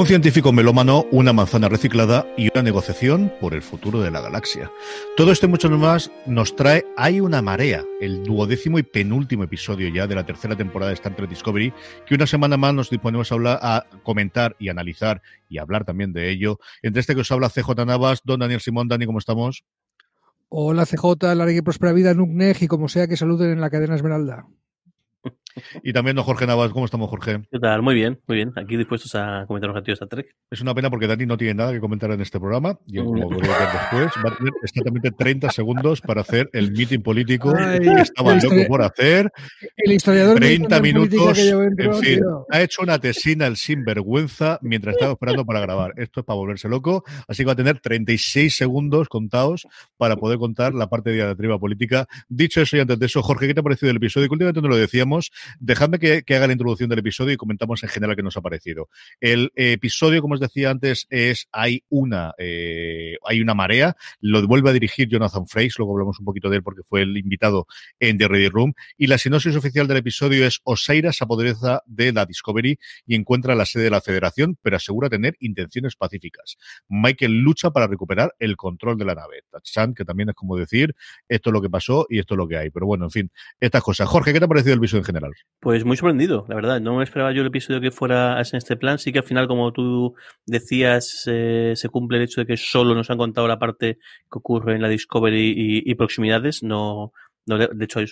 Un 0.00 0.06
científico 0.06 0.50
melómano, 0.50 1.04
una 1.10 1.34
manzana 1.34 1.68
reciclada 1.68 2.26
y 2.34 2.48
una 2.50 2.62
negociación 2.62 3.30
por 3.38 3.52
el 3.52 3.60
futuro 3.60 4.00
de 4.00 4.10
la 4.10 4.22
galaxia. 4.22 4.72
Todo 5.14 5.30
esto 5.30 5.44
y 5.44 5.50
mucho 5.50 5.68
más 5.68 6.10
nos 6.24 6.56
trae 6.56 6.86
Hay 6.96 7.20
una 7.20 7.42
marea, 7.42 7.84
el 8.00 8.22
duodécimo 8.22 8.78
y 8.78 8.82
penúltimo 8.82 9.44
episodio 9.44 9.90
ya 9.90 10.06
de 10.06 10.14
la 10.14 10.24
tercera 10.24 10.56
temporada 10.56 10.88
de 10.88 10.94
Star 10.94 11.14
Trek 11.14 11.28
Discovery, 11.28 11.74
que 12.06 12.14
una 12.14 12.26
semana 12.26 12.56
más 12.56 12.72
nos 12.72 12.88
disponemos 12.88 13.30
a, 13.30 13.34
hablar, 13.34 13.58
a 13.60 13.84
comentar 14.02 14.56
y 14.58 14.70
analizar 14.70 15.20
y 15.50 15.58
hablar 15.58 15.84
también 15.84 16.14
de 16.14 16.30
ello. 16.30 16.60
Entre 16.80 17.00
este 17.00 17.14
que 17.14 17.20
os 17.20 17.30
habla 17.30 17.50
CJ 17.50 17.84
Navas, 17.84 18.22
don 18.24 18.40
Daniel 18.40 18.62
Simón, 18.62 18.88
Dani, 18.88 19.04
¿cómo 19.04 19.18
estamos? 19.18 19.64
Hola 20.48 20.86
CJ, 20.86 21.34
larga 21.34 21.52
y 21.52 21.60
próspera 21.60 21.92
vida, 21.92 22.14
Nuknej 22.14 22.56
y 22.62 22.68
como 22.68 22.88
sea 22.88 23.06
que 23.06 23.18
saluden 23.18 23.50
en 23.50 23.60
la 23.60 23.68
cadena 23.68 23.96
Esmeralda. 23.96 24.46
Y 25.82 25.92
también 25.92 26.16
don 26.16 26.24
Jorge 26.24 26.46
Navas, 26.46 26.72
¿cómo 26.72 26.84
estamos, 26.84 27.10
Jorge? 27.10 27.42
¿Qué 27.50 27.58
tal? 27.58 27.82
Muy 27.82 27.94
bien, 27.94 28.20
muy 28.26 28.36
bien. 28.36 28.52
Aquí 28.56 28.76
dispuestos 28.76 29.14
a 29.14 29.44
comentar 29.46 29.68
los 29.68 29.76
activos 29.76 30.00
de 30.00 30.06
Trek. 30.06 30.36
Es 30.50 30.60
una 30.60 30.74
pena 30.74 30.90
porque 30.90 31.06
Dani 31.06 31.26
no 31.26 31.36
tiene 31.36 31.54
nada 31.54 31.72
que 31.72 31.80
comentar 31.80 32.10
en 32.10 32.20
este 32.20 32.38
programa. 32.38 32.78
Y 32.86 32.98
como 32.98 33.28
voy 33.28 33.46
a 33.46 33.58
ver 33.58 33.68
después, 33.72 34.24
va 34.24 34.30
a 34.32 34.36
tener 34.36 34.52
exactamente 34.62 35.10
30 35.10 35.50
segundos 35.50 36.00
para 36.00 36.20
hacer 36.20 36.48
el 36.52 36.72
meeting 36.72 37.00
político 37.00 37.52
que 37.52 38.00
estaba 38.00 38.34
loco 38.34 38.56
por 38.68 38.82
hacer. 38.82 39.30
El 39.76 39.92
historiador 39.92 40.38
30 40.38 40.80
minutos. 40.80 41.38
en 41.38 41.94
fin, 41.94 42.20
ha 42.50 42.62
hecho 42.62 42.82
una 42.82 42.98
tesina 42.98 43.46
el 43.46 43.56
sinvergüenza 43.56 44.58
mientras 44.62 44.94
estaba 44.94 45.12
esperando 45.12 45.44
para 45.44 45.60
grabar. 45.60 45.92
Esto 45.96 46.20
es 46.20 46.26
para 46.26 46.36
volverse 46.36 46.68
loco. 46.68 47.04
Así 47.28 47.42
que 47.42 47.46
va 47.46 47.52
a 47.52 47.56
tener 47.56 47.80
36 47.80 48.56
segundos 48.56 49.08
contados 49.08 49.66
para 49.96 50.16
poder 50.16 50.38
contar 50.38 50.74
la 50.74 50.88
parte 50.88 51.10
de 51.10 51.24
la 51.24 51.34
triba 51.34 51.58
política. 51.58 52.06
Dicho 52.28 52.60
eso 52.60 52.76
y 52.76 52.80
antes 52.80 52.98
de 52.98 53.06
eso, 53.06 53.22
Jorge, 53.22 53.48
¿qué 53.48 53.54
te 53.54 53.60
ha 53.60 53.64
parecido 53.64 53.90
el 53.90 53.96
episodio? 53.96 54.28
Que 54.28 54.34
últimamente 54.34 54.62
no 54.62 54.68
lo 54.68 54.76
decíamos 54.76 55.09
Dejadme 55.58 55.98
que, 55.98 56.24
haga 56.34 56.46
la 56.46 56.52
introducción 56.52 56.88
del 56.88 57.00
episodio 57.00 57.34
y 57.34 57.36
comentamos 57.36 57.82
en 57.82 57.88
general 57.88 58.16
qué 58.16 58.22
nos 58.22 58.36
ha 58.36 58.40
parecido. 58.40 58.88
El 59.20 59.52
episodio, 59.56 60.22
como 60.22 60.34
os 60.34 60.40
decía 60.40 60.70
antes, 60.70 61.06
es 61.10 61.48
hay 61.52 61.84
una, 61.88 62.32
eh, 62.38 63.16
hay 63.26 63.40
una 63.40 63.54
marea. 63.54 63.96
Lo 64.20 64.46
vuelve 64.46 64.70
a 64.70 64.72
dirigir 64.72 65.08
Jonathan 65.08 65.46
Frakes, 65.46 65.74
luego 65.78 65.92
hablamos 65.92 66.18
un 66.20 66.24
poquito 66.24 66.48
de 66.48 66.56
él 66.56 66.62
porque 66.62 66.82
fue 66.82 67.02
el 67.02 67.16
invitado 67.16 67.66
en 67.98 68.16
The 68.18 68.28
Ready 68.28 68.48
Room. 68.48 68.74
Y 68.96 69.08
la 69.08 69.18
sinopsis 69.18 69.56
oficial 69.56 69.86
del 69.86 69.98
episodio 69.98 70.46
es 70.46 70.60
Oseira 70.64 71.12
se 71.12 71.24
apodera 71.24 71.50
de 71.86 72.12
la 72.12 72.26
Discovery 72.26 72.78
y 73.06 73.14
encuentra 73.14 73.54
la 73.54 73.64
sede 73.64 73.84
de 73.84 73.90
la 73.90 74.00
Federación, 74.00 74.58
pero 74.62 74.76
asegura 74.76 75.08
tener 75.08 75.36
intenciones 75.40 75.96
pacíficas. 75.96 76.56
Michael 76.88 77.40
lucha 77.40 77.70
para 77.70 77.86
recuperar 77.86 78.34
el 78.38 78.56
control 78.56 78.98
de 78.98 79.04
la 79.04 79.14
nave. 79.14 79.42
Tachan, 79.50 79.94
que 79.94 80.04
también 80.04 80.30
es 80.30 80.34
como 80.34 80.56
decir, 80.56 80.94
esto 81.28 81.50
es 81.50 81.54
lo 81.54 81.62
que 81.62 81.70
pasó 81.70 82.06
y 82.08 82.18
esto 82.18 82.34
es 82.34 82.38
lo 82.38 82.48
que 82.48 82.56
hay. 82.56 82.70
Pero 82.70 82.86
bueno, 82.86 83.04
en 83.04 83.10
fin, 83.10 83.30
estas 83.58 83.82
cosas. 83.82 84.08
Jorge, 84.08 84.32
¿qué 84.32 84.38
te 84.38 84.44
ha 84.44 84.48
parecido 84.48 84.74
el 84.74 84.78
episodio 84.78 84.99
en 85.00 85.04
general? 85.04 85.32
Pues 85.58 85.84
muy 85.84 85.96
sorprendido, 85.96 86.46
la 86.48 86.54
verdad. 86.54 86.80
No 86.80 86.96
me 86.96 87.04
esperaba 87.04 87.32
yo 87.32 87.42
el 87.42 87.48
episodio 87.48 87.80
que 87.80 87.90
fuera 87.90 88.40
en 88.40 88.56
este 88.56 88.76
plan. 88.76 88.98
Sí 88.98 89.12
que 89.12 89.18
al 89.18 89.24
final, 89.24 89.48
como 89.48 89.72
tú 89.72 90.14
decías, 90.46 91.24
eh, 91.26 91.72
se 91.76 91.88
cumple 91.88 92.18
el 92.18 92.24
hecho 92.24 92.40
de 92.40 92.46
que 92.46 92.56
solo 92.56 92.94
nos 92.94 93.10
han 93.10 93.18
contado 93.18 93.48
la 93.48 93.58
parte 93.58 93.98
que 94.30 94.38
ocurre 94.38 94.76
en 94.76 94.82
la 94.82 94.88
Discovery 94.88 95.82
y, 95.84 95.94
proximidades. 95.94 96.62
No, 96.62 97.12
no, 97.46 97.58
de 97.58 97.84
hecho, 97.84 97.98
hay, 97.98 98.06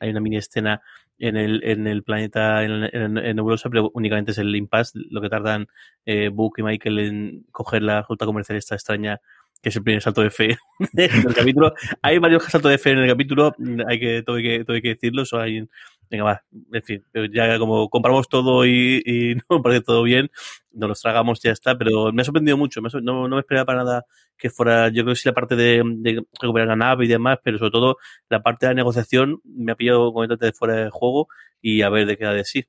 hay, 0.00 0.10
una 0.10 0.20
mini 0.20 0.36
escena 0.36 0.82
en 1.18 1.36
el, 1.36 1.62
en 1.64 1.86
el 1.86 2.02
planeta 2.02 2.64
en, 2.64 2.84
en, 2.92 3.36
Nebulosa, 3.36 3.70
pero 3.70 3.90
únicamente 3.94 4.32
es 4.32 4.38
el 4.38 4.54
impasse, 4.54 4.98
lo 5.10 5.20
que 5.20 5.28
tardan 5.28 5.66
eh, 6.04 6.28
Book 6.28 6.54
y 6.58 6.62
Michael 6.62 6.98
en 6.98 7.46
coger 7.50 7.82
la 7.82 8.02
ruta 8.02 8.26
comercial 8.26 8.58
esta 8.58 8.74
extraña 8.74 9.20
que 9.64 9.70
es 9.70 9.76
el 9.76 9.82
primer 9.82 10.02
salto 10.02 10.20
de 10.20 10.28
fe 10.28 10.58
del 10.92 11.34
capítulo. 11.34 11.72
Hay 12.02 12.18
varios 12.18 12.44
saltos 12.44 12.70
de 12.70 12.76
fe 12.76 12.90
en 12.90 12.98
el 12.98 13.08
capítulo, 13.08 13.54
hay 13.88 13.98
que, 13.98 14.22
hay 14.26 14.42
que, 14.42 14.64
hay 14.68 14.82
que 14.82 14.88
decirlo, 14.88 15.22
eso 15.22 15.40
hay 15.40 15.66
venga, 16.10 16.24
va, 16.24 16.44
en 16.72 16.82
fin, 16.82 17.04
ya 17.32 17.58
como 17.58 17.88
compramos 17.88 18.28
todo 18.28 18.66
y, 18.66 19.02
y 19.04 19.34
no 19.50 19.62
parece 19.62 19.82
todo 19.82 20.02
bien, 20.02 20.30
nos 20.72 20.88
los 20.88 21.00
tragamos 21.00 21.38
y 21.42 21.48
ya 21.48 21.52
está, 21.52 21.76
pero 21.76 22.12
me 22.12 22.22
ha 22.22 22.24
sorprendido 22.24 22.56
mucho, 22.56 22.80
no, 22.80 23.28
me 23.28 23.38
esperaba 23.38 23.66
para 23.66 23.84
nada 23.84 24.04
que 24.36 24.50
fuera, 24.50 24.88
yo 24.88 25.02
creo 25.04 25.14
que 25.14 25.20
sí 25.20 25.28
la 25.28 25.34
parte 25.34 25.56
de, 25.56 26.24
recuperar 26.40 26.68
la 26.68 26.76
nave 26.76 27.04
y 27.04 27.08
demás, 27.08 27.38
pero 27.42 27.58
sobre 27.58 27.70
todo 27.70 27.96
la 28.28 28.42
parte 28.42 28.66
de 28.66 28.70
la 28.70 28.76
negociación 28.76 29.40
me 29.44 29.72
ha 29.72 29.76
pillado 29.76 30.12
completamente 30.12 30.46
de 30.46 30.52
fuera 30.52 30.74
de 30.76 30.90
juego 30.90 31.28
y 31.60 31.82
a 31.82 31.88
ver 31.88 32.06
de 32.06 32.16
qué 32.16 32.24
da 32.24 32.32
de 32.32 32.44
sí. 32.44 32.64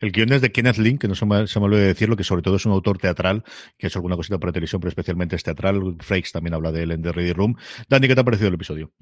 El 0.00 0.12
guion 0.12 0.32
es 0.32 0.40
de 0.40 0.50
Kenneth 0.50 0.78
Link, 0.78 1.00
que 1.00 1.08
no 1.08 1.14
se 1.14 1.26
me, 1.26 1.42
me 1.42 1.60
olvidó 1.60 1.82
decirlo, 1.82 2.16
que 2.16 2.24
sobre 2.24 2.40
todo 2.40 2.56
es 2.56 2.64
un 2.64 2.72
autor 2.72 2.96
teatral, 2.96 3.44
que 3.76 3.86
ha 3.86 3.90
alguna 3.94 4.16
cosita 4.16 4.38
para 4.38 4.52
televisión, 4.52 4.80
pero 4.80 4.88
especialmente 4.88 5.36
es 5.36 5.42
teatral. 5.42 5.96
Frakes 6.00 6.32
también 6.32 6.54
habla 6.54 6.72
de 6.72 6.84
él 6.84 6.92
en 6.92 7.02
The 7.02 7.12
Ready 7.12 7.32
Room. 7.34 7.54
Dani, 7.86 8.08
¿qué 8.08 8.14
te 8.14 8.20
ha 8.22 8.24
parecido 8.24 8.48
el 8.48 8.54
episodio? 8.54 8.92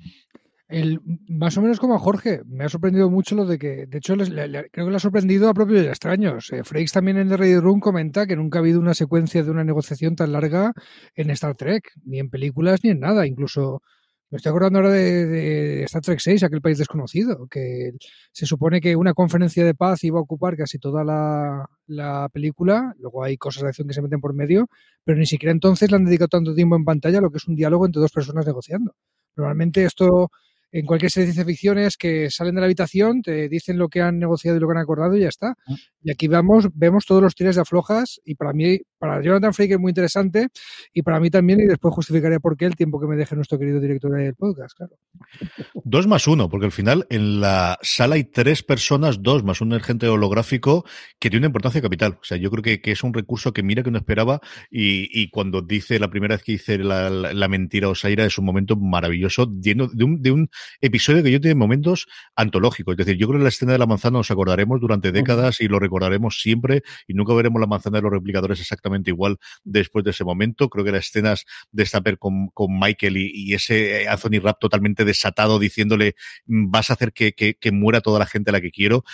El, 0.69 1.01
más 1.29 1.57
o 1.57 1.63
menos 1.63 1.79
como 1.79 1.95
a 1.95 1.99
Jorge, 1.99 2.43
me 2.45 2.65
ha 2.65 2.69
sorprendido 2.69 3.09
mucho 3.09 3.37
lo 3.37 3.45
de 3.47 3.57
que, 3.57 3.87
de 3.87 3.99
hecho, 3.99 4.15
creo 4.17 4.69
que 4.73 4.91
le 4.91 4.97
ha 4.97 4.99
sorprendido 4.99 5.49
a 5.49 5.55
propios 5.55 5.87
extraños. 5.87 6.53
Eh, 6.53 6.65
Frakes 6.65 6.93
también 6.93 7.19
en 7.19 7.29
The 7.29 7.37
Ready 7.37 7.61
Room 7.61 7.79
comenta 7.79 8.27
que 8.27 8.35
nunca 8.35 8.59
ha 8.59 8.63
habido 8.63 8.81
una 8.81 8.95
secuencia 8.95 9.45
de 9.45 9.51
una 9.51 9.63
negociación 9.63 10.17
tan 10.17 10.33
larga 10.33 10.73
en 11.15 11.31
Star 11.31 11.55
Trek, 11.55 11.93
ni 12.05 12.19
en 12.19 12.31
películas 12.31 12.81
ni 12.83 12.91
en 12.91 12.99
nada. 13.01 13.27
Incluso 13.29 13.81
me 14.29 14.39
estoy 14.39 14.51
acordando 14.51 14.81
ahora 14.81 14.91
de, 14.91 15.85
Star 15.85 16.03
Trek 16.03 16.19
6, 16.19 16.43
aquel 16.43 16.61
país 16.61 16.79
desconocido, 16.79 17.47
que 17.49 17.93
se 18.33 18.45
supone 18.45 18.81
que 18.81 18.97
una 18.97 19.15
conferencia 19.15 19.65
de 19.65 19.75
paz 19.75 20.03
iba 20.03 20.19
a 20.19 20.23
ocupar 20.23 20.57
casi 20.57 20.79
toda 20.81 21.05
la, 21.05 21.65
la 21.87 22.29
película, 22.33 22.93
luego 22.99 23.23
hay 23.23 23.37
cosas 23.37 23.63
de 23.63 23.69
acción 23.69 23.87
que 23.87 23.95
se 23.95 24.03
meten 24.03 24.21
por 24.21 24.35
medio, 24.35 24.69
pero 25.05 25.17
ni 25.17 25.27
siquiera 25.27 25.53
entonces 25.53 25.93
le 25.93 25.97
han 25.97 26.05
dedicado 26.05 26.29
tanto 26.29 26.55
tiempo 26.57 26.75
en 26.75 26.85
pantalla 26.85 27.19
a 27.19 27.21
lo 27.21 27.31
que 27.31 27.37
es 27.39 27.47
un 27.47 27.55
diálogo 27.55 27.87
entre 27.87 28.01
dos 28.01 28.11
personas 28.11 28.45
negociando. 28.45 28.97
Normalmente 29.37 29.85
esto 29.85 30.31
en 30.73 30.85
cualquier 30.85 31.11
serie 31.11 31.27
de 31.27 31.33
ciencia 31.33 31.51
ficción 31.51 31.79
es 31.79 31.97
que 31.97 32.31
salen 32.31 32.55
de 32.55 32.61
la 32.61 32.67
habitación, 32.67 33.23
te 33.23 33.49
dicen 33.49 33.79
lo 33.79 33.89
que 33.89 34.01
han 34.01 34.19
negociado 34.19 34.57
y 34.57 34.61
lo 34.61 34.67
que 34.67 34.73
han 34.73 34.83
acordado 34.83 35.17
y 35.17 35.21
ya 35.21 35.29
está. 35.29 35.55
Mm. 35.67 35.75
Y 36.03 36.11
aquí 36.11 36.29
vamos, 36.29 36.69
vemos 36.75 37.05
todos 37.05 37.23
los 37.23 37.35
tires 37.35 37.57
de 37.57 37.63
aflojas 37.63 38.21
y 38.25 38.35
para 38.35 38.53
mí, 38.53 38.79
para 38.99 39.21
Jonathan 39.23 39.53
Frakes 39.53 39.75
es 39.75 39.81
muy 39.81 39.91
interesante 39.91 40.49
y 40.93 41.03
para 41.03 41.19
mí 41.19 41.31
también 41.31 41.61
y 41.61 41.65
después 41.65 41.95
justificaré 41.95 42.41
por 42.41 42.57
qué 42.57 42.67
el 42.67 42.77
tiempo 42.77 43.01
que 43.01 43.07
me 43.07 43.17
deje 43.17 43.35
nuestro 43.35 43.59
querido 43.59 43.81
director 43.81 44.13
del 44.13 44.35
podcast, 44.35 44.77
claro. 44.77 44.97
Dos 45.85 46.07
más 46.07 46.27
uno, 46.29 46.49
porque 46.49 46.67
al 46.67 46.73
final 46.73 47.07
en 47.11 47.41
la 47.41 47.79
sala 47.83 48.17
hay 48.17 48.25
tres 48.25 48.63
personas, 48.63 49.23
dos 49.23 49.45
más 49.45 49.61
un 49.61 49.73
agente 49.73 50.07
holográfico 50.09 50.85
que 51.19 51.31
tiene 51.31 51.43
una 51.43 51.49
importancia 51.49 51.83
capital. 51.83 52.19
O 52.21 52.25
sea, 52.25 52.37
yo 52.37 52.51
creo 52.51 52.63
que, 52.63 52.81
que 52.81 52.93
es 52.93 53.03
un 53.03 53.15
recurso 53.15 53.53
que 53.53 53.63
mira 53.63 53.83
que 53.83 53.91
no 53.91 53.99
esperaba 53.99 54.41
y, 54.71 55.09
y 55.11 55.31
cuando 55.31 55.63
dice 55.63 55.99
la 55.99 56.09
primera 56.09 56.37
vez 56.37 56.45
que 56.45 56.53
dice 56.53 56.79
la, 56.79 57.11
la, 57.11 57.33
la 57.33 57.49
mentira 57.49 57.89
Osaira 57.89 58.25
es 58.25 58.39
un 58.39 58.45
momento 58.45 58.77
maravilloso, 58.77 59.51
lleno 59.61 59.89
de 59.89 60.05
un, 60.05 60.23
de 60.23 60.31
un 60.31 60.49
episodio 60.81 61.23
que 61.23 61.31
yo 61.31 61.41
tiene 61.41 61.55
momentos 61.55 62.07
antológicos. 62.35 62.93
Es 62.93 62.99
decir, 62.99 63.17
yo 63.17 63.29
creo 63.29 63.39
que 63.39 63.45
la 63.45 63.49
escena 63.49 63.73
de 63.73 63.79
la 63.79 63.87
manzana 63.87 64.19
nos 64.19 64.31
acordaremos 64.31 64.81
durante 64.81 65.13
décadas 65.13 65.61
y 65.61 65.69
lo 65.69 65.79
recordaremos 65.79 66.41
siempre 66.41 66.83
y 67.07 67.15
nunca 67.15 67.35
veremos 67.35 67.61
la 67.61 67.67
manzana 67.67 67.99
de 67.99 68.03
los 68.03 68.13
replicadores 68.13 68.61
exactamente 68.61 69.11
igual 69.11 69.39
después 69.65 70.05
de 70.05 70.11
ese 70.11 70.25
momento. 70.25 70.69
Creo 70.69 70.85
que 70.85 70.93
las 70.93 71.07
escenas 71.07 71.45
de 71.73 71.87
Stapper 71.87 72.19
con, 72.19 72.49
con 72.49 72.79
Michael 72.79 73.17
y, 73.17 73.55
ese 73.55 74.07
Anthony 74.09 74.41
Rapp 74.43 74.59
totalmente 74.61 75.05
desatado 75.05 75.59
diciéndole 75.59 76.15
mm, 76.47 76.71
vas 76.71 76.91
a 76.91 76.95
hacer 76.95 77.13
que, 77.13 77.33
que, 77.33 77.73
muera 77.73 78.01
toda 78.01 78.19
la 78.19 78.27
gente 78.27 78.51
a 78.51 78.53
la 78.53 78.61
que 78.61 78.71
quiero. 78.71 79.05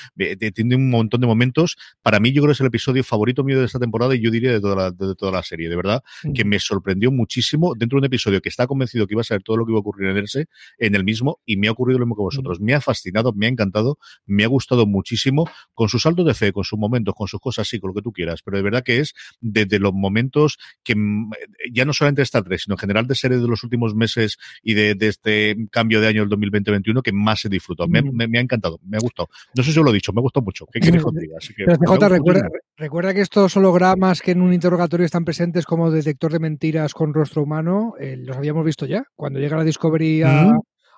Tiene 0.54 0.76
un 0.76 0.90
montón 0.90 1.20
de 1.20 1.26
momentos. 1.26 1.76
Para 2.02 2.20
mí 2.20 2.32
yo 2.32 2.42
creo 2.42 2.50
que 2.50 2.54
es 2.54 2.60
el 2.60 2.66
episodio 2.66 3.02
favorito 3.04 3.44
mío 3.44 3.58
de 3.58 3.66
esta 3.66 3.78
temporada 3.78 4.14
y 4.14 4.20
yo 4.20 4.30
diría 4.30 4.52
de 4.52 4.60
toda 4.60 4.76
la, 4.76 4.90
de 4.90 5.14
toda 5.14 5.32
la 5.32 5.42
serie. 5.42 5.68
De 5.68 5.76
verdad, 5.76 6.02
que 6.34 6.44
me 6.44 6.58
sorprendió 6.58 7.10
muchísimo 7.10 7.74
dentro 7.74 7.96
de 7.96 8.00
un 8.00 8.04
episodio 8.06 8.40
que 8.40 8.48
está 8.48 8.66
convencido 8.66 9.06
que 9.06 9.14
iba 9.14 9.20
a 9.20 9.24
ser 9.24 9.42
todo 9.42 9.56
lo 9.56 9.66
que 9.66 9.72
iba 9.72 9.78
a 9.78 9.80
ocurrir 9.80 10.10
en 10.10 10.18
ese, 10.18 10.46
en 10.78 10.94
el 10.94 11.04
mismo 11.04 11.31
y 11.44 11.56
me 11.56 11.68
ha 11.68 11.72
ocurrido 11.72 11.98
lo 11.98 12.06
mismo 12.06 12.16
que 12.16 12.22
vosotros. 12.22 12.60
Me 12.60 12.74
ha 12.74 12.80
fascinado, 12.80 13.32
me 13.32 13.46
ha 13.46 13.48
encantado, 13.48 13.98
me 14.26 14.44
ha 14.44 14.48
gustado 14.48 14.86
muchísimo 14.86 15.48
con 15.74 15.88
sus 15.88 16.02
saltos 16.02 16.26
de 16.26 16.34
fe, 16.34 16.52
con 16.52 16.64
sus 16.64 16.78
momentos, 16.78 17.14
con 17.14 17.28
sus 17.28 17.40
cosas 17.40 17.66
así, 17.68 17.78
con 17.78 17.88
lo 17.88 17.94
que 17.94 18.02
tú 18.02 18.12
quieras. 18.12 18.40
Pero 18.42 18.56
de 18.56 18.62
verdad 18.62 18.82
que 18.82 18.98
es 18.98 19.14
desde 19.40 19.78
los 19.78 19.92
momentos 19.92 20.58
que 20.82 20.94
mm, 20.96 21.30
ya 21.72 21.84
no 21.84 21.92
solamente 21.92 22.22
esta 22.22 22.42
tres, 22.42 22.62
sino 22.62 22.74
en 22.74 22.78
general 22.78 23.06
de 23.06 23.14
series 23.14 23.40
de 23.40 23.48
los 23.48 23.62
últimos 23.64 23.94
meses 23.94 24.38
y 24.62 24.74
de, 24.74 24.96
este 25.00 25.56
cambio 25.70 26.00
de 26.00 26.08
año 26.08 26.26
del 26.26 26.38
2020-2021 26.38 27.02
que 27.02 27.12
más 27.12 27.44
he 27.44 27.48
disfrutado. 27.48 27.88
Me, 27.88 27.98
ha 27.98 28.40
encantado, 28.40 28.78
me 28.86 28.96
ha 28.96 29.00
gustado. 29.00 29.28
No 29.54 29.62
sé 29.62 29.72
si 29.72 29.78
os 29.78 29.84
lo 29.84 29.90
he 29.90 29.94
dicho, 29.94 30.12
me 30.12 30.20
ha 30.20 30.22
gustado 30.22 30.44
mucho. 30.44 30.66
¿Qué 30.66 30.80
quieres 30.80 31.02
contigo? 31.02 31.36
Así 31.38 31.54
que, 31.54 31.64
recuerda, 31.64 32.48
recuerda, 32.76 33.14
que 33.14 33.20
estos 33.20 33.56
hologramas 33.56 34.20
que 34.20 34.32
en 34.32 34.42
un 34.42 34.52
interrogatorio 34.52 35.06
están 35.06 35.24
presentes 35.24 35.64
como 35.64 35.90
detector 35.90 36.32
de 36.32 36.38
mentiras 36.38 36.94
con 36.94 37.14
rostro 37.14 37.42
humano, 37.42 37.94
eh, 38.00 38.16
los 38.16 38.36
habíamos 38.36 38.64
visto 38.64 38.86
ya. 38.86 39.04
Cuando 39.14 39.38
llega 39.40 39.56
la 39.56 39.64
Discovery 39.64 40.22
a, 40.22 40.52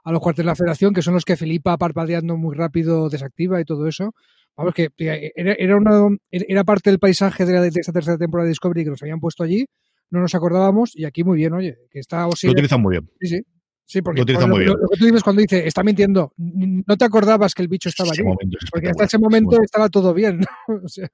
a 0.04 0.12
los 0.12 0.20
cuartos 0.20 0.44
de 0.44 0.46
la 0.46 0.54
federación, 0.54 0.92
que 0.92 1.02
son 1.02 1.14
los 1.14 1.24
que 1.24 1.36
Filipa 1.36 1.76
parpadeando 1.78 2.36
muy 2.36 2.54
rápido 2.54 3.08
desactiva 3.08 3.60
y 3.60 3.64
todo 3.64 3.88
eso. 3.88 4.14
Vamos, 4.56 4.74
que 4.74 4.90
era, 5.34 5.76
una, 5.76 6.16
era 6.30 6.62
parte 6.62 6.90
del 6.90 7.00
paisaje 7.00 7.44
de, 7.44 7.68
esta 7.74 7.92
tercera 7.92 8.16
temporada 8.16 8.44
de 8.44 8.50
Discovery 8.50 8.84
que 8.84 8.90
nos 8.90 9.02
habían 9.02 9.18
puesto 9.18 9.42
allí, 9.42 9.66
no 10.10 10.20
nos 10.20 10.34
acordábamos, 10.34 10.94
y 10.94 11.06
aquí 11.06 11.24
muy 11.24 11.36
bien, 11.38 11.54
oye, 11.54 11.78
que 11.90 11.98
está 11.98 12.22
Lo 12.22 12.50
utilizan 12.50 12.80
muy 12.80 12.92
bien. 12.92 13.10
Sí, 13.20 13.28
sí. 13.28 13.40
Sí, 13.86 14.00
porque 14.00 14.22
lo, 14.24 14.46
lo, 14.46 14.58
lo, 14.58 14.88
que 14.88 14.96
tú 14.98 15.04
dices 15.04 15.22
cuando 15.22 15.42
dice, 15.42 15.66
está 15.66 15.82
mintiendo, 15.82 16.32
no 16.38 16.96
te 16.96 17.04
acordabas 17.04 17.52
que 17.54 17.60
el 17.60 17.68
bicho 17.68 17.90
estaba 17.90 18.10
allí. 18.12 18.22
porque 18.70 18.88
hasta 18.88 19.04
ese 19.04 19.18
momento 19.18 19.60
estaba 19.62 19.90
todo 19.90 20.14
bien. 20.14 20.40
o 20.84 20.88
sea. 20.88 21.08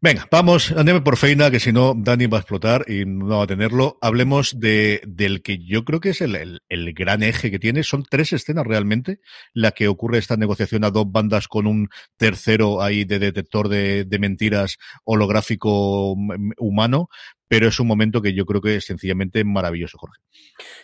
Venga, 0.00 0.28
vamos, 0.30 0.72
andeme 0.72 1.00
por 1.00 1.16
feina, 1.16 1.50
que 1.50 1.60
si 1.60 1.72
no, 1.72 1.94
Dani 1.96 2.26
va 2.26 2.38
a 2.38 2.40
explotar 2.40 2.84
y 2.88 3.04
no 3.06 3.38
va 3.38 3.44
a 3.44 3.46
tenerlo. 3.46 3.98
Hablemos 4.00 4.60
de, 4.60 5.00
del 5.06 5.42
que 5.42 5.58
yo 5.58 5.84
creo 5.84 6.00
que 6.00 6.10
es 6.10 6.20
el, 6.20 6.60
el, 6.68 6.92
gran 6.92 7.22
eje 7.22 7.50
que 7.50 7.58
tiene. 7.58 7.82
Son 7.82 8.04
tres 8.08 8.32
escenas 8.32 8.66
realmente, 8.66 9.20
la 9.54 9.72
que 9.72 9.88
ocurre 9.88 10.18
esta 10.18 10.36
negociación 10.36 10.84
a 10.84 10.90
dos 10.90 11.10
bandas 11.10 11.48
con 11.48 11.66
un 11.66 11.88
tercero 12.16 12.82
ahí 12.82 13.04
de 13.04 13.18
detector 13.18 13.68
de, 13.68 14.04
de 14.04 14.18
mentiras 14.18 14.76
holográfico 15.04 16.12
humano, 16.58 17.08
pero 17.48 17.68
es 17.68 17.80
un 17.80 17.86
momento 17.86 18.20
que 18.20 18.34
yo 18.34 18.44
creo 18.44 18.60
que 18.60 18.76
es 18.76 18.84
sencillamente 18.84 19.42
maravilloso, 19.44 19.96
Jorge. 19.98 20.20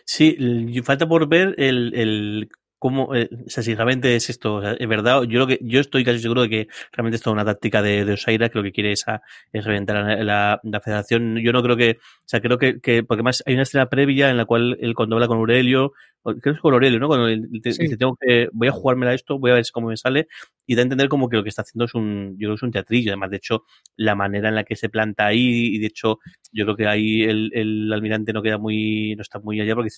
Sí, 0.04 0.36
falta 0.82 1.06
por 1.06 1.28
ver 1.28 1.54
el, 1.58 1.94
el 1.94 2.48
cómo, 2.84 3.14
eh, 3.14 3.30
o 3.46 3.48
sea, 3.48 3.62
si 3.62 3.74
realmente 3.74 4.14
es 4.14 4.28
esto, 4.28 4.62
es 4.62 4.86
verdad, 4.86 5.22
yo 5.22 5.38
lo 5.38 5.46
que, 5.46 5.58
yo 5.62 5.80
estoy 5.80 6.04
casi 6.04 6.18
seguro 6.18 6.42
de 6.42 6.50
que 6.50 6.68
realmente 6.92 7.16
es 7.16 7.22
toda 7.22 7.32
una 7.32 7.42
táctica 7.42 7.80
de, 7.80 8.12
Osaira, 8.12 8.50
que 8.50 8.58
lo 8.58 8.62
que 8.62 8.72
quiere 8.72 8.92
es, 8.92 9.06
es 9.54 9.64
reventar 9.64 10.22
la, 10.22 10.60
la, 10.62 10.80
federación. 10.82 11.38
Yo 11.42 11.50
no 11.54 11.62
creo 11.62 11.78
que, 11.78 11.92
o 11.92 12.26
sea, 12.26 12.42
creo 12.42 12.58
que, 12.58 12.80
que, 12.80 13.02
porque 13.02 13.22
más 13.22 13.42
hay 13.46 13.54
una 13.54 13.62
escena 13.62 13.86
previa 13.86 14.28
en 14.28 14.36
la 14.36 14.44
cual 14.44 14.76
él 14.82 14.94
cuando 14.94 15.16
habla 15.16 15.28
con 15.28 15.38
Aurelio, 15.38 15.94
creo 16.24 16.40
que 16.40 16.50
es 16.50 16.60
con 16.60 16.72
Aurelio, 16.72 16.98
¿no? 16.98 17.08
Cuando 17.08 17.26
dice, 17.26 17.96
tengo 17.96 18.16
que, 18.20 18.48
voy 18.52 18.68
a 18.68 18.72
jugármela 18.72 19.14
esto, 19.14 19.38
voy 19.38 19.50
a 19.50 19.54
ver 19.54 19.64
cómo 19.72 19.88
me 19.88 19.96
sale, 19.96 20.28
y 20.66 20.74
da 20.74 20.80
a 20.80 20.84
entender 20.84 21.08
como 21.08 21.28
que 21.28 21.36
lo 21.36 21.42
que 21.42 21.50
está 21.50 21.62
haciendo 21.62 21.84
es 21.84 21.94
un, 21.94 22.32
yo 22.38 22.46
creo 22.46 22.50
que 22.50 22.56
es 22.56 22.62
un 22.62 22.70
teatrillo, 22.72 23.10
además, 23.10 23.30
de 23.30 23.36
hecho, 23.36 23.64
la 23.96 24.14
manera 24.14 24.48
en 24.48 24.54
la 24.54 24.64
que 24.64 24.76
se 24.76 24.88
planta 24.88 25.26
ahí, 25.26 25.74
y 25.74 25.78
de 25.78 25.86
hecho, 25.86 26.18
yo 26.52 26.64
creo 26.64 26.76
que 26.76 26.86
ahí 26.86 27.22
el, 27.22 27.50
el 27.54 27.92
almirante 27.92 28.32
no 28.32 28.42
queda 28.42 28.58
muy, 28.58 29.14
no 29.16 29.22
está 29.22 29.38
muy 29.38 29.60
allá, 29.60 29.74
porque 29.74 29.90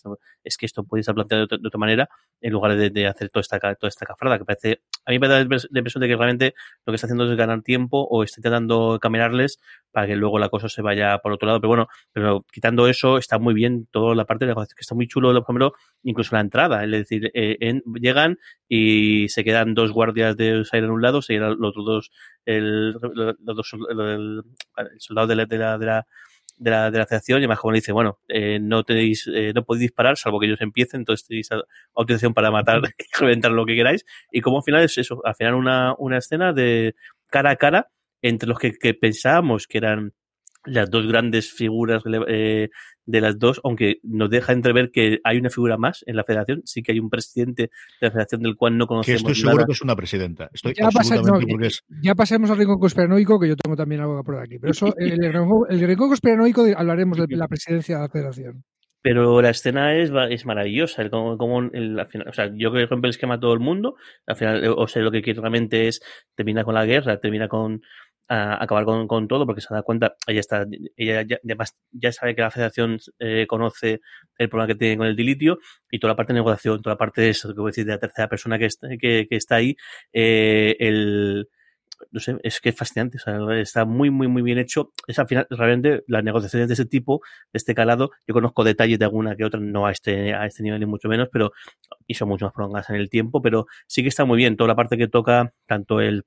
es 0.42 0.56
que 0.56 0.66
esto 0.66 0.84
puede 0.84 1.00
estar 1.00 1.14
planteado 1.14 1.46
de, 1.46 1.56
otra 1.66 1.78
manera, 1.78 2.08
en 2.40 2.52
lugar 2.52 2.76
de, 2.76 2.90
de, 2.90 3.06
hacer 3.06 3.30
toda 3.30 3.42
esta, 3.42 3.58
toda 3.58 3.88
esta 3.88 4.06
cafrada, 4.06 4.38
que 4.38 4.44
parece, 4.44 4.80
a 5.06 5.12
mí 5.12 5.18
me 5.18 5.28
da 5.28 5.36
la 5.36 5.42
impresión 5.42 6.00
de 6.00 6.08
que 6.08 6.16
realmente 6.16 6.54
lo 6.84 6.90
que 6.90 6.96
está 6.96 7.06
haciendo 7.06 7.30
es 7.30 7.36
ganar 7.36 7.62
tiempo, 7.62 8.06
o 8.10 8.24
está 8.24 8.40
intentando 8.40 8.98
caminarles 9.00 9.58
para 9.92 10.06
que 10.08 10.16
luego 10.16 10.38
la 10.38 10.48
cosa 10.48 10.68
se 10.68 10.82
vaya 10.82 11.18
por 11.18 11.32
otro 11.32 11.46
lado, 11.46 11.60
pero 11.60 11.68
bueno, 11.68 11.88
pero 12.12 12.44
quitando 12.52 12.88
eso, 12.88 13.16
está 13.16 13.38
muy 13.38 13.54
bien 13.54 13.86
toda 13.90 14.14
la 14.14 14.24
parte 14.24 14.44
de 14.44 14.50
negociación, 14.50 14.76
que 14.76 14.82
está 14.82 14.94
muy 14.94 15.06
chulo, 15.06 15.32
por 15.32 15.42
ejemplo, 15.42 15.74
incluso 16.02 16.34
la 16.34 16.40
entrada, 16.40 16.84
es 16.84 16.90
decir, 16.90 17.30
eh, 17.34 17.56
en, 17.60 17.82
llegan 17.94 18.38
y 18.68 19.28
se 19.28 19.44
quedan 19.44 19.74
dos 19.74 19.92
guardias 19.92 20.36
de 20.36 20.60
Usair 20.60 20.84
en 20.84 20.90
un 20.90 21.02
lado, 21.02 21.22
se 21.22 21.34
quedan 21.34 21.56
los 21.58 21.70
otros 21.70 21.86
dos, 21.86 22.10
el, 22.44 22.92
los 22.92 23.56
dos, 23.56 23.72
el, 23.88 24.42
el, 24.76 25.00
soldado 25.00 25.28
de 25.28 25.36
la, 25.36 25.46
de 25.46 25.58
la, 25.58 25.78
de 25.78 25.86
la 25.86 26.06
de 26.56 26.70
la, 26.70 26.90
de 26.90 26.98
la 26.98 27.06
federación 27.06 27.38
y 27.38 27.42
además 27.42 27.60
como 27.60 27.72
le 27.72 27.78
dice, 27.78 27.92
bueno, 27.92 28.18
eh, 28.28 28.58
no 28.60 28.84
tenéis, 28.84 29.28
eh, 29.32 29.52
no 29.54 29.64
podéis 29.64 29.82
disparar 29.82 30.16
salvo 30.16 30.40
que 30.40 30.46
ellos 30.46 30.60
empiecen, 30.60 31.00
entonces 31.00 31.26
tenéis 31.26 31.48
autorización 31.94 32.34
para 32.34 32.50
matar 32.50 32.80
y 32.98 33.04
reventar 33.20 33.52
lo 33.52 33.66
que 33.66 33.74
queráis. 33.74 34.04
Y 34.30 34.40
como 34.40 34.58
al 34.58 34.62
final 34.64 34.82
es 34.82 34.96
eso, 34.98 35.20
al 35.24 35.34
final 35.34 35.54
una, 35.54 35.94
una 35.98 36.18
escena 36.18 36.52
de 36.52 36.94
cara 37.28 37.50
a 37.50 37.56
cara 37.56 37.90
entre 38.22 38.48
los 38.48 38.58
que, 38.58 38.72
que 38.72 38.94
pensábamos 38.94 39.66
que 39.66 39.78
eran 39.78 40.14
las 40.66 40.90
dos 40.90 41.06
grandes 41.06 41.52
figuras 41.52 42.02
eh, 42.28 42.68
de 43.04 43.20
las 43.20 43.38
dos, 43.38 43.60
aunque 43.64 44.00
nos 44.02 44.30
deja 44.30 44.52
entrever 44.52 44.90
que 44.90 45.20
hay 45.24 45.38
una 45.38 45.50
figura 45.50 45.76
más 45.76 46.04
en 46.06 46.16
la 46.16 46.24
federación, 46.24 46.62
sí 46.64 46.82
que 46.82 46.92
hay 46.92 46.98
un 46.98 47.08
presidente 47.08 47.62
de 47.62 48.06
la 48.06 48.10
federación 48.10 48.42
del 48.42 48.56
cual 48.56 48.76
no 48.76 48.86
conocemos. 48.86 49.22
Que 49.22 49.32
estoy 49.32 49.42
seguro 49.42 49.64
que 49.64 49.72
es 49.72 49.82
una 49.82 49.96
presidenta. 49.96 50.50
Estoy 50.52 50.74
ya, 50.74 50.86
absolutamente 50.86 51.54
no, 51.54 51.66
es... 51.66 51.84
ya 52.02 52.14
pasemos 52.14 52.50
al 52.50 52.58
rincón 52.58 52.78
conspiranoico, 52.78 53.38
que 53.38 53.48
yo 53.48 53.56
tengo 53.56 53.76
también 53.76 54.00
algo 54.00 54.22
por 54.22 54.38
aquí. 54.38 54.58
Pero 54.58 54.72
eso, 54.72 54.94
el, 54.98 55.24
el 55.24 55.86
rincón 55.86 56.08
conspiranoico 56.08 56.64
hablaremos 56.76 57.18
de 57.18 57.36
la 57.36 57.48
presidencia 57.48 57.96
de 57.96 58.02
la 58.02 58.08
federación 58.08 58.64
pero 59.06 59.40
la 59.40 59.50
escena 59.50 59.94
es, 59.94 60.10
es 60.30 60.46
maravillosa. 60.46 61.00
El, 61.00 61.10
como, 61.10 61.38
como 61.38 61.60
el, 61.60 61.96
al 61.96 62.08
final, 62.08 62.28
o 62.28 62.32
sea, 62.32 62.46
yo 62.56 62.72
creo 62.72 62.88
que 62.88 62.90
rompe 62.90 63.06
el 63.06 63.10
esquema 63.10 63.34
a 63.34 63.38
todo 63.38 63.52
el 63.52 63.60
mundo. 63.60 63.94
Al 64.26 64.34
final, 64.34 64.74
o 64.76 64.88
sea, 64.88 65.00
lo 65.00 65.12
que 65.12 65.22
quiere 65.22 65.40
realmente 65.40 65.86
es 65.86 66.00
terminar 66.34 66.64
con 66.64 66.74
la 66.74 66.84
guerra, 66.84 67.20
termina 67.20 67.46
con 67.46 67.82
a 68.28 68.62
acabar 68.62 68.84
con, 68.84 69.06
con, 69.06 69.28
todo 69.28 69.46
porque 69.46 69.60
se 69.60 69.72
da 69.72 69.82
cuenta, 69.82 70.16
ella 70.26 70.40
está, 70.40 70.66
ella 70.96 71.22
ya, 71.22 71.38
ya 71.92 72.12
sabe 72.12 72.34
que 72.34 72.42
la 72.42 72.50
federación 72.50 72.98
eh, 73.18 73.46
conoce 73.46 74.00
el 74.38 74.48
problema 74.48 74.66
que 74.66 74.74
tiene 74.74 74.96
con 74.96 75.06
el 75.06 75.16
dilitio 75.16 75.58
y 75.90 75.98
toda 75.98 76.12
la 76.12 76.16
parte 76.16 76.32
de 76.32 76.40
negociación, 76.40 76.82
toda 76.82 76.94
la 76.94 76.98
parte 76.98 77.22
de 77.22 77.30
eso 77.30 77.48
que 77.54 77.60
voy 77.60 77.68
a 77.68 77.70
decir 77.70 77.86
de 77.86 77.92
la 77.92 77.98
tercera 77.98 78.28
persona 78.28 78.58
que 78.58 78.66
está, 78.66 78.88
que, 79.00 79.26
que 79.28 79.36
está 79.36 79.56
ahí, 79.56 79.76
eh, 80.12 80.76
el, 80.80 81.48
no 82.10 82.20
sé, 82.20 82.36
es 82.42 82.60
que 82.60 82.70
es 82.70 82.76
fascinante, 82.76 83.18
o 83.18 83.20
sea, 83.20 83.60
está 83.60 83.84
muy, 83.84 84.10
muy, 84.10 84.28
muy 84.28 84.42
bien 84.42 84.58
hecho. 84.58 84.92
Es 85.06 85.18
al 85.18 85.28
final, 85.28 85.46
realmente, 85.50 86.04
las 86.06 86.22
negociaciones 86.24 86.68
de 86.68 86.74
ese 86.74 86.86
tipo, 86.86 87.20
de 87.52 87.58
este 87.58 87.74
calado, 87.74 88.10
yo 88.26 88.34
conozco 88.34 88.64
detalles 88.64 88.98
de 88.98 89.04
alguna 89.04 89.36
que 89.36 89.44
otra, 89.44 89.60
no 89.60 89.86
a 89.86 89.92
este, 89.92 90.34
a 90.34 90.46
este 90.46 90.62
nivel 90.62 90.80
ni 90.80 90.86
mucho 90.86 91.08
menos, 91.08 91.28
pero, 91.32 91.52
y 92.06 92.14
son 92.14 92.28
mucho 92.28 92.46
más 92.46 92.54
prolongadas 92.54 92.90
en 92.90 92.96
el 92.96 93.08
tiempo, 93.08 93.42
pero 93.42 93.66
sí 93.86 94.02
que 94.02 94.08
está 94.08 94.24
muy 94.24 94.36
bien. 94.36 94.56
Toda 94.56 94.68
la 94.68 94.76
parte 94.76 94.96
que 94.96 95.08
toca, 95.08 95.52
tanto 95.66 96.00
el 96.00 96.24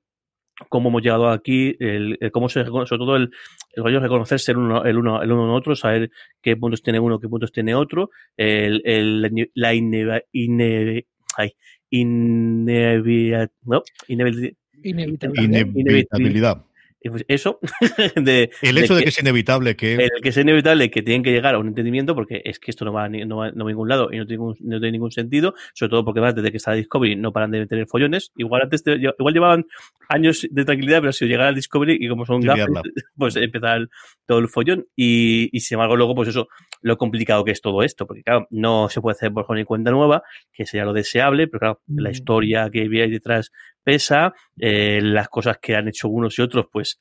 cómo 0.68 0.88
hemos 0.88 1.02
llegado 1.02 1.28
aquí, 1.28 1.76
el, 1.80 2.18
cómo 2.32 2.48
se 2.48 2.64
sobre 2.64 2.86
todo 2.86 3.16
el, 3.16 3.30
el 3.72 3.82
rollo 3.82 3.96
de 3.96 4.02
reconocerse 4.02 4.52
el 4.52 4.58
uno, 4.58 4.84
el 4.84 4.98
uno, 4.98 5.22
el 5.22 5.32
uno 5.32 5.44
en 5.44 5.50
otro, 5.50 5.74
saber 5.74 6.10
qué 6.40 6.56
puntos 6.56 6.82
tiene 6.82 7.00
uno, 7.00 7.18
qué 7.18 7.28
puntos 7.28 7.52
tiene 7.52 7.74
otro, 7.74 8.10
el, 8.36 8.82
el 8.84 9.50
la 9.54 9.74
ineve, 9.74 10.26
ineve, 10.32 11.06
ay, 11.36 11.54
no, 11.90 13.82
inevitabilidad. 14.08 15.66
inevitabilidad. 15.74 16.64
Pues 17.02 17.24
eso 17.28 17.60
de, 18.16 18.50
el 18.60 18.76
hecho 18.76 18.94
de 18.94 19.04
que, 19.04 19.08
es 19.08 19.18
inevitable 19.18 19.74
que 19.74 19.94
el 19.94 20.10
que 20.22 20.28
es 20.28 20.36
inevitable 20.36 20.90
que 20.90 21.02
tienen 21.02 21.22
que 21.22 21.30
llegar 21.30 21.54
a 21.54 21.58
un 21.58 21.68
entendimiento 21.68 22.14
porque 22.14 22.42
es 22.44 22.58
que 22.58 22.70
esto 22.70 22.84
no 22.84 22.92
va, 22.92 23.08
no 23.08 23.36
va, 23.38 23.50
no 23.52 23.64
va 23.64 23.70
a 23.70 23.72
ningún 23.72 23.88
lado 23.88 24.12
y 24.12 24.18
no 24.18 24.26
tiene, 24.26 24.42
ningún, 24.42 24.56
no 24.60 24.78
tiene 24.78 24.92
ningún 24.92 25.10
sentido 25.10 25.54
sobre 25.72 25.90
todo 25.90 26.04
porque 26.04 26.20
más 26.20 26.34
desde 26.34 26.50
que 26.50 26.58
está 26.58 26.72
Discovery 26.72 27.16
no 27.16 27.32
paran 27.32 27.52
de 27.52 27.66
tener 27.66 27.86
follones. 27.86 28.32
Igual 28.36 28.62
antes 28.62 28.82
igual 28.86 29.34
llevaban 29.34 29.66
años 30.08 30.46
de 30.50 30.64
tranquilidad 30.64 31.00
pero 31.00 31.12
si 31.12 31.24
llegar 31.24 31.46
al 31.46 31.54
Discovery 31.54 31.96
y 31.98 32.08
como 32.08 32.26
son 32.26 32.42
gafas 32.42 32.68
pues 33.16 33.36
empezar 33.36 33.88
todo 34.26 34.38
el 34.38 34.48
follón 34.48 34.86
y, 34.94 35.48
y 35.56 35.60
sin 35.60 35.76
embargo 35.76 35.96
luego 35.96 36.14
pues 36.14 36.28
eso 36.28 36.48
lo 36.80 36.96
complicado 36.96 37.44
que 37.44 37.50
es 37.52 37.60
todo 37.60 37.82
esto 37.82 38.06
porque 38.06 38.22
claro 38.22 38.46
no 38.50 38.88
se 38.88 39.00
puede 39.00 39.16
hacer 39.16 39.32
por 39.32 39.54
ni 39.54 39.64
cuenta 39.64 39.90
nueva 39.90 40.22
que 40.52 40.66
sería 40.66 40.84
lo 40.84 40.92
deseable 40.92 41.46
pero 41.46 41.58
claro 41.60 41.80
mm. 41.86 42.00
la 42.00 42.10
historia 42.10 42.70
que 42.70 42.80
hay 42.80 43.10
detrás 43.10 43.50
pesa, 43.82 44.34
eh, 44.58 45.00
las 45.02 45.28
cosas 45.28 45.58
que 45.60 45.76
han 45.76 45.88
hecho 45.88 46.08
unos 46.08 46.38
y 46.38 46.42
otros, 46.42 46.66
pues 46.70 46.98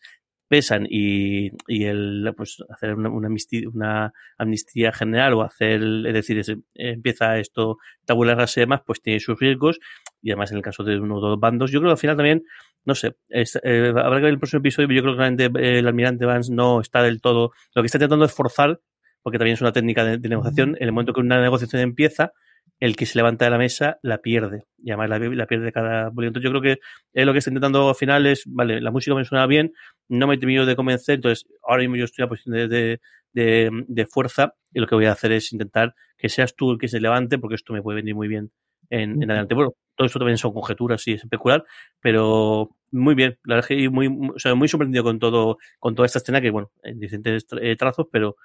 pesan 0.48 0.88
y, 0.90 1.52
y 1.68 1.84
el 1.84 2.34
pues 2.36 2.58
hacer 2.70 2.96
una, 2.96 3.10
una, 3.10 3.28
amnistía, 3.28 3.70
una, 3.72 4.12
amnistía, 4.38 4.92
general 4.92 5.34
o 5.36 5.44
hacer, 5.44 5.80
es 6.08 6.14
decir, 6.14 6.40
es, 6.40 6.52
empieza 6.74 7.38
esto 7.38 7.78
tabula 8.06 8.34
rasa 8.34 8.60
y 8.60 8.64
demás, 8.64 8.81
pues 8.84 9.00
tiene 9.02 9.20
sus 9.20 9.40
riesgos 9.40 9.80
y 10.24 10.31
además 10.31 10.52
en 10.52 10.58
el 10.58 10.64
caso 10.64 10.84
de 10.84 11.00
uno 11.00 11.18
o 11.18 11.22
dos 11.22 11.40
bandos, 11.40 11.72
yo 11.72 11.80
creo 11.80 11.90
que 11.90 11.94
al 11.94 11.98
final 12.00 12.18
también, 12.18 12.44
no 12.84 12.96
sé, 12.96 13.16
es, 13.28 13.60
eh, 13.64 13.94
habrá 13.96 14.16
que 14.16 14.24
ver 14.24 14.34
el 14.34 14.40
próximo 14.40 14.62
episodio, 14.62 14.90
yo 14.90 15.04
creo 15.04 15.14
que 15.14 15.20
realmente 15.20 15.60
eh, 15.62 15.80
el 15.80 15.88
almirante 15.88 16.26
Vance 16.26 16.52
no 16.52 16.81
está 16.81 17.04
del 17.04 17.22
todo, 17.22 17.52
lo 17.76 17.84
que 17.84 17.86
está 17.86 18.00
tratando 18.00 18.26
es 18.26 18.34
forzar, 18.34 18.80
porque 19.21 19.38
también 19.38 19.56
es 19.56 19.62
una 19.62 19.71
técnica 19.71 20.04
de, 20.04 20.18
de 20.18 20.30
negociación, 20.30 20.75
en 20.80 20.83
el 20.83 20.92
momento 20.92 21.14
que 21.14 21.21
una 21.21 21.42
negociación 21.42 21.81
empieza, 21.81 22.33
el 22.80 22.95
que 22.95 23.06
se 23.06 23.18
levanta 23.18 23.45
de 23.45 23.52
la 23.52 23.57
mesa 23.57 23.99
la 24.02 24.19
pierde. 24.19 24.66
Y 24.78 24.92
además 24.92 25.09
la, 25.09 25.19
la 25.19 25.47
pierde 25.47 25.71
cada 25.71 26.09
bolito. 26.09 26.40
Yo 26.40 26.49
creo 26.49 26.61
que 26.61 26.80
es 27.14 27.26
lo 27.26 27.33
que 27.33 27.40
está 27.40 27.52
intentando 27.52 27.90
al 27.90 27.95
final 27.95 28.26
es, 28.26 28.44
vale, 28.47 28.80
la 28.80 28.92
música 28.92 29.16
me 29.16 29.26
suena 29.26 29.45
bien, 29.47 29.73
no 30.07 30.28
me 30.28 30.35
he 30.35 30.38
tenido 30.38 30.66
de 30.66 30.76
convencer, 30.76 31.16
entonces 31.16 31.45
ahora 31.64 31.81
mismo 31.81 31.97
yo 31.97 32.06
estoy 32.06 32.23
en 32.23 32.26
la 32.26 32.30
posición 32.30 32.69
de, 32.69 32.99
de, 33.33 33.69
de, 33.88 34.06
fuerza 34.06 34.54
y 34.73 34.80
lo 34.80 34.88
que 34.88 34.95
voy 34.95 35.06
a 35.06 35.11
hacer 35.11 35.31
es 35.31 35.52
intentar 35.52 35.94
que 36.18 36.30
seas 36.30 36.56
tú 36.56 36.71
el 36.71 36.78
que 36.80 36.88
se 36.88 36.99
levante 36.99 37.38
porque 37.38 37.56
esto 37.56 37.73
me 37.73 37.81
puede 37.81 37.97
venir 37.97 38.16
muy 38.16 38.28
bien 38.28 38.52
en, 38.90 39.21
en 39.21 39.30
adelante. 39.30 39.56
Bueno, 39.56 39.73
todo 39.95 40.06
esto 40.06 40.19
también 40.19 40.38
son 40.38 40.54
conjeturas 40.54 41.06
y 41.07 41.14
es 41.14 41.23
especular, 41.23 41.66
pero 42.02 42.69
muy 42.92 43.16
bien, 43.16 43.38
la 43.44 43.56
verdad 43.56 43.68
que 43.68 43.90
muy, 43.90 44.07
o 44.07 44.40
sea, 44.40 44.56
muy 44.56 44.68
sorprendido 44.68 45.04
con 45.04 45.19
todo, 45.19 45.57
con 45.80 45.95
toda 45.95 46.06
esta 46.06 46.19
escena 46.19 46.42
que, 46.42 46.49
bueno, 46.49 46.71
en 46.83 46.99
diferentes 46.99 47.45
eh, 47.61 47.76
trazos, 47.76 48.07
pero 48.11 48.35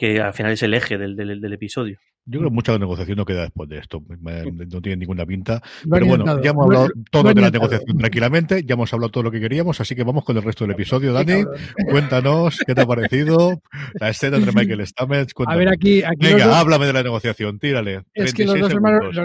que 0.00 0.18
al 0.18 0.32
final 0.32 0.52
es 0.52 0.62
el 0.62 0.72
eje 0.72 0.96
del, 0.96 1.14
del, 1.14 1.42
del 1.42 1.52
episodio. 1.52 2.00
Yo 2.26 2.38
creo 2.38 2.50
que 2.50 2.54
mucha 2.54 2.78
negociación 2.78 3.16
no 3.16 3.24
queda 3.24 3.42
después 3.42 3.68
de 3.68 3.78
esto. 3.78 4.02
No 4.20 4.82
tiene 4.82 4.98
ninguna 4.98 5.26
pinta. 5.26 5.62
Pero 5.90 6.06
bueno, 6.06 6.40
ya 6.42 6.50
hemos 6.50 6.66
hablado 6.66 6.88
todo 7.10 7.34
de 7.34 7.40
la 7.40 7.50
negociación 7.50 7.98
tranquilamente, 7.98 8.62
ya 8.64 8.74
hemos 8.74 8.92
hablado 8.92 9.10
todo 9.10 9.24
lo 9.24 9.30
que 9.30 9.40
queríamos, 9.40 9.80
así 9.80 9.96
que 9.96 10.04
vamos 10.04 10.24
con 10.24 10.36
el 10.36 10.42
resto 10.42 10.64
del 10.64 10.72
episodio. 10.72 11.12
Dani, 11.12 11.44
cuéntanos 11.90 12.60
qué 12.64 12.74
te 12.74 12.82
ha 12.82 12.86
parecido 12.86 13.60
la 13.94 14.10
escena 14.10 14.36
entre 14.36 14.52
Michael 14.54 14.86
Stamets. 14.86 15.32
A 15.46 15.56
ver, 15.56 15.68
aquí. 15.70 16.02
aquí 16.04 16.26
Venga, 16.26 16.46
dos... 16.46 16.56
háblame 16.56 16.86
de 16.86 16.92
la 16.92 17.02
negociación, 17.02 17.58
tírale. 17.58 18.02
Es 18.14 18.34
que 18.34 18.44
los 18.44 18.60
dos 18.60 18.72
hermanos. 18.72 19.16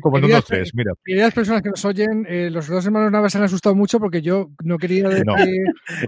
como 0.00 0.18
en 0.18 0.42
tres, 0.46 0.74
mira. 0.74 0.92
Queridas 1.04 1.34
personas 1.34 1.62
que 1.62 1.70
nos 1.70 1.84
oyen, 1.84 2.26
eh, 2.28 2.48
los 2.50 2.68
dos 2.68 2.86
hermanos 2.86 3.10
Navas 3.10 3.32
se 3.32 3.38
han 3.38 3.44
asustado 3.44 3.74
mucho 3.74 3.98
porque 3.98 4.22
yo 4.22 4.50
no 4.62 4.78
quería 4.78 5.08
decir. 5.08 5.26
No. 5.26 5.34
No 5.34 5.46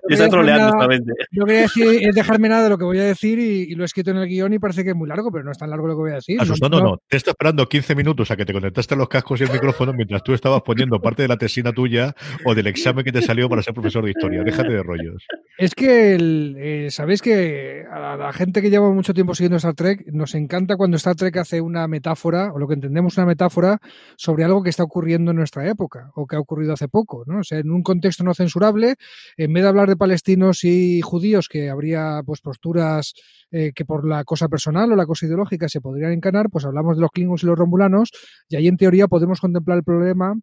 quería, 0.08 0.28
troleando, 0.28 0.76
nada, 0.76 0.98
no 1.32 1.44
quería 1.44 1.62
decir, 1.62 2.14
dejarme 2.14 2.48
nada 2.48 2.64
de 2.64 2.70
lo 2.70 2.78
que 2.78 2.84
voy 2.84 2.98
a 2.98 3.04
decir 3.04 3.38
y, 3.38 3.72
y 3.72 3.74
lo 3.74 3.82
he 3.82 3.86
escrito 3.86 4.12
en 4.12 4.18
el 4.18 4.28
guion 4.28 4.35
guion 4.36 4.52
y 4.52 4.58
parece 4.58 4.84
que 4.84 4.90
es 4.90 4.96
muy 4.96 5.08
largo, 5.08 5.30
pero 5.30 5.44
no 5.44 5.50
es 5.50 5.58
tan 5.58 5.70
largo 5.70 5.86
lo 5.86 5.94
que 5.94 6.00
voy 6.00 6.10
a 6.12 6.16
decir. 6.16 6.40
Asustando, 6.40 6.80
no, 6.80 6.98
Te 7.08 7.16
estoy 7.16 7.32
esperando 7.32 7.66
15 7.66 7.94
minutos 7.94 8.30
a 8.30 8.36
que 8.36 8.44
te 8.44 8.52
conectaste 8.52 8.96
los 8.96 9.08
cascos 9.08 9.40
y 9.40 9.44
el 9.44 9.52
micrófono 9.52 9.92
mientras 9.92 10.22
tú 10.22 10.32
estabas 10.34 10.62
poniendo 10.62 11.00
parte 11.00 11.22
de 11.22 11.28
la 11.28 11.36
tesina 11.36 11.72
tuya 11.72 12.14
o 12.44 12.54
del 12.54 12.66
examen 12.66 13.04
que 13.04 13.12
te 13.12 13.22
salió 13.22 13.48
para 13.48 13.62
ser 13.62 13.74
profesor 13.74 14.04
de 14.04 14.10
historia. 14.10 14.42
Déjate 14.44 14.72
de 14.72 14.82
rollos. 14.82 15.26
Es 15.58 15.74
que 15.74 16.16
eh, 16.18 16.90
sabéis 16.90 17.22
que 17.22 17.84
a 17.90 18.16
la 18.16 18.32
gente 18.32 18.60
que 18.60 18.70
lleva 18.70 18.90
mucho 18.90 19.14
tiempo 19.14 19.34
siguiendo 19.34 19.56
Star 19.56 19.74
Trek 19.74 20.06
nos 20.12 20.34
encanta 20.34 20.76
cuando 20.76 20.96
Star 20.96 21.16
Trek 21.16 21.36
hace 21.38 21.60
una 21.60 21.88
metáfora, 21.88 22.52
o 22.52 22.58
lo 22.58 22.68
que 22.68 22.74
entendemos 22.74 23.16
una 23.16 23.26
metáfora, 23.26 23.78
sobre 24.16 24.44
algo 24.44 24.62
que 24.62 24.70
está 24.70 24.82
ocurriendo 24.82 25.30
en 25.30 25.38
nuestra 25.38 25.68
época 25.68 26.10
o 26.14 26.26
que 26.26 26.36
ha 26.36 26.40
ocurrido 26.40 26.72
hace 26.72 26.88
poco. 26.88 27.24
¿no? 27.26 27.40
O 27.40 27.44
sea, 27.44 27.58
en 27.58 27.70
un 27.70 27.82
contexto 27.82 28.24
no 28.24 28.34
censurable, 28.34 28.96
en 29.36 29.52
vez 29.52 29.62
de 29.62 29.68
hablar 29.68 29.88
de 29.88 29.96
palestinos 29.96 30.64
y 30.64 31.00
judíos, 31.00 31.48
que 31.48 31.70
habría 31.70 32.22
pues 32.24 32.40
posturas 32.40 33.14
eh, 33.50 33.72
que 33.74 33.84
por 33.84 34.06
la 34.06 34.24
cosa 34.26 34.48
personal 34.48 34.92
o 34.92 34.96
la 34.96 35.06
cosa 35.06 35.24
ideológica 35.24 35.68
se 35.70 35.80
podrían 35.80 36.12
encanar, 36.12 36.50
pues 36.50 36.66
hablamos 36.66 36.96
de 36.96 37.00
los 37.00 37.10
klingons 37.10 37.42
y 37.42 37.46
los 37.46 37.58
romulanos, 37.58 38.10
y 38.50 38.56
ahí 38.56 38.68
en 38.68 38.76
teoría 38.76 39.08
podemos 39.08 39.40
contemplar 39.40 39.78
el 39.78 39.84
problema 39.84 40.34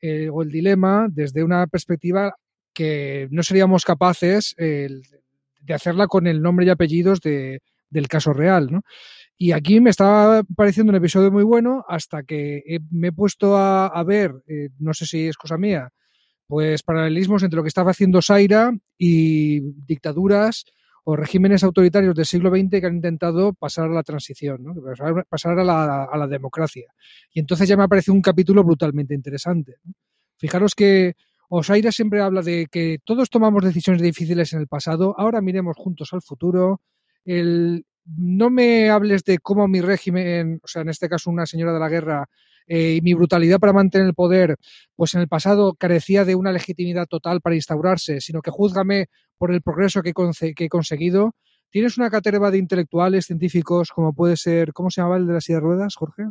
eh, 0.00 0.28
o 0.32 0.42
el 0.42 0.50
dilema 0.50 1.08
desde 1.10 1.42
una 1.42 1.66
perspectiva 1.66 2.36
que 2.72 3.26
no 3.32 3.42
seríamos 3.42 3.84
capaces 3.84 4.54
de 4.56 5.74
hacerla 5.74 6.06
con 6.06 6.26
el 6.26 6.40
nombre 6.40 6.64
y 6.64 6.70
apellidos 6.70 7.20
de, 7.20 7.60
del 7.90 8.08
caso 8.08 8.32
real, 8.32 8.68
¿no? 8.70 8.82
Y 9.36 9.52
aquí 9.52 9.80
me 9.80 9.90
estaba 9.90 10.44
pareciendo 10.56 10.90
un 10.90 10.96
episodio 10.96 11.32
muy 11.32 11.42
bueno 11.42 11.84
hasta 11.88 12.22
que 12.22 12.62
me 12.90 13.08
he 13.08 13.12
puesto 13.12 13.56
a, 13.56 14.04
ver, 14.04 14.32
eh, 14.46 14.68
no 14.78 14.94
sé 14.94 15.04
si 15.04 15.26
es 15.26 15.36
cosa 15.36 15.58
mía, 15.58 15.90
pues 16.46 16.82
paralelismos 16.82 17.42
entre 17.42 17.56
lo 17.56 17.62
que 17.62 17.68
estaba 17.68 17.90
haciendo 17.90 18.22
Saira 18.22 18.72
y 18.96 19.60
dictaduras 19.84 20.64
o 21.04 21.16
regímenes 21.16 21.64
autoritarios 21.64 22.14
del 22.14 22.26
siglo 22.26 22.50
XX 22.50 22.80
que 22.80 22.86
han 22.86 22.96
intentado 22.96 23.52
pasar 23.54 23.90
a 23.90 23.94
la 23.94 24.02
transición, 24.02 24.64
pasar, 25.28 25.58
a, 25.58 25.64
la, 25.64 26.04
a, 26.04 26.16
la, 26.16 26.26
democracia. 26.26 26.92
Y 27.32 27.40
entonces 27.40 27.68
ya 27.68 27.76
me 27.76 27.82
ha 27.82 27.88
parecido 27.88 28.14
un 28.14 28.22
capítulo 28.22 28.62
brutalmente 28.62 29.14
interesante. 29.14 29.76
Fijaros 30.36 30.74
que 30.74 31.14
Osaira 31.48 31.92
siempre 31.92 32.20
habla 32.20 32.42
de 32.42 32.66
que 32.70 32.98
todos 33.04 33.30
tomamos 33.30 33.64
decisiones 33.64 34.00
difíciles 34.00 34.52
en 34.52 34.60
el 34.60 34.68
pasado, 34.68 35.14
ahora 35.18 35.40
miremos 35.40 35.76
juntos 35.76 36.12
al 36.12 36.22
futuro. 36.22 36.80
El, 37.24 37.84
no 38.04 38.50
me 38.50 38.90
hables 38.90 39.24
de 39.24 39.38
cómo 39.38 39.68
mi 39.68 39.80
régimen, 39.80 40.60
o 40.62 40.66
sea, 40.66 40.82
en 40.82 40.88
este 40.88 41.08
caso 41.08 41.30
una 41.30 41.46
señora 41.46 41.72
de 41.72 41.80
la 41.80 41.88
guerra, 41.88 42.28
eh, 42.66 42.96
y 42.96 43.00
mi 43.02 43.14
brutalidad 43.14 43.58
para 43.58 43.72
mantener 43.72 44.06
el 44.06 44.14
poder, 44.14 44.56
pues 44.96 45.14
en 45.14 45.20
el 45.20 45.28
pasado 45.28 45.74
carecía 45.74 46.24
de 46.24 46.34
una 46.34 46.52
legitimidad 46.52 47.06
total 47.06 47.40
para 47.40 47.56
instaurarse, 47.56 48.20
sino 48.20 48.42
que 48.42 48.50
júzgame 48.50 49.06
por 49.38 49.52
el 49.52 49.62
progreso 49.62 50.02
que, 50.02 50.12
que 50.54 50.64
he 50.64 50.68
conseguido. 50.68 51.34
¿Tienes 51.72 51.96
una 51.96 52.10
caterva 52.10 52.50
de 52.50 52.58
intelectuales, 52.58 53.24
científicos, 53.24 53.92
como 53.92 54.12
puede 54.12 54.36
ser, 54.36 54.74
¿cómo 54.74 54.90
se 54.90 55.00
llamaba 55.00 55.16
el 55.16 55.26
de 55.26 55.32
las 55.32 55.44
silla 55.44 55.56
de 55.56 55.62
ruedas, 55.62 55.96
Jorge? 55.96 56.24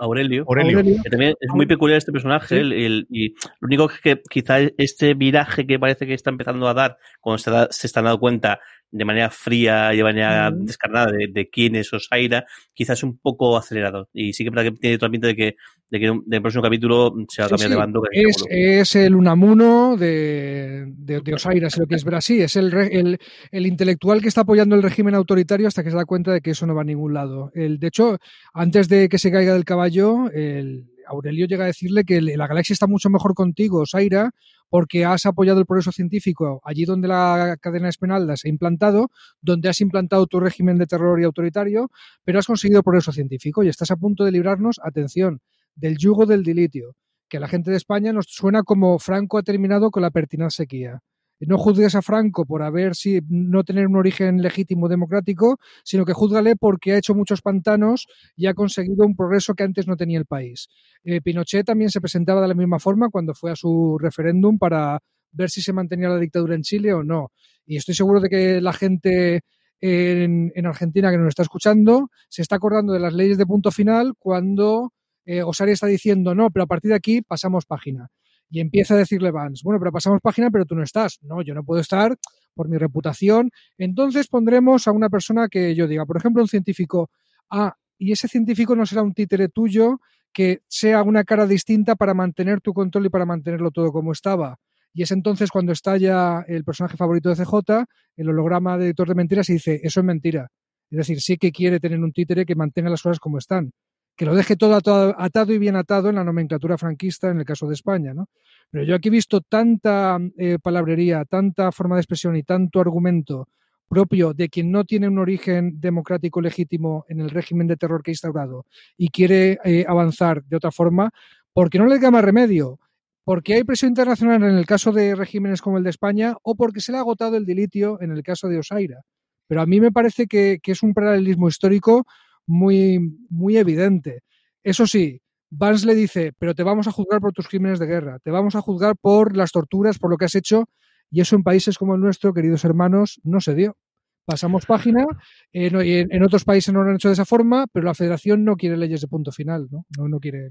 Aurelio. 0.00 0.44
Aurelio. 0.48 1.00
Que 1.00 1.10
también 1.10 1.34
es 1.38 1.50
muy 1.54 1.66
peculiar 1.66 1.98
este 1.98 2.10
personaje. 2.10 2.60
y 2.60 3.28
lo 3.28 3.66
único 3.68 3.88
que 4.02 4.20
quizá 4.28 4.58
este 4.78 5.14
viraje 5.14 5.64
que 5.64 5.78
parece 5.78 6.08
que 6.08 6.14
está 6.14 6.30
empezando 6.30 6.66
a 6.66 6.74
dar, 6.74 6.98
cuando 7.20 7.38
se, 7.38 7.52
se 7.70 7.86
están 7.86 8.02
dando 8.02 8.18
cuenta 8.18 8.58
de 8.92 9.04
manera 9.04 9.30
fría 9.30 9.94
y 9.94 9.98
de 9.98 10.02
manera 10.02 10.50
descarnada 10.50 11.12
de, 11.12 11.28
de, 11.28 11.48
quién 11.48 11.76
es 11.76 11.92
Osaira, 11.92 12.44
quizás 12.74 13.02
un 13.02 13.18
poco 13.18 13.56
acelerado. 13.56 14.08
Y 14.12 14.32
sí 14.32 14.44
que 14.44 14.50
tiene 14.80 14.98
todo 14.98 15.10
el 15.12 15.20
de 15.20 15.36
que, 15.36 15.56
de 15.90 16.00
que 16.00 16.06
en 16.06 16.22
el 16.28 16.42
próximo 16.42 16.62
capítulo 16.62 17.14
se 17.28 17.42
va 17.42 17.46
a 17.46 17.50
cambiar 17.50 17.70
de 17.70 17.76
bando. 17.76 18.02
Es, 18.10 18.44
es, 18.48 18.96
el 18.96 19.14
Unamuno 19.14 19.96
de, 19.96 20.86
de, 20.88 21.20
de, 21.20 21.34
Osaira, 21.34 21.70
si 21.70 21.80
lo 21.80 21.86
quieres 21.86 22.04
ver 22.04 22.16
así. 22.16 22.40
Es 22.40 22.56
el, 22.56 22.72
el, 22.74 23.18
el, 23.52 23.66
intelectual 23.66 24.20
que 24.20 24.28
está 24.28 24.40
apoyando 24.40 24.74
el 24.74 24.82
régimen 24.82 25.14
autoritario 25.14 25.68
hasta 25.68 25.84
que 25.84 25.90
se 25.90 25.96
da 25.96 26.04
cuenta 26.04 26.32
de 26.32 26.40
que 26.40 26.50
eso 26.50 26.66
no 26.66 26.74
va 26.74 26.82
a 26.82 26.84
ningún 26.84 27.14
lado. 27.14 27.52
El, 27.54 27.78
de 27.78 27.86
hecho, 27.86 28.18
antes 28.52 28.88
de 28.88 29.08
que 29.08 29.18
se 29.18 29.30
caiga 29.30 29.54
del 29.54 29.64
caballo, 29.64 30.30
el, 30.32 30.86
Aurelio 31.10 31.46
llega 31.46 31.64
a 31.64 31.68
decirle 31.68 32.04
que 32.04 32.20
la 32.20 32.46
galaxia 32.46 32.72
está 32.72 32.86
mucho 32.86 33.10
mejor 33.10 33.34
contigo, 33.34 33.80
Osaira, 33.80 34.30
porque 34.70 35.04
has 35.04 35.26
apoyado 35.26 35.60
el 35.60 35.66
progreso 35.66 35.92
científico 35.92 36.62
allí 36.64 36.84
donde 36.84 37.08
la 37.08 37.56
cadena 37.60 37.88
espinalda 37.88 38.36
se 38.36 38.48
ha 38.48 38.50
implantado, 38.50 39.10
donde 39.42 39.68
has 39.68 39.80
implantado 39.80 40.26
tu 40.26 40.40
régimen 40.40 40.78
de 40.78 40.86
terror 40.86 41.20
y 41.20 41.24
autoritario, 41.24 41.90
pero 42.24 42.38
has 42.38 42.46
conseguido 42.46 42.82
progreso 42.82 43.12
científico 43.12 43.62
y 43.62 43.68
estás 43.68 43.90
a 43.90 43.96
punto 43.96 44.24
de 44.24 44.32
librarnos, 44.32 44.80
atención, 44.82 45.40
del 45.74 45.98
yugo 45.98 46.24
del 46.24 46.42
dilitio, 46.42 46.94
que 47.28 47.36
a 47.36 47.40
la 47.40 47.48
gente 47.48 47.70
de 47.70 47.76
España 47.76 48.12
nos 48.12 48.26
suena 48.28 48.62
como 48.62 48.98
Franco 48.98 49.36
ha 49.38 49.42
terminado 49.42 49.90
con 49.90 50.02
la 50.02 50.10
pertinaz 50.10 50.54
sequía 50.54 51.02
no 51.46 51.58
juzgues 51.58 51.94
a 51.94 52.02
Franco 52.02 52.44
por 52.44 52.62
haber 52.62 52.94
si 52.94 53.20
no 53.28 53.64
tener 53.64 53.86
un 53.86 53.96
origen 53.96 54.42
legítimo 54.42 54.88
democrático, 54.88 55.58
sino 55.84 56.04
que 56.04 56.12
juzgale 56.12 56.56
porque 56.56 56.92
ha 56.92 56.98
hecho 56.98 57.14
muchos 57.14 57.40
pantanos 57.42 58.06
y 58.36 58.46
ha 58.46 58.54
conseguido 58.54 59.06
un 59.06 59.16
progreso 59.16 59.54
que 59.54 59.62
antes 59.62 59.86
no 59.86 59.96
tenía 59.96 60.18
el 60.18 60.26
país. 60.26 60.68
Eh, 61.04 61.20
Pinochet 61.20 61.66
también 61.66 61.90
se 61.90 62.00
presentaba 62.00 62.42
de 62.42 62.48
la 62.48 62.54
misma 62.54 62.78
forma 62.78 63.08
cuando 63.08 63.34
fue 63.34 63.50
a 63.50 63.56
su 63.56 63.98
referéndum 63.98 64.58
para 64.58 65.00
ver 65.32 65.50
si 65.50 65.62
se 65.62 65.72
mantenía 65.72 66.08
la 66.08 66.18
dictadura 66.18 66.54
en 66.54 66.62
Chile 66.62 66.92
o 66.92 67.02
no. 67.02 67.30
Y 67.66 67.76
estoy 67.76 67.94
seguro 67.94 68.20
de 68.20 68.28
que 68.28 68.60
la 68.60 68.72
gente 68.72 69.40
en, 69.80 70.66
Argentina 70.66 71.10
que 71.10 71.16
nos 71.16 71.28
está 71.28 71.42
escuchando 71.42 72.10
se 72.28 72.42
está 72.42 72.56
acordando 72.56 72.92
de 72.92 73.00
las 73.00 73.14
leyes 73.14 73.38
de 73.38 73.46
punto 73.46 73.70
final 73.70 74.12
cuando 74.18 74.92
eh, 75.24 75.42
Osaria 75.42 75.74
está 75.74 75.86
diciendo 75.86 76.34
no, 76.34 76.50
pero 76.50 76.64
a 76.64 76.66
partir 76.66 76.90
de 76.90 76.96
aquí 76.96 77.22
pasamos 77.22 77.64
página 77.64 78.10
y 78.50 78.60
empieza 78.60 78.94
a 78.94 78.96
decirle 78.96 79.30
Vance, 79.30 79.62
bueno, 79.64 79.78
pero 79.78 79.92
pasamos 79.92 80.20
página, 80.20 80.50
pero 80.50 80.66
tú 80.66 80.74
no 80.74 80.82
estás. 80.82 81.18
No, 81.22 81.40
yo 81.40 81.54
no 81.54 81.62
puedo 81.62 81.80
estar 81.80 82.16
por 82.54 82.68
mi 82.68 82.76
reputación. 82.76 83.50
Entonces 83.78 84.26
pondremos 84.26 84.88
a 84.88 84.92
una 84.92 85.08
persona 85.08 85.48
que 85.48 85.74
yo 85.74 85.86
diga, 85.86 86.04
por 86.04 86.16
ejemplo, 86.16 86.42
un 86.42 86.48
científico, 86.48 87.10
ah, 87.48 87.74
y 87.96 88.12
ese 88.12 88.28
científico 88.28 88.74
no 88.74 88.84
será 88.86 89.02
un 89.02 89.14
títere 89.14 89.48
tuyo 89.48 90.00
que 90.32 90.62
sea 90.68 91.02
una 91.02 91.24
cara 91.24 91.46
distinta 91.46 91.94
para 91.94 92.14
mantener 92.14 92.60
tu 92.60 92.72
control 92.72 93.06
y 93.06 93.08
para 93.08 93.26
mantenerlo 93.26 93.70
todo 93.70 93.92
como 93.92 94.12
estaba. 94.12 94.56
Y 94.92 95.02
es 95.02 95.12
entonces 95.12 95.50
cuando 95.50 95.72
estalla 95.72 96.44
el 96.48 96.64
personaje 96.64 96.96
favorito 96.96 97.28
de 97.28 97.36
CJ, 97.36 97.84
el 98.16 98.28
holograma 98.28 98.76
de 98.76 98.86
editor 98.86 99.08
de 99.08 99.14
mentiras, 99.14 99.48
y 99.50 99.54
dice, 99.54 99.80
eso 99.84 100.00
es 100.00 100.06
mentira. 100.06 100.48
Es 100.90 100.98
decir, 100.98 101.20
sí 101.20 101.36
que 101.36 101.52
quiere 101.52 101.78
tener 101.78 102.00
un 102.00 102.12
títere 102.12 102.44
que 102.44 102.56
mantenga 102.56 102.90
las 102.90 103.02
cosas 103.02 103.20
como 103.20 103.38
están 103.38 103.70
que 104.20 104.26
lo 104.26 104.34
deje 104.34 104.54
todo 104.54 104.74
atado, 104.74 105.50
y 105.50 105.56
bien 105.56 105.76
atado 105.76 106.10
en 106.10 106.16
la 106.16 106.24
nomenclatura 106.24 106.76
franquista 106.76 107.30
en 107.30 107.38
el 107.38 107.46
caso 107.46 107.66
de 107.66 107.72
España. 107.72 108.12
¿no? 108.12 108.28
Pero 108.70 108.84
yo 108.84 108.94
aquí 108.94 109.08
he 109.08 109.10
visto 109.10 109.40
tanta 109.40 110.18
eh, 110.36 110.58
palabrería, 110.62 111.24
tanta 111.24 111.72
forma 111.72 111.96
de 111.96 112.02
expresión 112.02 112.36
y 112.36 112.42
tanto 112.42 112.80
argumento 112.80 113.48
propio 113.88 114.34
de 114.34 114.50
quien 114.50 114.70
no 114.70 114.84
tiene 114.84 115.08
un 115.08 115.16
origen 115.16 115.80
democrático 115.80 116.42
legítimo 116.42 117.06
en 117.08 117.20
el 117.20 117.30
régimen 117.30 117.66
de 117.66 117.78
terror 117.78 118.02
que 118.02 118.10
ha 118.10 118.12
instaurado 118.12 118.66
y 118.98 119.08
quiere 119.08 119.58
eh, 119.64 119.86
avanzar 119.88 120.44
de 120.44 120.56
otra 120.56 120.70
forma, 120.70 121.10
porque 121.54 121.78
no 121.78 121.86
le 121.86 121.98
queda 121.98 122.10
más 122.10 122.22
remedio, 122.22 122.78
porque 123.24 123.54
hay 123.54 123.64
presión 123.64 123.88
internacional 123.88 124.42
en 124.42 124.54
el 124.54 124.66
caso 124.66 124.92
de 124.92 125.14
regímenes 125.14 125.62
como 125.62 125.78
el 125.78 125.84
de 125.84 125.88
España 125.88 126.36
o 126.42 126.56
porque 126.56 126.82
se 126.82 126.92
le 126.92 126.98
ha 126.98 127.00
agotado 127.00 127.38
el 127.38 127.46
dilitio 127.46 127.98
en 128.02 128.10
el 128.10 128.22
caso 128.22 128.48
de 128.48 128.58
Osaira. 128.58 129.00
Pero 129.46 129.62
a 129.62 129.66
mí 129.66 129.80
me 129.80 129.90
parece 129.90 130.26
que 130.26 130.60
es 130.62 130.82
un 130.82 130.92
paralelismo 130.92 131.48
histórico 131.48 132.06
muy, 132.46 132.98
muy 133.28 133.56
evidente. 133.56 134.22
Eso 134.62 134.86
sí, 134.86 135.20
Vance 135.50 135.84
le 135.84 135.94
dice, 135.94 136.32
pero 136.38 136.54
te 136.54 136.62
vamos 136.62 136.86
a 136.86 136.92
juzgar 136.92 137.20
por 137.20 137.32
tus 137.32 137.48
crímenes 137.48 137.78
de 137.80 137.86
guerra, 137.86 138.18
te 138.20 138.30
vamos 138.30 138.54
a 138.54 138.60
juzgar 138.60 138.94
por 138.96 139.36
las 139.36 139.50
torturas, 139.50 139.98
por 139.98 140.10
lo 140.10 140.16
que 140.16 140.26
has 140.26 140.34
hecho, 140.36 140.68
y 141.10 141.20
eso 141.20 141.34
en 141.34 141.42
países 141.42 141.76
como 141.76 141.94
el 141.94 142.00
nuestro, 142.00 142.32
queridos 142.32 142.64
hermanos, 142.64 143.20
no 143.24 143.40
se 143.40 143.54
dio. 143.54 143.76
Pasamos 144.24 144.64
página, 144.64 145.06
en, 145.52 146.22
otros 146.22 146.44
países 146.44 146.72
no 146.72 146.84
lo 146.84 146.90
han 146.90 146.96
hecho 146.96 147.08
de 147.08 147.14
esa 147.14 147.24
forma, 147.24 147.66
pero 147.72 147.86
la 147.86 147.94
federación 147.94 148.44
no 148.44 148.54
quiere 148.54 148.76
leyes 148.76 149.00
de 149.00 149.08
punto 149.08 149.32
final, 149.32 149.66
¿no? 149.72 149.86
No, 149.98 150.08
no 150.08 150.20
quiere. 150.20 150.50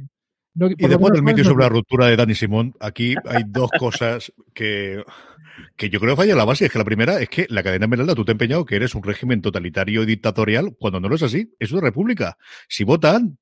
Y 0.55 0.87
después 0.87 1.13
del 1.13 1.23
mito 1.23 1.43
sobre 1.43 1.63
la 1.63 1.69
ruptura 1.69 2.07
de 2.07 2.15
Dani 2.15 2.35
Simón, 2.35 2.73
aquí 2.79 3.15
hay 3.25 3.43
dos 3.47 3.69
cosas 3.77 4.31
que 4.53 5.03
que 5.75 5.89
yo 5.89 5.99
creo 5.99 6.13
que 6.13 6.21
falla 6.21 6.35
la 6.35 6.45
base. 6.45 6.65
Es 6.65 6.71
que 6.71 6.77
la 6.77 6.85
primera 6.85 7.19
es 7.19 7.29
que 7.29 7.45
la 7.49 7.63
cadena 7.63 7.85
Esmeralda, 7.85 8.15
tú 8.15 8.25
te 8.25 8.31
has 8.31 8.35
empeñado 8.35 8.65
que 8.65 8.75
eres 8.75 8.95
un 8.95 9.03
régimen 9.03 9.41
totalitario 9.41 10.03
y 10.03 10.05
dictatorial 10.05 10.75
cuando 10.77 10.99
no 10.99 11.09
lo 11.09 11.15
es 11.15 11.23
así. 11.23 11.53
Es 11.59 11.71
una 11.71 11.81
república. 11.81 12.37
Si 12.67 12.83
votan, 12.83 13.37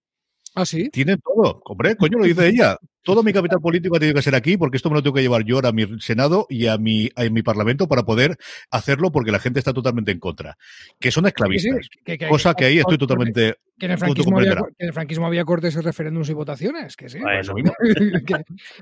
¿Ah, 0.55 0.65
sí? 0.65 0.89
Tienen 0.89 1.19
todo. 1.19 1.61
Hombre, 1.65 1.95
coño, 1.95 2.17
lo 2.17 2.25
dice 2.25 2.47
ella. 2.47 2.77
Todo 3.03 3.21
mi 3.21 3.31
capital 3.31 3.61
político 3.61 3.95
ha 3.95 3.99
tenido 3.99 4.15
que 4.15 4.23
ser 4.23 4.33
aquí 4.33 4.57
porque 4.57 4.77
esto 4.77 4.89
me 4.89 4.95
lo 4.95 5.03
tengo 5.03 5.13
que 5.13 5.21
llevar 5.21 5.43
yo 5.43 5.55
ahora 5.55 5.69
a 5.69 5.71
mi 5.71 5.85
Senado 5.99 6.47
y 6.49 6.65
a 6.65 6.79
mi, 6.79 7.11
a 7.15 7.25
mi 7.29 7.43
Parlamento 7.43 7.87
para 7.87 8.03
poder 8.03 8.37
hacerlo 8.71 9.11
porque 9.11 9.31
la 9.31 9.37
gente 9.37 9.59
está 9.59 9.71
totalmente 9.71 10.11
en 10.11 10.19
contra. 10.19 10.57
Que 10.99 11.11
son 11.11 11.27
esclavistas. 11.27 11.87
cosa 12.27 12.55
que 12.55 12.65
ahí 12.65 12.79
estoy 12.79 12.97
totalmente 12.97 13.57
que 13.79 13.85
en, 13.85 13.91
el 13.91 13.97
franquismo 13.97 14.37
había, 14.39 14.55
que 14.55 14.61
en 14.79 14.87
el 14.87 14.93
franquismo 14.93 15.25
había 15.27 15.45
cortes 15.45 15.75
y 15.75 15.81
referéndums 15.81 16.29
y 16.29 16.33
votaciones, 16.33 16.95
que 16.95 17.09
sí. 17.09 17.19
Bueno, 17.19 17.53
que, 18.25 18.33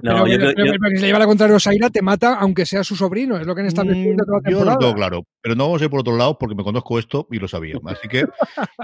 no, 0.01 0.23
pero, 0.23 0.27
yo, 0.27 0.37
pero, 0.37 0.65
yo, 0.65 0.73
si 0.73 1.01
le 1.01 1.07
lleva 1.07 1.19
la 1.19 1.25
contraria 1.25 1.55
Osaira 1.55 1.89
te 1.89 2.01
mata 2.01 2.35
aunque 2.35 2.65
sea 2.65 2.83
su 2.83 2.95
sobrino, 2.95 3.37
es 3.37 3.45
lo 3.45 3.53
que 3.55 3.61
han 3.61 3.67
establecido 3.67 4.13
mm, 4.13 4.17
toda 4.17 4.41
la 4.41 4.51
Yo 4.51 4.65
lo 4.65 4.77
tengo 4.77 4.93
claro, 4.93 5.23
pero 5.41 5.55
no 5.55 5.65
vamos 5.65 5.81
a 5.81 5.85
ir 5.85 5.89
por 5.89 5.99
otro 5.99 6.15
lado 6.15 6.37
porque 6.37 6.55
me 6.55 6.63
conozco 6.63 6.97
esto 6.97 7.27
y 7.31 7.39
lo 7.39 7.47
sabía. 7.47 7.75
Así 7.85 8.07
que... 8.07 8.25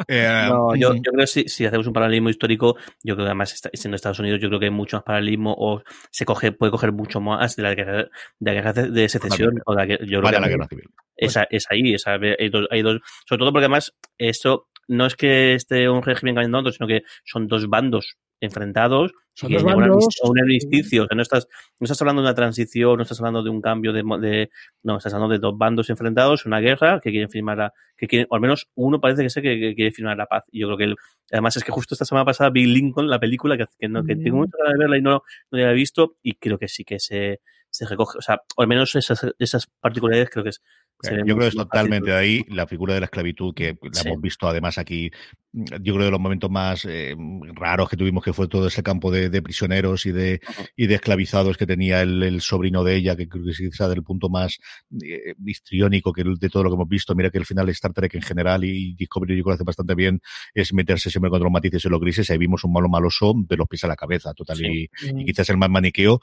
Eh, 0.08 0.48
no, 0.50 0.76
yo, 0.76 0.94
yo, 0.96 1.02
creo 1.02 1.20
que 1.20 1.28
si, 1.28 1.44
si, 1.48 1.66
hacemos 1.66 1.86
un 1.88 1.94
paralelismo 1.94 2.30
histórico, 2.30 2.76
yo 3.04 3.16
creo 3.16 3.26
que 3.26 3.30
además 3.30 3.62
siendo 3.74 3.96
Estados 3.96 4.20
Unidos, 4.20 4.40
yo 4.42 4.50
creo 4.50 4.60
que 4.60 4.66
hay 4.66 4.72
mucho 4.72 4.98
más 4.98 5.04
paralelismo 5.04 5.54
o 5.58 5.84
se 6.10 6.26
coge 6.26 6.52
puede 6.52 6.72
coger 6.72 6.92
mucho 6.92 7.22
más 7.22 7.56
de 7.56 7.64
la 7.64 7.76
guerra 7.76 7.98
de, 7.98 8.10
la 8.40 8.54
guerra 8.54 8.74
de 8.74 9.10
secesión 9.10 9.62
o 9.66 9.76
de 9.76 9.78
la, 9.78 9.86
yo 9.86 10.22
creo 10.22 10.24
que 10.24 10.40
la 10.40 10.48
guerra 10.48 10.68
civil. 10.68 10.90
Esa, 11.16 11.46
es 11.50 11.66
ahí, 11.70 11.94
esa, 11.94 12.14
hay, 12.14 12.50
dos, 12.50 12.68
hay 12.72 12.82
dos, 12.82 13.00
sobre 13.28 13.40
todo 13.40 13.52
porque 13.52 13.66
además 13.66 13.94
esto 14.18 14.68
no 14.92 15.06
es 15.06 15.16
que 15.16 15.56
esté 15.56 15.90
un 15.90 16.04
régimen 16.04 16.36
cambiando, 16.36 16.72
sino 16.72 16.88
que 16.88 17.04
son 17.24 17.48
dos 17.48 17.68
bandos 17.68 18.18
enfrentados 18.40 19.14
son 19.34 19.52
dos 19.52 19.64
bandos, 19.64 20.08
un 20.24 20.40
armisticio. 20.40 21.04
O 21.04 21.08
sea, 21.08 21.16
no 21.16 21.22
estás, 21.22 21.48
no 21.80 21.86
estás 21.86 22.02
hablando 22.02 22.22
de 22.22 22.28
una 22.28 22.36
transición, 22.36 22.98
no 22.98 23.04
estás 23.04 23.20
hablando 23.20 23.44
de 23.44 23.50
un 23.50 23.62
cambio 23.62 23.94
de, 23.94 24.04
de, 24.20 24.50
no, 24.84 24.98
estás 24.98 25.14
hablando 25.14 25.34
de 25.34 25.40
dos 25.40 25.58
bandos 25.58 25.90
enfrentados, 25.90 26.46
una 26.46 26.60
guerra 26.60 27.00
que 27.02 27.12
quieren 27.12 27.30
firmar 27.30 27.58
la, 27.58 27.74
que 27.98 28.08
quieren, 28.08 28.28
o 28.30 28.36
al 28.36 28.42
menos 28.42 28.70
uno 28.76 29.00
parece 29.00 29.24
que 29.24 29.30
sé 29.30 29.42
que, 29.42 29.74
quiere 29.76 29.92
firmar 29.92 30.18
la 30.18 30.26
paz. 30.26 30.44
Y 30.52 30.60
yo 30.60 30.68
creo 30.68 30.78
que 30.78 30.96
además 31.32 31.56
es 31.58 31.64
que 31.64 31.72
justo 31.72 31.96
esta 31.96 32.06
semana 32.06 32.26
pasada 32.26 32.50
vi 32.50 32.66
Lincoln, 32.66 33.10
la 33.10 33.20
película, 33.20 33.58
que, 33.58 33.66
que, 33.80 33.88
no, 33.88 34.04
que 34.04 34.16
tengo 34.16 34.38
mucha 34.38 34.58
ganas 34.58 34.74
de 34.74 34.80
verla 34.80 34.98
y 34.98 35.02
no, 35.02 35.12
no 35.12 35.24
la 35.52 35.64
había 35.64 35.74
visto, 35.74 36.18
y 36.22 36.34
creo 36.36 36.60
que 36.60 36.68
sí 36.68 36.84
que 36.84 37.00
se, 37.00 37.40
se 37.70 37.88
recoge, 37.88 38.18
o 38.18 38.22
sea, 38.22 38.42
o 38.58 38.62
al 38.62 38.68
menos 38.68 38.96
esas, 38.96 39.26
esas 39.40 39.68
particularidades 39.80 40.30
creo 40.30 40.44
que 40.44 40.50
es, 40.50 40.62
yo 41.04 41.24
creo 41.24 41.38
que 41.40 41.48
es 41.48 41.56
totalmente 41.56 42.12
de 42.12 42.18
ahí 42.18 42.46
la 42.50 42.68
figura 42.68 42.94
de 42.94 43.00
la 43.00 43.06
esclavitud 43.06 43.54
que 43.54 43.78
la 43.82 44.02
hemos 44.02 44.22
visto 44.22 44.48
además 44.48 44.78
aquí. 44.78 45.12
Yo 45.54 45.96
creo 45.96 46.06
de 46.06 46.12
los 46.12 46.20
momentos 46.20 46.50
más 46.50 46.86
eh, 46.86 47.14
raros 47.54 47.90
que 47.90 47.98
tuvimos 47.98 48.24
que 48.24 48.32
fue 48.32 48.48
todo 48.48 48.68
ese 48.68 48.84
campo 48.84 49.12
de, 49.12 49.42
prisioneros 49.42 50.06
y 50.06 50.12
de, 50.12 50.40
y 50.78 50.88
de 50.88 50.96
esclavizados 50.96 51.58
que 51.58 51.66
tenía 51.66 52.02
el, 52.02 52.40
sobrino 52.42 52.84
de 52.84 52.96
ella, 52.96 53.18
que 53.18 53.28
creo 53.28 53.44
que 53.44 53.52
es 53.52 53.58
quizá 53.58 53.90
del 53.90 54.04
punto 54.04 54.30
más 54.30 54.60
eh, 55.04 55.36
histriónico 55.46 56.14
que 56.14 56.24
de 56.24 56.50
todo 56.50 56.64
lo 56.64 56.70
que 56.70 56.76
hemos 56.76 56.88
visto. 56.88 57.16
Mira 57.16 57.30
que 57.30 57.38
el 57.38 57.46
final 57.46 57.66
de 57.66 57.74
Star 57.74 57.94
Trek 57.94 58.16
en 58.16 58.22
general 58.22 58.64
y 58.64 58.94
Discovery 58.96 59.38
yo 59.38 59.44
creo 59.44 59.54
que 59.54 59.56
hace 59.56 59.64
bastante 59.66 59.96
bien 59.96 60.22
es 60.54 60.74
meterse 60.74 61.10
siempre 61.10 61.30
con 61.30 61.42
los 61.42 61.52
matices 61.52 61.84
y 61.84 61.90
los 61.90 62.00
grises. 62.00 62.30
Ahí 62.30 62.38
vimos 62.38 62.64
un 62.64 62.72
malo 62.72 62.88
maloso 62.88 63.34
de 63.36 63.58
los 63.58 63.68
pies 63.68 63.84
a 63.84 63.88
la 63.88 63.96
cabeza, 63.96 64.34
total. 64.34 64.58
Y, 64.62 64.90
y, 65.02 65.26
quizás 65.26 65.50
el 65.50 65.58
más 65.58 65.70
maniqueo. 65.70 66.22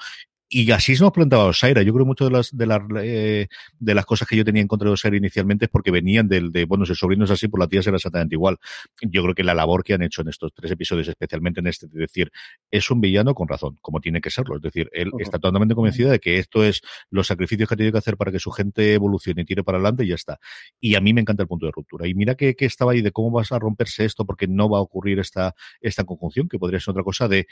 Y 0.50 0.70
así 0.70 0.96
se 0.96 1.02
nos 1.02 1.12
planteaba 1.12 1.44
Osaira. 1.44 1.82
Yo 1.82 1.92
creo 1.92 2.06
que 2.06 2.08
muchas 2.08 2.28
de 2.28 2.32
las, 2.32 2.56
de 2.56 2.66
las, 2.66 2.80
eh, 3.02 3.48
de 3.78 3.94
las 3.94 4.06
cosas 4.06 4.26
que 4.26 4.34
yo 4.34 4.44
tenía 4.44 4.62
en 4.62 4.68
contra 4.68 4.88
de 4.88 4.94
Osaira 4.94 5.16
inicialmente 5.16 5.66
es 5.66 5.70
porque 5.70 5.90
venían 5.90 6.26
del, 6.26 6.50
de, 6.52 6.64
bueno, 6.64 6.86
si 6.86 6.92
el 6.92 6.96
sobrino 6.96 7.26
es 7.26 7.30
así, 7.30 7.48
por 7.48 7.60
la 7.60 7.68
tía 7.68 7.82
será 7.82 7.96
exactamente 7.96 8.34
igual. 8.34 8.56
Yo 9.02 9.22
creo 9.22 9.34
que 9.34 9.44
la 9.44 9.52
labor 9.52 9.84
que 9.84 9.92
han 9.92 10.02
hecho 10.02 10.22
en 10.22 10.28
estos 10.28 10.54
tres 10.54 10.70
episodios, 10.70 11.06
especialmente 11.08 11.60
en 11.60 11.66
este, 11.66 11.86
de 11.86 12.00
decir, 12.00 12.32
es 12.70 12.90
un 12.90 13.02
villano 13.02 13.34
con 13.34 13.46
razón, 13.46 13.76
como 13.82 14.00
tiene 14.00 14.22
que 14.22 14.30
serlo. 14.30 14.56
Es 14.56 14.62
decir, 14.62 14.88
él 14.94 15.10
está 15.18 15.38
totalmente 15.38 15.74
convencido 15.74 16.10
de 16.10 16.18
que 16.18 16.38
esto 16.38 16.64
es 16.64 16.80
los 17.10 17.26
sacrificios 17.26 17.68
que 17.68 17.76
tiene 17.76 17.92
que 17.92 17.98
hacer 17.98 18.16
para 18.16 18.32
que 18.32 18.38
su 18.38 18.50
gente 18.50 18.94
evolucione 18.94 19.42
y 19.42 19.44
tire 19.44 19.62
para 19.62 19.76
adelante 19.76 20.04
y 20.04 20.08
ya 20.08 20.14
está. 20.14 20.38
Y 20.80 20.94
a 20.94 21.00
mí 21.02 21.12
me 21.12 21.20
encanta 21.20 21.42
el 21.42 21.48
punto 21.48 21.66
de 21.66 21.72
ruptura. 21.72 22.08
Y 22.08 22.14
mira 22.14 22.36
que, 22.36 22.56
que 22.56 22.64
estaba 22.64 22.92
ahí 22.92 23.02
de 23.02 23.12
cómo 23.12 23.30
vas 23.30 23.52
a 23.52 23.58
romperse 23.58 24.06
esto 24.06 24.24
porque 24.24 24.46
no 24.48 24.70
va 24.70 24.78
a 24.78 24.80
ocurrir 24.80 25.18
esta, 25.18 25.54
esta 25.82 26.04
conjunción, 26.04 26.48
que 26.48 26.58
podría 26.58 26.80
ser 26.80 26.92
otra 26.92 27.02
cosa 27.02 27.28
de 27.28 27.46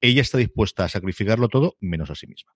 ella 0.00 0.22
está 0.22 0.38
dispuesta 0.38 0.84
a 0.84 0.88
sacrificarlo 0.88 1.48
todo 1.48 1.76
menos 1.80 2.10
a 2.10 2.14
sí 2.14 2.26
misma. 2.26 2.52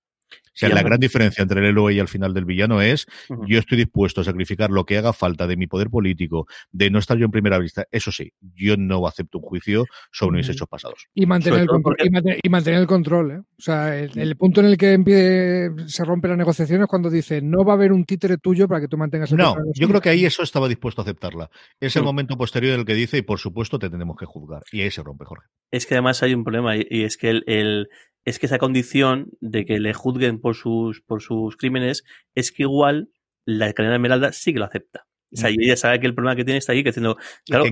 O 0.53 0.55
sea, 0.55 0.69
la 0.69 0.83
gran 0.83 1.01
diferencia 1.01 1.43
entre 1.43 1.61
el 1.61 1.67
héroe 1.67 1.95
y 1.95 1.99
al 1.99 2.09
final 2.09 2.35
del 2.35 2.45
villano 2.45 2.83
es 2.83 3.07
yo 3.47 3.59
estoy 3.59 3.79
dispuesto 3.79 4.21
a 4.21 4.25
sacrificar 4.25 4.71
lo 4.71 4.85
que 4.85 4.99
haga 4.99 5.13
falta 5.13 5.47
de 5.47 5.57
mi 5.57 5.67
poder 5.67 5.89
político, 5.89 6.47
de 6.71 6.91
no 6.91 6.99
estar 6.99 7.17
yo 7.17 7.25
en 7.25 7.31
primera 7.31 7.59
vista. 7.59 7.87
Eso 7.91 8.13
sí, 8.13 8.33
yo 8.55 8.77
no 8.77 9.07
acepto 9.07 9.39
un 9.39 9.45
juicio 9.45 9.87
sobre 10.11 10.39
mis 10.39 10.49
hechos 10.49 10.69
pasados. 10.69 11.07
Y 11.15 11.27
mantener, 11.27 11.61
el 11.61 11.67
control, 11.69 11.97
y 12.43 12.49
mantener, 12.49 12.81
el 12.81 12.87
control. 12.87 13.31
¿eh? 13.31 13.39
O 13.39 13.63
sea, 13.63 13.99
el, 13.99 14.37
punto 14.37 14.61
en 14.61 14.67
el 14.67 14.77
que 14.77 15.71
se 15.87 16.05
rompe 16.05 16.29
la 16.29 16.37
negociación 16.37 16.83
es 16.83 16.87
cuando 16.87 17.11
dice 17.11 17.41
no 17.41 17.65
va 17.65 17.73
a 17.73 17.77
haber 17.77 17.93
un 17.93 18.05
títere 18.05 18.37
tuyo 18.39 18.69
para 18.69 18.81
que 18.81 18.89
tú 18.89 18.97
mantengas 18.97 19.33
el 19.33 19.39
No, 19.39 19.55
yo 19.75 19.89
creo 19.89 20.01
que 20.01 20.11
ahí 20.11 20.25
eso 20.25 20.43
estaba 20.43 20.69
dispuesto 20.69 21.01
a 21.01 21.05
aceptarla. 21.05 21.51
Es 21.81 21.97
el 21.97 22.03
momento 22.03 22.37
posterior 22.37 22.75
en 22.75 22.81
el 22.81 22.87
que 22.87 22.95
dice 22.95 23.19
y 23.19 23.23
por 23.23 23.39
supuesto 23.39 23.79
te 23.79 23.89
tenemos 23.89 24.17
que 24.17 24.27
juzgar. 24.27 24.63
Y 24.71 24.83
ahí 24.83 24.91
se 24.91 25.03
rompe, 25.03 25.25
Jorge. 25.25 25.47
Es 25.71 25.87
que 25.87 25.95
además 25.95 26.23
hay 26.23 26.35
un 26.35 26.45
problema 26.45 26.77
y, 26.77 27.05
es 27.05 27.17
que 27.17 27.31
el 27.31 27.89
es 28.25 28.39
que 28.39 28.47
esa 28.47 28.59
condición 28.59 29.31
de 29.41 29.65
que 29.65 29.81
le 29.81 29.95
juzguen 29.95 30.41
por 30.41 30.55
sus, 30.55 31.01
por 31.01 31.23
sus 31.23 31.57
crímenes 31.57 32.05
es 32.35 32.53
que 32.53 32.63
igual 32.65 33.11
la 33.45 33.73
cadena 33.73 33.97
Esmeralda 33.97 34.33
sí 34.33 34.53
que 34.53 34.59
lo 34.59 34.65
acepta. 34.65 35.07
O 35.33 35.37
sea, 35.37 35.51
ella 35.51 35.77
sabe 35.77 35.99
que 35.99 36.07
el 36.07 36.15
problema 36.15 36.37
que 36.37 36.45
tiene 36.45 36.59
está 36.59 36.73
ahí, 36.73 36.83
que 36.83 36.91
diciendo, 36.91 37.17
claro, 37.47 37.65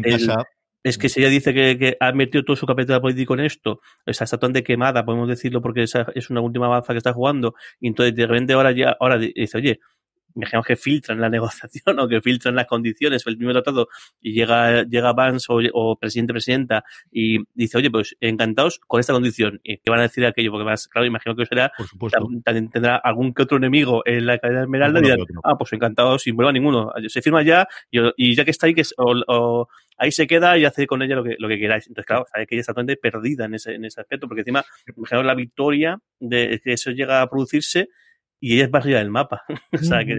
es 0.83 0.97
que 0.97 1.09
si 1.11 1.21
ella 1.21 1.29
dice 1.29 1.53
que, 1.53 1.97
ha 2.01 2.13
metido 2.13 2.43
todo 2.43 2.57
su 2.57 2.67
capital 2.67 3.01
político 3.03 3.35
en 3.35 3.41
esto, 3.41 3.81
está 4.07 4.25
totalmente 4.25 4.65
quemada, 4.65 5.05
podemos 5.05 5.29
decirlo 5.29 5.61
porque 5.61 5.83
esa 5.83 6.07
es 6.15 6.31
una 6.31 6.41
última 6.41 6.69
baza 6.69 6.95
que 6.95 6.99
está 6.99 7.13
jugando, 7.13 7.55
y 7.79 7.89
entonces 7.89 8.15
de 8.15 8.27
repente 8.27 8.55
ahora 8.55 8.73
ya, 8.73 8.97
ahora 8.99 9.19
dice, 9.19 9.59
oye, 9.59 9.81
imaginamos 10.35 10.67
que 10.67 10.77
filtran 10.77 11.21
la 11.21 11.29
negociación 11.31 11.99
o 11.99 12.09
que 12.09 12.21
filtran 12.21 12.55
las 12.55 12.67
condiciones 12.67 13.23
el 13.27 13.37
primer 13.37 13.55
tratado 13.55 13.89
y 14.21 14.33
llega, 14.33 14.83
llega 14.85 15.13
Vance 15.13 15.47
o, 15.73 15.97
presidente 15.97 16.33
presidenta 16.33 16.85
y 17.11 17.39
dice, 17.55 17.79
oye, 17.79 17.91
pues 17.91 18.17
encantados 18.21 18.81
con 18.87 19.01
esta 19.01 19.13
condición. 19.13 19.61
¿Y 19.63 19.79
qué 19.79 19.91
van 19.91 20.01
a 20.01 20.03
decir 20.03 20.25
aquello? 20.27 20.51
Porque 20.51 20.65
más, 20.65 20.89
claro, 20.89 21.07
imagino 21.07 21.37
que 21.37 21.47
será, 21.47 21.73
también 22.45 22.71
tendrá 22.71 22.97
algún 22.97 23.35
que 23.35 23.43
otro 23.43 23.57
enemigo 23.57 24.03
en 24.05 24.27
la 24.27 24.39
cadena 24.39 24.63
Esmeralda 24.63 25.01
y 25.01 25.03
dirán, 25.03 25.19
ah, 25.45 25.57
pues 25.57 25.73
encantados 25.73 26.23
sin 26.23 26.37
problema 26.37 26.53
ninguno. 26.53 26.93
Se 27.09 27.23
firma 27.23 27.43
ya 27.43 27.67
y, 27.91 28.35
ya 28.35 28.45
que 28.45 28.51
está 28.51 28.67
ahí, 28.67 28.75
que 28.75 28.83
ahí 29.99 30.13
se 30.13 30.27
queda 30.27 30.57
y 30.59 30.65
hace 30.65 30.87
con 30.87 31.03
ella 31.03 31.17
lo 31.17 31.25
que, 31.25 31.37
lo 31.39 31.49
que 31.49 31.59
queráis. 31.59 31.87
Entonces, 31.87 32.07
claro, 32.07 32.27
sabe 32.33 32.47
que 32.47 32.55
ella 32.55 32.61
está 32.61 32.73
totalmente 32.73 33.01
perdida 33.01 33.45
en 33.45 33.55
ese, 33.55 33.75
en 33.75 33.85
ese 33.85 34.01
aspecto, 34.01 34.27
porque 34.27 34.41
encima, 34.41 34.65
imaginaos 34.97 35.27
la 35.27 35.35
victoria 35.35 36.01
de 36.19 36.61
que 36.63 36.73
eso 36.73 36.91
llega 36.91 37.23
a 37.23 37.29
producirse 37.29 37.89
y 38.41 38.55
ella 38.55 38.65
es 38.65 38.73
más 38.73 38.85
allá 38.87 38.99
del 38.99 39.11
mapa. 39.11 39.43
o 39.73 39.79
sea, 39.79 40.05
que 40.05 40.17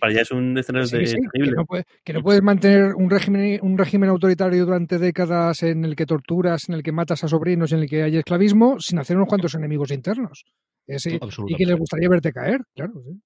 para 0.00 0.12
ella 0.12 0.22
es 0.22 0.30
un 0.30 0.58
escenario 0.58 0.88
Que 0.90 1.50
no, 1.50 1.64
que 2.04 2.12
no, 2.12 2.22
puedes 2.22 2.42
mantener 2.42 2.94
un 2.94 3.08
régimen, 3.08 3.60
un 3.62 3.78
régimen 3.78 4.10
autoritario 4.10 4.64
durante 4.64 4.98
décadas 4.98 5.62
en 5.62 5.84
el 5.84 5.94
que 5.94 6.06
torturas, 6.06 6.68
en 6.68 6.74
el 6.74 6.82
que 6.82 6.92
matas 6.92 7.24
a 7.24 7.28
sobrinos, 7.28 7.72
en 7.72 7.80
el 7.80 7.88
que 7.88 8.02
hay 8.02 8.16
esclavismo, 8.16 8.80
sin 8.80 8.98
hacer 8.98 9.16
unos 9.16 9.28
cuantos 9.28 9.54
enemigos 9.54 9.92
internos. 9.92 10.44
y 10.86 11.56
que 11.56 11.66
les 11.66 11.78
gustaría 11.78 12.08
verte 12.08 12.32
caer, 12.32 12.60
claro. 12.74 12.92
Sí. 13.04 13.20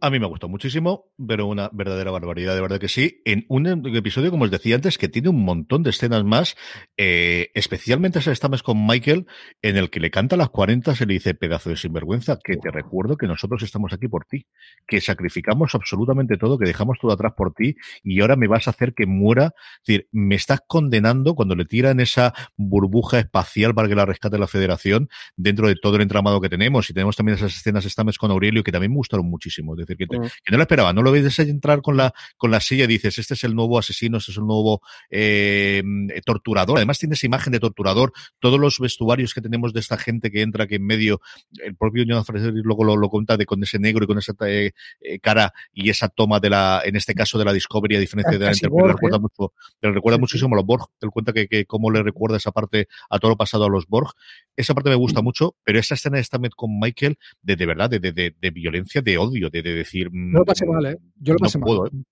A 0.00 0.10
mí 0.10 0.18
me 0.18 0.26
gustó 0.26 0.48
muchísimo, 0.48 1.12
pero 1.26 1.46
una 1.46 1.68
verdadera 1.72 2.10
barbaridad, 2.10 2.54
de 2.54 2.60
verdad 2.60 2.78
que 2.78 2.88
sí. 2.88 3.20
En 3.24 3.44
un 3.48 3.66
episodio, 3.66 4.30
como 4.30 4.44
os 4.44 4.50
decía 4.50 4.76
antes, 4.76 4.96
que 4.96 5.08
tiene 5.08 5.28
un 5.28 5.44
montón 5.44 5.82
de 5.82 5.90
escenas 5.90 6.24
más, 6.24 6.56
eh, 6.96 7.50
especialmente 7.54 8.20
esa 8.20 8.32
esta 8.32 8.48
con 8.62 8.86
Michael, 8.86 9.26
en 9.62 9.76
el 9.76 9.90
que 9.90 10.00
le 10.00 10.10
canta 10.10 10.36
a 10.36 10.38
las 10.38 10.50
40, 10.50 10.94
se 10.94 11.06
le 11.06 11.14
dice 11.14 11.34
pedazo 11.34 11.70
de 11.70 11.76
sinvergüenza, 11.76 12.38
que 12.42 12.56
te 12.56 12.70
recuerdo 12.70 13.16
que 13.16 13.26
nosotros 13.26 13.62
estamos 13.62 13.92
aquí 13.92 14.06
por 14.06 14.26
ti, 14.26 14.46
que 14.86 15.00
sacrificamos 15.00 15.74
absolutamente 15.74 16.36
todo, 16.36 16.58
que 16.58 16.66
dejamos 16.66 16.98
todo 17.00 17.12
atrás 17.12 17.32
por 17.36 17.52
ti, 17.52 17.76
y 18.02 18.20
ahora 18.20 18.36
me 18.36 18.46
vas 18.46 18.68
a 18.68 18.70
hacer 18.70 18.94
que 18.94 19.06
muera. 19.06 19.54
Es 19.78 19.86
decir, 19.86 20.08
me 20.12 20.36
estás 20.36 20.60
condenando 20.66 21.34
cuando 21.34 21.56
le 21.56 21.64
tiran 21.64 22.00
esa 22.00 22.32
burbuja 22.56 23.18
espacial 23.18 23.74
para 23.74 23.88
que 23.88 23.94
la 23.94 24.06
rescate 24.06 24.38
la 24.38 24.46
federación 24.46 25.08
dentro 25.36 25.68
de 25.68 25.74
todo 25.74 25.96
el 25.96 26.02
entramado 26.02 26.40
que 26.40 26.48
tenemos. 26.48 26.88
Y 26.88 26.94
tenemos 26.94 27.16
también 27.16 27.36
esas 27.36 27.56
escenas 27.56 27.84
esta 27.84 28.04
con 28.18 28.30
Aurelio 28.30 28.62
que 28.62 28.72
también 28.72 28.92
me 28.92 28.96
gustaron 28.96 29.26
muchísimo. 29.26 29.73
Es 29.78 29.86
decir, 29.86 30.08
que, 30.08 30.16
no 30.16 30.56
lo 30.56 30.62
esperaba, 30.62 30.92
no 30.92 31.02
lo 31.02 31.12
ves 31.12 31.38
entrar 31.38 31.82
con 31.82 31.96
la, 31.96 32.12
con 32.36 32.50
la 32.50 32.60
silla 32.60 32.84
y 32.84 32.86
dices, 32.86 33.18
este 33.18 33.34
es 33.34 33.44
el 33.44 33.54
nuevo 33.54 33.78
asesino, 33.78 34.18
este 34.18 34.32
es 34.32 34.38
el 34.38 34.46
nuevo 34.46 34.82
eh, 35.10 35.82
torturador. 36.24 36.78
Además 36.78 36.98
tiene 36.98 37.14
esa 37.14 37.26
imagen 37.26 37.52
de 37.52 37.60
torturador, 37.60 38.12
todos 38.38 38.58
los 38.58 38.78
vestuarios 38.78 39.34
que 39.34 39.40
tenemos 39.40 39.72
de 39.72 39.80
esta 39.80 39.98
gente 39.98 40.30
que 40.30 40.42
entra 40.42 40.66
que 40.66 40.76
en 40.76 40.86
medio, 40.86 41.20
el 41.62 41.76
propio 41.76 42.04
Jonathan 42.04 42.24
Fraser 42.24 42.52
luego 42.54 42.84
lo, 42.84 42.96
lo 42.96 43.08
cuenta 43.08 43.36
de 43.36 43.46
con 43.46 43.62
ese 43.62 43.78
negro 43.78 44.04
y 44.04 44.06
con 44.06 44.18
esa 44.18 44.34
eh, 44.46 44.72
eh, 45.00 45.18
cara 45.20 45.52
y 45.72 45.90
esa 45.90 46.08
toma 46.08 46.40
de 46.40 46.50
la, 46.50 46.82
en 46.84 46.96
este 46.96 47.14
caso 47.14 47.38
de 47.38 47.44
la 47.44 47.52
Discovery, 47.52 47.96
a 47.96 48.00
diferencia 48.00 48.38
de 48.38 48.46
la 48.46 48.52
recuerda 48.52 49.18
mucho, 49.18 49.52
le 49.80 49.92
recuerda 49.92 50.18
muchísimo 50.18 50.54
a 50.54 50.58
los 50.58 50.66
Borg. 50.66 50.86
Él 51.00 51.10
cuenta 51.10 51.32
que, 51.32 51.48
que 51.48 51.66
cómo 51.66 51.90
le 51.90 52.02
recuerda 52.02 52.36
esa 52.36 52.52
parte 52.52 52.88
a 53.10 53.18
todo 53.18 53.30
lo 53.30 53.36
pasado 53.36 53.64
a 53.64 53.68
los 53.68 53.86
Borg. 53.86 54.12
Esa 54.56 54.74
parte 54.74 54.90
me 54.90 54.96
gusta 54.96 55.20
mucho, 55.20 55.56
pero 55.64 55.78
esa 55.78 55.94
escena 55.94 56.18
de 56.18 56.24
Stammet 56.24 56.52
con 56.54 56.78
Michael, 56.78 57.16
de, 57.42 57.56
de 57.56 57.66
verdad, 57.66 57.90
de, 57.90 57.98
de, 57.98 58.12
de, 58.12 58.34
de 58.40 58.50
violencia, 58.50 59.02
de 59.02 59.18
odio, 59.18 59.50
de, 59.50 59.62
de 59.62 59.74
decir. 59.74 60.10
No 60.12 60.40
lo 60.40 60.44
pasé 60.44 60.64
mal, 60.66 60.86
¿eh? 60.86 60.98
Yo 61.16 61.32
lo 61.32 61.38
pasé 61.38 61.58
mal. 61.58 61.70
¿eh? 61.86 62.04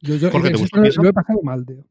Yo, 0.00 0.16
yo 0.16 0.30
lo, 0.30 1.08
he 1.08 1.12
pasado 1.12 1.40
mal, 1.42 1.64
tío. 1.64 1.86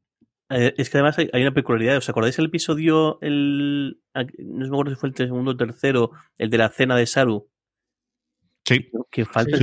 Eh, 0.49 0.73
es 0.77 0.89
que 0.89 0.97
además 0.97 1.17
hay, 1.17 1.41
una 1.41 1.53
peculiaridad. 1.53 1.97
¿Os 1.97 2.09
acordáis 2.09 2.37
el 2.37 2.45
episodio, 2.45 3.17
el, 3.21 3.99
no 4.13 4.59
me 4.59 4.67
acuerdo 4.67 4.91
si 4.91 4.99
fue 4.99 5.09
el 5.09 5.15
segundo 5.15 5.51
o 5.51 5.57
tercero, 5.57 6.11
el 6.37 6.49
de 6.49 6.57
la 6.57 6.69
cena 6.69 6.95
de 6.95 7.07
Saru? 7.07 7.49
Sí. 8.65 8.89
Quien 9.09 9.25
falta, 9.25 9.57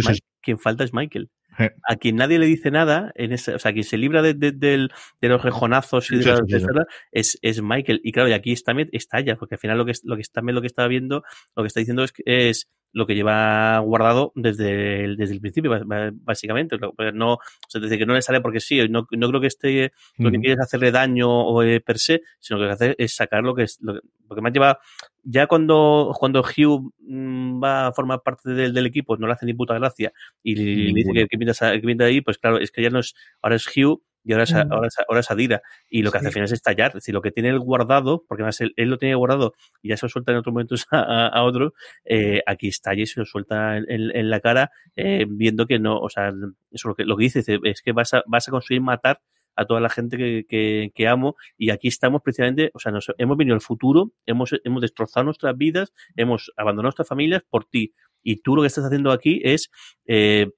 falta 0.59 0.85
es 0.85 0.93
Michael. 0.93 1.31
A 1.89 1.97
quien 1.97 2.17
nadie 2.17 2.39
le 2.39 2.47
dice 2.47 2.71
nada, 2.71 3.13
en 3.15 3.33
ese, 3.33 3.55
o 3.55 3.59
sea, 3.59 3.73
quien 3.73 3.85
se 3.85 3.99
libra 3.99 4.23
de, 4.23 4.35
de, 4.35 4.89
los 5.21 5.43
rejonazos 5.43 6.11
y 6.11 6.17
de, 6.17 6.25
la, 6.27 6.87
es, 7.13 7.39
es 7.43 7.63
Michael. 7.63 8.01
Y 8.03 8.13
claro, 8.13 8.29
y 8.29 8.33
aquí 8.33 8.53
está, 8.53 8.73
estalla, 8.93 9.37
porque 9.37 9.57
al 9.57 9.61
final 9.61 9.79
lo 9.79 9.85
que, 9.85 9.93
lo 10.05 10.17
que 10.17 10.23
también 10.33 10.55
lo 10.55 10.61
que 10.61 10.67
está 10.67 10.87
viendo, 10.87 11.23
lo 11.57 11.63
que 11.63 11.67
está 11.67 11.81
diciendo 11.81 12.05
es, 12.05 12.13
es 12.25 12.69
lo 12.93 13.07
que 13.07 13.15
lleva 13.15 13.79
guardado 13.79 14.33
desde 14.35 15.05
el, 15.05 15.17
desde 15.17 15.35
el 15.35 15.41
principio, 15.41 15.71
básicamente. 16.13 16.77
No, 17.15 17.35
o 17.35 17.41
sea, 17.69 17.81
desde 17.81 17.99
que 17.99 18.07
no 18.07 18.15
le 18.15 18.23
sale 18.23 18.41
porque 18.41 18.61
sí, 18.61 18.89
no, 18.89 19.07
no 19.11 19.29
creo 19.29 19.41
que 19.41 19.47
esté, 19.47 19.93
lo 20.19 20.31
que 20.31 20.39
quiere 20.39 20.55
es 20.55 20.61
hacerle 20.61 20.91
daño 20.91 21.29
o, 21.31 21.63
eh, 21.63 21.81
per 21.81 21.99
se, 21.99 22.23
sino 22.39 22.59
que 22.59 22.65
lo 22.65 22.69
que 22.69 22.73
hace 22.73 22.95
es 22.99 23.15
sacar 23.15 23.43
lo 23.43 23.55
que 23.55 23.65
es, 23.65 23.79
lo, 23.81 24.01
porque 24.27 24.43
más 24.43 24.53
lleva, 24.53 24.79
ya 25.23 25.47
cuando, 25.47 26.15
cuando 26.19 26.41
Hugh 26.41 26.93
mm, 27.01 27.63
va 27.63 27.89
a 27.89 27.93
formar 27.93 28.23
parte 28.23 28.51
del, 28.51 28.73
del, 28.73 28.87
equipo, 28.87 29.17
no 29.17 29.27
le 29.27 29.33
hace 29.33 29.47
ni 29.47 29.55
puta 29.55 29.75
gracia 29.75 30.13
y 30.43 30.55
le, 30.55 30.93
dice 30.93 31.13
que, 31.13 31.27
que, 31.27 31.39
pinta, 31.39 31.81
que 31.81 32.05
ahí, 32.05 32.21
pues 32.21 32.39
claro, 32.39 32.59
es 32.59 32.71
que 32.71 32.83
ya 32.83 32.91
no 32.91 33.01
es, 33.01 33.15
ahora 33.43 33.57
es 33.57 33.67
Hugh 33.67 34.03
y 34.25 34.33
ahora 34.33 34.45
es, 34.45 34.53
mm. 34.53 34.73
ahora, 34.73 34.89
ahora 35.09 35.21
es 35.21 35.31
Adira. 35.31 35.63
Y 35.89 36.03
lo 36.03 36.11
que 36.11 36.19
hace 36.19 36.27
al 36.29 36.33
final 36.33 36.47
es 36.47 36.53
estallar. 36.53 36.89
Es 36.89 36.95
decir, 36.95 37.15
lo 37.15 37.23
que 37.23 37.31
tiene 37.31 37.49
él 37.49 37.59
guardado, 37.59 38.25
porque 38.29 38.43
además 38.43 38.61
él, 38.61 38.73
lo 38.77 38.99
tiene 38.99 39.15
guardado 39.15 39.55
y 39.83 39.89
ya 39.89 39.97
se 39.97 40.07
lo 40.07 40.11
suelta 40.11 40.33
en 40.33 40.39
otros 40.39 40.53
momentos 40.53 40.87
a, 40.91 41.29
a, 41.29 41.43
otro, 41.43 41.75
eh, 42.05 42.43
aquí 42.47 42.69
estalla 42.69 43.03
y 43.03 43.07
se 43.07 43.21
lo 43.21 43.27
suelta 43.27 43.77
en, 43.77 43.87
en, 43.89 44.31
la 44.31 44.41
cara, 44.41 44.71
eh, 44.97 45.27
viendo 45.29 45.67
que 45.67 45.79
no, 45.79 45.99
o 45.99 46.09
sea, 46.09 46.33
eso 46.71 46.89
lo 46.89 46.95
que, 46.95 47.05
lo 47.05 47.17
que 47.17 47.25
dice, 47.25 47.43
es 47.65 47.83
que 47.83 47.93
vas 47.93 48.15
a, 48.15 48.23
vas 48.27 48.49
a 48.49 48.51
conseguir 48.51 48.83
matar 48.83 49.21
a 49.57 49.67
toda 49.67 49.81
la 49.81 49.91
gente 49.91 50.17
que, 50.17 50.91
que, 50.95 51.09
amo 51.09 51.37
y 51.59 51.71
aquí 51.71 51.89
estamos 51.89 52.23
precisamente, 52.23 52.71
o 52.73 52.79
sea, 52.79 52.93
nos, 52.93 53.13
hemos 53.19 53.37
venido 53.37 53.55
al 53.55 53.61
futuro, 53.61 54.13
hemos, 54.25 54.55
hemos 54.65 54.81
destrozado 54.81 55.25
nuestras 55.25 55.57
vidas, 55.57 55.93
hemos 56.17 56.53
abandonado 56.57 56.87
nuestras 56.87 57.09
familias 57.09 57.43
por 57.49 57.65
ti 57.65 57.93
y 58.23 58.37
tú 58.37 58.57
lo 58.57 58.63
que 58.63 58.69
estás 58.69 58.85
haciendo 58.85 59.11
aquí 59.13 59.41
es, 59.45 59.71
eh, 60.07 60.51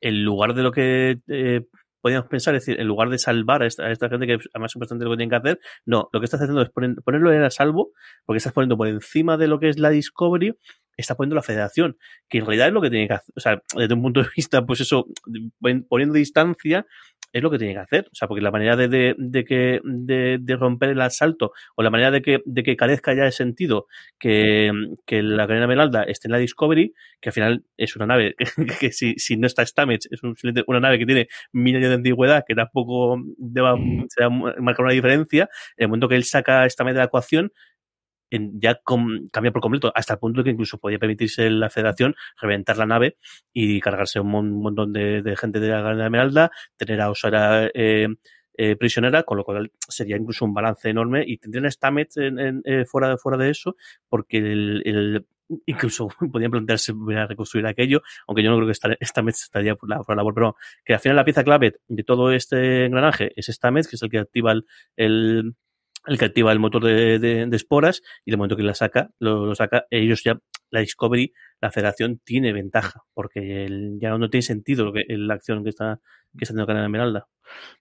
en 0.00 0.24
lugar 0.24 0.54
de 0.54 0.62
lo 0.62 0.72
que 0.72 1.20
eh, 1.28 1.62
podríamos 2.04 2.28
pensar, 2.28 2.54
es 2.54 2.66
decir, 2.66 2.78
en 2.78 2.86
lugar 2.86 3.08
de 3.08 3.16
salvar 3.16 3.62
a 3.62 3.66
esta, 3.66 3.88
gente 4.10 4.26
que 4.26 4.38
además 4.52 4.72
es 4.72 4.76
importante 4.76 5.06
lo 5.06 5.12
que 5.12 5.16
tienen 5.16 5.30
que 5.30 5.36
hacer, 5.36 5.58
no, 5.86 6.10
lo 6.12 6.20
que 6.20 6.26
estás 6.26 6.38
haciendo 6.38 6.60
es 6.60 6.68
ponerlo 6.68 7.32
en 7.32 7.42
a 7.42 7.48
salvo, 7.48 7.92
porque 8.26 8.36
estás 8.36 8.52
poniendo 8.52 8.76
por 8.76 8.88
encima 8.88 9.38
de 9.38 9.48
lo 9.48 9.58
que 9.58 9.70
es 9.70 9.78
la 9.78 9.88
Discovery, 9.88 10.54
está 10.98 11.14
poniendo 11.14 11.34
la 11.34 11.40
federación, 11.40 11.96
que 12.28 12.40
en 12.40 12.44
realidad 12.44 12.68
es 12.68 12.74
lo 12.74 12.82
que 12.82 12.90
tiene 12.90 13.08
que 13.08 13.14
hacer, 13.14 13.32
o 13.34 13.40
sea, 13.40 13.62
desde 13.74 13.94
un 13.94 14.02
punto 14.02 14.20
de 14.20 14.28
vista, 14.36 14.66
pues 14.66 14.82
eso, 14.82 15.06
poniendo 15.88 16.12
distancia, 16.12 16.84
es 17.34 17.42
lo 17.42 17.50
que 17.50 17.58
tiene 17.58 17.74
que 17.74 17.80
hacer. 17.80 18.08
O 18.12 18.14
sea, 18.14 18.28
porque 18.28 18.40
la 18.40 18.52
manera 18.52 18.76
de, 18.76 18.88
de, 18.88 19.14
de 19.18 19.44
que, 19.44 20.56
romper 20.56 20.90
el 20.90 21.00
asalto 21.00 21.52
o 21.74 21.82
la 21.82 21.90
manera 21.90 22.12
de 22.12 22.22
que, 22.22 22.40
de 22.46 22.62
que 22.62 22.76
carezca 22.76 23.12
ya 23.12 23.24
de 23.24 23.32
sentido 23.32 23.86
que, 24.18 24.70
que 25.04 25.22
la 25.22 25.46
cadena 25.48 25.66
Meralda 25.66 26.04
esté 26.04 26.28
en 26.28 26.32
la 26.32 26.38
Discovery, 26.38 26.94
que 27.20 27.30
al 27.30 27.32
final 27.32 27.64
es 27.76 27.96
una 27.96 28.06
nave 28.06 28.36
que, 28.80 28.92
si, 28.92 29.14
si, 29.18 29.36
no 29.36 29.48
está 29.48 29.66
Stamets, 29.66 30.08
es 30.12 30.20
una 30.22 30.80
nave 30.80 30.98
que 30.98 31.06
tiene 31.06 31.26
mil 31.52 31.74
años 31.76 31.88
de 31.88 31.96
antigüedad, 31.96 32.44
que 32.46 32.54
tampoco 32.54 33.20
deba, 33.36 33.76
marcar 33.76 34.84
una 34.84 34.94
diferencia, 34.94 35.48
en 35.76 35.84
el 35.84 35.88
momento 35.88 36.08
que 36.08 36.14
él 36.14 36.24
saca 36.24 36.70
Stamets 36.70 36.94
de 36.94 37.00
la 37.00 37.06
ecuación, 37.06 37.52
ya 38.54 38.80
cambia 39.30 39.52
por 39.52 39.62
completo, 39.62 39.92
hasta 39.94 40.14
el 40.14 40.18
punto 40.18 40.40
de 40.40 40.44
que 40.44 40.50
incluso 40.50 40.78
podía 40.78 40.98
permitirse 40.98 41.48
la 41.50 41.70
federación 41.70 42.14
reventar 42.40 42.76
la 42.78 42.86
nave 42.86 43.16
y 43.52 43.80
cargarse 43.80 44.20
un, 44.20 44.60
montón 44.60 44.92
de, 44.92 45.34
gente 45.38 45.60
de 45.60 45.68
la 45.68 45.80
Gran 45.80 46.00
Esmeralda, 46.00 46.50
tener 46.76 47.00
a 47.00 47.10
Osara 47.10 47.70
eh, 47.74 48.08
eh, 48.56 48.76
prisionera, 48.76 49.24
con 49.24 49.38
lo 49.38 49.44
cual 49.44 49.72
sería 49.88 50.16
incluso 50.16 50.44
un 50.44 50.54
balance 50.54 50.88
enorme 50.88 51.24
y 51.26 51.38
tendrían 51.38 51.70
Stamets 51.70 52.16
en, 52.18 52.62
eh, 52.64 52.84
fuera, 52.86 53.16
fuera 53.18 53.36
de 53.36 53.50
eso, 53.50 53.76
porque 54.08 54.38
el, 54.38 55.26
incluso 55.66 56.08
podían 56.32 56.50
plantearse 56.50 56.92
a 57.16 57.26
reconstruir 57.26 57.66
aquello, 57.66 58.02
aunque 58.26 58.42
yo 58.42 58.50
no 58.50 58.56
creo 58.56 58.68
que 58.68 59.04
Stamets 59.04 59.42
estaría 59.42 59.74
por 59.74 59.88
la, 59.88 59.98
por 59.98 60.10
la 60.10 60.16
labor, 60.16 60.34
pero 60.34 60.56
que 60.84 60.94
al 60.94 61.00
final 61.00 61.16
la 61.16 61.24
pieza 61.24 61.44
clave 61.44 61.76
de 61.88 62.04
todo 62.04 62.32
este 62.32 62.86
engranaje 62.86 63.32
es 63.36 63.46
Stamets, 63.46 63.88
que 63.88 63.96
es 63.96 64.02
el 64.02 64.10
que 64.10 64.18
activa 64.18 64.54
el 64.96 65.54
que 66.18 66.24
activa 66.24 66.52
el 66.52 66.58
motor 66.58 66.84
de, 66.84 67.18
de, 67.18 67.56
esporas 67.56 68.02
y 68.24 68.30
el 68.30 68.36
momento 68.36 68.56
que 68.56 68.62
la 68.62 68.74
saca, 68.74 69.10
lo, 69.18 69.54
saca, 69.54 69.86
ellos 69.90 70.22
ya, 70.24 70.38
la 70.74 70.80
Discovery, 70.80 71.32
la 71.60 71.70
federación 71.70 72.20
tiene 72.24 72.52
ventaja, 72.52 73.02
porque 73.14 73.68
ya 74.00 74.10
no 74.18 74.28
tiene 74.28 74.42
sentido 74.42 74.84
lo 74.84 74.92
que, 74.92 75.04
la 75.08 75.34
acción 75.34 75.62
que 75.62 75.70
está, 75.70 76.00
que 76.36 76.44
está 76.44 76.52
haciendo 76.52 76.66
Canadá 76.66 76.86
Esmeralda. 76.86 77.28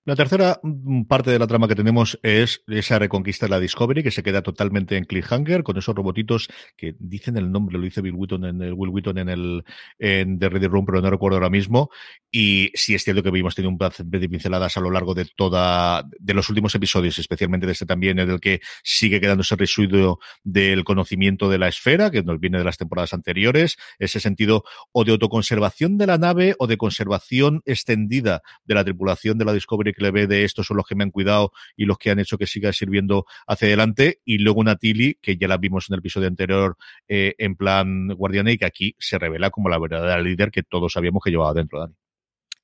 La 0.05 0.15
tercera 0.15 0.59
mm, 0.61 1.03
parte 1.03 1.31
de 1.31 1.39
la 1.39 1.47
trama 1.47 1.67
que 1.67 1.75
tenemos 1.75 2.19
es 2.23 2.63
esa 2.67 2.99
reconquista 2.99 3.45
de 3.45 3.51
la 3.51 3.59
Discovery, 3.59 4.03
que 4.03 4.11
se 4.11 4.23
queda 4.23 4.41
totalmente 4.41 4.97
en 4.97 5.05
cliffhanger, 5.05 5.63
con 5.63 5.77
esos 5.77 5.95
robotitos 5.95 6.49
que 6.75 6.95
dicen 6.99 7.37
el 7.37 7.51
nombre, 7.51 7.77
lo 7.77 7.83
dice 7.83 8.01
Bill 8.01 8.15
Wheaton 8.15 8.45
en 8.45 8.61
el, 8.61 8.73
Will 8.73 8.91
Wheaton 8.91 9.17
en 9.17 9.29
el 9.29 9.63
en 9.99 10.39
The 10.39 10.49
Ready 10.49 10.67
Room, 10.67 10.85
pero 10.85 11.01
no 11.01 11.09
recuerdo 11.09 11.37
ahora 11.37 11.49
mismo. 11.49 11.89
Y 12.29 12.71
sí 12.73 12.95
es 12.95 13.03
cierto 13.03 13.23
que 13.23 13.31
vimos 13.31 13.55
tenido 13.55 13.69
un 13.69 13.77
par 13.77 13.93
de 13.97 14.29
pinceladas 14.29 14.75
a 14.75 14.81
lo 14.81 14.91
largo 14.91 15.13
de 15.13 15.25
toda, 15.35 16.03
de 16.19 16.33
los 16.33 16.49
últimos 16.49 16.75
episodios, 16.75 17.17
especialmente 17.19 17.65
de 17.65 17.71
este 17.71 17.85
también, 17.85 18.19
en 18.19 18.29
el 18.29 18.39
que 18.41 18.59
sigue 18.83 19.21
quedando 19.21 19.41
ese 19.41 19.55
residuo 19.55 20.19
del 20.43 20.83
conocimiento 20.83 21.49
de 21.49 21.59
la 21.59 21.69
esfera, 21.69 22.11
que 22.11 22.23
nos 22.23 22.39
viene 22.39 22.57
de 22.57 22.65
las 22.65 22.77
temporadas 22.83 23.13
anteriores, 23.13 23.77
ese 23.99 24.19
sentido 24.19 24.63
o 24.91 25.03
de 25.03 25.11
autoconservación 25.11 25.97
de 25.97 26.07
la 26.07 26.17
nave 26.17 26.55
o 26.59 26.67
de 26.67 26.77
conservación 26.77 27.61
extendida 27.65 28.41
de 28.65 28.75
la 28.75 28.83
tripulación 28.83 29.37
de 29.37 29.45
la 29.45 29.53
Discovery 29.53 29.93
que 29.93 30.03
le 30.03 30.11
ve 30.11 30.27
de 30.27 30.43
estos 30.43 30.67
son 30.67 30.77
los 30.77 30.85
que 30.85 30.95
me 30.95 31.03
han 31.03 31.11
cuidado 31.11 31.51
y 31.75 31.85
los 31.85 31.97
que 31.97 32.11
han 32.11 32.19
hecho 32.19 32.37
que 32.37 32.47
siga 32.47 32.73
sirviendo 32.73 33.25
hacia 33.47 33.67
adelante. 33.67 34.19
Y 34.25 34.39
luego 34.39 34.59
una 34.59 34.75
Tilly, 34.75 35.15
que 35.21 35.37
ya 35.37 35.47
la 35.47 35.57
vimos 35.57 35.85
en 35.89 35.95
el 35.95 35.99
episodio 35.99 36.27
anterior 36.27 36.77
eh, 37.07 37.35
en 37.37 37.55
plan 37.55 38.09
Guardiana 38.09 38.51
y 38.51 38.57
que 38.57 38.65
aquí 38.65 38.95
se 38.99 39.17
revela 39.17 39.49
como 39.49 39.69
la 39.69 39.79
verdadera 39.79 40.21
líder 40.21 40.51
que 40.51 40.63
todos 40.63 40.93
sabíamos 40.93 41.21
que 41.23 41.31
llevaba 41.31 41.53
dentro, 41.53 41.79
Dani. 41.79 41.95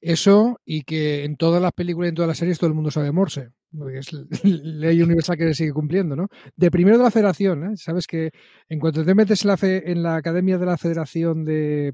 Eso 0.01 0.60
y 0.65 0.84
que 0.84 1.25
en 1.25 1.36
todas 1.36 1.62
las 1.62 1.73
películas 1.73 2.08
y 2.08 2.10
en 2.10 2.15
todas 2.15 2.29
las 2.29 2.38
series 2.38 2.58
todo 2.58 2.69
el 2.69 2.73
mundo 2.73 2.89
sabe 2.91 3.12
Morse 3.12 3.51
porque 3.77 3.99
es 3.99 4.12
ley 4.43 5.01
universal 5.01 5.38
que 5.38 5.47
se 5.47 5.53
sigue 5.53 5.73
cumpliendo, 5.73 6.15
¿no? 6.15 6.27
De 6.55 6.71
primero 6.71 6.97
de 6.97 7.03
la 7.03 7.12
federación, 7.12 7.71
¿eh? 7.71 7.77
Sabes 7.77 8.08
que 8.08 8.32
en 8.67 8.79
cuanto 8.79 9.03
te 9.03 9.15
metes 9.15 9.43
en 9.43 9.47
la, 9.49 9.58
en 9.62 10.03
la 10.03 10.15
Academia 10.15 10.58
de 10.58 10.65
la 10.65 10.77
Federación 10.77 11.45
de, 11.45 11.93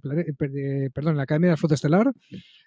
Perdón, 0.94 1.12
en 1.12 1.18
la 1.18 1.24
Academia 1.24 1.48
de 1.48 1.54
la 1.54 1.58
Flota 1.58 1.76
Estelar, 1.76 2.12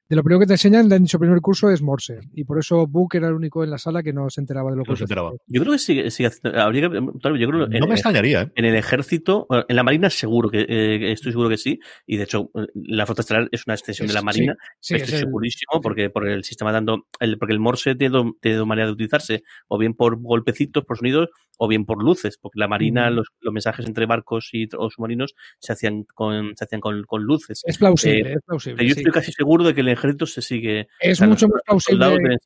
de 0.09 0.16
lo 0.16 0.23
primero 0.23 0.40
que 0.40 0.47
te 0.47 0.55
enseñan 0.55 0.90
en 0.90 1.03
dicho 1.03 1.18
primer 1.18 1.40
curso 1.40 1.71
es 1.71 1.83
Morse. 1.83 2.21
Y 2.33 2.44
por 2.44 2.59
eso 2.59 2.87
Book 2.87 3.14
era 3.14 3.29
el 3.29 3.35
único 3.35 3.62
en 3.62 3.71
la 3.71 3.77
sala 3.77 4.03
que 4.03 4.14
no 4.14 4.31
se 4.31 4.40
enteraba 4.40 4.71
de 4.71 4.79
lo 4.79 4.85
que 4.85 4.97
se 4.97 5.05
enteraba. 5.05 5.33
Yo 5.47 5.61
creo 5.61 5.73
que 5.73 5.79
sí, 5.79 6.25
habría 6.55 6.88
que, 6.88 6.97
yo 6.97 7.49
creo, 7.49 7.68
no 7.68 7.87
me 7.87 7.94
extrañaría, 7.94 8.42
¿eh? 8.42 8.53
En 8.55 8.64
el 8.64 8.75
ejército, 8.75 9.47
en 9.51 9.77
la 9.77 9.83
marina 9.83 10.09
seguro 10.09 10.49
que 10.49 10.61
eh, 10.62 11.12
estoy 11.12 11.33
seguro 11.33 11.51
que 11.51 11.59
sí. 11.59 11.79
Y 12.07 12.16
de 12.16 12.25
hecho, 12.25 12.51
la 12.75 13.05
flota 13.05 13.21
estelar 13.21 13.49
es 13.53 13.66
una 13.66 13.75
extensión 13.75 14.09
de 14.09 14.14
la 14.14 14.23
marina. 14.23 14.57
estoy 14.81 15.18
segurísimo, 15.18 15.81
porque 15.83 16.09
por 16.09 16.27
el 16.27 16.42
sistema 16.42 16.73
dando, 16.73 17.07
el, 17.21 17.37
porque 17.37 17.53
el 17.53 17.61
Morse 17.61 17.94
tiene 17.94 18.16
dos 18.42 18.66
maneras 18.66 18.88
de 18.88 18.92
utilizarse, 18.98 19.42
o 19.68 19.78
bien 19.78 19.94
por 19.94 20.20
golpecitos, 20.20 20.84
por 20.84 20.98
sonidos, 20.98 21.30
o 21.58 21.68
bien 21.68 21.84
por 21.84 22.02
luces, 22.02 22.38
porque 22.40 22.58
la 22.58 22.68
marina, 22.68 23.11
los, 23.11 23.28
los, 23.40 23.52
mensajes 23.52 23.84
entre 23.87 24.06
barcos 24.06 24.50
y 24.52 24.68
o 24.76 24.90
submarinos 24.90 25.34
se 25.58 25.72
hacían 25.72 26.04
con, 26.04 26.56
se 26.56 26.64
hacían 26.64 26.80
con, 26.80 27.02
con 27.02 27.22
luces. 27.24 27.62
Es 27.66 27.78
plausible, 27.78 28.30
eh, 28.30 28.34
es 28.34 28.42
plausible. 28.46 28.87
Yo 28.87 28.94
estoy 28.94 29.12
casi 29.12 29.32
seguro 29.32 29.64
de 29.64 29.74
que 29.74 29.80
el 29.80 29.88
ejército 29.88 30.24
se 30.24 30.40
sigue. 30.40 30.88
Es 31.00 31.20
mucho 31.20 31.48
más 31.48 31.62
plausible. 31.66 32.38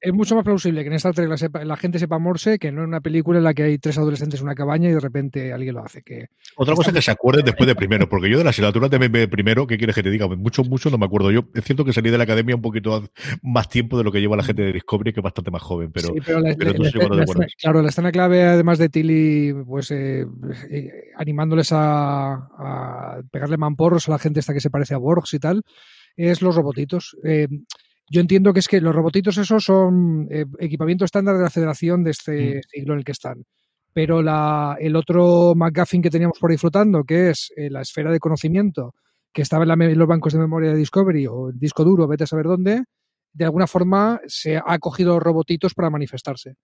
Es 0.00 0.12
mucho 0.12 0.36
más 0.36 0.44
plausible 0.44 0.82
que 0.82 0.88
en 0.88 0.94
esta 0.94 1.12
regla 1.12 1.36
la, 1.64 1.76
gente 1.76 1.98
sepa 1.98 2.18
Morse 2.18 2.58
que 2.58 2.70
no 2.70 2.82
en 2.82 2.88
una 2.88 3.00
película 3.00 3.38
en 3.38 3.44
la 3.44 3.54
que 3.54 3.62
hay 3.62 3.78
tres 3.78 3.96
adolescentes 3.96 4.40
en 4.40 4.46
una 4.46 4.54
cabaña 4.54 4.90
y 4.90 4.92
de 4.92 5.00
repente 5.00 5.52
alguien 5.52 5.74
lo 5.74 5.84
hace. 5.84 6.02
Que 6.02 6.28
Otra 6.56 6.74
cosa 6.74 6.90
es 6.90 6.96
que 6.96 7.02
se 7.02 7.10
acuerden 7.10 7.44
después 7.44 7.66
de 7.66 7.74
primero, 7.74 8.08
porque 8.08 8.28
yo 8.28 8.38
de 8.38 8.44
la 8.44 8.50
asignatura 8.50 8.88
de 8.88 9.28
primero, 9.28 9.66
¿qué 9.66 9.78
quieres 9.78 9.96
que 9.96 10.02
te 10.02 10.10
diga? 10.10 10.28
Mucho, 10.28 10.62
mucho 10.64 10.90
no 10.90 10.98
me 10.98 11.06
acuerdo. 11.06 11.30
Yo 11.30 11.44
es 11.54 11.64
cierto 11.64 11.84
que 11.84 11.92
salí 11.92 12.10
de 12.10 12.18
la 12.18 12.24
academia 12.24 12.54
un 12.54 12.62
poquito 12.62 13.02
más 13.42 13.68
tiempo 13.68 13.96
de 13.96 14.04
lo 14.04 14.12
que 14.12 14.20
lleva 14.20 14.36
la 14.36 14.42
gente 14.42 14.62
de 14.62 14.72
Discovery, 14.72 15.12
que 15.12 15.20
es 15.20 15.24
bastante 15.24 15.50
más 15.50 15.62
joven, 15.62 15.81
pero, 15.90 16.14
claro, 17.58 17.82
la 17.82 17.88
escena 17.88 18.12
clave, 18.12 18.44
además 18.44 18.78
de 18.78 18.88
Tilly, 18.88 19.54
pues 19.66 19.90
eh, 19.90 20.26
eh, 20.70 20.90
animándoles 21.16 21.70
a, 21.72 23.20
pegarle 23.30 23.56
mamporros 23.56 24.08
a 24.08 24.12
la 24.12 24.18
gente 24.18 24.40
esta 24.40 24.52
que 24.52 24.60
se 24.60 24.70
parece 24.70 24.94
a 24.94 24.98
Borgs 24.98 25.34
y 25.34 25.38
tal, 25.38 25.62
es 26.16 26.42
los 26.42 26.54
robotitos. 26.54 27.16
Eh, 27.24 27.48
yo 28.10 28.20
entiendo 28.20 28.52
que 28.52 28.60
es 28.60 28.68
que 28.68 28.80
los 28.80 28.94
robotitos 28.94 29.38
esos 29.38 29.64
son 29.64 30.28
equipamiento 30.58 31.04
estándar 31.04 31.36
de 31.36 31.42
la 31.44 31.50
federación 31.50 32.04
de 32.04 32.10
este 32.10 32.58
mm. 32.58 32.60
siglo 32.68 32.92
en 32.94 32.98
el 32.98 33.04
que 33.04 33.12
están. 33.12 33.44
Pero 33.94 34.22
la, 34.22 34.76
el 34.80 34.96
otro 34.96 35.54
McGuffin 35.54 36.02
que 36.02 36.10
teníamos 36.10 36.38
por 36.38 36.50
disfrutando, 36.50 37.04
que 37.04 37.30
es 37.30 37.52
la 37.56 37.82
esfera 37.82 38.10
de 38.10 38.18
conocimiento, 38.18 38.94
que 39.32 39.42
estaba 39.42 39.64
en, 39.64 39.98
los 39.98 40.08
bancos 40.08 40.32
de 40.32 40.38
memoria 40.38 40.70
de 40.70 40.76
Discovery 40.76 41.26
o 41.26 41.48
el 41.50 41.58
disco 41.58 41.84
duro, 41.84 42.06
vete 42.06 42.24
a 42.24 42.26
saber 42.26 42.46
dónde, 42.46 42.84
de 43.32 43.44
alguna 43.44 43.66
forma 43.66 44.20
se 44.26 44.56
ha 44.56 44.78
cogido 44.78 45.18
robotitos 45.20 45.74
para 45.74 45.90
manifestarse. 45.90 46.56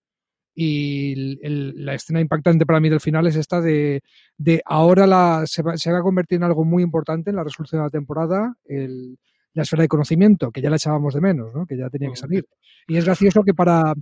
Y 0.55 1.37
la 1.45 1.93
escena 1.93 2.19
impactante 2.19 2.65
para 2.65 2.79
mí 2.79 2.89
del 2.89 2.99
final 2.99 3.27
es 3.27 3.35
esta 3.35 3.61
de, 3.61 4.01
de 4.37 4.61
ahora 4.65 5.07
la, 5.07 5.43
se, 5.45 5.61
va, 5.61 5.77
se, 5.77 5.91
va, 5.91 5.99
a 5.99 6.03
convertir 6.03 6.37
en 6.37 6.43
algo 6.43 6.65
muy 6.65 6.83
importante 6.83 7.29
en 7.29 7.37
la 7.37 7.43
resolución 7.43 7.79
de 7.79 7.85
la 7.85 7.89
temporada, 7.89 8.55
el, 8.65 9.17
la 9.53 9.63
esfera 9.63 9.83
de 9.83 9.87
conocimiento, 9.87 10.51
que 10.51 10.61
ya 10.61 10.69
la 10.69 10.75
echábamos 10.75 11.13
de 11.13 11.21
menos, 11.21 11.53
¿no? 11.53 11.65
que 11.65 11.77
ya 11.77 11.89
tenía 11.89 12.09
que 12.09 12.17
salir. 12.17 12.45
Y 12.87 12.97
es 12.97 13.05
gracioso 13.05 13.43
que 13.43 13.53
para, 13.53 13.93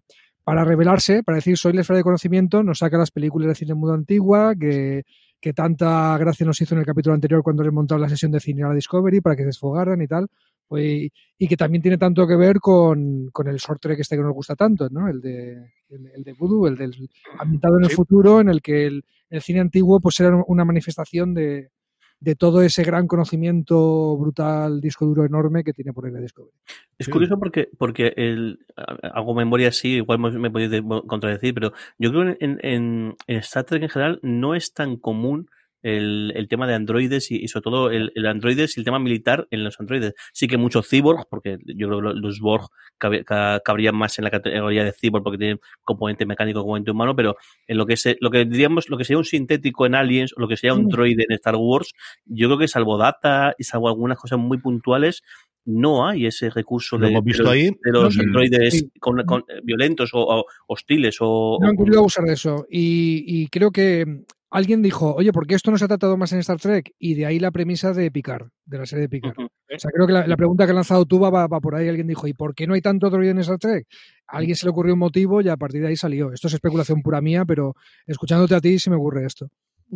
para 0.44 0.64
revelarse, 0.64 1.24
para 1.24 1.36
decir 1.36 1.58
soy 1.58 1.74
la 1.74 1.82
esfera 1.82 1.98
de 1.98 2.04
conocimiento, 2.04 2.64
nos 2.64 2.80
saca 2.80 2.98
las 2.98 3.12
películas 3.12 3.50
de 3.50 3.56
cine 3.56 3.76
mudo 3.76 3.94
antigua, 3.94 4.56
que, 4.60 5.04
que 5.40 5.54
tanta 5.54 6.18
gracia 6.18 6.46
nos 6.46 6.60
hizo 6.62 6.74
en 6.76 6.80
el 6.80 6.86
capítulo 6.86 7.14
anterior 7.14 7.44
cuando 7.44 7.64
les 7.64 7.74
la 8.00 8.10
sesión 8.10 8.32
de 8.32 8.40
cine 8.40 8.64
a 8.64 8.70
la 8.70 8.74
Discovery 8.74 9.22
para 9.22 9.36
que 9.36 9.44
se 9.44 9.48
desfogaran 9.48 10.02
y 10.02 10.08
tal. 10.08 10.28
Pues, 10.68 11.10
y 11.38 11.48
que 11.48 11.56
también 11.56 11.82
tiene 11.82 11.98
tanto 11.98 12.28
que 12.28 12.36
ver 12.36 12.60
con, 12.60 13.30
con 13.32 13.48
el 13.48 13.58
short 13.58 13.82
trek 13.82 14.00
este 14.00 14.18
que 14.18 14.24
nos 14.24 14.34
gusta 14.34 14.56
tanto, 14.56 14.90
¿no? 14.90 15.08
El 15.08 15.22
de, 15.22 15.72
el, 15.90 16.24
de 16.24 16.34
Voodoo, 16.34 16.68
el 16.68 16.76
del 16.76 17.10
ambientado 17.40 17.78
en 17.78 17.86
el 17.86 17.92
futuro, 17.92 18.42
en 18.42 18.50
el 18.50 18.62
que 18.62 18.88
el, 18.88 19.06
el, 19.30 19.42
cine 19.42 19.62
antiguo 19.62 20.00
pues 20.02 20.20
era 20.20 20.44
una 20.48 20.66
manifestación 20.66 21.34
de, 21.34 21.70
de 22.20 22.36
todo 22.36 22.62
ese 22.62 22.84
gran 22.84 23.08
conocimiento 23.08 24.18
brutal, 24.18 24.82
disco 24.82 25.06
duro 25.06 25.26
enorme 25.26 25.64
que 25.64 25.74
tiene 25.74 25.94
por 25.94 26.08
el 26.08 26.20
Discovery. 26.20 26.52
Es 26.98 27.08
curioso 27.08 27.38
porque, 27.38 27.70
porque 27.78 28.14
el, 28.18 28.60
hago 28.76 29.36
memoria 29.36 29.70
así, 29.70 29.98
igual 29.98 30.20
me 30.20 30.50
podéis 30.50 30.84
contradecir, 31.06 31.54
pero 31.54 31.74
yo 32.00 32.12
creo 32.12 32.36
que 32.36 32.44
en, 32.44 32.60
en, 32.64 33.16
en 33.28 33.38
Star 33.38 33.66
Trek 33.66 33.84
en 33.84 33.90
general 33.90 34.20
no 34.24 34.56
es 34.56 34.74
tan 34.74 34.98
común 34.98 35.50
el, 35.88 36.34
el 36.36 36.48
tema 36.48 36.68
de 36.68 36.74
androides 36.76 37.32
y, 37.32 37.48
sobre 37.48 37.64
todo 37.64 37.92
el, 37.92 38.12
el, 38.16 38.26
androides 38.28 38.76
y 38.78 38.82
el 38.82 38.86
tema 38.86 39.00
militar 39.00 39.48
en 39.52 39.64
los 39.64 39.80
androides. 39.80 40.14
Sí 40.34 40.48
que 40.48 40.58
muchos 40.58 40.88
cyborg, 40.90 41.28
porque 41.30 41.58
yo 41.66 41.88
creo 41.88 42.02
que 42.14 42.20
los 42.20 42.40
Borg 42.40 42.68
cabrían 43.64 43.96
más 43.96 44.18
en 44.18 44.24
la 44.26 44.32
categoría 44.32 44.84
de 44.84 44.92
cyborg 44.92 45.24
porque 45.24 45.38
tienen 45.38 45.60
componente 45.84 46.26
mecánico, 46.26 46.62
componente 46.62 46.92
humano, 46.92 47.16
pero 47.16 47.36
en 47.68 47.78
lo 47.78 47.86
que 47.86 47.98
se, 47.98 48.18
lo 48.20 48.30
que 48.32 48.46
diríamos, 48.46 48.90
lo 48.90 48.98
que 48.98 49.06
sería 49.06 49.18
un 49.20 49.26
sintético 49.26 49.86
en 49.86 49.96
Aliens 49.96 50.34
o 50.36 50.42
lo 50.42 50.48
que 50.48 50.58
sería 50.58 50.74
un 50.74 50.88
droide 50.90 51.26
en 51.28 51.36
Star 51.36 51.56
Wars, 51.56 51.94
yo 52.26 52.48
creo 52.48 52.60
que 52.60 52.68
salvo 52.68 52.98
data 52.98 53.54
y 53.58 53.64
salvo 53.64 53.88
algunas 53.88 54.18
cosas 54.18 54.40
muy 54.40 54.58
puntuales, 54.60 55.22
no 55.66 56.08
hay 56.08 56.26
ese 56.26 56.50
recurso 56.50 56.98
de, 56.98 57.10
hemos 57.10 57.24
visto 57.26 57.44
de, 57.44 57.50
ahí? 57.50 57.64
de 57.66 57.92
los 57.92 58.16
No, 58.16 58.24
androides 58.24 58.74
sí. 58.80 58.90
con- 59.00 59.22
con- 59.26 59.44
violentos 59.64 60.12
o, 60.14 60.20
o 60.22 60.46
hostiles 60.68 61.18
o, 61.20 61.58
No 61.62 61.68
han 61.68 61.76
querido 61.76 62.00
abusar 62.00 62.24
de 62.24 62.34
eso. 62.34 62.66
Y, 62.70 63.24
y 63.28 63.48
creo 63.50 63.72
que 63.72 64.06
alguien 64.50 64.82
dijo, 64.82 65.14
oye, 65.14 65.32
¿por 65.32 65.48
qué 65.48 65.56
esto 65.56 65.72
no 65.72 65.78
se 65.78 65.86
ha 65.86 65.88
tratado 65.88 66.18
más 66.18 66.32
en 66.34 66.40
Star 66.40 66.60
Trek? 66.60 66.94
Y 67.00 67.16
de 67.16 67.26
ahí 67.26 67.40
la 67.40 67.52
premisa 67.52 67.94
de 67.94 68.12
Picard, 68.12 68.50
de 68.66 68.78
la 68.78 68.86
serie 68.86 69.04
de 69.04 69.10
Picard. 69.10 69.38
O 69.38 69.80
sea, 69.80 69.92
creo 69.92 70.08
que 70.08 70.14
la, 70.14 70.28
la 70.28 70.38
pregunta 70.38 70.66
que 70.66 70.72
ha 70.72 70.76
lanzado 70.76 71.06
tú 71.06 71.20
va, 71.20 71.30
va 71.30 71.60
por 71.60 71.76
ahí. 71.76 71.88
Alguien 71.88 72.08
dijo, 72.08 72.28
¿y 72.28 72.34
por 72.34 72.56
qué 72.56 72.68
no 72.68 72.74
hay 72.74 72.82
tanto 72.82 73.10
droide 73.10 73.32
en 73.32 73.40
Star 73.40 73.58
Trek? 73.58 73.88
A 74.28 74.38
alguien 74.38 74.56
se 74.56 74.66
le 74.66 74.72
ocurrió 74.72 74.94
un 74.94 75.00
motivo 75.00 75.42
y 75.42 75.50
a 75.50 75.58
partir 75.58 75.82
de 75.82 75.88
ahí 75.88 75.96
salió. 75.96 76.32
Esto 76.32 76.48
es 76.48 76.54
especulación 76.54 77.02
pura 77.02 77.22
mía, 77.22 77.46
pero 77.46 77.74
escuchándote 78.06 78.56
a 78.56 78.62
ti 78.62 78.80
se 78.80 78.90
me 78.90 78.96
ocurre 78.96 79.26
esto. 79.26 79.48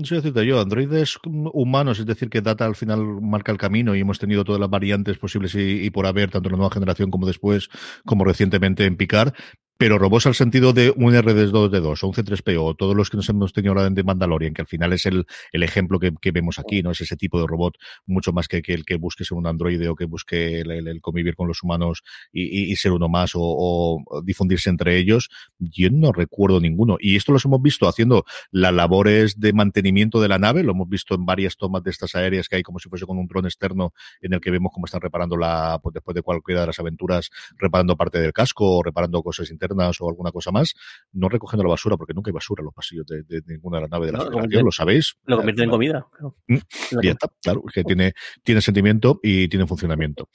Sí, 0.04 0.16
decirte 0.16 0.46
yo, 0.46 0.62
androides 0.62 1.18
humanos, 1.26 2.00
es 2.00 2.06
decir, 2.06 2.30
que 2.30 2.40
Data 2.40 2.66
al 2.66 2.76
final 2.76 3.04
marca 3.22 3.52
el 3.52 3.58
camino 3.58 3.94
y 3.94 4.00
hemos 4.00 4.20
tenido 4.20 4.46
todas 4.46 4.62
las 4.62 4.70
variantes 4.70 5.18
posibles 5.18 5.54
y, 5.56 5.86
y 5.86 5.90
por 5.90 6.06
haber, 6.06 6.32
tanto 6.32 6.48
en 6.48 6.54
la 6.54 6.60
nueva 6.60 6.74
generación 6.74 7.12
como 7.12 7.28
después, 7.28 7.68
como 8.06 8.24
recientemente 8.24 8.86
en 8.86 8.96
Picard. 8.96 9.34
Pero 9.82 9.98
robots 9.98 10.28
al 10.28 10.36
sentido 10.36 10.74
de 10.74 10.94
un 10.96 11.12
RD2D2 11.12 12.04
o 12.04 12.08
un 12.08 12.14
C3PO 12.14 12.64
o 12.64 12.76
todos 12.76 12.96
los 12.96 13.10
que 13.10 13.18
nos 13.18 13.28
hemos 13.30 13.52
tenido 13.52 13.74
ahora 13.74 13.90
de 13.90 14.04
Mandalorian, 14.04 14.54
que 14.54 14.62
al 14.62 14.68
final 14.68 14.94
es 14.94 15.08
el, 15.08 15.26
el 15.52 15.64
ejemplo 15.64 15.98
que, 15.98 16.14
que 16.22 16.30
vemos 16.30 16.60
aquí, 16.60 16.84
¿no? 16.84 16.92
Es 16.92 17.02
ese 17.02 17.18
tipo 17.18 17.42
de 17.42 17.48
robot 17.48 17.78
mucho 18.06 18.32
más 18.32 18.48
que, 18.48 18.62
que 18.62 18.76
el 18.76 18.86
que 18.86 18.98
busque 18.98 19.26
ser 19.26 19.40
un 19.40 19.48
androide 19.48 19.90
o 19.90 19.96
que 19.96 20.06
busque 20.06 20.60
el, 20.60 21.02
convivir 21.02 21.36
con 21.36 21.48
los 21.48 21.64
humanos 21.64 22.04
y, 22.32 22.76
ser 22.76 22.92
uno 22.92 23.10
más 23.10 23.32
o, 23.34 23.40
o 23.42 24.22
difundirse 24.24 24.70
entre 24.70 24.98
ellos. 24.98 25.32
Yo 25.58 25.90
no 25.90 26.12
recuerdo 26.12 26.60
ninguno. 26.60 26.98
Y 27.00 27.16
esto 27.16 27.32
los 27.32 27.44
hemos 27.46 27.64
visto 27.64 27.88
haciendo 27.88 28.24
las 28.52 28.76
labores 28.76 29.40
de 29.40 29.52
mantenimiento 29.52 30.22
de 30.22 30.28
la 30.28 30.38
nave, 30.38 30.62
lo 30.62 30.74
hemos 30.74 30.90
visto 30.90 31.16
en 31.16 31.26
varias 31.26 31.58
tomas 31.58 31.82
de 31.82 31.90
estas 31.90 32.14
aéreas 32.14 32.48
que 32.48 32.58
hay 32.58 32.62
como 32.62 32.78
si 32.78 32.88
fuese 32.88 33.08
con 33.08 33.18
un 33.18 33.26
dron 33.26 33.46
externo 33.46 33.94
en 34.22 34.34
el 34.34 34.42
que 34.42 34.52
vemos 34.52 34.72
cómo 34.72 34.86
están 34.86 35.02
reparando 35.02 35.38
la, 35.38 35.80
pues 35.82 35.96
después 35.96 36.14
de 36.14 36.22
cualquiera 36.22 36.62
de 36.62 36.68
las 36.68 36.78
aventuras, 36.78 37.32
reparando 37.58 37.98
parte 37.98 38.20
del 38.20 38.32
casco 38.32 38.78
o 38.78 38.84
reparando 38.84 39.24
cosas 39.24 39.50
internas 39.50 39.71
o 39.72 40.10
alguna 40.10 40.32
cosa 40.32 40.52
más, 40.52 40.74
no 41.14 41.30
recogiendo 41.30 41.64
la 41.64 41.70
basura, 41.70 41.98
porque 41.98 42.14
nunca 42.14 42.30
hay 42.30 42.34
basura 42.34 42.62
en 42.62 42.66
los 42.66 42.74
pasillos 42.74 43.06
de, 43.06 43.24
de 43.24 43.42
ninguna 43.48 43.78
de 43.78 43.82
las 43.82 43.92
naves 43.92 44.08
de 44.08 44.12
la 44.14 44.24
No, 44.26 44.32
Federación, 44.32 44.66
lo 44.66 44.72
sabéis. 44.72 45.16
lo 45.26 45.38
convierten 45.38 45.64
en 45.66 45.70
comida. 45.70 46.08
claro. 46.12 46.36
Mm, 46.48 46.58
La 46.92 47.02
y 47.02 47.06
ya 47.06 47.12
está, 47.12 47.28
claro, 47.42 47.64
que 47.74 47.84
tiene, 47.84 48.14
tiene 48.44 48.62
sentimiento 48.62 49.20
y 49.24 49.48
tiene 49.48 49.66
funcionamiento. 49.68 50.30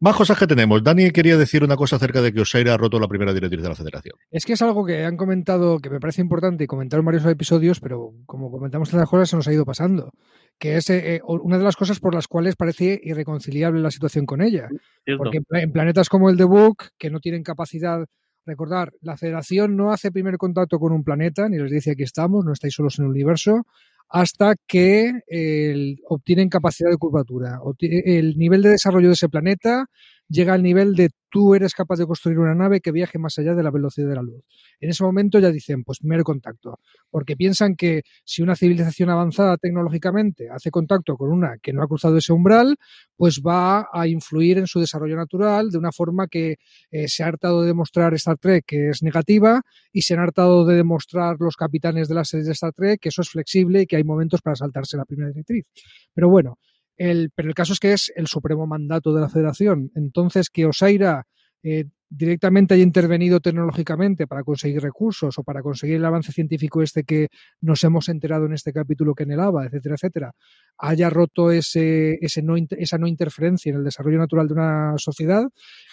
Más 0.00 0.16
cosas 0.16 0.38
que 0.38 0.46
tenemos. 0.46 0.82
Dani 0.82 1.10
quería 1.10 1.36
decir 1.36 1.64
una 1.64 1.76
cosa 1.76 1.96
acerca 1.96 2.20
de 2.22 2.32
que 2.32 2.40
Osaira 2.40 2.74
ha 2.74 2.76
roto 2.76 2.98
la 3.00 3.08
primera 3.08 3.32
directriz 3.32 3.62
de 3.62 3.68
la 3.68 3.74
Federación. 3.74 4.14
Es 4.30 4.44
que 4.44 4.54
es 4.54 4.62
algo 4.62 4.84
que 4.84 5.04
han 5.04 5.16
comentado, 5.16 5.78
que 5.80 5.90
me 5.90 6.00
parece 6.00 6.20
importante 6.22 6.64
y 6.64 6.66
comentaron 6.66 7.04
varios 7.04 7.24
episodios, 7.26 7.80
pero 7.80 8.12
como 8.26 8.50
comentamos 8.50 8.90
tantas 8.90 9.08
cosas 9.08 9.28
se 9.30 9.36
nos 9.36 9.48
ha 9.48 9.52
ido 9.52 9.64
pasando. 9.64 10.12
Que 10.58 10.76
es 10.76 10.90
eh, 10.90 11.16
eh, 11.16 11.20
una 11.24 11.58
de 11.58 11.64
las 11.64 11.76
cosas 11.76 11.98
por 11.98 12.14
las 12.14 12.28
cuales 12.28 12.56
parece 12.56 13.00
irreconciliable 13.02 13.80
la 13.80 13.90
situación 13.90 14.26
con 14.26 14.42
ella. 14.42 14.68
¿cierto? 15.04 15.22
Porque 15.24 15.40
en 15.50 15.72
planetas 15.72 16.08
como 16.08 16.30
el 16.30 16.36
de 16.36 16.44
Book, 16.44 16.84
que 16.98 17.10
no 17.10 17.20
tienen 17.20 17.42
capacidad, 17.42 18.04
recordar, 18.46 18.92
la 19.02 19.16
Federación 19.16 19.76
no 19.76 19.92
hace 19.92 20.10
primer 20.12 20.36
contacto 20.38 20.78
con 20.78 20.92
un 20.92 21.04
planeta, 21.04 21.48
ni 21.48 21.58
les 21.58 21.70
dice 21.70 21.92
aquí 21.92 22.02
estamos, 22.02 22.44
no 22.44 22.52
estáis 22.52 22.74
solos 22.74 22.98
en 22.98 23.04
el 23.06 23.10
universo, 23.10 23.66
hasta 24.08 24.54
que 24.66 25.12
el- 25.26 26.00
obtienen 26.08 26.48
capacidad 26.48 26.90
de 26.90 26.96
curvatura. 26.98 27.60
El 27.78 28.36
nivel 28.36 28.62
de 28.62 28.70
desarrollo 28.70 29.08
de 29.08 29.14
ese 29.14 29.28
planeta 29.28 29.86
llega 30.32 30.54
al 30.54 30.62
nivel 30.62 30.94
de 30.96 31.10
tú 31.28 31.54
eres 31.54 31.74
capaz 31.74 31.98
de 31.98 32.06
construir 32.06 32.38
una 32.38 32.54
nave 32.54 32.80
que 32.80 32.92
viaje 32.92 33.18
más 33.18 33.38
allá 33.38 33.54
de 33.54 33.62
la 33.62 33.70
velocidad 33.70 34.08
de 34.08 34.14
la 34.14 34.22
luz. 34.22 34.44
En 34.80 34.90
ese 34.90 35.02
momento 35.02 35.38
ya 35.38 35.50
dicen, 35.50 35.82
pues 35.82 35.98
primer 35.98 36.22
contacto, 36.24 36.78
porque 37.10 37.36
piensan 37.36 37.74
que 37.74 38.02
si 38.24 38.42
una 38.42 38.56
civilización 38.56 39.08
avanzada 39.10 39.56
tecnológicamente 39.56 40.48
hace 40.50 40.70
contacto 40.70 41.16
con 41.16 41.30
una 41.30 41.56
que 41.62 41.72
no 41.72 41.82
ha 41.82 41.86
cruzado 41.86 42.16
ese 42.18 42.32
umbral, 42.32 42.76
pues 43.16 43.40
va 43.40 43.88
a 43.92 44.06
influir 44.08 44.58
en 44.58 44.66
su 44.66 44.80
desarrollo 44.80 45.16
natural 45.16 45.70
de 45.70 45.78
una 45.78 45.92
forma 45.92 46.26
que 46.28 46.56
eh, 46.90 47.08
se 47.08 47.22
ha 47.22 47.28
hartado 47.28 47.62
de 47.62 47.68
demostrar 47.68 48.12
Star 48.14 48.38
Trek 48.38 48.64
que 48.66 48.90
es 48.90 49.02
negativa 49.02 49.62
y 49.92 50.02
se 50.02 50.14
han 50.14 50.20
hartado 50.20 50.66
de 50.66 50.76
demostrar 50.76 51.36
los 51.38 51.56
capitanes 51.56 52.08
de 52.08 52.14
las 52.14 52.28
series 52.28 52.46
de 52.46 52.52
Star 52.52 52.72
Trek 52.72 53.00
que 53.00 53.08
eso 53.08 53.22
es 53.22 53.30
flexible 53.30 53.82
y 53.82 53.86
que 53.86 53.96
hay 53.96 54.04
momentos 54.04 54.40
para 54.42 54.56
saltarse 54.56 54.96
la 54.96 55.04
primera 55.04 55.30
directriz. 55.30 55.66
Pero 56.14 56.28
bueno, 56.28 56.58
el, 56.96 57.30
pero 57.34 57.48
el 57.48 57.54
caso 57.54 57.72
es 57.72 57.80
que 57.80 57.92
es 57.92 58.12
el 58.16 58.26
supremo 58.26 58.66
mandato 58.66 59.14
de 59.14 59.20
la 59.20 59.28
federación. 59.28 59.90
Entonces, 59.94 60.50
que 60.50 60.66
Osaira 60.66 61.26
eh, 61.62 61.86
directamente 62.14 62.74
haya 62.74 62.82
intervenido 62.82 63.40
tecnológicamente 63.40 64.26
para 64.26 64.44
conseguir 64.44 64.82
recursos 64.82 65.38
o 65.38 65.44
para 65.44 65.62
conseguir 65.62 65.96
el 65.96 66.04
avance 66.04 66.30
científico 66.30 66.82
este 66.82 67.04
que 67.04 67.28
nos 67.60 67.82
hemos 67.84 68.08
enterado 68.08 68.44
en 68.44 68.52
este 68.52 68.72
capítulo 68.72 69.14
que 69.14 69.22
anhelaba, 69.22 69.64
etcétera, 69.64 69.94
etcétera, 69.94 70.32
haya 70.76 71.08
roto 71.08 71.50
ese, 71.50 72.18
ese 72.20 72.42
no, 72.42 72.56
esa 72.56 72.98
no 72.98 73.06
interferencia 73.06 73.70
en 73.70 73.76
el 73.76 73.84
desarrollo 73.84 74.18
natural 74.18 74.46
de 74.46 74.54
una 74.54 74.94
sociedad, 74.98 75.44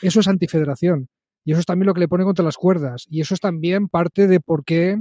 eso 0.01 0.19
es 0.19 0.27
antifederación. 0.27 1.07
Y 1.45 1.53
eso 1.53 1.61
es 1.61 1.65
también 1.65 1.87
lo 1.87 1.93
que 1.93 2.01
le 2.01 2.07
pone 2.09 2.25
contra 2.25 2.43
las 2.43 2.57
cuerdas. 2.57 3.05
Y 3.09 3.21
eso 3.21 3.33
es 3.33 3.39
también 3.39 3.87
parte 3.87 4.27
de 4.27 4.39
por 4.41 4.65
qué 4.65 4.97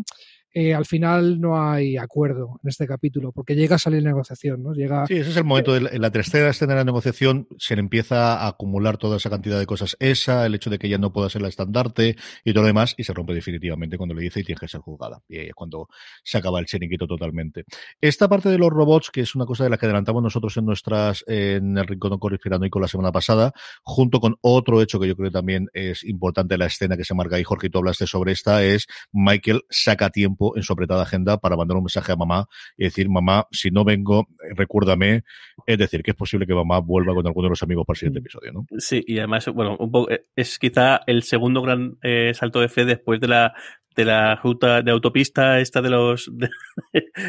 eh, 0.54 0.74
al 0.74 0.86
final 0.86 1.40
no 1.40 1.60
hay 1.62 1.96
acuerdo 1.96 2.60
en 2.62 2.68
este 2.68 2.86
capítulo, 2.86 3.32
porque 3.32 3.54
llega 3.54 3.76
a 3.76 3.78
salir 3.78 4.02
negociación, 4.02 4.62
¿no? 4.62 4.72
Llega, 4.74 5.06
Sí, 5.06 5.14
ese 5.16 5.30
es 5.30 5.36
el 5.36 5.44
momento. 5.44 5.72
de 5.74 5.80
la- 5.82 5.90
en 5.90 6.00
la 6.00 6.10
tercera 6.10 6.48
escena 6.50 6.72
de 6.74 6.80
la 6.80 6.84
negociación 6.84 7.46
se 7.58 7.74
le 7.76 7.80
empieza 7.80 8.38
a 8.38 8.48
acumular 8.48 8.96
toda 8.98 9.16
esa 9.18 9.30
cantidad 9.30 9.58
de 9.58 9.66
cosas. 9.66 9.96
Esa, 10.00 10.46
el 10.46 10.54
hecho 10.54 10.70
de 10.70 10.78
que 10.78 10.88
ya 10.88 10.98
no 10.98 11.12
pueda 11.12 11.28
ser 11.30 11.42
la 11.42 11.48
estandarte 11.48 12.16
y 12.44 12.52
todo 12.52 12.62
lo 12.62 12.68
demás, 12.68 12.94
y 12.96 13.04
se 13.04 13.12
rompe 13.12 13.34
definitivamente 13.34 13.96
cuando 13.98 14.14
le 14.14 14.22
dice 14.22 14.40
y 14.40 14.44
tiene 14.44 14.58
que 14.58 14.68
ser 14.68 14.80
juzgada. 14.80 15.20
Y 15.28 15.38
ahí 15.38 15.46
es 15.48 15.54
cuando 15.54 15.88
se 16.24 16.38
acaba 16.38 16.60
el 16.60 16.66
chiringuito 16.66 17.06
totalmente. 17.06 17.64
Esta 18.00 18.28
parte 18.28 18.48
de 18.48 18.58
los 18.58 18.70
robots, 18.70 19.10
que 19.10 19.20
es 19.20 19.34
una 19.34 19.44
cosa 19.46 19.64
de 19.64 19.70
la 19.70 19.76
que 19.78 19.86
adelantamos 19.86 20.22
nosotros 20.22 20.56
en 20.56 20.64
nuestras, 20.64 21.24
en 21.26 21.76
el 21.78 21.86
Rincón 21.86 22.18
Conspiranoico 22.18 22.80
la 22.80 22.88
semana 22.88 23.12
pasada, 23.12 23.52
junto 23.82 24.20
con 24.20 24.36
otro 24.40 24.80
hecho 24.82 24.98
que 24.98 25.08
yo 25.08 25.16
creo 25.16 25.28
que 25.30 25.34
también 25.34 25.68
es 25.72 26.04
importante 26.04 26.56
la 26.58 26.66
escena 26.66 26.96
que 26.96 27.04
se 27.04 27.14
marca 27.14 27.36
ahí, 27.36 27.44
Jorge, 27.44 27.66
y 27.66 27.70
tú 27.70 27.78
hablaste 27.78 28.06
sobre 28.06 28.32
esta, 28.32 28.64
es 28.64 28.86
Michael 29.12 29.62
saca 29.70 30.10
tiempo 30.10 30.37
en 30.56 30.62
su 30.62 30.72
apretada 30.72 31.02
agenda 31.02 31.38
para 31.38 31.56
mandar 31.56 31.76
un 31.76 31.84
mensaje 31.84 32.12
a 32.12 32.16
mamá 32.16 32.46
y 32.76 32.84
decir, 32.84 33.08
mamá, 33.08 33.46
si 33.50 33.70
no 33.70 33.84
vengo, 33.84 34.28
eh, 34.42 34.54
recuérdame. 34.54 35.24
Es 35.66 35.78
decir, 35.78 36.02
que 36.02 36.12
es 36.12 36.16
posible 36.16 36.46
que 36.46 36.54
mamá 36.54 36.80
vuelva 36.80 37.14
con 37.14 37.26
alguno 37.26 37.46
de 37.46 37.50
los 37.50 37.62
amigos 37.62 37.84
para 37.86 37.94
el 37.94 37.98
siguiente 37.98 38.20
episodio, 38.20 38.52
¿no? 38.52 38.66
Sí, 38.78 39.02
y 39.06 39.18
además, 39.18 39.46
bueno, 39.48 39.76
un 39.78 39.90
poco, 39.90 40.10
eh, 40.10 40.26
es 40.36 40.58
quizá 40.58 41.00
el 41.06 41.22
segundo 41.22 41.62
gran 41.62 41.98
eh, 42.02 42.32
salto 42.34 42.60
de 42.60 42.68
fe 42.68 42.84
después 42.84 43.20
de 43.20 43.28
la 43.28 43.54
de 43.98 44.04
la 44.04 44.36
ruta 44.36 44.80
de 44.80 44.92
autopista 44.92 45.58
esta 45.58 45.82
de 45.82 45.90
los 45.90 46.30
de- 46.32 46.48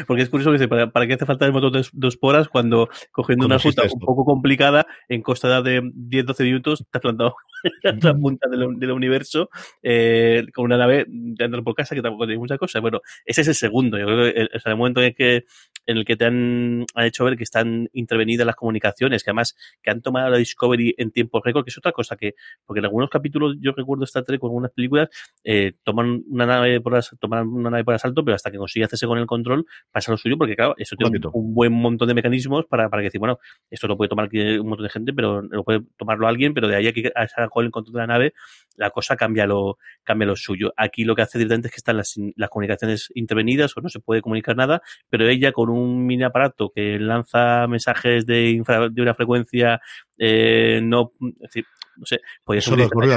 porque 0.06 0.22
es 0.22 0.28
curioso 0.30 0.50
que 0.50 0.58
dice, 0.58 0.68
¿para, 0.68 0.90
para 0.92 1.06
qué 1.08 1.14
hace 1.14 1.26
falta 1.26 1.44
el 1.44 1.52
motor 1.52 1.72
de 1.72 1.84
dos 1.92 2.16
poras 2.16 2.48
cuando 2.48 2.88
cogiendo 3.10 3.44
¿Cómo 3.44 3.54
una 3.54 3.58
ruta 3.62 3.82
esto? 3.82 3.96
un 3.98 4.00
poco 4.06 4.24
complicada 4.24 4.86
en 5.08 5.20
costa 5.22 5.60
de 5.62 5.82
10-12 5.82 6.44
minutos 6.44 6.84
te 6.90 6.98
has 6.98 7.02
plantado 7.02 7.34
en 7.82 7.98
la 8.00 8.14
punta 8.14 8.48
del, 8.48 8.78
del 8.78 8.90
universo 8.92 9.50
eh, 9.82 10.44
con 10.54 10.64
una 10.66 10.76
nave 10.76 11.06
andando 11.08 11.62
por 11.64 11.74
casa 11.74 11.94
que 11.96 12.02
tampoco 12.02 12.26
tiene 12.26 12.38
muchas 12.38 12.58
cosas 12.58 12.80
bueno 12.80 13.00
ese 13.24 13.40
es 13.40 13.48
el 13.48 13.54
segundo 13.56 13.98
yo 13.98 14.06
creo 14.06 14.32
que 14.32 14.40
el, 14.40 14.50
o 14.54 14.60
sea, 14.60 14.70
el 14.72 14.78
momento 14.78 15.00
en 15.00 15.06
el 15.08 15.14
que 15.16 15.44
en 15.86 15.96
el 15.96 16.04
que 16.04 16.14
te 16.16 16.26
han, 16.26 16.84
han 16.94 17.04
hecho 17.06 17.24
ver 17.24 17.36
que 17.36 17.42
están 17.42 17.88
intervenidas 17.92 18.46
las 18.46 18.54
comunicaciones 18.54 19.24
que 19.24 19.30
además 19.30 19.56
que 19.82 19.90
han 19.90 20.02
tomado 20.02 20.30
la 20.30 20.36
Discovery 20.36 20.94
en 20.98 21.10
tiempo 21.10 21.40
récord 21.42 21.64
que 21.64 21.70
es 21.70 21.78
otra 21.78 21.90
cosa 21.90 22.16
que 22.16 22.34
porque 22.64 22.78
en 22.78 22.84
algunos 22.84 23.10
capítulos 23.10 23.56
yo 23.60 23.72
recuerdo 23.72 24.04
Star 24.04 24.24
Trek 24.24 24.42
o 24.44 24.46
algunas 24.46 24.70
películas 24.70 25.08
eh, 25.42 25.72
toman 25.82 26.22
una 26.28 26.46
nave 26.46 26.59
por 26.82 26.94
as- 26.96 27.16
toman 27.20 27.48
una 27.48 27.70
nave 27.70 27.84
por 27.84 27.94
asalto 27.94 28.24
pero 28.24 28.34
hasta 28.34 28.50
que 28.50 28.58
consigue 28.58 28.84
hacerse 28.84 29.06
con 29.06 29.18
el 29.18 29.26
control 29.26 29.66
pasa 29.90 30.10
lo 30.12 30.18
suyo 30.18 30.36
porque 30.38 30.54
claro 30.56 30.74
eso 30.78 30.96
tiene 30.96 31.08
un, 31.32 31.54
buen 31.54 31.72
montón 31.72 32.08
de 32.08 32.14
mecanismos 32.14 32.66
para, 32.66 32.88
para 32.88 33.00
que 33.02 33.04
decir 33.06 33.18
bueno 33.18 33.38
esto 33.70 33.86
lo 33.88 33.96
puede 33.96 34.08
tomar 34.08 34.28
un 34.32 34.66
montón 34.68 34.84
de 34.84 34.90
gente 34.90 35.12
pero 35.12 35.42
lo 35.42 35.64
puede 35.64 35.82
tomarlo 35.96 36.26
alguien 36.28 36.52
pero 36.54 36.68
de 36.68 36.76
ahí 36.76 36.86
a 36.88 36.92
que 36.92 37.12
a- 37.14 37.48
con 37.48 37.64
el 37.64 37.70
control 37.70 37.94
de 37.94 37.98
la 38.00 38.06
nave 38.06 38.34
la 38.76 38.90
cosa 38.90 39.16
cambia 39.16 39.46
lo 39.46 39.78
cambia 40.04 40.26
lo 40.26 40.36
suyo 40.36 40.72
aquí 40.76 41.04
lo 41.04 41.14
que 41.14 41.22
hace 41.22 41.38
directamente 41.38 41.68
es 41.68 41.72
que 41.72 41.78
están 41.78 41.96
las, 41.96 42.14
las 42.36 42.48
comunicaciones 42.50 43.10
intervenidas 43.14 43.76
o 43.76 43.80
no 43.80 43.88
se 43.88 44.00
puede 44.00 44.20
comunicar 44.22 44.56
nada 44.56 44.82
pero 45.08 45.26
ella 45.28 45.52
con 45.52 45.70
un 45.70 46.06
mini 46.06 46.22
aparato 46.24 46.70
que 46.74 46.98
lanza 46.98 47.66
mensajes 47.66 48.26
de, 48.26 48.50
infra- 48.50 48.88
de 48.88 49.02
una 49.02 49.14
frecuencia 49.14 49.80
eh, 50.18 50.80
no 50.82 51.12
es 51.20 51.38
decir, 51.40 51.64
no 52.00 52.06
sé 52.06 52.20
podría 52.44 52.58
Eso 52.60 52.74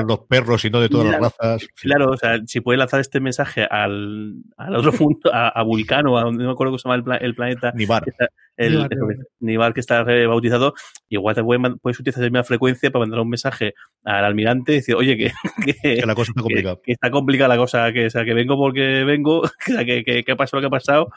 los 0.08 0.19
perros 0.28 0.63
y 0.65 0.69
no 0.69 0.80
de 0.82 0.89
todas 0.89 1.08
las 1.08 1.17
Claro. 1.17 1.34
razas. 1.39 1.62
Sí. 1.76 1.88
Claro, 1.88 2.12
o 2.12 2.17
sea, 2.17 2.38
si 2.46 2.60
puede 2.62 2.78
lanzar 2.78 3.00
este 3.00 3.19
mensaje 3.19 3.63
al, 3.69 4.36
al 4.58 4.76
otro 4.76 4.91
punto, 4.91 5.34
a, 5.34 5.48
a 5.50 5.63
Vulcano, 5.63 6.17
a 6.17 6.24
donde 6.24 6.43
no 6.43 6.50
me 6.50 6.54
acuerdo 6.54 6.72
cómo 6.72 6.78
se 6.80 6.84
llama 6.88 6.96
el, 6.96 7.04
pla- 7.04 7.17
el 7.17 7.34
planeta, 7.36 7.72
Ni 7.76 7.86
bar. 7.86 8.04
que 8.04 8.10
está- 8.12 8.28
el, 8.56 8.74
Nibar, 8.74 8.93
eso, 8.93 9.06
Nibar. 9.08 9.28
Nibar, 9.39 9.74
que 9.74 9.80
está 9.80 10.04
rebautizado, 10.04 10.76
igual 11.10 11.34
te 11.34 11.41
puedes 11.43 12.00
utilizar 12.00 12.22
la 12.22 12.30
misma 12.30 12.43
frecuencia 12.43 12.91
para 12.91 13.02
mandar 13.02 13.19
un 13.22 13.30
mensaje 13.30 13.74
al 14.04 14.26
almirante 14.26 14.74
y 14.74 14.76
decir, 14.76 14.93
oye, 14.96 15.17
que, 15.17 15.32
que, 15.65 15.96
Que 15.96 16.06
la 16.06 16.13
cosa 16.13 16.32
está 16.32 16.41
complicada. 16.43 16.76
que- 16.76 16.82
que 16.84 16.91
está 16.91 17.10
complicada 17.10 17.48
la 17.48 17.58
cosa, 17.58 17.91
que, 17.91 18.06
o 18.06 18.10
sea, 18.12 18.24
que 18.24 18.36
vengo 18.36 18.56
porque 18.56 19.04
vengo, 19.06 19.41
que, 19.88 20.04
que, 20.04 20.24
que, 20.24 20.32
ha 20.32 20.36
pasado 20.36 20.62
lo 20.62 20.69
que 20.69 20.76
ha 20.76 20.78
pasado, 20.78 21.10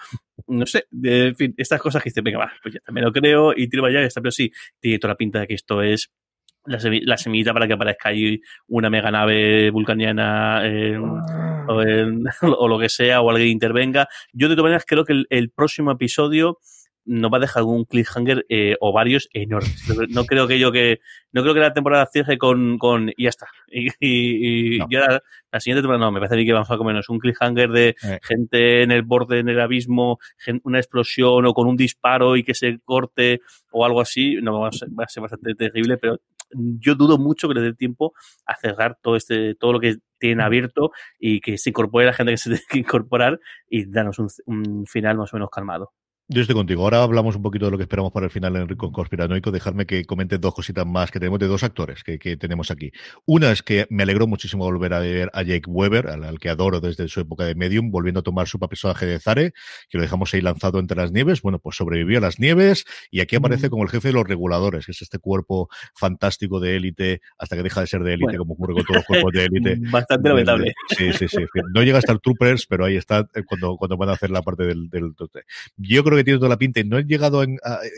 no 0.46 0.64
sé, 0.64 0.84
de- 0.90 1.26
en 1.28 1.36
fin, 1.36 1.54
estas 1.58 1.80
cosas 1.80 2.02
que 2.02 2.08
dices, 2.08 2.24
venga, 2.24 2.38
va, 2.38 2.52
pues 2.62 2.74
ya 2.74 2.80
me 2.90 3.02
lo 3.02 3.12
creo 3.12 3.52
y 3.54 3.68
tiro 3.68 3.82
para 3.82 3.90
allá, 3.90 4.02
y 4.04 4.06
está, 4.06 4.22
pero 4.22 4.32
sí, 4.32 4.50
tiene 4.80 4.98
toda 4.98 5.12
la 5.12 5.18
pinta 5.18 5.40
de 5.40 5.46
que 5.46 5.54
esto 5.54 5.82
es 5.82 6.10
la, 6.66 6.78
semi- 6.78 7.02
la 7.04 7.16
semillita 7.16 7.52
para 7.52 7.66
que 7.66 7.74
aparezca 7.74 8.10
ahí 8.10 8.40
una 8.68 8.90
mega 8.90 9.10
nave 9.10 9.70
vulcaniana 9.70 10.62
eh, 10.64 10.98
o, 10.98 11.82
en- 11.82 12.24
o 12.42 12.68
lo 12.68 12.78
que 12.78 12.88
sea, 12.88 13.20
o 13.20 13.30
alguien 13.30 13.48
intervenga. 13.48 14.08
Yo 14.32 14.48
de 14.48 14.54
todas 14.54 14.68
maneras 14.68 14.84
creo 14.86 15.04
que 15.04 15.12
el, 15.12 15.26
el 15.30 15.50
próximo 15.50 15.90
episodio 15.92 16.58
nos 17.08 17.32
va 17.32 17.36
a 17.36 17.40
dejar 17.40 17.62
un 17.62 17.84
cliffhanger 17.84 18.44
eh, 18.48 18.74
o 18.80 18.92
varios 18.92 19.28
enormes. 19.32 19.80
No 20.10 20.24
creo 20.24 20.48
que 20.48 20.58
yo 20.58 20.72
que, 20.72 20.98
no 21.32 21.42
creo 21.42 21.54
que 21.54 21.60
la 21.60 21.72
temporada 21.72 22.08
cierre 22.12 22.36
con, 22.36 22.78
con 22.78 23.10
y 23.16 23.24
ya 23.24 23.28
está. 23.28 23.46
Y, 23.68 23.90
y, 24.00 24.78
ya 24.90 25.20
la, 25.52 25.60
siguiente 25.60 25.82
temporada 25.82 26.04
no, 26.04 26.12
me 26.12 26.18
parece 26.18 26.34
a 26.34 26.38
mí 26.38 26.44
que 26.44 26.52
vamos 26.52 26.70
a 26.70 26.76
comernos 26.76 27.08
un 27.08 27.18
cliffhanger 27.18 27.70
de 27.70 27.88
eh. 27.90 28.18
gente 28.22 28.82
en 28.82 28.90
el 28.90 29.02
borde, 29.02 29.38
en 29.38 29.48
el 29.48 29.60
abismo, 29.60 30.18
una 30.64 30.78
explosión 30.78 31.46
o 31.46 31.54
con 31.54 31.68
un 31.68 31.76
disparo 31.76 32.36
y 32.36 32.42
que 32.42 32.54
se 32.54 32.78
corte 32.84 33.40
o 33.70 33.84
algo 33.84 34.00
así. 34.00 34.36
No, 34.42 34.60
va 34.60 34.68
a 34.68 34.72
ser, 34.72 34.88
va 34.88 35.04
a 35.04 35.08
ser 35.08 35.22
bastante 35.22 35.54
terrible, 35.54 35.98
pero 35.98 36.18
yo 36.52 36.94
dudo 36.94 37.18
mucho 37.18 37.48
que 37.48 37.54
le 37.54 37.60
dé 37.60 37.74
tiempo 37.74 38.14
a 38.46 38.56
cerrar 38.56 38.98
todo 39.02 39.16
este, 39.16 39.54
todo 39.54 39.72
lo 39.72 39.80
que 39.80 39.96
tienen 40.18 40.40
abierto 40.40 40.90
y 41.18 41.40
que 41.40 41.58
se 41.58 41.70
incorpore 41.70 42.06
la 42.06 42.12
gente 42.12 42.32
que 42.32 42.38
se 42.38 42.50
tiene 42.50 42.64
que 42.68 42.78
incorporar 42.78 43.40
y 43.68 43.86
darnos 43.90 44.18
un 44.18 44.86
final 44.86 45.16
más 45.18 45.32
o 45.32 45.36
menos 45.36 45.50
calmado. 45.50 45.92
Yo 46.28 46.40
estoy 46.40 46.56
contigo. 46.56 46.82
Ahora 46.82 47.04
hablamos 47.04 47.36
un 47.36 47.42
poquito 47.42 47.66
de 47.66 47.70
lo 47.70 47.76
que 47.76 47.84
esperamos 47.84 48.10
para 48.10 48.26
el 48.26 48.32
final 48.32 48.56
en 48.56 48.66
Rico 48.66 48.90
Conspiranoico. 48.90 49.52
Dejarme 49.52 49.86
que 49.86 50.04
comente 50.04 50.38
dos 50.38 50.54
cositas 50.54 50.84
más 50.84 51.12
que 51.12 51.20
tenemos 51.20 51.38
de 51.38 51.46
dos 51.46 51.62
actores 51.62 52.02
que, 52.02 52.18
tenemos 52.36 52.72
aquí. 52.72 52.90
Una 53.26 53.52
es 53.52 53.62
que 53.62 53.86
me 53.90 54.02
alegró 54.02 54.26
muchísimo 54.26 54.64
volver 54.64 54.92
a 54.94 54.98
ver 54.98 55.30
a 55.32 55.44
Jake 55.44 55.70
Weber, 55.70 56.08
al, 56.08 56.40
que 56.40 56.48
adoro 56.48 56.80
desde 56.80 57.06
su 57.06 57.20
época 57.20 57.44
de 57.44 57.54
Medium, 57.54 57.92
volviendo 57.92 58.18
a 58.18 58.22
tomar 58.24 58.48
su 58.48 58.58
personaje 58.58 59.06
de 59.06 59.20
Zare, 59.20 59.52
que 59.88 59.98
lo 59.98 60.02
dejamos 60.02 60.34
ahí 60.34 60.40
lanzado 60.40 60.80
entre 60.80 60.96
las 60.96 61.12
nieves. 61.12 61.42
Bueno, 61.42 61.60
pues 61.60 61.76
sobrevivió 61.76 62.18
a 62.18 62.22
las 62.22 62.40
nieves 62.40 62.86
y 63.12 63.20
aquí 63.20 63.36
aparece 63.36 63.70
como 63.70 63.84
el 63.84 63.88
jefe 63.88 64.08
de 64.08 64.14
los 64.14 64.26
reguladores, 64.26 64.84
que 64.84 64.92
es 64.92 65.02
este 65.02 65.20
cuerpo 65.20 65.68
fantástico 65.94 66.58
de 66.58 66.74
élite, 66.74 67.20
hasta 67.38 67.54
que 67.54 67.62
deja 67.62 67.82
de 67.82 67.86
ser 67.86 68.02
de 68.02 68.14
élite, 68.14 68.36
como 68.36 68.54
ocurre 68.54 68.74
con 68.74 68.82
todos 68.82 68.96
los 68.96 69.06
cuerpos 69.06 69.32
de 69.32 69.44
élite. 69.44 69.76
Bastante 69.92 70.28
lamentable. 70.28 70.74
Sí, 70.88 71.12
sí, 71.12 71.28
sí. 71.28 71.44
No 71.72 71.84
llega 71.84 71.98
hasta 71.98 72.10
el 72.10 72.20
Troopers, 72.20 72.66
pero 72.66 72.84
ahí 72.84 72.96
está 72.96 73.28
eh, 73.32 73.44
cuando, 73.46 73.76
cuando 73.76 73.96
van 73.96 74.08
a 74.08 74.14
hacer 74.14 74.30
la 74.30 74.42
parte 74.42 74.64
del, 74.64 74.90
del 74.90 75.14
Yo 75.76 76.02
creo 76.02 76.15
que 76.16 76.24
tiene 76.24 76.38
toda 76.38 76.48
la 76.48 76.56
pinta 76.56 76.80
y 76.80 76.84
no 76.84 76.98
he 76.98 77.04
llegado 77.04 77.40
a, 77.40 77.46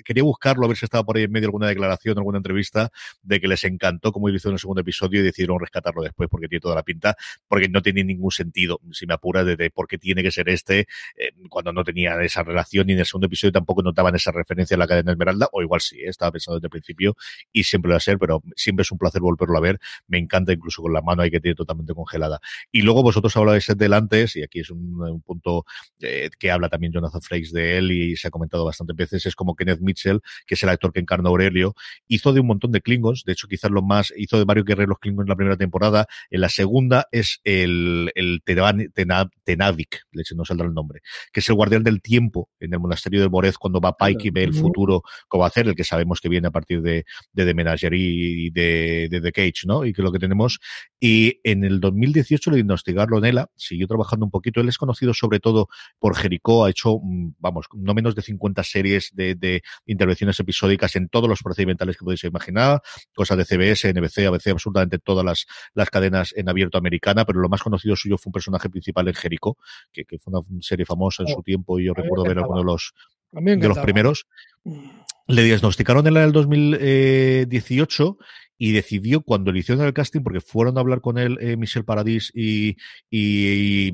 quería 0.04 0.22
buscarlo 0.22 0.64
a 0.64 0.68
ver 0.68 0.76
si 0.76 0.84
estaba 0.84 1.04
por 1.04 1.16
ahí 1.16 1.24
en 1.24 1.32
medio 1.32 1.46
alguna 1.46 1.68
declaración, 1.68 2.18
alguna 2.18 2.38
entrevista 2.38 2.90
de 3.22 3.40
que 3.40 3.48
les 3.48 3.64
encantó 3.64 4.12
como 4.12 4.28
hizo 4.28 4.48
en 4.48 4.54
el 4.54 4.58
segundo 4.58 4.80
episodio 4.80 5.20
y 5.20 5.24
decidieron 5.24 5.58
rescatarlo 5.60 6.02
después 6.02 6.28
porque 6.28 6.48
tiene 6.48 6.60
toda 6.60 6.74
la 6.74 6.82
pinta, 6.82 7.16
porque 7.46 7.68
no 7.68 7.82
tiene 7.82 8.04
ningún 8.04 8.30
sentido, 8.30 8.80
si 8.92 9.06
me 9.06 9.14
apuras, 9.14 9.46
de, 9.46 9.70
por 9.70 9.86
qué 9.88 9.98
tiene 9.98 10.22
que 10.22 10.30
ser 10.30 10.48
este 10.48 10.80
eh, 11.16 11.32
cuando 11.48 11.72
no 11.72 11.84
tenía 11.84 12.20
esa 12.22 12.42
relación 12.42 12.88
y 12.90 12.92
en 12.92 13.00
el 13.00 13.06
segundo 13.06 13.26
episodio 13.26 13.52
tampoco 13.52 13.82
notaban 13.82 14.14
esa 14.14 14.32
referencia 14.32 14.74
a 14.76 14.78
la 14.78 14.86
cadena 14.86 15.12
Esmeralda, 15.12 15.48
o 15.52 15.62
igual 15.62 15.80
sí, 15.80 15.98
¿eh? 16.00 16.08
estaba 16.08 16.32
pensando 16.32 16.58
desde 16.58 16.66
el 16.66 16.70
principio 16.70 17.16
y 17.52 17.64
siempre 17.64 17.88
lo 17.88 17.94
va 17.94 17.98
a 17.98 18.00
ser, 18.00 18.18
pero 18.18 18.42
siempre 18.56 18.82
es 18.82 18.92
un 18.92 18.98
placer 18.98 19.20
volverlo 19.20 19.56
a 19.56 19.60
ver, 19.60 19.78
me 20.06 20.18
encanta 20.18 20.52
incluso 20.52 20.82
con 20.82 20.92
la 20.92 21.02
mano 21.02 21.22
ahí 21.22 21.30
que 21.30 21.40
tiene 21.40 21.54
totalmente 21.54 21.94
congelada. 21.94 22.40
Y 22.72 22.82
luego 22.82 23.02
vosotros 23.02 23.36
hablabais 23.36 23.66
del 23.76 23.92
antes, 23.92 24.36
y 24.36 24.42
aquí 24.42 24.60
es 24.60 24.70
un, 24.70 25.22
punto 25.24 25.64
eh, 26.00 26.30
que 26.38 26.50
habla 26.50 26.68
también 26.68 26.92
Jonathan 26.92 27.20
Frakes 27.20 27.52
de 27.52 27.78
él 27.78 27.92
y 27.92 28.07
se 28.16 28.28
ha 28.28 28.30
comentado 28.30 28.64
bastantes 28.64 28.96
veces, 28.96 29.26
es 29.26 29.34
como 29.34 29.54
Kenneth 29.54 29.80
Mitchell, 29.80 30.20
que 30.46 30.54
es 30.54 30.62
el 30.62 30.68
actor 30.68 30.92
que 30.92 31.00
encarna 31.00 31.28
a 31.28 31.30
Aurelio, 31.30 31.74
hizo 32.06 32.32
de 32.32 32.40
un 32.40 32.46
montón 32.46 32.72
de 32.72 32.80
Klingons, 32.80 33.24
de 33.24 33.32
hecho 33.32 33.48
quizás 33.48 33.70
lo 33.70 33.82
más, 33.82 34.12
hizo 34.16 34.38
de 34.38 34.44
varios 34.44 34.64
guerreros 34.64 34.98
Klingons 35.00 35.26
en 35.26 35.30
la 35.30 35.36
primera 35.36 35.56
temporada, 35.56 36.06
en 36.30 36.40
la 36.40 36.48
segunda 36.48 37.06
es 37.12 37.40
el, 37.44 38.10
el 38.14 38.42
Tenavik, 38.44 40.06
no 40.34 40.44
saldrá 40.44 40.66
el 40.66 40.74
nombre, 40.74 41.00
que 41.32 41.40
es 41.40 41.48
el 41.48 41.54
guardián 41.54 41.82
del 41.82 42.00
tiempo 42.02 42.48
en 42.60 42.72
el 42.72 42.80
monasterio 42.80 43.20
de 43.20 43.26
Borez 43.26 43.56
cuando 43.56 43.80
va 43.80 43.96
Pike 43.96 44.28
y 44.28 44.30
ve 44.30 44.44
el 44.44 44.54
futuro 44.54 45.02
cómo 45.28 45.40
va 45.40 45.46
a 45.46 45.48
hacer, 45.48 45.66
el 45.68 45.74
que 45.74 45.84
sabemos 45.84 46.20
que 46.20 46.28
viene 46.28 46.48
a 46.48 46.50
partir 46.50 46.82
de, 46.82 47.04
de 47.32 47.44
The 47.44 47.54
Menagerie 47.54 48.46
y 48.46 48.50
de, 48.50 49.08
de 49.10 49.20
The 49.20 49.32
Cage, 49.32 49.66
¿no? 49.66 49.84
Y 49.84 49.92
que 49.92 50.02
lo 50.02 50.12
que 50.12 50.18
tenemos. 50.18 50.60
Y 51.00 51.40
en 51.44 51.64
el 51.64 51.80
2018 51.80 52.50
le 52.50 52.56
diagnosticaron 52.56 53.22
Nela, 53.22 53.50
siguió 53.56 53.86
trabajando 53.86 54.24
un 54.24 54.30
poquito, 54.30 54.60
él 54.60 54.68
es 54.68 54.78
conocido 54.78 55.14
sobre 55.14 55.40
todo 55.40 55.68
por 55.98 56.16
Jericó, 56.16 56.64
ha 56.64 56.70
hecho, 56.70 56.98
mm, 57.02 57.34
vamos, 57.38 57.66
no 57.74 57.94
menos 57.98 58.14
de 58.14 58.22
50 58.22 58.62
series 58.62 59.10
de, 59.12 59.62
intervenciones 59.86 60.38
episódicas 60.38 60.94
en 60.94 61.08
todos 61.08 61.28
los 61.28 61.42
procedimentales 61.42 61.96
que 61.96 62.04
podéis 62.04 62.22
imaginar, 62.24 62.80
cosas 63.12 63.36
de 63.38 63.44
CBS, 63.44 63.92
NBC, 63.92 64.26
ABC, 64.26 64.46
absolutamente 64.48 64.98
todas 64.98 65.24
las, 65.24 65.46
las 65.74 65.90
cadenas 65.90 66.32
en 66.36 66.48
abierto 66.48 66.78
americana, 66.78 67.24
pero 67.24 67.40
lo 67.40 67.48
más 67.48 67.62
conocido 67.62 67.96
suyo 67.96 68.16
fue 68.16 68.30
un 68.30 68.34
personaje 68.34 68.70
principal 68.70 69.08
en 69.08 69.14
Jericó, 69.14 69.58
que, 69.92 70.04
fue 70.18 70.32
una 70.32 70.40
serie 70.60 70.86
famosa 70.86 71.24
en 71.24 71.28
su 71.28 71.40
oh, 71.40 71.42
tiempo 71.42 71.80
y 71.80 71.86
yo 71.86 71.94
recuerdo 71.94 72.24
ver 72.24 72.38
alguno 72.38 72.60
de 72.60 72.66
los, 72.66 72.94
de 73.32 73.68
los 73.68 73.78
primeros. 73.78 74.26
Mm. 74.64 74.90
Le 75.26 75.42
diagnosticaron 75.42 76.06
en 76.06 76.16
el 76.16 76.32
2018 76.32 78.16
y 78.58 78.72
decidió 78.72 79.20
cuando 79.20 79.52
le 79.52 79.60
hicieron 79.60 79.86
el 79.86 79.92
casting, 79.92 80.20
porque 80.22 80.40
fueron 80.40 80.76
a 80.76 80.80
hablar 80.80 81.00
con 81.00 81.16
él 81.16 81.38
eh, 81.40 81.56
Michel 81.56 81.84
Paradis 81.84 82.32
y, 82.34 82.76
y, 83.08 83.92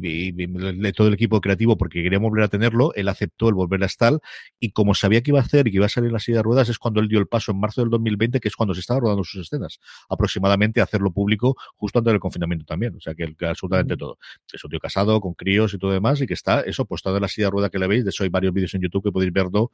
todo 0.92 1.08
el 1.08 1.14
equipo 1.14 1.40
creativo 1.40 1.76
porque 1.76 2.02
queríamos 2.02 2.30
volver 2.30 2.44
a 2.44 2.48
tenerlo, 2.48 2.94
él 2.94 3.08
aceptó 3.08 3.48
el 3.48 3.54
volver 3.54 3.82
a 3.82 3.86
estar 3.86 4.18
y 4.58 4.70
como 4.70 4.94
sabía 4.94 5.22
que 5.22 5.30
iba 5.30 5.40
a 5.40 5.42
hacer 5.42 5.68
y 5.68 5.70
que 5.70 5.76
iba 5.76 5.86
a 5.86 5.90
salir 5.90 6.10
la 6.10 6.18
silla 6.18 6.38
de 6.38 6.42
ruedas 6.44 6.68
es 6.68 6.78
cuando 6.78 7.00
él 7.00 7.08
dio 7.08 7.18
el 7.18 7.26
paso 7.26 7.52
en 7.52 7.60
marzo 7.60 7.82
del 7.82 7.90
2020, 7.90 8.40
que 8.40 8.48
es 8.48 8.56
cuando 8.56 8.74
se 8.74 8.80
estaba 8.80 9.00
rodando 9.00 9.22
sus 9.24 9.42
escenas, 9.42 9.80
aproximadamente 10.08 10.80
a 10.80 10.84
hacerlo 10.84 11.12
público 11.12 11.56
justo 11.76 11.98
antes 11.98 12.12
del 12.12 12.20
confinamiento 12.20 12.64
también, 12.64 12.96
o 12.96 13.00
sea 13.00 13.14
que, 13.14 13.34
absolutamente 13.46 13.96
todo. 13.96 14.18
Es 14.50 14.64
un 14.64 14.70
tío 14.70 14.80
casado, 14.80 15.20
con 15.20 15.34
críos 15.34 15.74
y 15.74 15.78
todo 15.78 15.92
demás 15.92 16.20
y 16.22 16.26
que 16.26 16.34
está 16.34 16.60
eso 16.62 16.86
postado 16.86 17.16
en 17.16 17.22
la 17.22 17.28
silla 17.28 17.48
de 17.48 17.50
rueda 17.50 17.68
que 17.68 17.78
le 17.78 17.86
veis, 17.86 18.04
de 18.04 18.10
eso 18.10 18.24
hay 18.24 18.30
varios 18.30 18.54
vídeos 18.54 18.74
en 18.74 18.80
YouTube 18.80 19.04
que 19.04 19.12
podéis 19.12 19.32
verlo, 19.32 19.70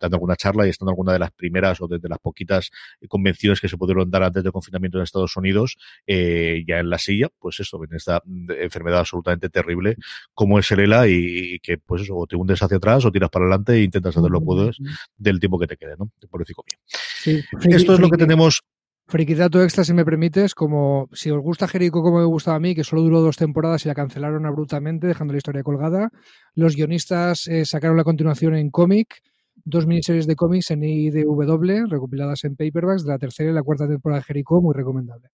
dando 0.00 0.16
alguna 0.16 0.34
charla 0.34 0.66
y 0.66 0.70
estando 0.70 0.90
en 0.90 0.94
alguna 0.94 1.12
de 1.12 1.18
las 1.20 1.30
primeras 1.30 1.80
o 1.80 1.86
de 1.86 2.00
las 2.08 2.18
poquitas 2.18 2.70
convenciones 3.08 3.60
que 3.60 3.68
se 3.68 3.76
pudieron 3.76 4.10
dar 4.10 4.23
antes 4.26 4.42
del 4.42 4.52
confinamiento 4.52 4.98
en 4.98 5.04
Estados 5.04 5.36
Unidos, 5.36 5.76
eh, 6.06 6.64
ya 6.66 6.78
en 6.78 6.90
la 6.90 6.98
silla, 6.98 7.28
pues 7.38 7.60
eso, 7.60 7.82
en 7.84 7.96
esta 7.96 8.22
enfermedad 8.60 9.00
absolutamente 9.00 9.48
terrible 9.48 9.96
como 10.32 10.58
es 10.58 10.70
el 10.72 10.80
ELA 10.80 11.08
y, 11.08 11.58
que 11.60 11.78
pues 11.78 12.02
eso, 12.02 12.16
o 12.16 12.26
te 12.26 12.36
hundes 12.36 12.62
hacia 12.62 12.76
atrás 12.76 13.04
o 13.04 13.12
tiras 13.12 13.30
para 13.30 13.44
adelante 13.44 13.74
e 13.74 13.82
intentas 13.82 14.16
hacer 14.16 14.30
lo 14.30 14.40
que 14.40 14.46
puedes 14.46 14.76
del 15.16 15.40
tiempo 15.40 15.58
que 15.58 15.66
te 15.66 15.76
quede, 15.76 15.96
¿no? 15.98 16.10
Por 16.30 16.44
Sí. 16.86 17.42
Esto 17.70 17.94
es 17.94 18.00
lo 18.00 18.10
que 18.10 18.18
tenemos 18.18 18.60
Friquidato 19.06 19.62
extra, 19.62 19.84
si 19.84 19.92
me 19.92 20.04
permites, 20.04 20.54
como 20.54 21.10
si 21.12 21.30
os 21.30 21.42
gusta 21.42 21.68
Jericho 21.68 22.00
como 22.00 22.20
me 22.20 22.24
gustaba 22.24 22.56
a 22.56 22.60
mí, 22.60 22.74
que 22.74 22.84
solo 22.84 23.02
duró 23.02 23.20
dos 23.20 23.36
temporadas 23.36 23.84
y 23.84 23.88
la 23.88 23.94
cancelaron 23.94 24.46
abruptamente, 24.46 25.06
dejando 25.06 25.34
la 25.34 25.38
historia 25.38 25.62
colgada. 25.62 26.10
Los 26.54 26.74
guionistas 26.74 27.46
eh, 27.46 27.66
sacaron 27.66 27.98
la 27.98 28.04
continuación 28.04 28.56
en 28.56 28.70
cómic 28.70 29.20
dos 29.64 29.86
miniseries 29.86 30.26
de 30.26 30.36
cómics 30.36 30.70
en 30.70 30.84
IDW, 30.84 31.86
recopiladas 31.88 32.44
en 32.44 32.56
paperbacks, 32.56 33.04
de 33.04 33.10
la 33.10 33.18
tercera 33.18 33.50
y 33.50 33.54
la 33.54 33.62
cuarta 33.62 33.88
temporada 33.88 34.20
de 34.20 34.24
Jericho, 34.24 34.60
muy 34.60 34.74
recomendable. 34.74 35.30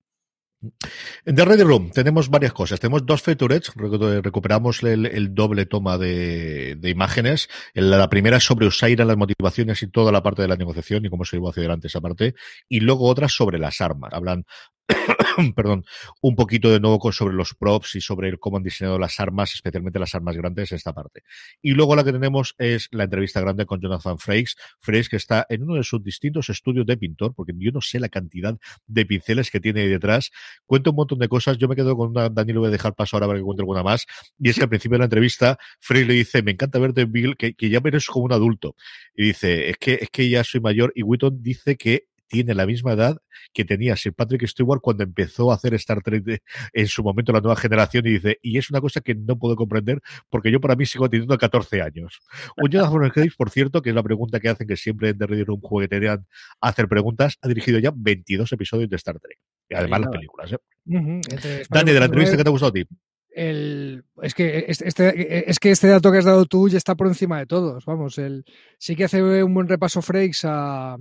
En 1.25 1.35
The 1.35 1.45
Ready 1.45 1.63
Room 1.63 1.91
tenemos 1.91 2.29
varias 2.29 2.53
cosas. 2.53 2.79
Tenemos 2.81 3.07
dos 3.07 3.23
featurettes, 3.23 3.73
recuperamos 3.75 4.83
el, 4.83 5.35
doble 5.35 5.65
toma 5.65 5.97
de, 5.97 6.79
imágenes. 6.85 7.49
La 7.73 8.11
primera 8.11 8.37
es 8.37 8.45
sobre 8.45 8.67
Usaira, 8.67 9.07
las 9.07 9.17
motivaciones 9.17 9.83
y 9.83 9.89
toda 9.89 10.13
la 10.13 10.23
parte 10.23 10.43
de 10.43 10.49
la 10.49 10.57
negociación 10.57 11.05
y 11.07 11.09
cómo 11.09 11.25
se 11.25 11.37
llevó 11.37 11.49
hacia 11.49 11.63
adelante 11.63 11.87
esa 11.87 12.03
parte. 12.03 12.35
Y 12.69 12.81
luego 12.81 13.07
otra 13.09 13.29
sobre 13.29 13.59
las 13.59 13.81
armas. 13.81 14.13
Hablan 14.13 14.45
perdón, 15.55 15.85
un 16.21 16.37
poquito 16.37 16.71
de 16.71 16.81
nuevo 16.81 17.13
sobre 17.13 17.35
los 17.35 17.55
props 17.55 17.97
y 17.97 18.01
sobre 18.01 18.37
cómo 18.39 18.57
han 18.57 18.63
diseñado 18.63 18.99
las 18.99 19.21
armas, 19.21 19.55
especialmente 19.55 19.99
las 19.99 20.15
armas 20.15 20.37
grandes, 20.37 20.73
esta 20.73 20.93
parte. 20.93 21.23
Y 21.63 21.73
luego 21.73 21.97
la 21.97 22.05
que 22.05 22.13
tenemos 22.13 22.55
es 22.59 22.89
la 22.91 23.05
entrevista 23.05 23.41
grande 23.41 23.67
con 23.67 23.81
Jonathan 23.81 24.19
Frakes, 24.19 24.57
Frakes 24.81 25.09
que 25.09 25.17
está 25.17 25.47
en 25.49 25.63
uno 25.63 25.75
de 25.75 25.85
sus 25.85 26.03
distintos 26.03 26.49
estudios 26.49 26.87
de 26.87 26.97
pintor, 26.97 27.35
porque 27.35 27.53
yo 27.57 27.71
no 27.73 27.81
sé 27.81 28.01
la 28.01 28.09
cantidad 28.09 28.57
de 28.87 29.07
pinceles 29.07 29.51
que 29.51 29.61
tiene 29.61 29.83
ahí 29.83 29.89
detrás. 29.89 30.31
Cuenta 30.67 30.91
un 30.91 30.97
montón 30.97 31.19
de 31.19 31.29
cosas. 31.29 31.59
Yo 31.59 31.69
me 31.69 31.77
quedo 31.77 31.97
con 31.97 32.11
una, 32.11 32.29
Daniel, 32.29 32.59
voy 32.59 32.69
a 32.69 32.71
dejar 32.71 32.95
paso 32.95 33.17
ahora 33.17 33.27
para 33.27 33.39
que 33.39 33.45
cuente 33.45 33.63
alguna 33.63 33.83
más. 33.83 34.07
Y 34.39 34.51
es 34.51 34.57
que 34.57 34.63
al 34.63 34.69
principio 34.69 34.97
de 34.97 35.01
la 35.01 35.05
entrevista, 35.05 35.59
Frakes 35.81 36.07
le 36.07 36.15
dice, 36.15 36.43
me 36.43 36.53
encanta 36.53 36.79
verte, 36.79 37.05
Bill, 37.05 37.37
que, 37.37 37.55
que 37.55 37.69
ya 37.69 37.81
eres 37.85 38.07
como 38.07 38.27
un 38.27 38.33
adulto. 38.33 38.77
Y 39.15 39.25
dice, 39.25 39.71
es 39.71 39.77
que, 39.79 39.95
es 39.95 40.11
que 40.11 40.29
ya 40.29 40.45
soy 40.45 40.61
mayor. 40.61 40.93
Y 40.95 41.03
Witton 41.03 41.43
dice 41.43 41.77
que 41.77 42.10
tiene 42.31 42.55
la 42.55 42.65
misma 42.65 42.93
edad 42.93 43.19
que 43.53 43.65
tenía 43.65 43.97
Sir 43.97 44.15
Patrick 44.15 44.47
Stewart 44.47 44.81
cuando 44.81 45.03
empezó 45.03 45.51
a 45.51 45.57
hacer 45.57 45.75
Star 45.75 46.01
Trek 46.01 46.43
en 46.73 46.87
su 46.87 47.03
momento 47.03 47.33
la 47.33 47.41
nueva 47.41 47.57
generación 47.57 48.07
y 48.07 48.13
dice, 48.13 48.39
y 48.41 48.57
es 48.57 48.71
una 48.71 48.81
cosa 48.81 49.01
que 49.01 49.17
no 49.17 49.37
puedo 49.37 49.57
comprender 49.57 50.01
porque 50.31 50.53
yo 50.53 50.61
para 50.61 50.77
mí 50.77 50.87
sigo 50.87 51.11
teniendo 51.11 51.37
14 51.37 51.83
años. 51.83 52.21
Un 52.57 52.71
Jonathan 52.71 52.93
Frakes, 53.13 53.35
por 53.35 53.51
cierto, 53.51 53.83
que 53.83 53.91
es 53.91 53.95
la 53.97 54.05
pregunta 54.05 54.39
que 54.39 54.49
hacen 54.49 54.69
que 54.69 54.77
siempre 54.77 55.09
en 55.09 55.19
The 55.19 55.27
Ready 55.27 55.43
Room 55.43 55.61
juguetean 55.61 56.27
a 56.61 56.69
hacer 56.69 56.87
preguntas, 56.87 57.37
ha 57.43 57.49
dirigido 57.49 57.81
ya 57.81 57.93
22 57.95 58.53
episodios 58.53 58.89
de 58.89 58.97
Star 58.97 59.19
Trek. 59.19 59.39
Y 59.69 59.75
además 59.75 60.03
las 60.03 60.11
películas. 60.11 60.53
¿eh? 60.53 60.59
Dani, 61.69 61.93
de 61.93 61.99
la 61.99 62.07
entrevista 62.07 62.37
que 62.37 62.45
te 62.45 62.49
ha 62.49 62.53
gustado 62.53 62.71
a 62.71 62.75
ti. 62.75 62.85
El, 63.33 64.05
es, 64.23 64.35
que 64.35 64.67
este, 64.69 64.89
este, 64.89 65.51
es 65.51 65.59
que 65.59 65.71
este 65.71 65.87
dato 65.89 66.11
que 66.11 66.19
has 66.19 66.25
dado 66.25 66.47
tú 66.47 66.69
ya 66.69 66.79
está 66.79 66.95
por 66.95 67.09
encima 67.09 67.39
de 67.39 67.47
todos. 67.47 67.85
Vamos, 67.87 68.19
el, 68.19 68.45
sí 68.79 68.95
que 68.95 69.05
hace 69.05 69.43
un 69.43 69.55
buen 69.55 69.69
repaso 69.69 70.03
Frakes 70.03 70.45
a, 70.45 70.97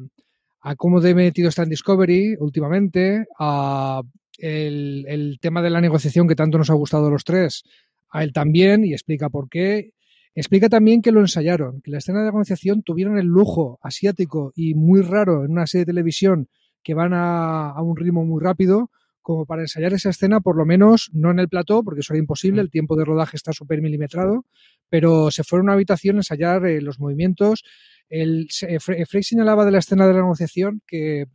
a 0.62 0.76
cómo 0.76 1.02
de 1.02 1.16
metido 1.16 1.50
está 1.50 1.64
en 1.64 1.70
Discovery 1.70 2.36
últimamente, 2.40 3.26
a 3.40 4.02
el, 4.38 5.38
tema 5.42 5.62
de 5.62 5.70
la 5.70 5.82
negociación 5.82 6.28
que 6.28 6.36
tanto 6.36 6.58
nos 6.58 6.70
ha 6.70 6.74
gustado 6.74 7.08
a 7.08 7.12
los 7.12 7.24
tres, 7.24 7.64
a 8.10 8.24
él 8.24 8.34
también, 8.34 8.86
y 8.86 8.94
explica 8.94 9.30
por 9.30 9.50
qué. 9.50 9.94
Explica 10.36 10.70
también 10.70 11.02
que 11.02 11.12
lo 11.12 11.20
ensayaron, 11.20 11.82
que 11.82 11.92
la 11.92 11.98
escena 11.98 12.20
de 12.20 12.26
negociación 12.26 12.84
tuvieron 12.84 13.18
el 13.18 13.26
lujo 13.26 13.80
asiático 13.82 14.54
y 14.56 14.76
muy 14.76 15.02
raro 15.02 15.44
en 15.44 15.52
una 15.52 15.68
serie 15.68 15.86
de 15.86 15.92
televisión 15.92 16.48
que 16.84 16.94
van 16.94 17.14
a, 17.14 17.72
a 17.72 17.82
un 17.82 17.98
ritmo 17.98 18.24
muy 18.26 18.42
rápido, 18.42 18.90
como 19.30 19.46
para 19.46 19.62
ensayar 19.62 19.94
esa 19.94 20.10
escena, 20.10 20.40
por 20.40 20.58
lo 20.58 20.66
menos 20.66 21.12
no 21.14 21.30
en 21.30 21.38
el 21.38 21.50
plató, 21.50 21.84
porque 21.84 22.00
eso 22.00 22.14
era 22.14 22.20
imposible, 22.20 22.62
el 22.62 22.72
tiempo 22.72 22.96
de 22.96 23.06
rodaje 23.06 23.38
está 23.38 23.54
súper 23.54 23.80
milimetrado, 23.80 24.44
pero 24.90 25.30
se 25.30 25.44
fueron 25.44 25.66
a 25.66 25.68
una 25.68 25.74
habitación 25.74 26.16
a 26.16 26.20
ensayar 26.22 26.66
eh, 26.66 26.82
los 26.82 27.00
movimientos 27.00 27.64
El, 28.10 28.48
Frey 28.80 29.22
señalaba 29.22 29.66
de 29.66 29.72
la 29.72 29.78
escena 29.78 30.08
de 30.08 30.14
la 30.14 30.22
negociación 30.22 30.82
que 30.88 31.28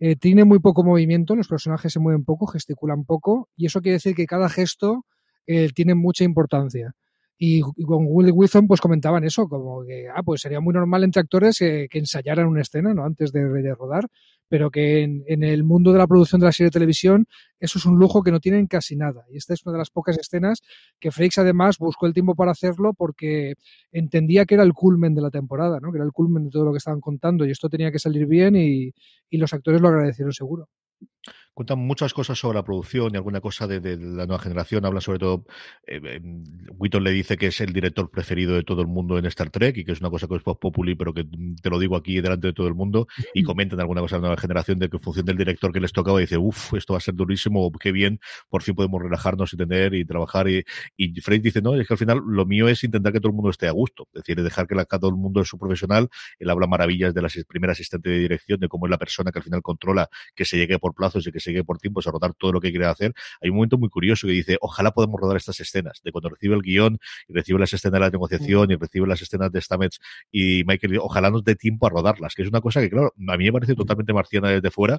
eh, 0.00 0.16
tiene 0.16 0.42
muy 0.42 0.58
poco 0.58 0.82
movimiento, 0.82 1.36
los 1.36 1.46
personajes 1.46 1.92
se 1.92 2.00
mueven 2.00 2.24
poco, 2.24 2.48
gesticulan 2.48 3.04
poco, 3.04 3.48
y 3.56 3.66
eso 3.66 3.82
quiere 3.82 3.98
decir 3.98 4.16
que 4.16 4.26
cada 4.26 4.48
gesto 4.48 5.06
eh, 5.46 5.68
tiene 5.72 5.94
mucha 5.94 6.24
importancia. 6.24 6.96
Y, 7.38 7.60
con 7.60 8.04
Will 8.08 8.32
Wilson 8.32 8.66
pues 8.66 8.80
comentaban 8.80 9.22
eso, 9.22 9.46
como 9.46 9.84
que 9.84 10.08
ah, 10.12 10.24
pues 10.24 10.40
sería 10.40 10.58
muy 10.58 10.74
normal 10.74 11.04
entre 11.04 11.20
actores 11.20 11.56
que 11.60 11.86
ensayaran 11.92 12.48
una 12.48 12.62
escena 12.62 12.92
¿no? 12.94 13.04
antes 13.04 13.30
de, 13.30 13.44
de 13.44 13.74
rodar, 13.76 14.08
pero 14.48 14.70
que 14.70 15.02
en, 15.02 15.24
en, 15.26 15.42
el 15.42 15.64
mundo 15.64 15.92
de 15.92 15.98
la 15.98 16.06
producción 16.06 16.40
de 16.40 16.46
la 16.46 16.52
serie 16.52 16.68
de 16.68 16.72
televisión 16.72 17.26
eso 17.60 17.78
es 17.78 17.86
un 17.86 17.98
lujo 17.98 18.22
que 18.22 18.30
no 18.30 18.40
tienen 18.40 18.66
casi 18.66 18.96
nada. 18.96 19.24
Y 19.30 19.36
esta 19.36 19.54
es 19.54 19.64
una 19.66 19.72
de 19.72 19.78
las 19.78 19.90
pocas 19.90 20.16
escenas 20.18 20.60
que 21.00 21.10
Frakes 21.10 21.38
además 21.38 21.78
buscó 21.78 22.06
el 22.06 22.14
tiempo 22.14 22.34
para 22.34 22.52
hacerlo 22.52 22.94
porque 22.94 23.54
entendía 23.92 24.44
que 24.44 24.54
era 24.54 24.62
el 24.62 24.72
culmen 24.72 25.14
de 25.14 25.22
la 25.22 25.30
temporada, 25.30 25.80
¿no? 25.80 25.90
que 25.90 25.98
era 25.98 26.04
el 26.04 26.12
culmen 26.12 26.44
de 26.44 26.50
todo 26.50 26.64
lo 26.64 26.72
que 26.72 26.78
estaban 26.78 27.00
contando 27.00 27.44
y 27.44 27.50
esto 27.50 27.68
tenía 27.68 27.90
que 27.90 27.98
salir 27.98 28.26
bien 28.26 28.56
y, 28.56 28.92
y 29.30 29.36
los 29.38 29.52
actores 29.52 29.80
lo 29.80 29.88
agradecieron 29.88 30.32
seguro 30.32 30.68
cuentan 31.58 31.80
muchas 31.80 32.14
cosas 32.14 32.38
sobre 32.38 32.54
la 32.54 32.64
producción 32.64 33.10
y 33.12 33.16
alguna 33.16 33.40
cosa 33.40 33.66
de, 33.66 33.80
la 33.96 34.26
nueva 34.26 34.38
generación. 34.38 34.84
Habla 34.84 35.00
sobre 35.00 35.18
todo, 35.18 35.44
eh, 35.88 36.20
Witton 36.78 37.02
le 37.02 37.10
dice 37.10 37.36
que 37.36 37.48
es 37.48 37.60
el 37.60 37.72
director 37.72 38.12
preferido 38.12 38.54
de 38.54 38.62
todo 38.62 38.80
el 38.80 38.86
mundo 38.86 39.18
en 39.18 39.26
Star 39.26 39.50
Trek 39.50 39.76
y 39.76 39.84
que 39.84 39.90
es 39.90 39.98
una 39.98 40.08
cosa 40.08 40.28
que 40.28 40.36
es 40.36 40.42
post 40.44 40.60
populi, 40.60 40.94
pero 40.94 41.12
que 41.12 41.26
te 41.60 41.68
lo 41.68 41.80
digo 41.80 41.96
aquí 41.96 42.20
delante 42.20 42.46
de 42.46 42.52
todo 42.52 42.68
el 42.68 42.74
mundo. 42.74 43.08
Y 43.34 43.42
comentan 43.42 43.80
alguna 43.80 44.00
cosa 44.00 44.14
de 44.14 44.22
la 44.22 44.28
nueva 44.28 44.40
generación 44.40 44.78
de 44.78 44.88
que 44.88 44.98
en 44.98 45.02
función 45.02 45.26
del 45.26 45.36
director 45.36 45.72
que 45.72 45.80
les 45.80 45.92
tocaba, 45.92 46.20
dice, 46.20 46.38
uff, 46.38 46.74
esto 46.74 46.92
va 46.92 46.98
a 46.98 47.00
ser 47.00 47.14
durísimo, 47.16 47.72
qué 47.72 47.90
bien, 47.90 48.20
por 48.48 48.62
fin 48.62 48.76
podemos 48.76 49.02
relajarnos 49.02 49.52
y 49.52 49.56
tener 49.56 49.94
y 49.94 50.04
trabajar. 50.04 50.48
Y, 50.48 50.64
y 50.96 51.08
dice, 51.10 51.60
no, 51.60 51.74
es 51.74 51.88
que 51.88 51.94
al 51.94 51.98
final 51.98 52.20
lo 52.24 52.46
mío 52.46 52.68
es 52.68 52.84
intentar 52.84 53.12
que 53.12 53.18
todo 53.18 53.30
el 53.30 53.34
mundo 53.34 53.50
esté 53.50 53.66
a 53.66 53.72
gusto, 53.72 54.06
es 54.14 54.22
decir, 54.22 54.40
dejar 54.40 54.68
que, 54.68 54.76
la, 54.76 54.84
todo 54.84 55.10
el 55.10 55.16
mundo 55.16 55.40
es 55.40 55.48
su 55.48 55.58
profesional. 55.58 56.08
Él 56.38 56.50
habla 56.50 56.68
maravillas 56.68 57.12
de 57.14 57.20
la 57.20 57.28
primera 57.48 57.72
asistente 57.72 58.10
de 58.10 58.18
dirección, 58.18 58.60
de 58.60 58.68
cómo 58.68 58.86
es 58.86 58.90
la 58.90 58.98
persona 58.98 59.32
que 59.32 59.40
al 59.40 59.42
final 59.42 59.60
controla 59.60 60.08
que 60.36 60.44
se 60.44 60.56
llegue 60.56 60.78
por 60.78 60.94
plazos 60.94 61.26
y 61.26 61.32
que 61.32 61.40
se 61.40 61.47
llegue 61.50 61.64
por 61.64 61.78
tiempos 61.78 62.06
a 62.06 62.10
rodar 62.10 62.34
todo 62.34 62.52
lo 62.52 62.60
que 62.60 62.70
quiere 62.70 62.86
hacer. 62.86 63.12
Hay 63.40 63.50
un 63.50 63.56
momento 63.56 63.78
muy 63.78 63.88
curioso 63.88 64.26
que 64.26 64.32
dice, 64.32 64.58
ojalá 64.60 64.92
podamos 64.92 65.20
rodar 65.20 65.36
estas 65.36 65.60
escenas, 65.60 66.00
de 66.02 66.12
cuando 66.12 66.30
recibe 66.30 66.54
el 66.54 66.62
guion 66.62 66.98
y 67.28 67.32
recibe 67.32 67.58
las 67.58 67.72
escenas 67.72 67.92
de 67.92 68.00
la 68.00 68.10
negociación 68.10 68.70
y 68.70 68.76
recibe 68.76 69.06
las 69.06 69.22
escenas 69.22 69.50
de 69.52 69.60
Stamets 69.60 70.00
y 70.30 70.64
Michael, 70.64 70.98
ojalá 70.98 71.30
nos 71.30 71.44
dé 71.44 71.54
tiempo 71.56 71.86
a 71.86 71.90
rodarlas, 71.90 72.34
que 72.34 72.42
es 72.42 72.48
una 72.48 72.60
cosa 72.60 72.80
que, 72.80 72.90
claro, 72.90 73.12
a 73.28 73.36
mí 73.36 73.44
me 73.44 73.52
parece 73.52 73.74
totalmente 73.74 74.12
marciana 74.12 74.50
desde 74.50 74.70
fuera, 74.70 74.98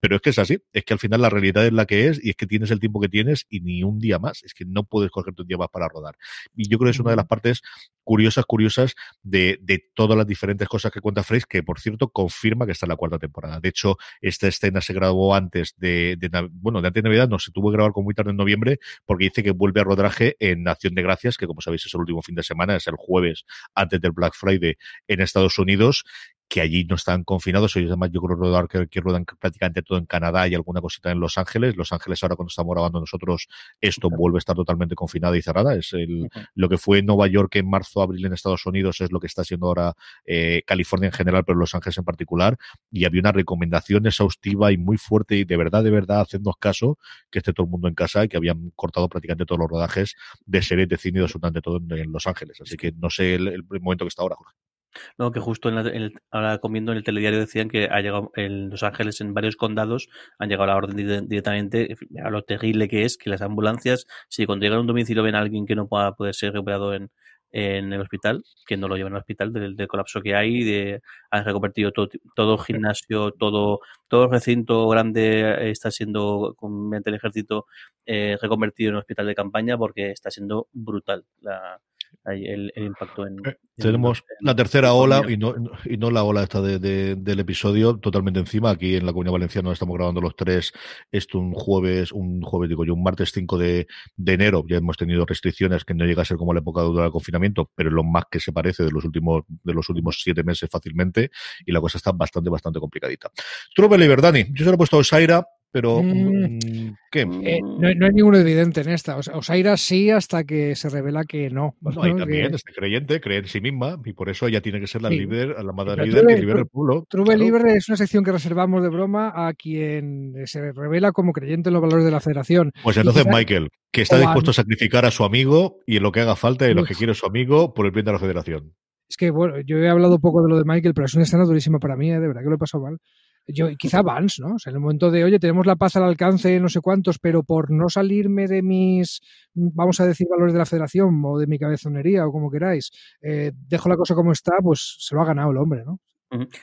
pero 0.00 0.16
es 0.16 0.22
que 0.22 0.30
es 0.30 0.38
así, 0.38 0.58
es 0.72 0.84
que 0.84 0.92
al 0.92 0.98
final 0.98 1.20
la 1.20 1.30
realidad 1.30 1.66
es 1.66 1.72
la 1.72 1.86
que 1.86 2.08
es 2.08 2.22
y 2.22 2.30
es 2.30 2.36
que 2.36 2.46
tienes 2.46 2.70
el 2.70 2.80
tiempo 2.80 3.00
que 3.00 3.08
tienes 3.08 3.46
y 3.48 3.60
ni 3.60 3.82
un 3.82 3.98
día 3.98 4.18
más, 4.18 4.42
es 4.42 4.54
que 4.54 4.64
no 4.64 4.84
puedes 4.84 5.10
cogerte 5.10 5.42
un 5.42 5.48
día 5.48 5.58
más 5.58 5.68
para 5.68 5.88
rodar. 5.88 6.16
Y 6.54 6.68
yo 6.68 6.78
creo 6.78 6.86
que 6.86 6.92
es 6.92 7.00
una 7.00 7.10
de 7.10 7.16
las 7.16 7.26
partes 7.26 7.62
curiosas, 8.10 8.44
curiosas 8.44 8.96
de, 9.22 9.60
de 9.62 9.88
todas 9.94 10.18
las 10.18 10.26
diferentes 10.26 10.66
cosas 10.66 10.90
que 10.90 11.00
cuenta 11.00 11.22
Freys, 11.22 11.46
que 11.46 11.62
por 11.62 11.78
cierto 11.78 12.08
confirma 12.08 12.66
que 12.66 12.72
está 12.72 12.84
en 12.86 12.88
la 12.88 12.96
cuarta 12.96 13.20
temporada. 13.20 13.60
De 13.60 13.68
hecho, 13.68 13.98
esta 14.20 14.48
escena 14.48 14.80
se 14.80 14.92
grabó 14.92 15.32
antes 15.32 15.76
de, 15.76 16.16
de 16.18 16.28
bueno, 16.50 16.80
antes 16.80 16.92
de 16.92 17.02
Navidad, 17.02 17.28
no 17.28 17.38
se 17.38 17.52
tuvo 17.52 17.70
que 17.70 17.76
grabar 17.76 17.92
con 17.92 18.02
muy 18.02 18.12
tarde 18.12 18.32
en 18.32 18.36
noviembre, 18.36 18.80
porque 19.06 19.26
dice 19.26 19.44
que 19.44 19.52
vuelve 19.52 19.80
a 19.80 19.84
rodaje 19.84 20.34
en 20.40 20.64
Nación 20.64 20.96
de 20.96 21.02
Gracias, 21.02 21.36
que 21.36 21.46
como 21.46 21.60
sabéis 21.60 21.86
es 21.86 21.94
el 21.94 22.00
último 22.00 22.20
fin 22.20 22.34
de 22.34 22.42
semana, 22.42 22.74
es 22.74 22.88
el 22.88 22.96
jueves 22.98 23.44
antes 23.76 24.00
del 24.00 24.10
Black 24.10 24.34
Friday 24.34 24.74
en 25.06 25.20
Estados 25.20 25.56
Unidos, 25.60 26.02
que 26.50 26.60
allí 26.60 26.84
no 26.84 26.96
están 26.96 27.22
confinados. 27.22 27.76
Ellos 27.76 27.90
además 27.90 28.10
yo 28.12 28.20
creo 28.20 28.36
rodar 28.36 28.66
que, 28.66 28.88
que 28.88 29.00
ruedan 29.00 29.24
prácticamente 29.24 29.82
todo 29.82 29.98
en 29.98 30.04
Canadá 30.04 30.48
y 30.48 30.54
alguna 30.56 30.80
cosita 30.80 31.12
en 31.12 31.20
Los 31.20 31.38
Ángeles. 31.38 31.76
Los 31.76 31.92
Ángeles 31.92 32.20
ahora 32.24 32.34
cuando 32.34 32.48
estamos 32.48 32.74
grabando 32.74 32.98
nosotros 32.98 33.46
esto 33.80 34.10
vuelve 34.10 34.38
a 34.38 34.40
estar 34.40 34.56
totalmente 34.56 34.96
confinada 34.96 35.36
y 35.36 35.42
cerrada. 35.42 35.76
Es 35.76 35.92
el, 35.92 36.28
lo 36.56 36.68
que 36.68 36.76
fue 36.76 37.02
Nueva 37.02 37.28
York 37.28 37.54
en 37.54 37.70
marzo, 37.70 38.02
abril 38.02 38.26
en 38.26 38.32
Estados 38.32 38.66
Unidos 38.66 39.00
es 39.00 39.12
lo 39.12 39.20
que 39.20 39.28
está 39.28 39.44
siendo 39.44 39.68
ahora 39.68 39.94
eh, 40.26 40.62
California 40.66 41.06
en 41.06 41.12
general, 41.12 41.44
pero 41.44 41.56
Los 41.56 41.72
Ángeles 41.76 41.98
en 41.98 42.04
particular. 42.04 42.58
Y 42.90 43.04
había 43.04 43.20
una 43.20 43.30
recomendación 43.30 44.06
exhaustiva 44.06 44.72
y 44.72 44.76
muy 44.76 44.98
fuerte 44.98 45.36
y 45.36 45.44
de 45.44 45.56
verdad, 45.56 45.84
de 45.84 45.90
verdad, 45.90 46.20
hacernos 46.20 46.56
caso 46.58 46.98
que 47.30 47.38
esté 47.38 47.52
todo 47.52 47.66
el 47.66 47.70
mundo 47.70 47.86
en 47.86 47.94
casa 47.94 48.24
y 48.24 48.28
que 48.28 48.36
habían 48.36 48.70
cortado 48.74 49.08
prácticamente 49.08 49.46
todos 49.46 49.60
los 49.60 49.70
rodajes 49.70 50.16
de 50.46 50.62
series 50.62 50.88
de 50.88 50.96
cine 50.96 51.20
y 51.20 51.22
absolutamente 51.22 51.60
todo 51.60 51.76
en, 51.76 52.10
Los 52.10 52.26
Ángeles. 52.26 52.60
Así 52.60 52.76
que 52.76 52.90
no 52.90 53.08
sé 53.08 53.36
el, 53.36 53.46
el 53.46 53.80
momento 53.80 54.04
que 54.04 54.08
está 54.08 54.22
ahora, 54.22 54.34
Jorge. 54.34 54.69
No, 55.18 55.32
que 55.32 55.40
justo 55.40 55.68
en, 55.68 55.78
el, 55.78 56.20
ahora 56.30 56.58
comiendo 56.58 56.92
en 56.92 56.98
el 56.98 57.04
telediario 57.04 57.38
decían 57.38 57.68
que 57.68 57.84
ha 57.90 58.00
llegado 58.00 58.32
en 58.36 58.70
Los 58.70 58.82
Ángeles, 58.82 59.20
en 59.20 59.34
varios 59.34 59.56
condados, 59.56 60.08
han 60.38 60.48
llegado 60.48 60.64
a 60.64 60.66
la 60.68 60.76
orden 60.76 61.28
directamente. 61.28 61.96
A 62.24 62.30
lo 62.30 62.42
terrible 62.42 62.88
que 62.88 63.04
es 63.04 63.16
que 63.16 63.30
las 63.30 63.42
ambulancias, 63.42 64.06
si 64.28 64.46
cuando 64.46 64.64
llegan 64.64 64.78
a 64.78 64.80
un 64.82 64.86
domicilio 64.86 65.22
ven 65.22 65.34
a 65.34 65.40
alguien 65.40 65.66
que 65.66 65.76
no 65.76 65.88
pueda 65.88 66.14
poder 66.14 66.34
ser 66.34 66.52
recuperado 66.52 66.94
en, 66.94 67.10
en 67.52 67.92
el 67.92 68.00
hospital, 68.00 68.44
que 68.66 68.76
no 68.76 68.88
lo 68.88 68.96
llevan 68.96 69.14
al 69.14 69.20
hospital 69.20 69.52
del, 69.52 69.88
colapso 69.88 70.20
que 70.22 70.34
hay, 70.34 70.64
de 70.64 71.00
han 71.30 71.44
reconvertido 71.44 71.92
todo, 71.92 72.08
todo 72.34 72.58
gimnasio, 72.58 73.32
todo, 73.32 73.80
todo 74.08 74.28
recinto 74.28 74.88
grande 74.88 75.70
está 75.70 75.90
siendo 75.90 76.56
mediante 76.62 77.10
el 77.10 77.16
ejército 77.16 77.66
eh, 78.06 78.36
reconvertido 78.40 78.90
en 78.90 78.96
hospital 78.96 79.26
de 79.26 79.34
campaña 79.34 79.76
porque 79.78 80.10
está 80.12 80.30
siendo 80.30 80.68
brutal 80.72 81.24
la, 81.40 81.80
el, 82.24 82.72
impacto 82.76 83.26
en, 83.26 83.38
eh, 83.46 83.56
Tenemos 83.76 84.24
la 84.40 84.54
tercera 84.54 84.92
ola 84.92 85.22
y 85.28 85.36
no, 85.36 85.54
y 85.84 85.96
no 85.96 86.10
la 86.10 86.22
ola 86.22 86.42
esta 86.42 86.60
de, 86.60 87.16
del 87.16 87.40
episodio 87.40 87.98
totalmente 87.98 88.40
encima. 88.40 88.70
Aquí 88.70 88.96
en 88.96 89.06
la 89.06 89.12
Comunidad 89.12 89.32
Valenciana 89.32 89.72
estamos 89.72 89.96
grabando 89.96 90.20
los 90.20 90.36
tres. 90.36 90.72
Esto 91.10 91.38
un 91.38 91.52
jueves, 91.52 92.12
un 92.12 92.42
jueves 92.42 92.68
digo 92.68 92.84
yo, 92.84 92.94
un 92.94 93.02
martes 93.02 93.32
5 93.32 93.58
de, 93.58 93.86
de, 94.16 94.32
enero. 94.32 94.64
Ya 94.68 94.76
hemos 94.76 94.96
tenido 94.96 95.24
restricciones 95.24 95.84
que 95.84 95.94
no 95.94 96.04
llega 96.04 96.22
a 96.22 96.24
ser 96.24 96.36
como 96.36 96.52
la 96.52 96.60
época 96.60 96.82
del 96.82 97.10
confinamiento, 97.10 97.70
pero 97.74 97.90
lo 97.90 98.04
más 98.04 98.24
que 98.30 98.40
se 98.40 98.52
parece 98.52 98.84
de 98.84 98.90
los 98.90 99.04
últimos 99.04 99.44
de 99.48 99.72
los 99.72 99.88
últimos 99.88 100.20
siete 100.22 100.42
meses 100.42 100.68
fácilmente 100.70 101.30
y 101.64 101.72
la 101.72 101.80
cosa 101.80 101.98
está 101.98 102.12
bastante, 102.12 102.50
bastante 102.50 102.80
complicadita. 102.80 103.30
Trupe 103.74 103.98
Liberdani, 103.98 104.46
yo 104.52 104.64
se 104.64 104.70
lo 104.70 104.74
he 104.74 104.78
puesto 104.78 104.96
a 104.96 105.00
Osaira 105.00 105.46
pero, 105.72 106.02
mm. 106.02 106.56
Mm, 106.56 106.96
¿qué? 107.10 107.20
Eh, 107.20 107.60
no, 107.62 107.86
hay 107.86 107.94
ninguno 107.94 108.38
evidente 108.38 108.80
en 108.80 108.88
esta. 108.88 109.16
O 109.16 109.22
sea, 109.22 109.36
Osaira 109.36 109.76
sí 109.76 110.10
hasta 110.10 110.44
que 110.44 110.74
se 110.74 110.88
revela 110.88 111.24
que 111.24 111.48
no. 111.48 111.76
No, 111.80 112.06
y 112.06 112.16
también 112.16 112.52
es 112.54 112.64
creyente, 112.64 113.20
cree 113.20 113.38
en 113.38 113.46
sí 113.46 113.60
misma 113.60 113.96
y 114.04 114.12
por 114.12 114.28
eso 114.28 114.48
ella 114.48 114.60
tiene 114.60 114.80
que 114.80 114.88
ser 114.88 115.02
la 115.02 115.10
líder, 115.10 115.56
la 115.62 115.72
madre 115.72 116.06
líder 116.06 116.26
que 116.26 116.36
libera 116.38 116.60
el 116.60 116.66
pueblo. 116.66 117.04
Trube 117.08 117.36
Libre 117.36 117.74
es 117.74 117.88
una 117.88 117.96
sección 117.96 118.24
que 118.24 118.32
reservamos 118.32 118.82
de 118.82 118.88
broma 118.88 119.32
a 119.34 119.54
quien 119.54 120.34
se 120.46 120.72
revela 120.72 121.12
como 121.12 121.32
creyente 121.32 121.68
en 121.68 121.74
los 121.74 121.82
valores 121.82 122.04
de 122.04 122.10
la 122.10 122.20
federación. 122.20 122.72
Pues 122.82 122.96
entonces 122.96 123.26
Michael, 123.26 123.68
que 123.92 124.02
está 124.02 124.18
dispuesto 124.18 124.50
a 124.50 124.54
sacrificar 124.54 125.04
a 125.04 125.10
su 125.10 125.24
amigo 125.24 125.78
y 125.86 125.98
en 125.98 126.02
lo 126.02 126.10
que 126.10 126.20
haga 126.20 126.34
falta 126.34 126.68
y 126.68 126.74
lo 126.74 126.84
que 126.84 126.94
quiere 126.94 127.14
su 127.14 127.26
amigo 127.26 127.74
por 127.74 127.86
el 127.86 127.92
bien 127.92 128.06
de 128.06 128.12
la 128.12 128.18
federación. 128.18 128.74
Es 129.08 129.16
que, 129.16 129.30
bueno, 129.30 129.56
yo 129.66 129.78
he 129.78 129.88
hablado 129.88 130.20
poco 130.20 130.40
de 130.42 130.48
lo 130.48 130.56
de 130.56 130.64
Michael, 130.64 130.94
pero 130.94 131.06
es 131.06 131.14
una 131.14 131.24
escena 131.24 131.44
durísima 131.44 131.80
para 131.80 131.96
mí, 131.96 132.10
¿eh? 132.10 132.20
de 132.20 132.28
verdad 132.28 132.42
que 132.42 132.48
lo 132.48 132.54
he 132.54 132.58
pasado 132.58 132.84
mal 132.84 132.98
yo, 133.46 133.68
quizá 133.76 134.02
Vance, 134.02 134.42
¿no? 134.42 134.54
O 134.54 134.58
sea, 134.58 134.70
en 134.70 134.76
el 134.76 134.80
momento 134.80 135.10
de, 135.10 135.24
oye, 135.24 135.38
tenemos 135.38 135.66
la 135.66 135.76
paz 135.76 135.96
al 135.96 136.04
alcance, 136.04 136.58
no 136.60 136.68
sé 136.68 136.80
cuántos, 136.80 137.18
pero 137.18 137.42
por 137.42 137.70
no 137.70 137.88
salirme 137.88 138.46
de 138.46 138.62
mis, 138.62 139.20
vamos 139.54 140.00
a 140.00 140.06
decir, 140.06 140.26
valores 140.30 140.52
de 140.52 140.58
la 140.58 140.66
federación 140.66 141.20
o 141.24 141.38
de 141.38 141.46
mi 141.46 141.58
cabezonería 141.58 142.26
o 142.26 142.32
como 142.32 142.50
queráis, 142.50 142.90
eh, 143.22 143.52
dejo 143.54 143.88
la 143.88 143.96
cosa 143.96 144.14
como 144.14 144.32
está, 144.32 144.52
pues 144.62 144.96
se 144.98 145.14
lo 145.14 145.22
ha 145.22 145.26
ganado 145.26 145.50
el 145.50 145.58
hombre, 145.58 145.84
¿no? 145.84 145.98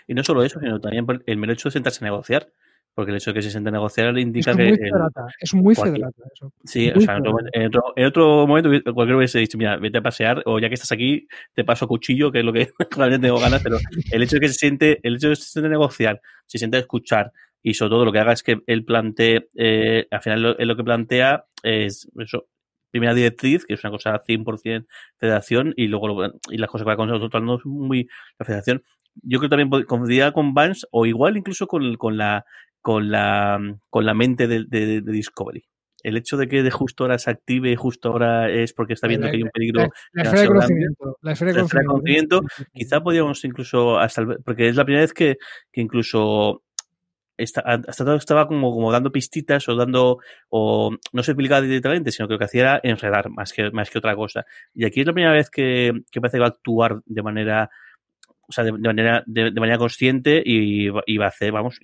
Y 0.08 0.14
no 0.14 0.24
solo 0.24 0.44
eso, 0.44 0.60
sino 0.60 0.80
también 0.80 1.06
el 1.26 1.38
mero 1.38 1.54
hecho 1.54 1.68
de 1.68 1.74
sentarse 1.74 2.04
a 2.04 2.08
negociar. 2.10 2.48
Porque 2.98 3.12
el 3.12 3.18
hecho 3.18 3.30
de 3.30 3.36
que 3.36 3.42
se 3.44 3.52
siente 3.52 3.70
a 3.70 3.74
negociar 3.74 4.18
indica 4.18 4.54
es 4.54 4.58
que. 4.58 4.90
Muy 4.90 5.36
es 5.40 5.54
muy 5.54 5.76
federata 5.76 6.24
eso. 6.34 6.52
Sí, 6.64 6.90
o 6.90 7.00
sea, 7.00 7.18
en 7.18 7.68
otro, 7.68 7.94
en 7.96 8.06
otro, 8.08 8.48
momento 8.48 8.72
cualquiera 8.92 9.18
hubiese 9.18 9.38
dicho, 9.38 9.56
mira, 9.56 9.78
vete 9.78 10.00
a 10.00 10.02
pasear, 10.02 10.42
o 10.48 10.58
ya 10.58 10.68
que 10.68 10.74
estás 10.74 10.92
aquí, 10.92 11.28
te 11.54 11.64
paso 11.64 11.88
cuchillo, 11.88 12.32
que 12.32 12.40
es 12.40 12.44
lo 12.44 12.52
que 12.52 12.70
realmente 12.98 13.28
tengo 13.28 13.40
ganas, 13.40 13.62
pero 13.62 13.78
el 14.12 14.24
hecho 14.24 14.38
de 14.38 14.40
que 14.40 14.48
se 14.48 14.56
siente, 14.56 15.00
el 15.04 15.18
hecho 15.18 15.28
de 15.28 15.36
que 15.36 15.42
se 15.44 15.48
siente 15.48 15.68
a 15.68 15.70
negociar, 15.70 16.22
se 16.48 16.58
siente 16.58 16.78
a 16.78 16.80
escuchar, 16.80 17.32
y 17.62 17.76
sobre 17.76 17.92
todo 17.92 18.04
lo 18.04 18.12
que 18.12 18.18
haga 18.18 18.34
es 18.34 18.42
que 18.42 18.64
él 18.66 18.84
plantee, 18.84 19.48
eh, 19.54 20.08
al 20.10 20.22
final 20.24 20.42
lo, 20.42 20.56
lo 20.58 20.76
que 20.76 20.84
plantea 20.84 21.46
es 21.62 22.10
eso, 22.18 22.48
primera 22.90 23.14
directriz, 23.14 23.64
que 23.64 23.76
es 23.76 23.84
una 23.84 23.92
cosa 23.92 24.24
100% 24.24 24.88
federación, 25.18 25.72
y 25.78 25.86
luego 25.86 26.34
y 26.50 26.58
las 26.58 26.68
cosas 26.68 26.84
que 26.84 26.90
va 26.90 26.98
con 26.98 27.10
nosotros 27.10 27.44
no 27.44 27.58
es 27.58 27.66
muy 27.68 28.10
la 28.40 28.46
federación. 28.48 28.82
Yo 29.24 29.40
creo 29.40 29.50
que 29.50 29.58
también 29.58 29.86
confundía 29.86 30.32
con 30.32 30.56
Vance, 30.56 30.88
o 30.92 31.06
igual 31.06 31.38
incluso 31.38 31.68
con, 31.68 31.96
con 31.96 32.18
la 32.18 32.46
con 32.88 33.12
la, 33.12 33.60
con 33.90 34.06
la 34.06 34.14
mente 34.14 34.48
de, 34.48 34.64
de, 34.64 35.02
Discovery. 35.02 35.62
El 36.04 36.16
hecho 36.16 36.38
de 36.38 36.48
que 36.48 36.64
de 36.64 36.72
justo 36.72 37.04
ahora 37.04 37.20
se 37.20 37.30
active, 37.30 37.76
justo 37.76 38.08
ahora 38.08 38.50
es 38.50 38.72
porque 38.72 38.94
está 38.94 39.08
viendo 39.08 39.30
que 39.30 39.36
hay 39.36 39.44
un 39.44 39.50
peligro. 39.50 39.90
La, 40.14 40.24
esfera 40.24 40.42
de 40.44 40.48
conocimiento. 40.48 41.18
La 41.22 41.32
esfera 41.34 41.52
de 41.52 41.86
conocimiento. 41.86 42.42
Quizá 42.74 43.04
podríamos 43.04 43.44
incluso, 43.44 44.00
hasta 44.00 44.26
porque 44.42 44.70
es 44.70 44.78
la 44.78 44.86
primera 44.86 45.02
vez 45.02 45.12
que, 45.12 45.36
que 45.70 45.82
incluso 45.82 46.64
hasta 47.38 48.16
estaba 48.16 48.48
como, 48.48 48.72
como 48.72 48.90
dando 48.90 49.12
pistitas 49.12 49.68
o 49.68 49.76
dando, 49.76 50.20
o 50.48 50.96
no 51.12 51.24
se 51.24 51.32
explicaba 51.32 51.60
directamente, 51.60 52.14
sino 52.14 52.30
que 52.30 52.36
lo 52.36 52.40
que 52.40 52.46
hacía 52.46 52.62
era 52.62 52.80
enredar 52.84 53.30
más 53.30 53.52
que, 53.52 53.70
más 53.72 53.90
que 53.90 53.98
otra 53.98 54.16
cosa. 54.16 54.46
Y 54.74 54.86
aquí 54.86 55.02
es 55.02 55.08
la 55.08 55.14
primera 55.14 55.34
vez 55.34 55.50
que, 55.50 55.92
que 56.10 56.22
parece 56.22 56.38
que 56.38 56.42
va 56.42 56.46
a 56.46 56.52
actuar 56.52 57.02
de 57.06 57.22
manera, 57.22 57.70
o 58.48 58.54
sea, 58.54 58.64
de, 58.64 58.72
manera, 58.72 59.26
de, 59.26 59.52
manera 59.52 59.78
consciente 59.78 60.42
y, 60.46 60.88
y, 61.06 61.18
va 61.18 61.26
a 61.26 61.28
hacer, 61.28 61.52
vamos, 61.52 61.82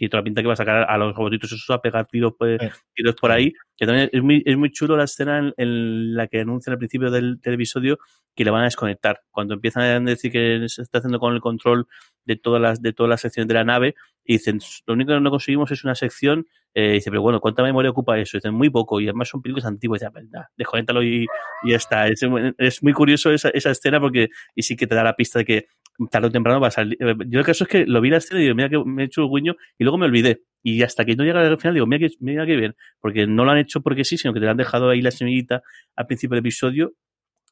y 0.00 0.08
toda 0.08 0.22
la 0.22 0.24
pinta 0.24 0.40
que 0.40 0.46
va 0.46 0.54
a 0.54 0.56
sacar 0.56 0.86
a 0.88 0.96
los 0.96 1.14
robotitos 1.14 1.52
esos 1.52 1.68
a 1.68 1.82
pegar 1.82 2.06
tiros, 2.06 2.32
pues, 2.38 2.58
tiros 2.94 3.14
por 3.16 3.30
ahí. 3.30 3.52
Que 3.76 3.84
también 3.84 4.08
es 4.10 4.22
muy, 4.22 4.42
es 4.46 4.56
muy 4.56 4.72
chulo 4.72 4.96
la 4.96 5.04
escena 5.04 5.52
en, 5.54 6.14
la 6.14 6.26
que 6.26 6.40
anuncian 6.40 6.72
al 6.72 6.78
principio 6.78 7.10
del, 7.10 7.38
episodio 7.42 7.98
que 8.34 8.44
le 8.44 8.50
van 8.50 8.62
a 8.62 8.64
desconectar. 8.64 9.20
Cuando 9.30 9.52
empiezan 9.52 9.82
a 9.82 10.00
decir 10.00 10.32
que 10.32 10.64
se 10.68 10.80
está 10.80 10.98
haciendo 10.98 11.18
con 11.20 11.34
el 11.34 11.42
control 11.42 11.86
de 12.24 12.36
todas 12.36 12.62
las, 12.62 12.80
de 12.80 12.94
todas 12.94 13.10
las 13.10 13.20
secciones 13.20 13.48
de 13.48 13.54
la 13.54 13.64
nave, 13.64 13.94
y 14.24 14.34
dicen, 14.34 14.58
lo 14.86 14.94
único 14.94 15.12
que 15.12 15.20
no 15.20 15.30
conseguimos 15.30 15.70
es 15.70 15.84
una 15.84 15.94
sección, 15.94 16.46
eh, 16.72 16.92
dice, 16.92 17.10
pero 17.10 17.20
bueno, 17.20 17.38
¿cuánta 17.40 17.62
memoria 17.62 17.90
ocupa 17.90 18.18
eso? 18.18 18.38
Dicen, 18.38 18.54
muy 18.54 18.70
poco, 18.70 19.02
y 19.02 19.04
además 19.04 19.28
son 19.28 19.42
películas 19.42 19.66
antiguas, 19.66 20.00
ya, 20.00 20.08
verdad, 20.08 20.44
desconéctalo 20.56 21.02
y, 21.02 21.26
y 21.64 21.70
ya 21.70 21.76
está. 21.76 22.08
Es, 22.08 22.24
es, 22.56 22.82
muy 22.82 22.94
curioso 22.94 23.30
esa, 23.30 23.50
esa 23.50 23.70
escena 23.70 24.00
porque, 24.00 24.28
y 24.54 24.62
sí 24.62 24.76
que 24.76 24.86
te 24.86 24.94
da 24.94 25.04
la 25.04 25.16
pista 25.16 25.40
de 25.40 25.44
que 25.44 25.66
tarde 26.10 26.28
o 26.28 26.30
temprano 26.30 26.60
va 26.60 26.68
a 26.68 26.70
salir. 26.70 26.96
Eh, 27.00 27.14
yo 27.26 27.40
el 27.40 27.44
caso 27.44 27.64
es 27.64 27.70
que 27.70 27.86
lo 27.86 28.00
vi 28.00 28.10
la 28.10 28.18
escena 28.18 28.40
y 28.40 28.44
digo, 28.44 28.54
mira 28.54 28.68
que 28.68 28.78
me 28.84 29.02
he 29.02 29.06
hecho 29.06 29.22
el 29.22 29.28
guiño 29.28 29.56
y 29.78 29.84
luego 29.84 29.98
me 29.98 30.06
olvidé. 30.06 30.42
Y 30.62 30.82
hasta 30.82 31.04
que 31.04 31.16
no 31.16 31.24
llega 31.24 31.40
al 31.40 31.58
final 31.58 31.74
digo, 31.74 31.86
mira 31.86 32.06
que, 32.06 32.14
mira 32.20 32.46
que 32.46 32.56
bien, 32.56 32.76
porque 33.00 33.26
no 33.26 33.44
lo 33.44 33.50
han 33.50 33.58
hecho 33.58 33.80
porque 33.80 34.04
sí, 34.04 34.16
sino 34.16 34.32
que 34.34 34.40
te 34.40 34.48
han 34.48 34.56
dejado 34.56 34.90
ahí 34.90 35.02
la 35.02 35.10
semillita 35.10 35.62
al 35.96 36.06
principio 36.06 36.34
del 36.34 36.40
episodio 36.40 36.94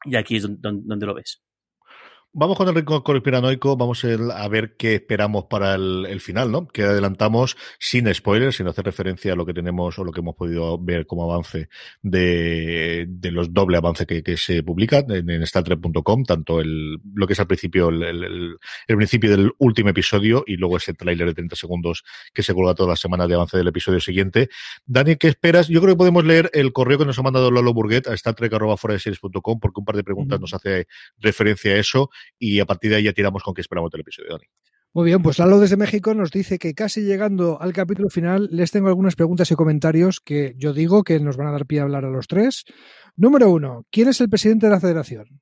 y 0.05 0.16
aquí 0.16 0.36
es 0.36 0.46
donde 0.61 1.07
lo 1.07 1.14
ves. 1.14 1.42
Vamos 2.35 2.59
con 2.59 2.68
el 2.68 2.74
rincón 2.74 3.01
conspiranoico, 3.01 3.74
vamos 3.79 4.05
a 4.05 4.49
ver 4.49 4.76
qué 4.76 4.97
esperamos 4.97 5.47
para 5.47 5.74
el, 5.74 6.20
final, 6.20 6.53
¿no? 6.53 6.68
Que 6.68 6.83
adelantamos 6.83 7.57
sin 7.79 8.12
spoilers, 8.14 8.57
sin 8.57 8.68
hacer 8.68 8.85
referencia 8.85 9.33
a 9.33 9.37
lo 9.37 9.47
que 9.47 9.55
tenemos 9.55 9.99
o 9.99 10.05
lo 10.05 10.12
que 10.12 10.20
hemos 10.20 10.37
podido 10.37 10.79
ver 10.79 11.07
como 11.07 11.24
avance 11.24 11.70
de, 12.03 13.07
de 13.09 13.31
los 13.31 13.55
doble 13.55 13.79
avances 13.79 14.07
que, 14.07 14.37
se 14.37 14.62
publican 14.62 15.11
en, 15.11 15.31
en 15.31 15.47
StarTrek.com, 15.47 16.24
tanto 16.24 16.61
el, 16.61 16.99
lo 17.14 17.26
que 17.26 17.33
es 17.33 17.41
al 17.41 17.47
principio, 17.47 17.89
el, 17.89 18.03
el, 18.87 18.97
principio 18.97 19.31
del 19.31 19.53
último 19.59 19.89
episodio 19.89 20.45
y 20.47 20.57
luego 20.57 20.76
ese 20.76 20.93
tráiler 20.93 21.29
de 21.29 21.35
30 21.35 21.57
segundos 21.57 22.05
que 22.35 22.43
se 22.43 22.53
colga 22.53 22.74
toda 22.74 22.91
la 22.91 22.97
semana 22.97 23.26
de 23.26 23.35
avance 23.35 23.57
del 23.57 23.68
episodio 23.68 24.01
siguiente. 24.01 24.51
Dani, 24.85 25.16
¿qué 25.16 25.29
esperas? 25.29 25.68
Yo 25.68 25.81
creo 25.81 25.95
que 25.95 25.99
podemos 25.99 26.26
leer 26.26 26.51
el 26.53 26.74
correo 26.74 26.99
que 26.99 27.07
nos 27.07 27.18
ha 27.18 27.22
mandado 27.22 27.51
Lolo 27.51 27.72
Burguet 27.72 28.07
a 28.07 28.14
StarTrek.com 28.14 29.61
porque 29.61 29.81
un 29.81 29.85
par 29.87 29.97
de 29.97 30.05
preguntas 30.05 30.39
nos 30.39 30.53
hace 30.53 30.87
referencia 31.18 31.72
a 31.72 31.76
eso 31.76 32.11
y 32.39 32.61
a 32.61 32.66
partir 32.66 32.91
de 32.91 32.97
ahí 32.97 33.03
ya 33.05 33.12
tiramos 33.12 33.43
con 33.43 33.55
qué 33.55 33.61
esperamos 33.61 33.91
del 33.91 34.03
episodio, 34.03 34.31
Dani. 34.33 34.47
Muy 34.95 35.05
bien, 35.05 35.23
pues 35.23 35.39
Lalo 35.39 35.61
desde 35.61 35.77
México 35.77 36.14
nos 36.14 36.31
dice 36.31 36.59
que 36.59 36.75
casi 36.75 37.03
llegando 37.03 37.61
al 37.61 37.73
capítulo 37.73 38.09
final 38.09 38.49
les 38.51 38.71
tengo 38.71 38.89
algunas 38.89 39.16
preguntas 39.16 39.51
y 39.51 39.55
comentarios 39.55 40.19
que 40.21 40.55
yo 40.57 40.73
digo 40.73 41.05
que 41.05 41.21
nos 41.21 41.37
van 41.37 41.49
a 41.49 41.53
dar 41.53 41.66
pie 41.66 41.81
a 41.81 41.83
hablar 41.83 42.07
a 42.07 42.11
los 42.11 42.27
tres. 42.27 42.64
Número 43.14 43.51
uno, 43.51 43.85
¿quién 43.91 44.09
es 44.09 44.21
el 44.21 44.31
presidente 44.31 44.66
de 44.66 44.73
la 44.73 44.81
federación? 44.81 45.41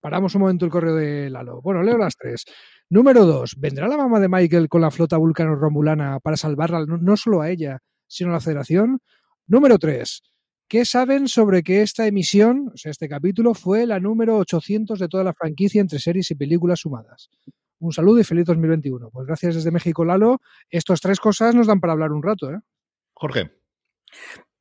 Paramos 0.00 0.34
un 0.36 0.42
momento 0.42 0.64
el 0.64 0.70
correo 0.70 0.94
de 0.94 1.28
Lalo. 1.30 1.60
Bueno, 1.62 1.82
leo 1.82 1.98
las 1.98 2.16
tres. 2.16 2.44
Número 2.88 3.26
dos, 3.26 3.56
¿vendrá 3.58 3.88
la 3.88 3.96
mamá 3.96 4.20
de 4.20 4.28
Michael 4.28 4.68
con 4.68 4.80
la 4.80 4.92
flota 4.92 5.16
vulcano-romulana 5.16 6.20
para 6.20 6.36
salvarla 6.36 6.86
no 6.86 7.16
solo 7.16 7.42
a 7.42 7.50
ella, 7.50 7.80
sino 8.06 8.30
a 8.30 8.34
la 8.34 8.40
federación? 8.40 9.00
Número 9.48 9.78
tres, 9.78 10.22
¿Qué 10.68 10.84
saben 10.84 11.28
sobre 11.28 11.62
que 11.62 11.82
esta 11.82 12.08
emisión, 12.08 12.72
o 12.74 12.76
sea, 12.76 12.90
este 12.90 13.08
capítulo, 13.08 13.54
fue 13.54 13.86
la 13.86 14.00
número 14.00 14.36
800 14.38 14.98
de 14.98 15.08
toda 15.08 15.22
la 15.22 15.32
franquicia 15.32 15.80
entre 15.80 16.00
series 16.00 16.30
y 16.32 16.34
películas 16.34 16.80
sumadas? 16.80 17.30
Un 17.78 17.92
saludo 17.92 18.18
y 18.18 18.24
feliz 18.24 18.46
2021. 18.46 19.10
Pues 19.10 19.26
gracias 19.26 19.54
desde 19.54 19.70
México, 19.70 20.04
Lalo. 20.04 20.40
Estas 20.68 21.00
tres 21.00 21.20
cosas 21.20 21.54
nos 21.54 21.68
dan 21.68 21.78
para 21.78 21.92
hablar 21.92 22.10
un 22.10 22.22
rato, 22.22 22.50
¿eh? 22.50 22.58
Jorge. 23.14 23.52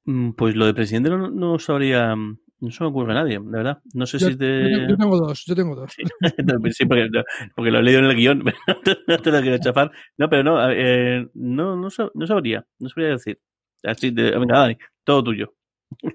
Mm, 0.03 0.31
pues 0.31 0.55
lo 0.55 0.67
de 0.67 0.75
presidente 0.75 1.09
no, 1.09 1.59
sabría. 1.59 2.15
No 2.15 2.71
se 2.71 2.83
me 2.83 2.89
ocurre 2.89 3.11
a 3.11 3.15
nadie, 3.15 3.39
de 3.39 3.57
verdad. 3.57 3.79
No 3.93 4.05
sé 4.05 4.19
si 4.19 4.27
es 4.27 4.37
de. 4.37 4.87
Yo 4.89 4.97
tengo 4.97 5.17
dos, 5.17 5.43
yo 5.45 5.55
tengo 5.55 5.75
dos. 5.75 5.91
Sí, 5.91 6.03
porque, 6.87 7.71
lo 7.71 7.79
he 7.79 7.83
leído 7.83 7.99
en 7.99 8.05
el 8.05 8.15
guion, 8.15 8.43
no 9.07 9.17
te 9.17 9.31
lo 9.31 9.41
quiero 9.41 9.57
chafar. 9.57 9.91
No, 10.17 10.29
pero 10.29 10.43
no, 10.43 10.71
eh, 10.71 11.27
no, 11.33 11.75
no, 11.75 11.89
sabría, 11.89 12.65
no 12.79 12.89
sabría 12.89 13.09
decir. 13.09 13.39
Así 13.83 14.11
de, 14.11 14.31
venga, 14.37 14.59
Dani, 14.59 14.77
todo 15.03 15.23
tuyo. 15.23 15.53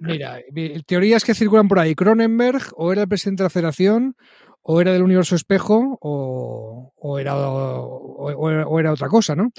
Mira, 0.00 0.40
teorías 0.86 1.24
que 1.24 1.34
circulan 1.34 1.68
por 1.68 1.78
ahí. 1.78 1.94
Cronenberg 1.94 2.62
o 2.76 2.92
era 2.92 3.02
el 3.02 3.08
presidente 3.08 3.42
de 3.42 3.46
la 3.46 3.50
federación, 3.50 4.16
o 4.62 4.80
era 4.80 4.92
del 4.92 5.02
universo 5.02 5.34
espejo, 5.34 5.98
o, 6.00 7.18
era, 7.18 7.34
o, 7.36 8.80
era 8.80 8.92
otra 8.92 9.08
cosa, 9.08 9.34
¿no? 9.34 9.50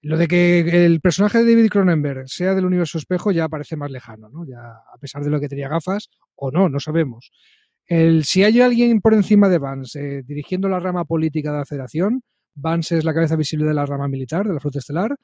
Lo 0.00 0.16
de 0.16 0.28
que 0.28 0.86
el 0.86 1.00
personaje 1.00 1.44
de 1.44 1.54
David 1.54 1.68
Cronenberg 1.68 2.28
sea 2.28 2.54
del 2.54 2.64
universo 2.64 2.98
espejo 2.98 3.32
ya 3.32 3.48
parece 3.48 3.76
más 3.76 3.90
lejano, 3.90 4.28
¿no? 4.30 4.46
Ya, 4.46 4.58
a 4.58 4.98
pesar 4.98 5.22
de 5.22 5.30
lo 5.30 5.40
que 5.40 5.48
tenía 5.48 5.68
gafas, 5.68 6.08
o 6.34 6.50
no, 6.50 6.68
no 6.68 6.80
sabemos. 6.80 7.30
El, 7.86 8.24
si 8.24 8.42
hay 8.42 8.60
alguien 8.60 9.00
por 9.00 9.14
encima 9.14 9.48
de 9.48 9.58
Vance 9.58 10.00
eh, 10.00 10.22
dirigiendo 10.24 10.68
la 10.68 10.80
rama 10.80 11.04
política 11.04 11.52
de 11.52 11.58
la 11.58 11.64
federación, 11.64 12.22
Vance 12.54 12.96
es 12.96 13.04
la 13.04 13.14
cabeza 13.14 13.36
visible 13.36 13.66
de 13.66 13.74
la 13.74 13.86
rama 13.86 14.08
militar, 14.08 14.46
de 14.46 14.54
la 14.54 14.60
flota 14.60 14.78
estelar. 14.78 15.16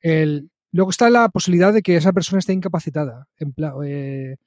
El, 0.00 0.50
Luego 0.74 0.90
está 0.90 1.08
la 1.08 1.28
posibilidad 1.28 1.72
de 1.72 1.82
que 1.82 1.94
esa 1.94 2.12
persona 2.12 2.40
esté 2.40 2.52
incapacitada. 2.52 3.28
En 3.38 3.52
plan, 3.52 3.74
eh, 3.86 4.38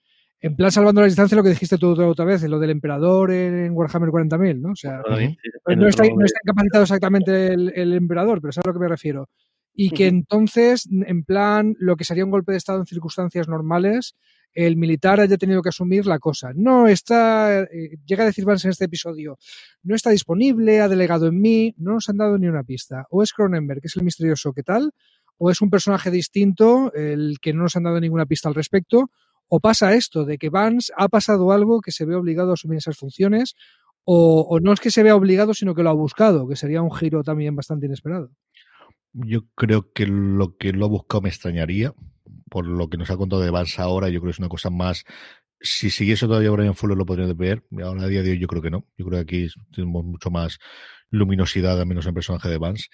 en 0.41 0.57
plan 0.57 0.73
salvando 0.73 0.99
la 0.99 1.07
distancia, 1.07 1.37
lo 1.37 1.43
que 1.43 1.51
dijiste 1.51 1.77
tú 1.77 1.91
otra 2.03 2.25
vez, 2.25 2.43
lo 2.43 2.59
del 2.59 2.71
emperador 2.71 3.31
en 3.31 3.71
Warhammer 3.71 4.09
40.000, 4.09 4.59
¿no? 4.59 4.71
O 4.71 4.75
sea, 4.75 5.01
no, 5.07 5.87
está, 5.87 6.05
incapacitado 6.05 6.83
exactamente 6.83 7.53
el, 7.53 7.93
emperador, 7.93 8.41
pero 8.41 8.51
sabes 8.51 8.65
a 8.65 8.69
lo 8.71 8.73
que 8.73 8.79
me 8.81 8.89
refiero. 8.89 9.29
Y 9.73 9.91
que 9.91 10.07
entonces, 10.07 10.89
en 10.91 11.23
plan, 11.23 11.75
lo 11.79 11.95
que 11.95 12.03
sería 12.03 12.25
un 12.25 12.31
golpe 12.31 12.51
de 12.51 12.57
Estado 12.57 12.79
en 12.79 12.87
circunstancias 12.87 13.47
normales, 13.47 14.17
el 14.53 14.75
militar 14.75 15.21
haya 15.21 15.37
tenido 15.37 15.61
que 15.61 15.69
asumir 15.69 16.07
la 16.07 16.19
cosa. 16.19 16.51
No 16.53 16.87
está, 16.87 17.61
eh, 17.61 17.99
llega 18.05 18.23
a 18.23 18.25
decir 18.25 18.43
Vance 18.43 18.67
en 18.67 18.71
este 18.71 18.85
episodio, 18.85 19.37
no 19.83 19.95
está 19.95 20.09
disponible, 20.09 20.81
ha 20.81 20.89
delegado 20.89 21.27
en 21.27 21.39
mí, 21.39 21.73
no 21.77 21.93
nos 21.93 22.09
han 22.09 22.17
dado 22.17 22.37
ni 22.37 22.47
una 22.47 22.63
pista. 22.65 23.05
O 23.11 23.23
es 23.23 23.31
Cronenberg, 23.31 23.79
que 23.79 23.87
es 23.87 23.95
el 23.95 24.03
misterioso, 24.03 24.51
¿qué 24.51 24.63
tal? 24.63 24.91
O 25.37 25.51
es 25.51 25.61
un 25.61 25.69
personaje 25.69 26.11
distinto, 26.11 26.91
el 26.93 27.37
que 27.41 27.53
no 27.53 27.63
nos 27.63 27.75
han 27.75 27.83
dado 27.83 27.99
ninguna 27.99 28.25
pista 28.25 28.49
al 28.49 28.55
respecto, 28.55 29.11
o 29.47 29.59
pasa 29.59 29.93
esto, 29.93 30.25
de 30.25 30.37
que 30.37 30.49
Vance 30.49 30.91
ha 30.97 31.07
pasado 31.07 31.51
algo 31.51 31.81
que 31.81 31.91
se 31.91 32.05
ve 32.05 32.15
obligado 32.15 32.51
a 32.51 32.53
asumir 32.53 32.77
esas 32.77 32.97
funciones, 32.97 33.55
o, 34.03 34.59
no 34.61 34.71
es 34.71 34.79
que 34.79 34.89
se 34.89 35.03
vea 35.03 35.15
obligado, 35.15 35.53
sino 35.53 35.75
que 35.75 35.83
lo 35.83 35.89
ha 35.89 35.93
buscado, 35.93 36.47
que 36.47 36.55
sería 36.55 36.81
un 36.81 36.91
giro 36.91 37.23
también 37.23 37.55
bastante 37.55 37.87
inesperado. 37.87 38.31
Yo 39.11 39.41
creo 39.55 39.91
que 39.91 40.05
lo 40.05 40.55
que 40.55 40.71
lo 40.71 40.85
ha 40.85 40.89
buscado 40.89 41.21
me 41.21 41.29
extrañaría, 41.29 41.93
por 42.49 42.65
lo 42.65 42.89
que 42.89 42.97
nos 42.97 43.09
ha 43.09 43.17
contado 43.17 43.41
de 43.41 43.51
Vance 43.51 43.81
ahora, 43.81 44.09
yo 44.09 44.21
creo 44.21 44.29
que 44.29 44.35
es 44.35 44.39
una 44.39 44.49
cosa 44.49 44.69
más 44.69 45.03
si 45.59 45.89
siguiese 45.89 46.27
todavía 46.27 46.51
Brian 46.51 46.75
Fuller 46.75 46.97
lo 46.97 47.05
podríamos 47.05 47.35
ver. 47.35 47.63
Ahora 47.83 48.03
a 48.03 48.07
día 48.07 48.23
de 48.23 48.31
hoy 48.31 48.39
yo 48.39 48.47
creo 48.47 48.61
que 48.61 48.69
no. 48.69 48.85
Yo 48.97 49.05
creo 49.05 49.25
que 49.25 49.45
aquí 49.45 49.47
tenemos 49.73 50.03
mucho 50.05 50.29
más 50.29 50.59
luminosidad, 51.09 51.79
al 51.79 51.87
menos 51.87 52.05
en 52.05 52.09
el 52.09 52.15
personaje 52.15 52.49
de 52.49 52.57
Vance. 52.57 52.87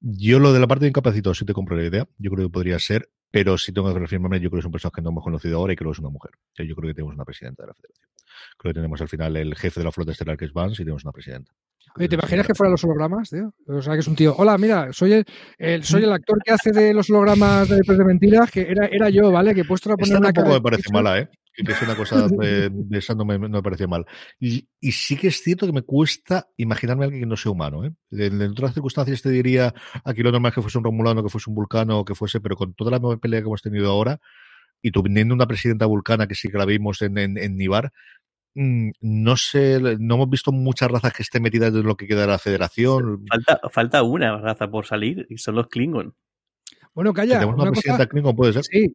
Yo 0.00 0.38
lo 0.38 0.52
de 0.52 0.60
la 0.60 0.66
parte 0.66 0.84
de 0.84 0.88
incapacitado 0.88 1.34
sí 1.34 1.44
te 1.44 1.52
compro 1.52 1.76
la 1.76 1.84
idea. 1.84 2.08
Yo 2.18 2.30
creo 2.30 2.46
que 2.46 2.52
podría 2.52 2.78
ser, 2.78 3.10
pero 3.30 3.58
si 3.58 3.72
tengo 3.72 3.92
que 3.92 3.98
reafirmarme, 3.98 4.40
yo 4.40 4.50
creo 4.50 4.58
que 4.58 4.60
es 4.60 4.66
un 4.66 4.72
personaje 4.72 4.96
que 4.96 5.02
no 5.02 5.10
hemos 5.10 5.24
conocido 5.24 5.58
ahora 5.58 5.72
y 5.72 5.76
creo 5.76 5.90
que 5.90 5.96
es 5.96 5.98
una 6.00 6.10
mujer. 6.10 6.32
Yo 6.56 6.74
creo 6.74 6.88
que 6.88 6.94
tenemos 6.94 7.14
una 7.14 7.24
presidenta 7.24 7.62
de 7.62 7.68
la 7.68 7.74
federación. 7.74 8.08
Creo 8.56 8.70
que 8.70 8.74
tenemos 8.74 9.00
al 9.00 9.08
final 9.08 9.36
el 9.36 9.54
jefe 9.54 9.80
de 9.80 9.84
la 9.84 9.92
flota 9.92 10.12
estelar 10.12 10.36
que 10.36 10.46
es 10.46 10.52
Vance 10.52 10.82
y 10.82 10.84
tenemos 10.84 11.04
una 11.04 11.12
presidenta. 11.12 11.52
Oye, 11.96 12.08
¿te 12.08 12.14
imaginas 12.14 12.46
que 12.46 12.54
fuera 12.54 12.70
los 12.70 12.84
hologramas, 12.84 13.30
tío? 13.30 13.52
O 13.66 13.82
sea, 13.82 13.94
que 13.94 14.00
es 14.00 14.06
un 14.06 14.14
tío. 14.14 14.34
Hola, 14.36 14.56
mira, 14.58 14.92
soy 14.92 15.24
el, 15.58 15.84
soy 15.84 16.04
el 16.04 16.12
actor 16.12 16.38
que 16.44 16.52
hace 16.52 16.70
de 16.70 16.94
los 16.94 17.10
hologramas 17.10 17.68
de 17.68 18.04
Mentiras, 18.04 18.50
que 18.50 18.62
era, 18.62 18.86
era 18.86 19.10
yo, 19.10 19.30
¿vale? 19.32 19.54
Que 19.54 19.62
he 19.62 19.64
puesto 19.64 19.92
a 19.92 19.96
poner 19.96 20.18
una 20.18 20.32
tampoco 20.32 20.54
me 20.54 20.62
parece 20.62 20.92
mala, 20.92 21.18
¿eh? 21.18 21.28
Que 21.64 21.72
es 21.72 21.82
una 21.82 21.96
cosa 21.96 22.26
de, 22.28 22.70
esa 22.92 23.14
no 23.14 23.24
me, 23.24 23.38
no 23.38 23.62
mal. 23.88 24.06
Y, 24.38 24.68
y, 24.80 24.92
sí 24.92 25.16
que 25.16 25.28
es 25.28 25.42
cierto 25.42 25.66
que 25.66 25.72
me 25.72 25.82
cuesta 25.82 26.48
imaginarme 26.56 27.04
a 27.04 27.06
alguien 27.06 27.22
que 27.22 27.28
no 27.28 27.36
sea 27.36 27.52
humano. 27.52 27.84
¿eh? 27.84 27.92
En, 28.12 28.40
otras 28.42 28.74
circunstancias 28.74 29.22
te 29.22 29.30
diría 29.30 29.74
aquí 30.04 30.22
lo 30.22 30.32
normal 30.32 30.50
es 30.50 30.54
que 30.56 30.62
fuese 30.62 30.78
un 30.78 30.84
romulano, 30.84 31.22
que 31.22 31.30
fuese 31.30 31.50
un 31.50 31.56
vulcano, 31.56 32.04
que 32.04 32.14
fuese, 32.14 32.40
pero 32.40 32.56
con 32.56 32.74
toda 32.74 32.90
la 32.90 33.16
pelea 33.16 33.40
que 33.40 33.46
hemos 33.46 33.62
tenido 33.62 33.90
ahora 33.90 34.20
y 34.82 34.90
teniendo 34.90 35.34
una 35.34 35.46
presidenta 35.46 35.86
vulcana 35.86 36.26
que 36.26 36.34
sí 36.34 36.48
que 36.48 36.58
la 36.58 36.64
vimos 36.64 37.02
en, 37.02 37.18
en, 37.18 37.38
en 37.38 37.56
Nibar, 37.56 37.92
mm, 38.54 38.90
no 39.00 39.36
sé, 39.36 39.80
no 39.98 40.14
hemos 40.14 40.30
visto 40.30 40.52
muchas 40.52 40.90
razas 40.90 41.12
que 41.12 41.22
estén 41.22 41.42
metidas 41.42 41.74
en 41.74 41.82
lo 41.82 41.96
que 41.96 42.06
queda 42.06 42.22
de 42.22 42.26
la 42.28 42.38
federación. 42.38 43.24
Falta, 43.28 43.60
falta 43.70 44.02
una 44.02 44.38
raza 44.38 44.70
por 44.70 44.86
salir 44.86 45.26
y 45.28 45.38
son 45.38 45.56
los 45.56 45.68
Klingon. 45.68 46.14
Bueno, 46.94 47.12
calla. 47.12 47.38
Tenemos 47.38 47.60
una, 47.60 47.70
presidenta 47.70 48.06
Klingon, 48.06 48.36
puede 48.36 48.52
ser. 48.52 48.64
Sí. 48.64 48.92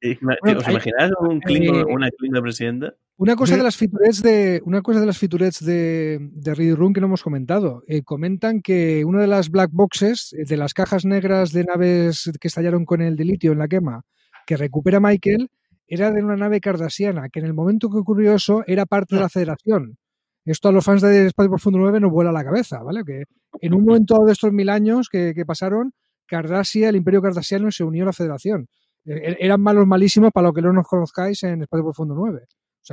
¿Os 0.58 0.68
imagináis 0.68 1.12
un 1.20 1.40
Klingon, 1.40 1.76
eh, 1.76 1.86
una 1.88 2.10
Klingon 2.12 2.42
presidenta? 2.42 2.94
Una 3.18 3.36
cosa 3.38 3.56
de 3.56 3.64
las 3.64 3.78
featurettes 3.78 4.22
de 4.22 4.62
una 4.66 4.82
cosa 4.82 5.00
de 5.00 5.06
las 5.06 5.18
featurettes 5.18 5.64
de, 5.64 6.20
de 6.20 6.54
Read 6.54 6.76
Room 6.76 6.92
que 6.92 7.00
no 7.00 7.08
hemos 7.08 7.24
comentado. 7.24 7.84
Eh, 7.88 8.04
comentan 8.04 8.62
que 8.62 9.06
una 9.06 9.22
de 9.22 9.28
las 9.28 9.50
black 9.50 9.72
boxes, 9.72 10.34
eh, 10.34 10.44
de 10.46 10.58
las 10.58 10.74
cajas 10.74 11.06
negras 11.06 11.54
de 11.54 11.64
naves 11.64 12.30
que 12.42 12.50
estallaron 12.50 12.84
con 12.84 13.02
el 13.02 13.16
delitio 13.16 13.54
en 13.54 13.60
la 13.60 13.70
quema, 13.70 14.02
que 14.46 14.58
recupera 14.58 15.00
Michael, 15.00 15.50
era 15.88 16.12
de 16.12 16.22
una 16.22 16.36
nave 16.36 16.60
cardasiana, 16.60 17.30
que 17.30 17.40
en 17.40 17.46
el 17.46 17.54
momento 17.54 17.90
que 17.90 17.98
ocurrió 17.98 18.34
eso 18.34 18.64
era 18.68 18.86
parte 18.86 19.16
de 19.16 19.22
la 19.22 19.30
Federación. 19.30 19.98
Esto 20.44 20.70
a 20.70 20.72
los 20.72 20.84
fans 20.84 21.02
de 21.02 21.28
Espacio 21.28 21.50
Profundo 21.50 21.80
9 21.80 22.02
nos 22.02 22.12
vuela 22.12 22.32
la 22.32 22.44
cabeza, 22.44 22.84
¿vale? 22.84 23.04
Que 23.06 23.24
en 23.62 23.74
un 23.74 23.86
momento 23.86 24.24
de 24.26 24.34
estos 24.34 24.52
mil 24.52 24.70
años 24.70 25.08
que, 25.10 25.34
que 25.34 25.46
pasaron, 25.46 25.94
Cardassia, 26.28 26.90
el 26.90 26.96
Imperio 26.96 27.22
Cardasiano, 27.22 27.72
se 27.72 27.84
unió 27.84 28.04
a 28.04 28.08
la 28.08 28.14
Federación. 28.14 28.68
E, 29.06 29.14
e, 29.14 29.38
eran 29.40 29.62
malos 29.62 29.86
malísimos 29.86 30.32
para 30.32 30.48
lo 30.48 30.54
que 30.54 30.62
no 30.62 30.74
nos 30.74 30.88
conozcáis 30.88 31.44
en 31.44 31.62
Espacio 31.62 31.84
Profundo 31.84 32.16
9. 32.16 32.46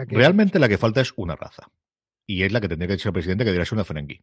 Realmente 0.09 0.59
la 0.59 0.69
que 0.69 0.79
falta 0.79 1.01
es 1.01 1.13
una 1.17 1.37
raza. 1.37 1.69
Y 2.27 2.43
es 2.43 2.53
la 2.53 2.61
que 2.61 2.69
tendría 2.69 2.89
que 2.89 2.99
ser 2.99 3.13
presidente, 3.13 3.45
que 3.45 3.51
diría 3.51 3.65
ser 3.65 3.77
una 3.77 3.85
Ferengi. 3.85 4.21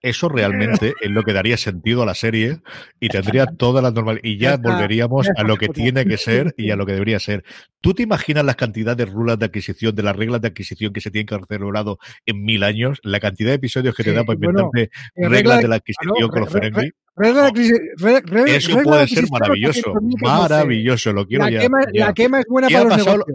Eso 0.00 0.28
realmente 0.28 0.94
es 1.00 1.10
lo 1.10 1.22
que 1.24 1.32
daría 1.32 1.56
sentido 1.56 2.02
a 2.02 2.06
la 2.06 2.14
serie 2.14 2.60
y 3.00 3.08
tendría 3.08 3.46
toda 3.46 3.82
la 3.82 3.90
normal 3.90 4.20
y 4.22 4.38
ya 4.38 4.56
volveríamos 4.56 5.28
a 5.36 5.42
lo 5.42 5.56
que 5.56 5.68
tiene 5.68 6.04
que 6.04 6.18
ser 6.18 6.54
y 6.56 6.70
a 6.70 6.76
lo 6.76 6.86
que 6.86 6.92
debería 6.92 7.18
ser. 7.18 7.44
¿Tú 7.80 7.94
te 7.94 8.04
imaginas 8.04 8.44
la 8.44 8.54
cantidad 8.54 8.96
de 8.96 9.06
rulas 9.06 9.38
de 9.38 9.46
adquisición, 9.46 9.94
de 9.94 10.04
las 10.04 10.14
reglas 10.14 10.40
de 10.40 10.48
adquisición 10.48 10.92
que 10.92 11.00
se 11.00 11.10
tienen 11.10 11.26
que 11.26 11.34
haber 11.34 11.46
celebrado 11.48 11.98
en 12.26 12.44
mil 12.44 12.62
años? 12.62 13.00
La 13.02 13.18
cantidad 13.18 13.50
de 13.50 13.56
episodios 13.56 13.94
que 13.96 14.04
te 14.04 14.12
da 14.12 14.22
para 14.24 14.36
inventarte 14.36 14.90
reglas 15.16 15.62
de, 15.62 15.68
la 15.68 15.76
adquisición 15.76 16.28
con 16.28 16.40
los 16.40 16.52
Ferengi. 16.52 16.92
Eso 17.14 18.82
puede 18.82 19.06
ser 19.06 19.24
maravilloso, 19.30 19.92
maravilloso, 20.22 21.12
lo 21.12 21.26
quiero 21.26 21.44
la 21.44 21.50
ya, 21.50 21.60
Quema, 21.60 21.80
La 21.92 22.14
quema 22.14 22.40
es 22.40 22.46
buena 22.48 22.68
para 22.68 22.84
los 22.84 22.96
negocios. 22.96 23.26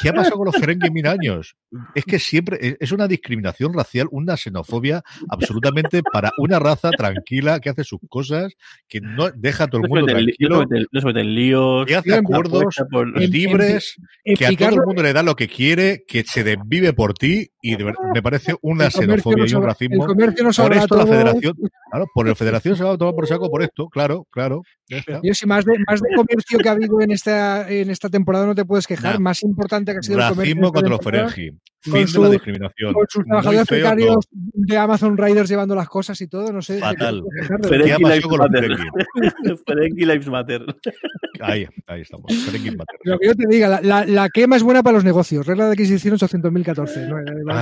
¿Qué 0.00 0.08
ha 0.08 0.12
pasado 0.12 0.36
con 0.36 0.46
los 0.46 0.54
Ferengi 0.60 0.86
en 0.86 0.92
mil 0.92 1.06
años? 1.06 1.56
Es 1.96 2.04
que 2.04 2.20
siempre 2.20 2.76
es 2.78 2.92
una 2.92 3.08
discriminación 3.08 3.74
racial, 3.74 4.06
una 4.12 4.36
xenofobia 4.36 5.02
absolutamente 5.28 6.02
para 6.02 6.30
una 6.38 6.60
raza 6.60 6.90
tranquila 6.90 7.58
que 7.58 7.70
hace 7.70 7.82
sus 7.82 7.98
cosas, 8.08 8.52
que 8.88 9.00
no 9.00 9.30
deja 9.30 9.64
a 9.64 9.66
todo 9.66 9.82
el 9.82 9.88
mundo 9.88 10.06
tranquilo, 10.06 10.64
no 10.92 11.00
se 11.00 11.06
meten 11.06 11.34
líos, 11.34 11.86
que 11.86 11.96
hace 11.96 12.14
acuerdos 12.14 12.76
libres, 13.16 13.96
que 14.24 14.46
a 14.46 14.52
todo 14.52 14.68
el 14.68 14.86
mundo 14.86 15.02
le 15.02 15.12
da 15.12 15.24
lo 15.24 15.34
que 15.34 15.48
quiere, 15.48 16.04
que 16.06 16.22
se 16.22 16.44
desvive 16.44 16.92
por 16.92 17.14
ti 17.14 17.50
y 17.64 17.78
me 17.78 18.22
parece 18.22 18.54
una 18.60 18.90
xenofobia 18.90 19.46
y 19.48 19.54
un 19.54 19.62
racismo. 19.62 20.06
por 20.06 20.22
esto 20.74 20.96
la 20.98 21.06
federación, 21.06 21.54
claro, 21.90 22.06
por 22.12 22.28
la 22.28 22.34
federación 22.34 22.76
se 22.76 22.84
va 22.84 22.92
a 22.92 22.98
tomar 22.98 23.14
por 23.14 23.26
saco 23.26 23.50
por 23.50 23.62
esto, 23.62 23.88
claro, 23.88 24.26
claro. 24.30 24.62
Yo 25.22 25.32
si 25.32 25.46
más 25.46 25.64
de, 25.64 25.78
más 25.88 26.02
de 26.02 26.14
comercio 26.14 26.58
que 26.58 26.68
ha 26.68 26.72
habido 26.72 27.00
en 27.00 27.10
esta, 27.10 27.70
en 27.70 27.88
esta 27.88 28.10
temporada 28.10 28.44
no 28.44 28.54
te 28.54 28.66
puedes 28.66 28.86
quejar, 28.86 29.18
más 29.18 29.42
importante 29.42 29.92
que 29.92 29.98
ha 29.98 30.02
sido 30.02 30.18
el 30.18 30.28
comercio. 30.28 30.60
contra 30.60 30.88
los 30.90 31.00
Ferengi. 31.00 31.52
Fin 31.80 32.06
de 32.06 32.18
la 32.18 32.30
discriminación. 32.30 32.94
Con 32.94 33.06
sus 33.08 33.24
trabajadores 33.24 33.66
precarios 33.66 34.26
de 34.30 34.78
Amazon 34.78 35.18
Riders 35.18 35.50
llevando 35.50 35.74
las 35.74 35.86
cosas 35.86 36.18
y 36.22 36.28
todo, 36.28 36.50
no 36.50 36.62
sé. 36.62 36.78
Fatal. 36.78 37.22
Ferengi 37.62 38.02
Lives 38.02 38.26
Matter. 38.26 38.76
Ferengi 39.66 40.04
Lives 40.06 40.28
Matter. 40.28 40.64
Ahí, 41.40 41.66
ahí 41.86 42.00
estamos. 42.00 42.32
Ferengi 42.46 42.70
Matter. 42.70 42.98
Lo 43.04 43.18
que 43.18 43.26
yo 43.26 43.34
te 43.34 43.46
diga, 43.46 43.80
la, 43.82 44.06
la, 44.06 44.28
quema 44.30 44.56
es 44.56 44.62
buena 44.62 44.82
para 44.82 44.94
los 44.94 45.04
negocios. 45.04 45.46
Regla 45.46 45.66
de 45.66 45.72
adquisición 45.72 46.16
800.014. 46.16 47.08
¿no? 47.08 47.53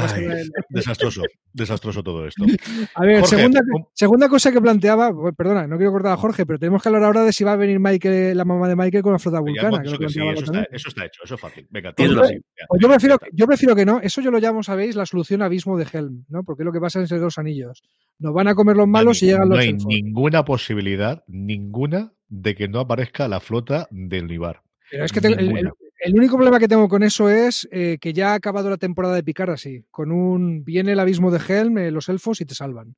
Desastroso, 0.68 1.22
desastroso 1.52 2.02
todo 2.02 2.26
esto. 2.26 2.44
A 2.94 3.04
ver, 3.04 3.24
segunda, 3.26 3.60
segunda 3.92 4.28
cosa 4.28 4.52
que 4.52 4.60
planteaba, 4.60 5.10
perdona, 5.36 5.66
no 5.66 5.76
quiero 5.76 5.92
cortar 5.92 6.12
a 6.12 6.16
Jorge, 6.16 6.46
pero 6.46 6.58
tenemos 6.58 6.82
que 6.82 6.88
hablar 6.88 7.04
ahora 7.04 7.24
de 7.24 7.32
si 7.32 7.44
va 7.44 7.52
a 7.52 7.56
venir 7.56 7.78
Michael, 7.80 8.36
la 8.36 8.44
mamá 8.44 8.68
de 8.68 8.76
Michael 8.76 9.02
con 9.02 9.12
la 9.12 9.18
flota 9.18 9.40
vulcana. 9.40 9.82
eso, 9.84 9.94
está, 9.94 10.62
eso, 10.70 10.88
está, 10.88 11.04
hecho, 11.04 11.22
eso 11.24 11.34
es 11.34 11.40
fácil. 11.40 11.66
Venga, 11.70 11.92
todo 11.92 12.06
pues, 12.06 12.40
pues 12.68 12.82
yo, 12.82 12.88
prefiero, 12.88 13.18
yo 13.32 13.46
prefiero 13.46 13.76
que 13.76 13.84
no. 13.84 14.00
Eso 14.00 14.20
yo 14.20 14.30
lo 14.30 14.38
llamo, 14.38 14.62
sabéis, 14.62 14.96
la 14.96 15.06
solución 15.06 15.42
abismo 15.42 15.76
de 15.76 15.86
Helm, 15.92 16.24
¿no? 16.28 16.44
Porque 16.44 16.62
es 16.62 16.66
lo 16.66 16.72
que 16.72 16.80
pasa 16.80 16.98
en 16.98 17.04
esos 17.04 17.20
dos 17.20 17.38
anillos. 17.38 17.82
Nos 18.18 18.34
van 18.34 18.48
a 18.48 18.54
comer 18.54 18.76
los 18.76 18.88
malos 18.88 19.22
y 19.22 19.26
llegan 19.26 19.48
los. 19.48 19.58
No 19.58 19.62
hay 19.62 19.72
ninguna 19.72 20.44
posibilidad, 20.44 21.22
ninguna, 21.26 22.12
de 22.28 22.54
que 22.54 22.68
no 22.68 22.80
aparezca 22.80 23.28
la 23.28 23.40
flota 23.40 23.88
del 23.90 24.26
Nibar. 24.26 24.62
Pero 24.90 25.04
es 25.04 25.12
que 25.12 25.26
el, 25.26 25.72
único 26.14 26.36
problema 26.36 26.58
que 26.58 26.68
tengo 26.68 26.88
con 26.88 27.02
eso 27.02 27.28
es 27.28 27.68
eh, 27.70 27.98
que 28.00 28.12
ya 28.12 28.32
ha 28.32 28.34
acabado 28.34 28.68
la 28.70 28.76
temporada 28.76 29.14
de 29.14 29.22
picar 29.22 29.50
así. 29.50 29.84
Con 29.90 30.10
un. 30.10 30.64
Viene 30.64 30.92
el 30.92 31.00
abismo 31.00 31.30
de 31.30 31.40
Helm, 31.46 31.78
eh, 31.78 31.90
los 31.90 32.08
elfos 32.08 32.40
y 32.40 32.44
te 32.44 32.54
salvan. 32.54 32.96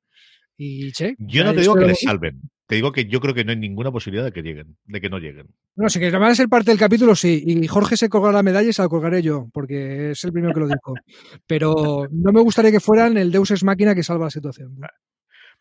Y 0.57 0.91
che, 0.91 1.15
Yo 1.19 1.43
no 1.43 1.53
te 1.53 1.61
digo 1.61 1.75
que 1.75 1.85
les 1.85 2.01
salven. 2.01 2.41
Te 2.67 2.75
digo 2.75 2.91
que 2.91 3.05
yo 3.05 3.21
creo 3.21 3.35
que 3.35 3.43
no 3.43 3.51
hay 3.51 3.57
ninguna 3.57 3.91
posibilidad 3.91 4.25
de 4.25 4.31
que 4.31 4.41
lleguen, 4.41 4.75
de 4.85 4.99
que 4.99 5.09
no 5.09 5.19
lleguen. 5.19 5.47
No, 5.75 5.87
si 5.87 5.99
que 5.99 6.09
van 6.09 6.31
a 6.31 6.35
ser 6.35 6.49
parte 6.49 6.71
del 6.71 6.79
capítulo, 6.79 7.13
sí. 7.13 7.43
Y 7.45 7.67
Jorge 7.67 7.95
se 7.95 8.09
colgará 8.09 8.33
la 8.33 8.43
medalla 8.43 8.69
y 8.69 8.73
se 8.73 8.81
la 8.81 8.89
colgaré 8.89 9.21
yo, 9.21 9.49
porque 9.53 10.11
es 10.11 10.23
el 10.23 10.31
primero 10.31 10.53
que 10.53 10.61
lo 10.61 10.67
dijo. 10.67 10.95
Pero 11.45 12.07
no 12.09 12.31
me 12.31 12.41
gustaría 12.41 12.71
que 12.71 12.79
fueran 12.79 13.17
el 13.17 13.31
Deus 13.31 13.51
Ex 13.51 13.63
Máquina 13.63 13.93
que 13.93 14.01
salva 14.01 14.25
la 14.25 14.31
situación. 14.31 14.79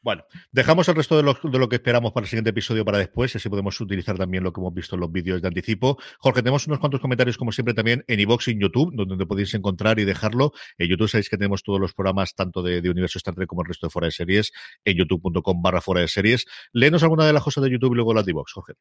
Bueno, 0.04 0.26
dejamos 0.52 0.86
el 0.90 0.96
resto 0.96 1.16
de 1.16 1.22
lo, 1.22 1.32
de 1.42 1.58
lo, 1.58 1.66
que 1.66 1.76
esperamos 1.76 2.12
para 2.12 2.24
el 2.24 2.28
siguiente 2.28 2.50
episodio 2.50 2.84
para 2.84 2.98
después, 2.98 3.34
así 3.36 3.48
podemos 3.48 3.80
utilizar 3.80 4.18
también 4.18 4.44
lo 4.44 4.52
que 4.52 4.60
hemos 4.60 4.74
visto 4.74 4.96
en 4.96 5.00
los 5.00 5.10
vídeos 5.10 5.40
de 5.40 5.48
anticipo. 5.48 5.96
Jorge, 6.18 6.42
tenemos 6.42 6.66
unos 6.66 6.78
cuantos 6.78 7.00
comentarios, 7.00 7.38
como 7.38 7.52
siempre, 7.52 7.72
también 7.72 8.04
en 8.06 8.20
iVox 8.20 8.48
y 8.48 8.50
en 8.50 8.60
YouTube, 8.60 8.94
donde 8.94 9.24
podéis 9.24 9.54
encontrar 9.54 9.98
y 9.98 10.04
dejarlo. 10.04 10.52
En 10.76 10.90
YouTube 10.90 11.08
sabéis 11.08 11.30
que 11.30 11.38
tenemos 11.38 11.62
todos 11.62 11.80
los 11.80 11.94
programas, 11.94 12.34
tanto 12.34 12.62
de, 12.62 12.82
de 12.82 12.90
Universo 12.90 13.16
Star 13.16 13.34
Trek 13.34 13.48
como 13.48 13.62
el 13.62 13.68
resto 13.68 13.86
de 13.86 13.90
fuera 13.92 14.04
de 14.04 14.12
series, 14.12 14.52
en 14.84 14.94
youtube.com 14.98 15.62
barra 15.62 15.80
fuera 15.80 16.02
de 16.02 16.08
series. 16.08 16.44
Léenos 16.74 17.02
alguna 17.02 17.24
de 17.24 17.32
las 17.32 17.42
cosas 17.42 17.64
de 17.64 17.70
YouTube 17.70 17.92
y 17.92 17.96
luego 17.96 18.12
las 18.12 18.26
de 18.26 18.32
iVox, 18.32 18.52
Jorge 18.52 18.74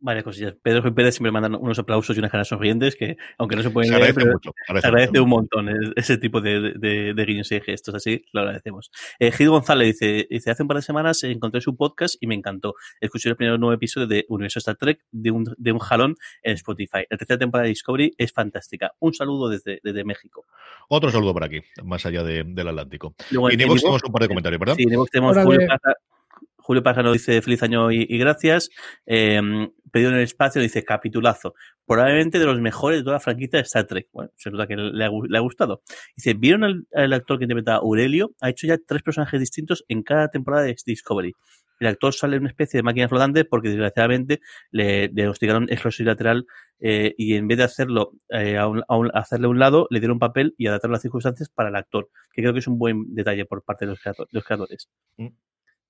varias 0.00 0.24
cosillas. 0.24 0.54
Pedro 0.62 0.88
y 0.88 0.92
Pérez 0.92 1.14
siempre 1.14 1.30
mandan 1.30 1.54
unos 1.54 1.78
aplausos 1.78 2.16
y 2.16 2.18
unas 2.18 2.30
caras 2.30 2.48
sonrientes 2.48 2.96
que, 2.96 3.16
aunque 3.38 3.56
no 3.56 3.62
se 3.62 3.70
pueden 3.70 3.90
se 3.90 3.94
agradece 3.94 4.24
mucho, 4.24 4.54
agradece, 4.66 5.20
un 5.20 5.28
montón 5.28 5.68
ese 5.96 6.18
tipo 6.18 6.40
de, 6.40 6.72
de, 6.76 7.14
de 7.14 7.24
guiños 7.24 7.52
y 7.52 7.60
gestos 7.60 7.94
así, 7.94 8.24
lo 8.32 8.40
agradecemos. 8.40 8.90
Eh, 9.18 9.30
Gil 9.30 9.50
González 9.50 9.98
dice, 9.98 10.26
dice, 10.28 10.50
hace 10.50 10.62
un 10.62 10.68
par 10.70 10.76
de 10.76 10.82
semanas 10.82 11.24
encontré 11.24 11.60
su 11.60 11.74
podcast 11.74 12.14
y 12.20 12.28
me 12.28 12.36
encantó. 12.36 12.76
Escuché 13.00 13.28
el 13.28 13.34
primer 13.34 13.58
nuevo 13.58 13.72
episodio 13.72 14.06
de 14.06 14.24
Universo 14.28 14.60
Star 14.60 14.76
Trek 14.76 15.00
de 15.10 15.32
un, 15.32 15.44
de 15.58 15.72
un 15.72 15.80
jalón 15.80 16.14
en 16.44 16.54
Spotify. 16.54 17.04
La 17.10 17.16
tercera 17.16 17.38
temporada 17.38 17.64
de 17.64 17.70
Discovery 17.70 18.14
es 18.16 18.32
fantástica. 18.32 18.92
Un 19.00 19.12
saludo 19.12 19.48
desde, 19.48 19.80
desde 19.82 20.04
México. 20.04 20.46
Otro 20.88 21.10
saludo 21.10 21.32
por 21.32 21.42
aquí, 21.42 21.60
más 21.82 22.06
allá 22.06 22.22
de, 22.22 22.44
del 22.46 22.68
Atlántico. 22.68 23.16
y 23.32 23.34
en 23.34 23.58
tenemos 23.58 23.82
un 23.82 24.12
par 24.12 24.22
de 24.22 24.28
comentarios, 24.28 24.60
¿verdad? 24.60 24.76
Sí, 24.76 24.84
en 24.84 25.04
tenemos 25.10 25.36
Julio 26.70 26.84
Pájaro 26.84 27.12
dice 27.12 27.42
feliz 27.42 27.64
año 27.64 27.90
y, 27.90 28.06
gracias. 28.16 28.70
Eh, 29.04 29.40
pedido 29.90 30.10
en 30.10 30.18
el 30.18 30.22
espacio 30.22 30.62
dice 30.62 30.84
capitulazo. 30.84 31.54
Probablemente 31.84 32.38
de 32.38 32.44
los 32.44 32.60
mejores 32.60 33.00
de 33.00 33.02
toda 33.02 33.16
la 33.16 33.20
franquicia 33.20 33.56
de 33.56 33.64
Star 33.64 33.88
Trek. 33.88 34.06
Bueno, 34.12 34.30
se 34.36 34.52
nota 34.52 34.68
que 34.68 34.76
le 34.76 35.04
ha, 35.04 35.40
gustado. 35.40 35.82
Dice, 36.16 36.34
¿vieron 36.34 36.86
al, 36.94 37.12
actor 37.12 37.38
que 37.38 37.46
interpreta 37.46 37.74
Aurelio? 37.74 38.36
Ha 38.40 38.50
hecho 38.50 38.68
ya 38.68 38.78
tres 38.78 39.02
personajes 39.02 39.40
distintos 39.40 39.84
en 39.88 40.04
cada 40.04 40.28
temporada 40.28 40.62
de 40.62 40.76
Discovery. 40.86 41.34
El 41.80 41.88
actor 41.88 42.14
sale 42.14 42.36
en 42.36 42.42
una 42.42 42.50
especie 42.50 42.78
de 42.78 42.82
máquina 42.84 43.08
flotante 43.08 43.44
porque 43.44 43.70
desgraciadamente 43.70 44.40
le 44.70 45.08
diagnosticaron 45.08 45.64
esclerosis 45.70 46.06
lateral 46.06 46.46
eh, 46.78 47.16
y 47.18 47.34
en 47.34 47.48
vez 47.48 47.58
de 47.58 47.64
hacerlo 47.64 48.12
eh, 48.28 48.58
a, 48.58 48.70
hacerle 49.14 49.46
a 49.46 49.50
un 49.50 49.58
lado, 49.58 49.88
le 49.90 49.98
dieron 49.98 50.20
papel 50.20 50.54
y 50.56 50.68
adaptaron 50.68 50.92
las 50.92 51.02
circunstancias 51.02 51.48
para 51.48 51.70
el 51.70 51.74
actor, 51.74 52.10
que 52.32 52.42
creo 52.42 52.52
que 52.52 52.60
es 52.60 52.68
un 52.68 52.78
buen 52.78 53.12
detalle 53.12 53.44
por 53.44 53.64
parte 53.64 53.86
de 53.86 53.96
los, 54.30 54.44
creadores. 54.44 54.88
Mm. 55.16 55.30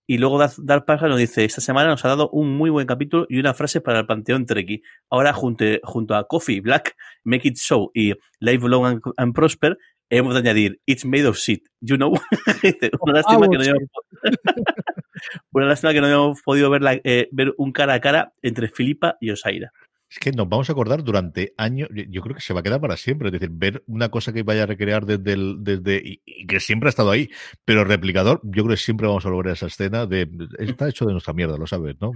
Y 0.07 0.19
luego 0.19 0.39
Dark 0.39 0.87
nos 1.03 1.19
dice, 1.19 1.45
esta 1.45 1.61
semana 1.61 1.91
nos 1.91 2.05
ha 2.05 2.09
dado 2.09 2.31
un 2.31 2.57
muy 2.57 2.71
buen 2.71 2.87
capítulo 2.87 3.27
y 3.29 3.39
una 3.39 3.55
frase 3.55 3.81
para 3.81 4.01
el 4.01 4.07
panteón 4.07 4.47
Treki. 4.47 4.83
Ahora 5.09 5.33
junto, 5.33 5.65
junto 5.85 6.15
a 6.15 6.27
Coffee, 6.27 6.61
Black, 6.61 6.97
Make 7.25 7.49
It 7.49 7.57
So 7.57 7.91
y 7.95 8.15
Live 8.41 8.69
Long 8.69 9.01
and, 9.17 9.35
Prosper, 9.35 9.79
hemos 10.09 10.35
de 10.35 10.41
añadir 10.41 10.81
It's 10.85 11.05
Made 11.05 11.27
of 11.27 11.37
Shit, 11.37 11.65
you 11.81 11.97
know. 11.97 12.13
una, 13.01 13.13
lástima 13.13 13.49
que 13.49 13.57
no 13.57 13.63
hayamos, 13.63 13.83
una 15.53 15.67
lástima 15.67 15.93
que 15.93 16.01
no 16.01 16.07
hayamos 16.07 16.43
podido 16.43 16.71
ver, 16.71 17.01
eh, 17.05 17.29
ver 17.31 17.55
un 17.57 17.71
cara 17.71 17.95
a 17.95 18.01
cara 18.01 18.33
entre 18.43 18.69
Filipa 18.69 19.17
y 19.21 19.31
Osaira 19.31 19.73
es 20.11 20.19
que 20.19 20.33
nos 20.33 20.49
vamos 20.49 20.69
a 20.69 20.73
acordar 20.73 21.05
durante 21.05 21.55
años, 21.57 21.89
yo 22.09 22.21
creo 22.23 22.35
que 22.35 22.41
se 22.41 22.53
va 22.53 22.61
a 22.61 22.63
quedar 22.65 22.81
para 22.81 22.97
siempre, 22.97 23.29
es 23.29 23.33
decir, 23.33 23.51
ver 23.53 23.85
una 23.87 24.09
cosa 24.09 24.33
que 24.33 24.43
vaya 24.43 24.65
a 24.65 24.67
recrear 24.67 25.07
desde 25.07 25.37
desde, 25.59 26.03
y, 26.05 26.47
que 26.47 26.59
siempre 26.59 26.89
ha 26.89 26.91
estado 26.91 27.13
ahí, 27.13 27.31
pero 27.65 27.85
replicador, 27.85 28.41
yo 28.43 28.65
creo 28.65 28.75
que 28.75 28.83
siempre 28.83 29.07
vamos 29.07 29.25
a 29.25 29.31
volver 29.31 29.51
a 29.51 29.55
esa 29.55 29.67
escena 29.67 30.07
de, 30.07 30.29
está 30.59 30.89
hecho 30.89 31.07
de 31.07 31.13
nuestra 31.13 31.33
mierda, 31.33 31.57
lo 31.57 31.67
sabes, 31.67 31.95
¿no? 32.01 32.13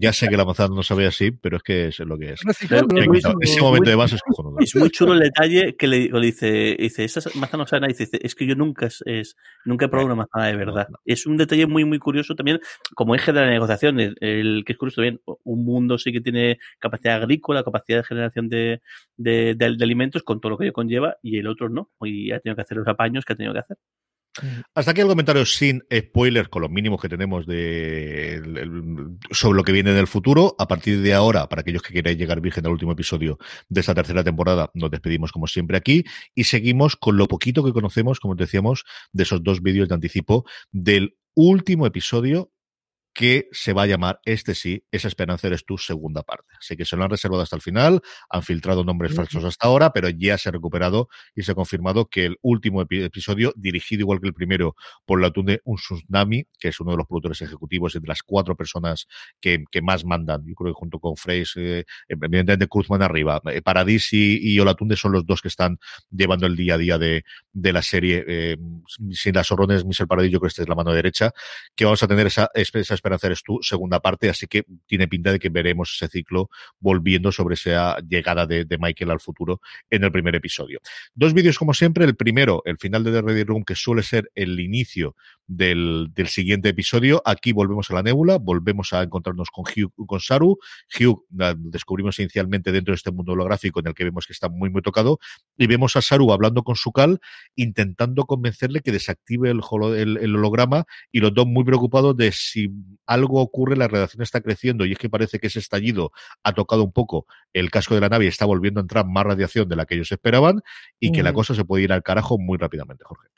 Ya 0.00 0.12
sé 0.12 0.28
que 0.28 0.36
la 0.36 0.44
manzana 0.44 0.74
no 0.74 0.82
sabe 0.82 1.06
así, 1.06 1.30
pero 1.30 1.56
es 1.58 1.62
que 1.62 1.88
es 1.88 1.98
lo 2.00 2.18
que 2.18 2.32
es. 2.32 2.40
ese 3.40 3.60
momento 3.60 3.90
de 3.90 3.96
base 3.96 4.16
es 4.16 4.22
Es 4.60 4.76
muy 4.76 4.90
chulo 4.90 5.14
el 5.14 5.20
detalle 5.20 5.76
que 5.76 5.86
le, 5.86 6.08
dice, 6.20 6.76
dice, 6.78 7.04
esa 7.04 7.20
manzana 7.38 7.66
sana, 7.66 7.86
dice, 7.86 8.08
es 8.12 8.34
que 8.34 8.46
yo 8.46 8.54
nunca 8.54 8.86
es, 8.86 9.36
nunca 9.64 9.86
he 9.86 9.88
probado 9.88 10.06
una 10.06 10.16
manzana 10.16 10.46
de 10.46 10.56
verdad. 10.56 10.88
Es 11.04 11.26
un 11.26 11.36
detalle 11.36 11.66
muy, 11.66 11.84
muy 11.84 11.98
curioso 11.98 12.34
también, 12.34 12.60
como 12.94 13.14
eje 13.14 13.32
de 13.32 13.40
la 13.40 13.50
negociación, 13.50 14.00
el, 14.00 14.64
que 14.64 14.72
es 14.72 14.78
curioso 14.78 14.96
también, 14.96 15.20
un 15.44 15.64
mundo 15.64 15.98
sí 15.98 16.12
que 16.12 16.20
tiene 16.20 16.58
capacidad 16.78 17.16
agrícola, 17.16 17.64
capacidad 17.64 17.98
de 17.98 18.04
generación 18.04 18.48
de, 18.48 18.80
de, 19.16 19.76
alimentos 19.80 20.22
con 20.22 20.40
todo 20.40 20.50
lo 20.50 20.58
que 20.58 20.64
ello 20.64 20.72
conlleva 20.72 21.16
y 21.22 21.38
el 21.38 21.46
otro 21.46 21.68
no. 21.68 21.90
Y 22.02 22.32
ha 22.32 22.40
tenido 22.40 22.56
que 22.56 22.62
hacer 22.62 22.76
los 22.76 22.88
apaños 22.88 23.24
que 23.24 23.32
ha 23.32 23.36
tenido 23.36 23.52
que 23.52 23.60
hacer. 23.60 23.76
Hasta 24.74 24.92
aquí 24.92 25.00
el 25.00 25.08
comentario 25.08 25.44
sin 25.44 25.82
spoilers, 25.92 26.48
con 26.48 26.62
los 26.62 26.70
mínimos 26.70 27.00
que 27.00 27.08
tenemos 27.08 27.46
de, 27.46 28.40
sobre 29.30 29.56
lo 29.56 29.64
que 29.64 29.72
viene 29.72 29.90
en 29.90 29.96
el 29.96 30.06
futuro. 30.06 30.54
A 30.58 30.68
partir 30.68 31.00
de 31.00 31.14
ahora, 31.14 31.48
para 31.48 31.62
aquellos 31.62 31.82
que 31.82 31.92
queráis 31.92 32.16
llegar 32.16 32.40
virgen 32.40 32.64
al 32.66 32.72
último 32.72 32.92
episodio 32.92 33.38
de 33.68 33.80
esta 33.80 33.94
tercera 33.94 34.22
temporada, 34.22 34.70
nos 34.74 34.90
despedimos 34.90 35.32
como 35.32 35.46
siempre 35.46 35.76
aquí 35.76 36.04
y 36.34 36.44
seguimos 36.44 36.96
con 36.96 37.16
lo 37.16 37.26
poquito 37.26 37.64
que 37.64 37.72
conocemos, 37.72 38.20
como 38.20 38.34
decíamos, 38.36 38.84
de 39.12 39.24
esos 39.24 39.42
dos 39.42 39.62
vídeos 39.62 39.88
de 39.88 39.94
anticipo 39.94 40.44
del 40.70 41.16
último 41.34 41.86
episodio 41.86 42.52
que 43.12 43.48
se 43.52 43.72
va 43.72 43.82
a 43.82 43.86
llamar 43.86 44.20
este 44.24 44.54
sí, 44.54 44.84
esa 44.90 45.08
esperanza 45.08 45.48
eres 45.48 45.64
tú, 45.64 45.78
segunda 45.78 46.22
parte. 46.22 46.54
Así 46.58 46.76
que 46.76 46.84
se 46.84 46.96
lo 46.96 47.04
han 47.04 47.10
reservado 47.10 47.42
hasta 47.42 47.56
el 47.56 47.62
final, 47.62 48.00
han 48.28 48.42
filtrado 48.42 48.84
nombres 48.84 49.14
falsos 49.14 49.44
hasta 49.44 49.66
ahora, 49.66 49.92
pero 49.92 50.08
ya 50.08 50.38
se 50.38 50.48
ha 50.48 50.52
recuperado 50.52 51.08
y 51.34 51.42
se 51.42 51.52
ha 51.52 51.54
confirmado 51.54 52.06
que 52.06 52.26
el 52.26 52.36
último 52.42 52.82
episodio, 52.82 53.52
dirigido 53.56 54.00
igual 54.00 54.20
que 54.20 54.28
el 54.28 54.34
primero 54.34 54.76
por 55.04 55.20
la 55.20 55.30
Tunde 55.30 55.60
Tsunami, 55.64 56.46
que 56.58 56.68
es 56.68 56.80
uno 56.80 56.92
de 56.92 56.98
los 56.98 57.06
productores 57.06 57.42
ejecutivos 57.42 57.94
y 57.94 58.00
de 58.00 58.06
las 58.06 58.22
cuatro 58.22 58.56
personas 58.56 59.06
que, 59.40 59.64
más 59.82 60.04
mandan, 60.04 60.44
yo 60.46 60.54
creo 60.54 60.72
que 60.72 60.78
junto 60.78 60.98
con 60.98 61.16
Freys, 61.16 61.54
eh, 61.56 61.84
evidentemente 62.06 62.68
Cruzman 62.68 63.02
arriba, 63.02 63.40
eh, 63.50 63.62
Paradisi 63.62 64.38
y 64.42 64.60
Olatunde 64.60 64.96
son 64.96 65.12
los 65.12 65.24
dos 65.24 65.40
que 65.40 65.48
están 65.48 65.78
llevando 66.10 66.46
el 66.46 66.54
día 66.54 66.74
a 66.74 66.78
día 66.78 66.98
de, 66.98 67.24
la 67.54 67.82
serie. 67.82 68.24
Eh, 68.26 68.56
sin 69.12 69.34
las 69.34 69.50
horrones, 69.50 69.84
Michel 69.84 70.06
Paradis, 70.06 70.30
yo 70.30 70.38
creo 70.38 70.48
que 70.48 70.52
esta 70.52 70.62
es 70.62 70.68
la 70.68 70.74
mano 70.74 70.92
derecha, 70.92 71.32
que 71.74 71.84
vamos 71.84 72.02
a 72.02 72.08
tener 72.08 72.26
esa, 72.26 72.50
esa 72.54 72.94
esperanza 73.00 73.26
eres 73.26 73.42
tú, 73.42 73.58
segunda 73.62 74.00
parte, 74.00 74.28
así 74.28 74.46
que 74.46 74.64
tiene 74.86 75.08
pinta 75.08 75.32
de 75.32 75.38
que 75.38 75.48
veremos 75.48 75.92
ese 75.94 76.08
ciclo 76.08 76.50
volviendo 76.78 77.32
sobre 77.32 77.54
esa 77.54 77.98
llegada 78.00 78.46
de, 78.46 78.66
Michael 78.78 79.10
al 79.10 79.20
futuro 79.20 79.60
en 79.90 80.04
el 80.04 80.12
primer 80.12 80.34
episodio. 80.34 80.80
Dos 81.14 81.34
vídeos 81.34 81.58
como 81.58 81.74
siempre, 81.74 82.04
el 82.04 82.14
primero, 82.14 82.62
el 82.64 82.78
final 82.78 83.04
de 83.04 83.12
The 83.12 83.22
Ready 83.22 83.44
Room, 83.44 83.64
que 83.64 83.74
suele 83.74 84.02
ser 84.02 84.30
el 84.34 84.58
inicio 84.60 85.16
del, 85.46 86.08
del, 86.14 86.28
siguiente 86.28 86.68
episodio. 86.68 87.20
Aquí 87.24 87.52
volvemos 87.52 87.90
a 87.90 87.94
la 87.94 88.02
nébula, 88.02 88.38
volvemos 88.38 88.92
a 88.92 89.02
encontrarnos 89.02 89.50
con 89.50 89.64
Hugh, 89.64 89.92
con 90.06 90.20
Saru. 90.20 90.58
Hugh 90.98 91.24
descubrimos 91.58 92.18
inicialmente 92.20 92.72
dentro 92.72 92.92
de 92.92 92.96
este 92.96 93.10
mundo 93.10 93.32
holográfico 93.32 93.80
en 93.80 93.88
el 93.88 93.94
que 93.94 94.04
vemos 94.04 94.26
que 94.26 94.32
está 94.32 94.48
muy, 94.48 94.70
muy 94.70 94.82
tocado, 94.82 95.18
y 95.56 95.66
vemos 95.66 95.96
a 95.96 96.02
Saru 96.02 96.32
hablando 96.32 96.62
con 96.62 96.76
su 96.76 96.92
cal, 96.92 97.20
intentando 97.56 98.24
convencerle 98.24 98.80
que 98.80 98.92
desactive 98.92 99.50
el 99.50 99.60
holograma, 100.34 100.84
y 101.12 101.20
los 101.20 101.34
dos 101.34 101.46
muy 101.46 101.64
preocupados 101.64 102.16
de 102.16 102.32
si 102.32 102.70
algo 103.06 103.40
ocurre, 103.40 103.76
la 103.76 103.88
redacción 103.88 104.22
está 104.22 104.40
creciendo, 104.40 104.84
y 104.84 104.92
es 104.92 104.98
que 104.98 105.08
parece 105.10 105.38
que 105.38 105.48
ese 105.48 105.58
estallido 105.58 106.12
ha 106.42 106.52
tocado 106.52 106.84
un 106.84 106.92
poco 106.92 107.26
el 107.52 107.70
casco 107.70 107.94
de 107.94 108.00
la 108.00 108.08
nave 108.08 108.24
y 108.24 108.28
está 108.28 108.44
volviendo 108.44 108.80
a 108.80 108.82
entrar 108.82 109.06
más 109.06 109.24
radiación 109.24 109.68
de 109.68 109.76
la 109.76 109.86
que 109.86 109.94
ellos 109.94 110.12
esperaban, 110.12 110.60
y 110.98 111.12
que 111.12 111.22
la 111.22 111.32
cosa 111.32 111.54
se 111.54 111.64
puede 111.64 111.84
ir 111.84 111.92
al 111.92 112.02
carajo 112.02 112.38
muy 112.38 112.58
rápidamente, 112.58 113.04
Jorge. 113.04 113.28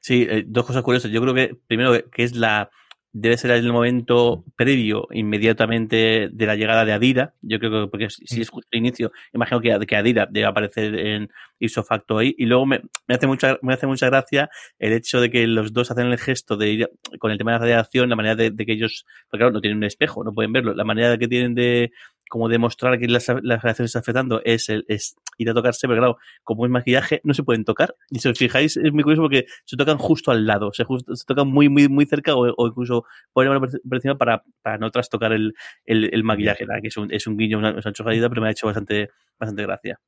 Sí, 0.00 0.26
eh, 0.28 0.44
dos 0.46 0.66
cosas 0.66 0.82
curiosas. 0.82 1.10
Yo 1.10 1.20
creo 1.22 1.34
que 1.34 1.56
primero 1.66 1.92
que 2.10 2.24
es 2.24 2.36
la 2.36 2.70
debe 3.18 3.38
ser 3.38 3.50
el 3.52 3.72
momento 3.72 4.44
previo 4.56 5.08
inmediatamente 5.10 6.28
de 6.30 6.46
la 6.46 6.54
llegada 6.54 6.84
de 6.84 6.92
Adira. 6.92 7.32
Yo 7.40 7.58
creo 7.58 7.70
que 7.70 7.90
porque 7.90 8.10
si 8.10 8.42
es 8.42 8.50
justo 8.50 8.68
el 8.72 8.80
inicio, 8.80 9.10
imagino 9.32 9.60
que, 9.62 9.86
que 9.86 9.96
Adira 9.96 10.28
debe 10.30 10.46
aparecer 10.46 10.94
en 10.94 11.30
ipso 11.58 11.82
facto 11.82 12.18
ahí. 12.18 12.34
Y 12.36 12.44
luego 12.44 12.66
me, 12.66 12.82
hace 13.08 13.26
mucha 13.26 13.58
me 13.62 13.72
hace 13.72 13.86
mucha 13.86 14.06
gracia 14.06 14.50
el 14.78 14.92
hecho 14.92 15.18
de 15.22 15.30
que 15.30 15.46
los 15.46 15.72
dos 15.72 15.90
hacen 15.90 16.08
el 16.08 16.18
gesto 16.18 16.58
de 16.58 16.68
ir 16.68 16.90
con 17.18 17.30
el 17.30 17.38
tema 17.38 17.52
de 17.52 17.58
la 17.58 17.64
radiación, 17.64 18.10
la 18.10 18.16
manera 18.16 18.36
de, 18.36 18.50
de 18.50 18.66
que 18.66 18.72
ellos, 18.72 19.06
porque 19.30 19.40
claro, 19.40 19.52
no 19.52 19.62
tienen 19.62 19.78
un 19.78 19.84
espejo, 19.84 20.22
no 20.22 20.34
pueden 20.34 20.52
verlo, 20.52 20.74
la 20.74 20.84
manera 20.84 21.16
que 21.16 21.26
tienen 21.26 21.54
de 21.54 21.92
como 22.28 22.48
demostrar 22.48 22.98
que 22.98 23.06
las, 23.08 23.28
las 23.42 23.62
reacciones 23.62 23.90
está 23.90 24.00
afectando 24.00 24.40
es, 24.44 24.68
el, 24.68 24.84
es 24.88 25.16
ir 25.38 25.50
a 25.50 25.54
tocarse, 25.54 25.86
pero 25.86 26.00
claro, 26.00 26.18
como 26.42 26.64
es 26.64 26.70
maquillaje, 26.70 27.20
no 27.24 27.34
se 27.34 27.42
pueden 27.42 27.64
tocar. 27.64 27.94
Y 28.10 28.18
si 28.18 28.28
os 28.28 28.38
fijáis, 28.38 28.76
es 28.76 28.92
muy 28.92 29.02
curioso 29.02 29.22
porque 29.22 29.46
se 29.64 29.76
tocan 29.76 29.98
justo 29.98 30.30
al 30.30 30.46
lado, 30.46 30.72
se, 30.72 30.84
se 30.84 31.24
tocan 31.26 31.48
muy, 31.48 31.68
muy, 31.68 31.88
muy 31.88 32.06
cerca 32.06 32.34
o, 32.34 32.66
incluso 32.66 33.04
ponen 33.32 33.60
por 33.60 33.96
encima 33.96 34.18
para, 34.18 34.42
para 34.62 34.78
no 34.78 34.90
trastocar 34.90 35.32
el, 35.32 35.54
el, 35.84 36.12
el 36.12 36.24
maquillaje, 36.24 36.66
que 36.82 36.88
es 36.88 36.96
un, 36.96 37.12
es 37.12 37.26
un 37.26 37.36
guiño, 37.36 37.58
una, 37.58 37.70
una 37.70 38.28
pero 38.28 38.42
me 38.42 38.48
ha 38.48 38.50
hecho 38.50 38.66
bastante, 38.66 39.10
bastante 39.38 39.62
gracia. 39.62 40.00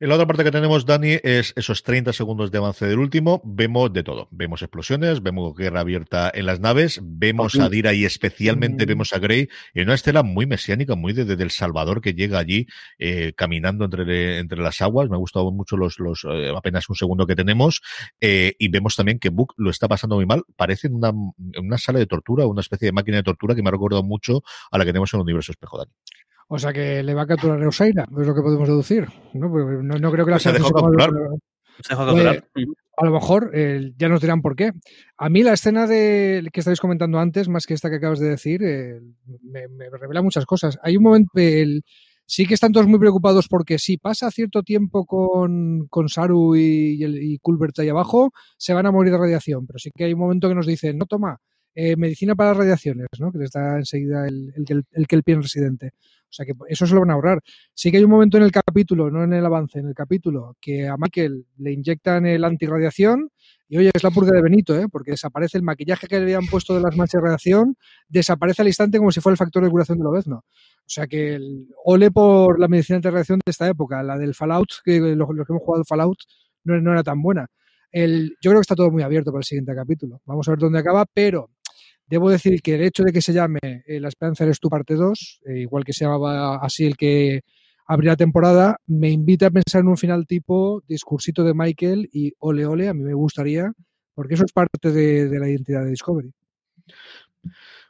En 0.00 0.08
la 0.08 0.16
otra 0.16 0.26
parte 0.26 0.42
que 0.42 0.50
tenemos, 0.50 0.86
Dani, 0.86 1.18
es 1.22 1.52
esos 1.54 1.84
30 1.84 2.12
segundos 2.12 2.50
de 2.50 2.58
avance 2.58 2.84
del 2.84 2.98
último. 2.98 3.40
Vemos 3.44 3.92
de 3.92 4.02
todo. 4.02 4.26
Vemos 4.32 4.60
explosiones, 4.62 5.22
vemos 5.22 5.54
guerra 5.54 5.80
abierta 5.80 6.32
en 6.34 6.46
las 6.46 6.58
naves, 6.58 7.00
vemos 7.00 7.54
a 7.54 7.68
Dira 7.68 7.94
y 7.94 8.04
especialmente 8.04 8.84
mm. 8.84 8.88
vemos 8.88 9.12
a 9.12 9.20
Grey 9.20 9.48
en 9.72 9.84
una 9.84 9.94
estela 9.94 10.24
muy 10.24 10.46
mesiánica, 10.46 10.96
muy 10.96 11.12
desde 11.12 11.36
de, 11.36 11.44
El 11.44 11.52
Salvador, 11.52 12.00
que 12.00 12.12
llega 12.12 12.40
allí 12.40 12.66
eh, 12.98 13.34
caminando 13.36 13.84
entre, 13.84 14.38
entre 14.38 14.60
las 14.60 14.82
aguas. 14.82 15.08
Me 15.08 15.14
ha 15.14 15.18
gustado 15.18 15.52
mucho 15.52 15.76
los, 15.76 16.00
los 16.00 16.26
eh, 16.28 16.52
apenas 16.56 16.88
un 16.88 16.96
segundo 16.96 17.24
que 17.24 17.36
tenemos. 17.36 17.80
Eh, 18.20 18.56
y 18.58 18.68
vemos 18.68 18.96
también 18.96 19.20
que 19.20 19.28
Book 19.28 19.54
lo 19.58 19.70
está 19.70 19.86
pasando 19.86 20.16
muy 20.16 20.26
mal. 20.26 20.42
Parece 20.56 20.88
una, 20.88 21.12
una 21.56 21.78
sala 21.78 22.00
de 22.00 22.06
tortura, 22.06 22.46
una 22.46 22.62
especie 22.62 22.86
de 22.86 22.92
máquina 22.92 23.18
de 23.18 23.22
tortura 23.22 23.54
que 23.54 23.62
me 23.62 23.68
ha 23.68 23.72
recordado 23.72 24.02
mucho 24.02 24.42
a 24.72 24.78
la 24.78 24.84
que 24.84 24.90
tenemos 24.90 25.14
en 25.14 25.20
el 25.20 25.22
universo 25.22 25.52
espejo, 25.52 25.78
Dani. 25.78 25.92
O 26.48 26.58
sea 26.58 26.72
que 26.72 27.02
le 27.02 27.14
va 27.14 27.22
a 27.22 27.26
capturar 27.26 27.60
a 27.60 27.64
Eusaira, 27.64 28.04
es 28.04 28.26
lo 28.26 28.34
que 28.34 28.42
podemos 28.42 28.68
deducir. 28.68 29.08
No, 29.32 29.48
no, 29.48 30.12
creo 30.12 30.24
que 30.24 30.30
la 30.30 30.36
pues 30.36 30.42
se 30.42 30.52
dejó 30.52 30.70
capturar. 30.70 31.10
Pues, 31.76 32.68
a 32.96 33.04
lo 33.04 33.12
mejor 33.12 33.50
eh, 33.54 33.92
ya 33.96 34.08
nos 34.08 34.20
dirán 34.20 34.42
por 34.42 34.54
qué. 34.54 34.72
A 35.18 35.28
mí 35.28 35.42
la 35.42 35.54
escena 35.54 35.86
de 35.86 36.46
que 36.52 36.60
estáis 36.60 36.80
comentando 36.80 37.18
antes, 37.18 37.48
más 37.48 37.66
que 37.66 37.74
esta 37.74 37.90
que 37.90 37.96
acabas 37.96 38.20
de 38.20 38.28
decir, 38.28 38.62
eh, 38.62 39.00
me, 39.42 39.66
revela 39.90 40.22
muchas 40.22 40.46
cosas. 40.46 40.78
Hay 40.82 40.96
un 40.96 41.02
momento, 41.02 41.30
el, 41.34 41.82
sí 42.26 42.46
que 42.46 42.54
están 42.54 42.72
todos 42.72 42.86
muy 42.86 42.98
preocupados 42.98 43.48
porque 43.48 43.78
si 43.78 43.96
pasa 43.96 44.30
cierto 44.30 44.62
tiempo 44.62 45.06
con, 45.06 45.86
con 45.88 46.08
Saru 46.08 46.54
y, 46.56 47.04
y, 47.04 47.38
Culbert 47.38 47.78
ahí 47.80 47.88
abajo, 47.88 48.30
se 48.56 48.74
van 48.74 48.86
a 48.86 48.92
morir 48.92 49.12
de 49.12 49.18
radiación. 49.18 49.66
Pero 49.66 49.78
sí 49.78 49.90
que 49.94 50.04
hay 50.04 50.12
un 50.12 50.20
momento 50.20 50.48
que 50.48 50.54
nos 50.54 50.66
dicen, 50.66 50.96
no 50.96 51.06
toma, 51.06 51.38
eh, 51.74 51.96
medicina 51.96 52.36
para 52.36 52.54
radiaciones, 52.54 53.08
¿no? 53.18 53.32
que 53.32 53.38
les 53.38 53.50
da 53.50 53.78
enseguida 53.78 54.28
el, 54.28 54.52
el, 54.54 54.64
el, 54.68 54.84
el, 54.92 55.06
el 55.08 55.22
pie 55.24 55.34
residente. 55.36 55.90
O 56.34 56.36
sea 56.36 56.44
que 56.44 56.52
eso 56.68 56.84
se 56.84 56.94
lo 56.94 57.00
van 57.00 57.10
a 57.10 57.12
ahorrar. 57.14 57.40
Sí 57.74 57.92
que 57.92 57.98
hay 57.98 58.04
un 58.04 58.10
momento 58.10 58.36
en 58.36 58.42
el 58.42 58.50
capítulo, 58.50 59.08
no 59.08 59.22
en 59.22 59.32
el 59.32 59.46
avance, 59.46 59.78
en 59.78 59.86
el 59.86 59.94
capítulo, 59.94 60.56
que 60.60 60.88
a 60.88 60.96
Michael 60.96 61.46
le 61.58 61.72
inyectan 61.72 62.26
el 62.26 62.42
antirradiación 62.42 63.30
y 63.68 63.78
oye, 63.78 63.92
es 63.94 64.02
la 64.02 64.10
purga 64.10 64.32
de 64.32 64.42
Benito, 64.42 64.76
¿eh? 64.76 64.88
porque 64.90 65.12
desaparece 65.12 65.58
el 65.58 65.62
maquillaje 65.62 66.08
que 66.08 66.16
le 66.16 66.22
habían 66.22 66.46
puesto 66.46 66.74
de 66.74 66.80
las 66.80 66.96
manchas 66.96 67.22
de 67.22 67.26
radiación, 67.26 67.76
desaparece 68.08 68.62
al 68.62 68.68
instante 68.68 68.98
como 68.98 69.12
si 69.12 69.20
fuera 69.20 69.34
el 69.34 69.38
factor 69.38 69.62
de 69.62 69.70
curación 69.70 69.98
de 69.98 70.04
Lobezno. 70.04 70.38
O 70.38 70.88
sea 70.88 71.06
que 71.06 71.36
el 71.36 71.68
ole 71.84 72.10
por 72.10 72.58
la 72.58 72.66
medicina 72.66 72.98
de 72.98 73.10
radiación 73.10 73.38
de 73.44 73.50
esta 73.50 73.68
época, 73.68 74.02
la 74.02 74.18
del 74.18 74.34
Fallout, 74.34 74.70
que 74.84 74.98
los, 74.98 75.28
que 75.28 75.52
hemos 75.52 75.62
jugado 75.62 75.84
Fallout, 75.84 76.18
no, 76.64 76.92
era 76.92 77.04
tan 77.04 77.22
buena. 77.22 77.46
Yo 77.92 78.50
creo 78.50 78.54
que 78.54 78.60
está 78.60 78.74
todo 78.74 78.90
muy 78.90 79.04
abierto 79.04 79.30
para 79.30 79.40
el 79.40 79.44
siguiente 79.44 79.72
capítulo. 79.72 80.20
Vamos 80.24 80.48
a 80.48 80.50
ver 80.50 80.58
dónde 80.58 80.80
acaba, 80.80 81.06
pero 81.06 81.50
Debo 82.06 82.30
decir 82.30 82.60
que 82.62 82.74
el 82.74 82.82
hecho 82.82 83.02
de 83.02 83.12
que 83.12 83.22
se 83.22 83.32
llame 83.32 83.58
eh, 83.62 84.00
La 84.00 84.08
Esperanza 84.08 84.44
eres 84.44 84.60
tú 84.60 84.68
parte 84.68 84.94
2, 84.94 85.40
eh, 85.46 85.58
igual 85.60 85.84
que 85.84 85.92
se 85.92 86.04
llamaba 86.04 86.56
así 86.56 86.84
el 86.84 86.96
que 86.96 87.42
la 87.88 88.16
temporada, 88.16 88.78
me 88.86 89.10
invita 89.10 89.46
a 89.46 89.50
pensar 89.50 89.82
en 89.82 89.88
un 89.88 89.96
final 89.96 90.26
tipo 90.26 90.82
discursito 90.88 91.44
de 91.44 91.54
Michael 91.54 92.08
y 92.12 92.32
ole 92.38 92.64
ole, 92.66 92.88
a 92.88 92.94
mí 92.94 93.02
me 93.02 93.14
gustaría, 93.14 93.72
porque 94.14 94.34
eso 94.34 94.44
es 94.46 94.52
parte 94.52 94.90
de 94.90 95.38
la 95.38 95.48
identidad 95.48 95.84
de 95.84 95.90
Discovery. 95.90 96.32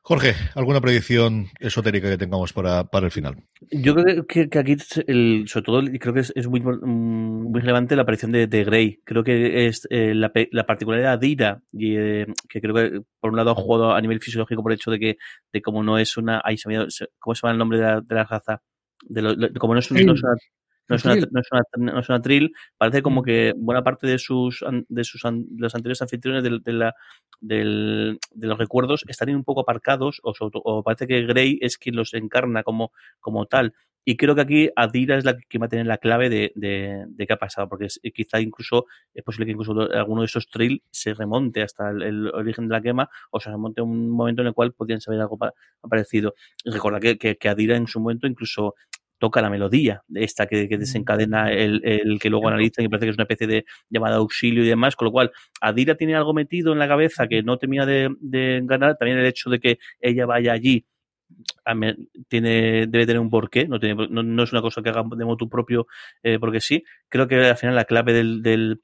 Jorge, 0.07 0.35
¿alguna 0.55 0.83
predicción 0.83 1.47
esotérica 1.59 2.11
que 2.11 2.19
tengamos 2.19 2.53
para, 2.53 2.85
para 2.85 3.07
el 3.07 3.11
final? 3.11 3.37
Yo 3.71 3.95
creo 3.95 4.27
que, 4.27 4.51
que 4.51 4.59
aquí, 4.59 4.77
el, 5.07 5.45
sobre 5.49 5.65
todo, 5.65 5.83
creo 5.99 6.13
que 6.13 6.21
es, 6.21 6.31
es 6.37 6.47
muy, 6.47 6.61
mm, 6.61 7.51
muy, 7.51 7.61
relevante 7.63 7.97
la 7.97 8.03
aparición 8.03 8.31
de, 8.31 8.47
de 8.47 8.65
Grey. 8.65 9.01
Creo 9.03 9.25
que 9.25 9.67
es 9.67 9.87
eh, 9.89 10.15
la, 10.15 10.31
la, 10.51 10.67
particularidad 10.67 11.19
de 11.19 11.27
Ira, 11.27 11.63
y, 11.73 11.97
eh, 11.97 12.27
que 12.51 12.61
creo 12.61 12.75
que 12.75 13.01
por 13.19 13.31
un 13.31 13.37
lado 13.37 13.53
ha 13.53 13.55
jugado 13.55 13.93
a 13.95 14.01
nivel 14.03 14.21
fisiológico 14.21 14.63
por 14.63 14.73
el 14.73 14.77
hecho 14.77 14.91
de 14.91 14.99
que, 14.99 15.17
de 15.51 15.63
como 15.63 15.83
no 15.83 15.97
es 15.97 16.19
una, 16.19 16.43
ahí 16.45 16.59
se 16.59 16.69
me, 16.69 16.87
¿cómo 17.19 17.35
se 17.35 17.41
llama 17.41 17.53
el 17.53 17.59
nombre 17.59 17.79
de 17.79 17.85
la, 17.85 18.01
de 18.03 18.15
la 18.15 18.25
raza? 18.25 18.61
De 19.09 19.23
lo, 19.23 19.35
como 19.59 19.73
no 19.73 19.81
es, 19.81 19.91
un, 19.91 20.05
no 20.05 20.13
es 20.13 20.23
una, 20.23 20.35
no 20.89 20.97
es, 20.97 21.05
una, 21.05 21.15
no, 21.17 21.41
es 21.41 21.49
una, 21.51 21.93
no 21.93 22.01
es 22.01 22.09
una 22.09 22.23
trill, 22.23 22.53
parece 22.77 23.03
como 23.03 23.23
que 23.23 23.53
buena 23.57 23.83
parte 23.83 24.07
de 24.07 24.19
sus 24.19 24.65
de 24.89 25.05
sus 25.05 25.23
de 25.23 25.45
los 25.57 25.75
anteriores 25.75 26.03
anfitriones 26.03 26.43
de, 26.43 26.59
de, 26.63 26.73
la, 26.73 26.95
del, 27.41 28.19
de 28.33 28.47
los 28.47 28.59
recuerdos 28.59 29.05
están 29.09 29.35
un 29.35 29.45
poco 29.45 29.63
aparcados 29.63 30.21
o, 30.23 30.33
o, 30.41 30.83
parece 30.83 31.07
que 31.07 31.23
Grey 31.23 31.59
es 31.63 31.79
quien 31.79 31.97
los 31.97 32.15
encarna 32.15 32.63
como, 32.63 32.93
como 33.21 33.47
tal. 33.47 33.75
Y 34.07 34.19
creo 34.19 34.35
que 34.35 34.43
aquí 34.43 34.71
Adira 34.77 35.17
es 35.17 35.25
la 35.25 35.39
que 35.39 35.59
va 35.59 35.65
a 35.65 35.69
tener 35.71 35.87
la 35.87 35.97
clave 35.97 36.29
de, 36.29 36.53
de, 36.57 37.05
de 37.09 37.27
qué 37.27 37.33
ha 37.33 37.39
pasado, 37.39 37.71
porque 37.71 37.87
es, 37.87 37.99
quizá 38.15 38.39
incluso 38.39 38.85
es 39.15 39.25
posible 39.25 39.47
que 39.47 39.53
incluso 39.53 39.73
alguno 39.93 40.21
de 40.21 40.27
esos 40.27 40.47
trill 40.49 40.83
se 40.91 41.15
remonte 41.15 41.63
hasta 41.63 41.89
el, 41.91 42.03
el, 42.03 42.29
origen 42.29 42.69
de 42.69 42.73
la 42.73 42.83
quema 42.83 43.09
o 43.31 43.41
se 43.41 43.49
remonte 43.51 43.81
a 43.81 43.85
un 43.85 44.11
momento 44.11 44.43
en 44.43 44.49
el 44.49 44.55
cual 44.55 44.75
podrían 44.75 45.01
saber 45.01 45.21
algo 45.21 45.39
parecido. 45.89 46.35
Recuerda 46.67 47.01
que, 47.01 47.17
que, 47.17 47.37
que 47.37 47.49
Adira 47.49 47.77
en 47.77 47.87
su 47.87 47.99
momento 47.99 48.27
incluso 48.27 48.75
toca 49.25 49.41
la 49.41 49.49
melodía, 49.49 50.03
esta 50.15 50.47
que, 50.47 50.69
que 50.69 50.77
desencadena 50.77 51.51
el, 51.51 51.81
el, 51.83 52.19
que 52.19 52.29
luego 52.29 52.49
analiza 52.49 52.83
y 52.83 52.89
parece 52.89 53.07
que 53.07 53.11
es 53.13 53.17
una 53.17 53.23
especie 53.23 53.47
de 53.47 53.65
llamada 53.89 54.17
auxilio 54.17 54.63
y 54.63 54.69
demás, 54.69 54.97
con 54.97 55.07
lo 55.07 55.13
cual 55.13 55.33
Adira 55.63 55.95
tiene 55.95 56.15
algo 56.15 56.35
metido 56.35 56.75
en 56.75 56.79
la 56.79 56.87
cabeza 56.87 57.27
que 57.27 57.43
no 57.43 57.57
termina 57.57 57.87
de, 57.87 58.15
de 58.21 58.61
ganar, 58.65 58.99
también 58.99 59.17
el 59.17 59.25
hecho 59.25 59.49
de 59.49 59.61
que 59.61 59.79
ella 59.99 60.27
vaya 60.27 60.53
allí 60.53 60.85
tiene, 62.29 62.87
debe 62.87 63.07
tener 63.07 63.19
un 63.19 63.31
porqué, 63.31 63.67
no, 63.67 63.81
tiene, 63.81 64.09
no, 64.11 64.23
no 64.23 64.43
es 64.43 64.53
una 64.53 64.61
cosa 64.61 64.83
que 64.83 64.91
haga 64.91 65.05
de 65.17 65.25
modo 65.25 65.49
propio 65.49 65.87
eh, 66.23 66.39
porque 66.39 66.61
sí. 66.61 66.85
Creo 67.09 67.27
que 67.27 67.37
al 67.47 67.57
final 67.57 67.77
la 67.77 67.87
clave 67.87 68.13
del, 68.13 68.43
del, 68.43 68.83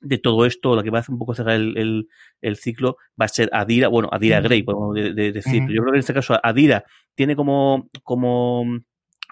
de 0.00 0.18
todo 0.18 0.46
esto, 0.46 0.74
lo 0.74 0.82
que 0.82 0.90
va 0.90 0.98
a 0.98 1.00
hacer 1.02 1.12
un 1.12 1.20
poco 1.20 1.36
cerrar 1.36 1.54
el, 1.54 1.78
el, 1.78 2.08
el, 2.40 2.56
ciclo, 2.56 2.96
va 3.20 3.26
a 3.26 3.28
ser 3.28 3.48
Adira, 3.52 3.86
bueno, 3.86 4.08
Adira 4.10 4.40
Grey, 4.40 4.64
podemos 4.64 4.96
de, 4.96 5.14
de 5.14 5.30
decir. 5.30 5.62
Yo 5.68 5.80
creo 5.82 5.92
que 5.92 5.98
en 5.98 6.00
este 6.00 6.14
caso 6.14 6.36
Adira 6.42 6.84
tiene 7.14 7.36
como, 7.36 7.88
como 8.02 8.64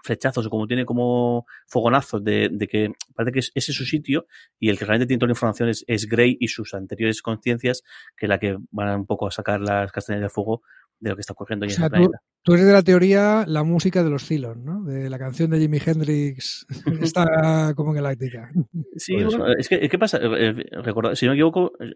flechazos 0.05 0.47
o 0.47 0.51
como 0.51 0.67
tiene 0.67 0.85
como 0.85 1.47
fogonazos 1.67 2.23
de, 2.23 2.51
de 2.53 2.69
que 2.69 2.93
parece 3.15 3.33
que 3.33 3.39
es, 3.41 3.51
ese 3.55 3.73
es 3.73 3.77
su 3.77 3.87
sitio 3.87 4.27
y 4.61 4.69
el 4.69 4.79
que 4.79 4.85
realmente 4.85 5.09
tiene 5.09 5.19
toda 5.19 5.29
la 5.29 5.33
información 5.33 5.71
es, 5.71 5.85
es 5.89 6.07
Grey 6.07 6.37
y 6.39 6.49
sus 6.49 6.75
anteriores 6.75 7.23
conciencias, 7.23 7.83
que 8.17 8.27
es 8.27 8.29
la 8.29 8.39
que 8.39 8.57
van 8.71 9.01
un 9.01 9.07
poco 9.07 9.27
a 9.27 9.31
sacar 9.31 9.61
las 9.61 9.91
castañas 9.91 10.23
de 10.23 10.29
fuego 10.29 10.63
de 11.01 11.11
lo 11.11 11.17
que 11.17 11.21
está 11.21 11.33
ocurriendo 11.33 11.65
O 11.65 11.69
en 11.69 11.71
ese 11.73 11.83
tú, 11.83 11.89
planeta. 11.91 12.19
tú 12.43 12.55
eres 12.55 12.67
de 12.67 12.73
la 12.73 12.83
teoría 12.83 13.45
la 13.47 13.63
música 13.63 14.03
de 14.03 14.11
los 14.11 14.27
Cylon, 14.27 14.65
¿no? 14.65 14.83
De 14.85 15.11
la 15.11 15.19
canción 15.19 15.51
de 15.51 15.59
Jimi 15.61 15.79
Hendrix 15.85 16.67
está 17.01 17.73
como 17.77 17.93
galáctica. 17.93 18.51
Sí, 18.97 19.15
Puede 19.15 19.27
bueno, 19.27 19.53
es 19.59 19.69
que, 19.69 19.89
¿qué 19.89 19.99
pasa? 19.99 20.19
Eh, 20.19 20.29
eh, 20.51 20.55
recordad- 20.83 21.15
si 21.15 21.27
no 21.27 21.33
me 21.33 21.37
equivoco, 21.37 21.73
eh, 21.81 21.93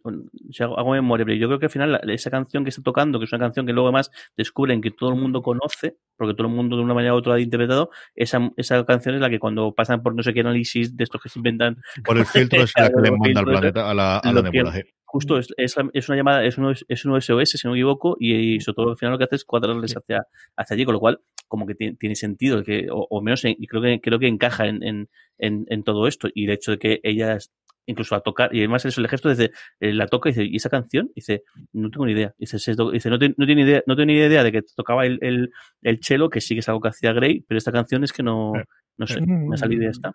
si 0.51 0.62
hago, 0.62 0.78
hago 0.78 0.92
memoria, 0.92 1.24
pero 1.24 1.38
yo 1.38 1.46
creo 1.49 1.59
que 1.59 1.66
al 1.66 1.70
final 1.72 1.92
la- 1.92 1.99
esa 2.12 2.30
canción 2.30 2.64
que 2.64 2.70
está 2.70 2.82
tocando, 2.82 3.18
que 3.18 3.24
es 3.24 3.32
una 3.32 3.40
canción 3.46 3.64
que 3.66 3.72
luego 3.72 3.88
además 3.88 4.11
descubren 4.36 4.80
que 4.80 4.90
todo 4.90 5.11
el 5.11 5.16
mundo 5.20 5.42
conoce, 5.42 5.96
porque 6.16 6.34
todo 6.34 6.49
el 6.49 6.53
mundo 6.55 6.76
de 6.76 6.82
una 6.82 6.94
manera 6.94 7.14
u 7.14 7.18
otra 7.18 7.34
ha 7.34 7.40
interpretado, 7.40 7.90
esa, 8.14 8.51
esa 8.57 8.84
canción 8.84 9.14
es 9.14 9.20
la 9.20 9.30
que 9.30 9.38
cuando 9.38 9.72
pasan 9.74 10.03
por 10.03 10.14
no 10.14 10.22
sé 10.22 10.34
qué 10.34 10.40
análisis 10.40 10.96
de 10.96 11.05
estos 11.05 11.22
que 11.22 11.28
se 11.28 11.38
inventan, 11.38 11.76
Por 12.05 12.18
el 12.18 12.26
filtro 12.26 12.62
es 12.62 12.72
la 12.76 12.88
que 12.88 12.94
le 12.96 13.01
Claro, 13.09 13.16
manda 13.18 13.40
al 13.40 13.46
planeta, 13.46 13.90
a 13.90 13.94
la, 13.94 14.18
a 14.18 14.32
la 14.32 14.42
nebula. 14.42 14.72
G. 14.72 14.84
justo 15.11 15.38
es, 15.38 15.48
es, 15.56 15.74
es 15.94 16.09
una 16.09 16.16
llamada, 16.16 16.44
es 16.44 16.59
un, 16.59 16.74
es 16.86 17.04
un 17.06 17.16
SOS, 17.20 17.50
si 17.50 17.66
no 17.66 17.72
me 17.72 17.78
equivoco, 17.78 18.16
y, 18.20 18.34
y 18.56 18.61
sobre 18.61 18.76
todo 18.76 18.90
al 18.90 18.96
final 18.98 19.12
lo 19.12 19.18
que 19.18 19.24
hace 19.24 19.36
es 19.36 19.44
cuadrarles 19.44 19.96
hacia, 19.96 20.26
hacia 20.56 20.74
allí, 20.74 20.84
con 20.84 20.92
lo 20.94 21.00
cual 21.00 21.20
como 21.48 21.66
que 21.66 21.74
tiene, 21.74 21.96
tiene 21.96 22.14
sentido, 22.14 22.62
que, 22.62 22.88
o, 22.90 23.06
o 23.09 23.22
menos 23.22 23.42
en- 23.46 23.56
y 23.59 23.66
creo 23.66 23.80
que, 23.82 24.00
creo 24.02 24.18
que 24.18 24.28
encaja 24.28 24.66
en, 24.66 24.82
en, 24.84 25.09
en, 25.38 25.82
todo 25.82 26.06
esto, 26.06 26.28
y 26.34 26.44
el 26.44 26.50
hecho 26.50 26.72
de 26.72 26.78
que 26.78 27.00
ellas 27.02 27.50
incluso 27.86 28.14
a 28.14 28.20
tocar, 28.20 28.54
y 28.54 28.59
además 28.59 28.84
eso, 28.84 29.00
el 29.00 29.09
gesto 29.09 29.30
desde 29.30 29.50
eh, 29.80 29.94
la 29.94 30.06
toca 30.09 30.28
y 30.28 30.32
dice, 30.32 30.44
¿y 30.44 30.56
esa 30.56 30.68
canción? 30.68 31.11
dice, 31.14 31.44
no 31.72 31.88
tengo 31.90 32.04
ni 32.04 32.12
idea. 32.12 32.34
Dice, 32.36 32.59
"Se 32.59 32.76
to- 32.76 32.90
dice 32.90 33.09
no, 33.09 33.18
te- 33.18 33.32
no 33.34 33.46
tiene 33.46 33.62
idea, 33.62 33.82
no 33.86 33.96
tengo 33.96 34.04
ni 34.09 34.12
idea 34.12 34.44
de 34.44 34.52
que 34.52 34.61
tocaba 34.76 35.06
el, 35.06 35.18
el, 35.22 35.50
el 35.80 35.98
cello, 36.02 36.28
que 36.28 36.42
sí 36.42 36.54
que 36.54 36.61
es 36.61 36.68
algo 36.68 36.82
que 36.82 36.88
hacía 36.88 37.14
Grey, 37.14 37.40
pero 37.48 37.56
esta 37.56 37.72
canción 37.72 38.04
es 38.04 38.12
que 38.12 38.22
no, 38.22 38.52
Eh, 38.56 38.64
no 38.98 39.06
sé, 39.06 39.20
eh. 39.20 39.26
me 39.26 39.54
ha 39.54 39.56
salido 39.56 39.80
y 39.80 39.84
ya 39.86 39.90
está. 39.92 40.12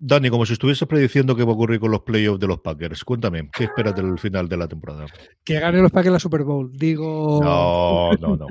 Dani, 0.00 0.30
como 0.30 0.46
si 0.46 0.52
estuvieses 0.52 0.86
prediciendo 0.86 1.34
qué 1.34 1.42
va 1.42 1.50
a 1.50 1.54
ocurrir 1.54 1.80
con 1.80 1.90
los 1.90 2.02
playoffs 2.02 2.38
de 2.38 2.46
los 2.46 2.60
Packers. 2.60 3.02
Cuéntame, 3.02 3.50
¿qué 3.52 3.64
esperas 3.64 3.96
del 3.96 4.16
final 4.18 4.48
de 4.48 4.56
la 4.56 4.68
temporada? 4.68 5.06
Que 5.44 5.58
gane 5.58 5.82
los 5.82 5.90
Packers 5.90 6.12
la 6.12 6.20
Super 6.20 6.44
Bowl. 6.44 6.70
Digo. 6.72 7.40
No, 7.42 8.12
no, 8.12 8.36
no. 8.36 8.46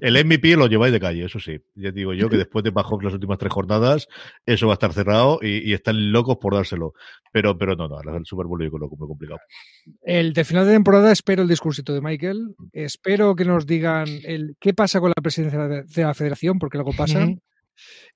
El 0.00 0.22
MVP 0.24 0.56
lo 0.56 0.66
lleváis 0.66 0.92
de 0.92 1.00
calle, 1.00 1.24
eso 1.24 1.40
sí. 1.40 1.58
Ya 1.74 1.90
digo 1.90 2.12
yo 2.12 2.28
que 2.28 2.36
después 2.36 2.62
de 2.64 2.70
Mahomes 2.70 3.04
las 3.04 3.14
últimas 3.14 3.38
tres 3.38 3.52
jornadas, 3.52 4.08
eso 4.44 4.66
va 4.66 4.74
a 4.74 4.74
estar 4.74 4.92
cerrado 4.92 5.38
y, 5.40 5.70
y 5.70 5.72
están 5.72 6.12
locos 6.12 6.36
por 6.36 6.54
dárselo. 6.54 6.92
Pero, 7.32 7.56
pero 7.56 7.76
no, 7.76 7.88
no, 7.88 7.98
el 8.00 8.26
Super 8.26 8.46
Bowl 8.46 8.62
yo 8.62 8.70
creo 8.70 8.88
que 8.88 8.94
es 8.94 8.98
muy 8.98 9.08
complicado. 9.08 9.40
El 10.02 10.34
de 10.34 10.44
final 10.44 10.66
de 10.66 10.72
temporada 10.72 11.12
espero 11.12 11.42
el 11.42 11.48
discursito 11.48 11.94
de 11.94 12.02
Michael. 12.02 12.54
Espero 12.72 13.34
que 13.34 13.46
nos 13.46 13.66
digan 13.66 14.06
el 14.24 14.56
qué 14.60 14.74
pasa 14.74 15.00
con 15.00 15.10
la 15.16 15.22
presidencia 15.22 15.58
de 15.66 16.02
la 16.02 16.14
federación, 16.14 16.58
porque 16.58 16.76
algo 16.76 16.92
pasa. 16.92 17.24
Ujú. 17.24 17.40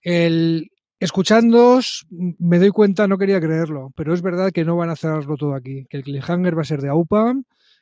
El 0.03 0.71
escuchándoos 1.01 2.07
me 2.11 2.59
doy 2.59 2.71
cuenta, 2.71 3.07
no 3.09 3.19
quería 3.19 3.41
creerlo, 3.41 3.93
pero 3.97 4.15
es 4.15 4.23
verdad 4.23 4.53
que 4.53 4.65
no 4.65 4.77
van 4.77 4.91
a 4.91 4.97
cerrarlo 4.97 5.37
todo 5.37 5.55
aquí, 5.55 5.87
que 5.91 5.97
el 5.99 6.03
cliffhanger 6.05 6.57
va 6.57 6.63
a 6.63 6.65
ser 6.65 6.81
de 6.81 6.89
AUPA, 6.89 7.35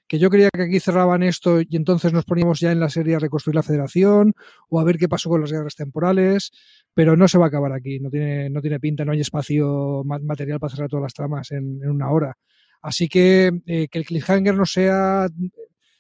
que 0.09 0.19
yo 0.19 0.29
creía 0.31 0.51
que 0.53 0.63
aquí 0.63 0.81
cerraban 0.81 1.23
esto 1.23 1.61
y 1.61 1.77
entonces 1.77 2.13
nos 2.13 2.25
poníamos 2.25 2.61
ya 2.61 2.73
en 2.73 2.81
la 2.81 2.91
serie 2.91 3.15
a 3.15 3.19
reconstruir 3.19 3.55
la 3.55 3.63
federación 3.63 4.35
o 4.69 4.81
a 4.81 4.85
ver 4.85 4.99
qué 4.99 5.09
pasó 5.09 5.31
con 5.31 5.41
las 5.41 5.53
guerras 5.53 5.75
temporales, 5.77 6.51
pero 6.95 7.17
no 7.17 7.29
se 7.29 7.39
va 7.39 7.47
a 7.47 7.49
acabar 7.49 7.73
aquí, 7.73 8.01
no 8.01 8.11
tiene, 8.11 8.51
no 8.51 8.61
tiene 8.61 8.81
pinta, 8.81 9.05
no 9.05 9.13
hay 9.13 9.21
espacio 9.21 10.03
ma- 10.05 10.19
material 10.19 10.61
para 10.61 10.73
cerrar 10.75 10.89
todas 10.91 11.05
las 11.05 11.15
tramas 11.15 11.51
en, 11.53 11.81
en 11.83 11.91
una 11.91 12.11
hora. 12.11 12.37
Así 12.83 13.09
que 13.09 13.53
eh, 13.67 13.89
que 13.89 13.99
el 13.99 14.05
cliffhanger 14.05 14.55
no 14.55 14.67
sea 14.67 15.29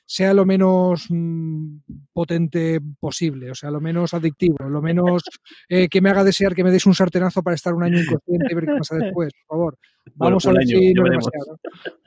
sea 0.06 0.34
lo 0.34 0.44
menos 0.44 1.06
mm, 1.08 1.76
potente 2.12 2.80
posible, 3.00 3.50
o 3.50 3.54
sea, 3.54 3.70
lo 3.70 3.80
menos 3.80 4.14
adictivo, 4.14 4.68
lo 4.68 4.82
menos 4.82 5.22
eh, 5.68 5.88
que 5.88 6.00
me 6.00 6.10
haga 6.10 6.24
desear 6.24 6.54
que 6.54 6.64
me 6.64 6.70
des 6.70 6.86
un 6.86 6.94
sartenazo 6.94 7.42
para 7.42 7.54
estar 7.54 7.72
un 7.72 7.82
año 7.84 8.00
inconsciente 8.00 8.46
y 8.50 8.54
ver 8.54 8.66
qué 8.66 8.72
pasa 8.78 8.96
después, 8.96 9.32
por 9.46 9.56
favor. 9.56 9.78
Vamos 10.16 10.44
Bueno, 10.44 10.58
a 10.58 10.60
ver 10.60 10.68
año, 10.68 10.78
si 10.78 10.94
no 10.94 11.04
es 11.04 11.10
demasiado. 11.10 11.58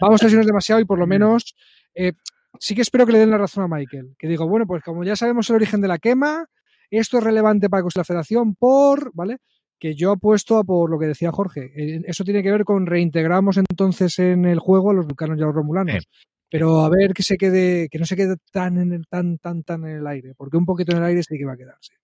Vamos 0.02 0.22
a 0.22 0.26
ver 0.26 0.30
si 0.30 0.36
no 0.36 0.42
es 0.42 0.48
demasiado 0.48 0.82
y 0.82 0.86
por 0.86 1.00
lo 1.00 1.08
menos 1.08 1.56
eh, 1.96 2.14
sí 2.60 2.76
que 2.76 2.82
espero 2.82 3.06
que 3.06 3.14
le 3.14 3.20
den 3.20 3.32
la 3.32 3.38
razón 3.38 3.64
a 3.64 3.76
Michael. 3.76 4.16
Que 4.18 4.28
digo, 4.28 4.48
bueno, 4.48 4.66
pues 4.68 4.84
como 4.84 5.04
ya 5.04 5.16
sabemos 5.16 5.50
el 5.50 5.58
origen 5.58 5.82
de 5.82 5.88
la 5.88 5.98
quema, 5.98 6.46
esto 6.92 7.18
es 7.18 7.24
relevante 7.24 7.70
para 7.70 7.84
la 7.96 8.04
federación 8.04 8.56
por, 8.56 9.12
¿vale? 9.14 9.38
Que 9.80 9.96
yo 9.96 10.12
apuesto 10.12 10.58
a 10.58 10.64
por 10.64 10.90
lo 10.90 11.00
que 11.00 11.08
decía 11.08 11.32
Jorge. 11.32 11.72
Eh, 11.76 12.02
Eso 12.06 12.24
tiene 12.24 12.44
que 12.44 12.52
ver 12.52 12.66
con 12.66 12.86
reintegramos 12.86 13.58
entonces 13.58 14.20
en 14.20 14.46
el 14.46 14.60
juego 14.60 14.92
a 14.92 14.94
los 14.94 15.06
vulcanos 15.06 15.38
y 15.38 15.42
a 15.42 15.46
los 15.46 15.56
romulanos. 15.56 15.96
Eh. 15.96 16.08
Pero 16.56 16.80
a 16.86 16.90
ver 16.90 17.14
que 17.14 17.22
se 17.22 17.36
quede, 17.36 17.90
que 17.90 18.00
no 18.00 18.06
se 18.06 18.16
quede 18.16 18.38
tan 18.50 18.78
en 18.78 18.94
el, 18.94 19.08
tan, 19.08 19.38
tan, 19.40 19.64
tan 19.64 19.84
en 19.84 19.98
el 19.98 20.08
aire, 20.08 20.34
porque 20.38 20.56
un 20.56 20.66
poquito 20.66 20.94
en 20.94 21.00
el 21.00 21.04
aire 21.04 21.22
sí 21.22 21.38
que 21.38 21.44
va 21.44 21.52
a 21.52 21.58
quedarse. 21.58 21.96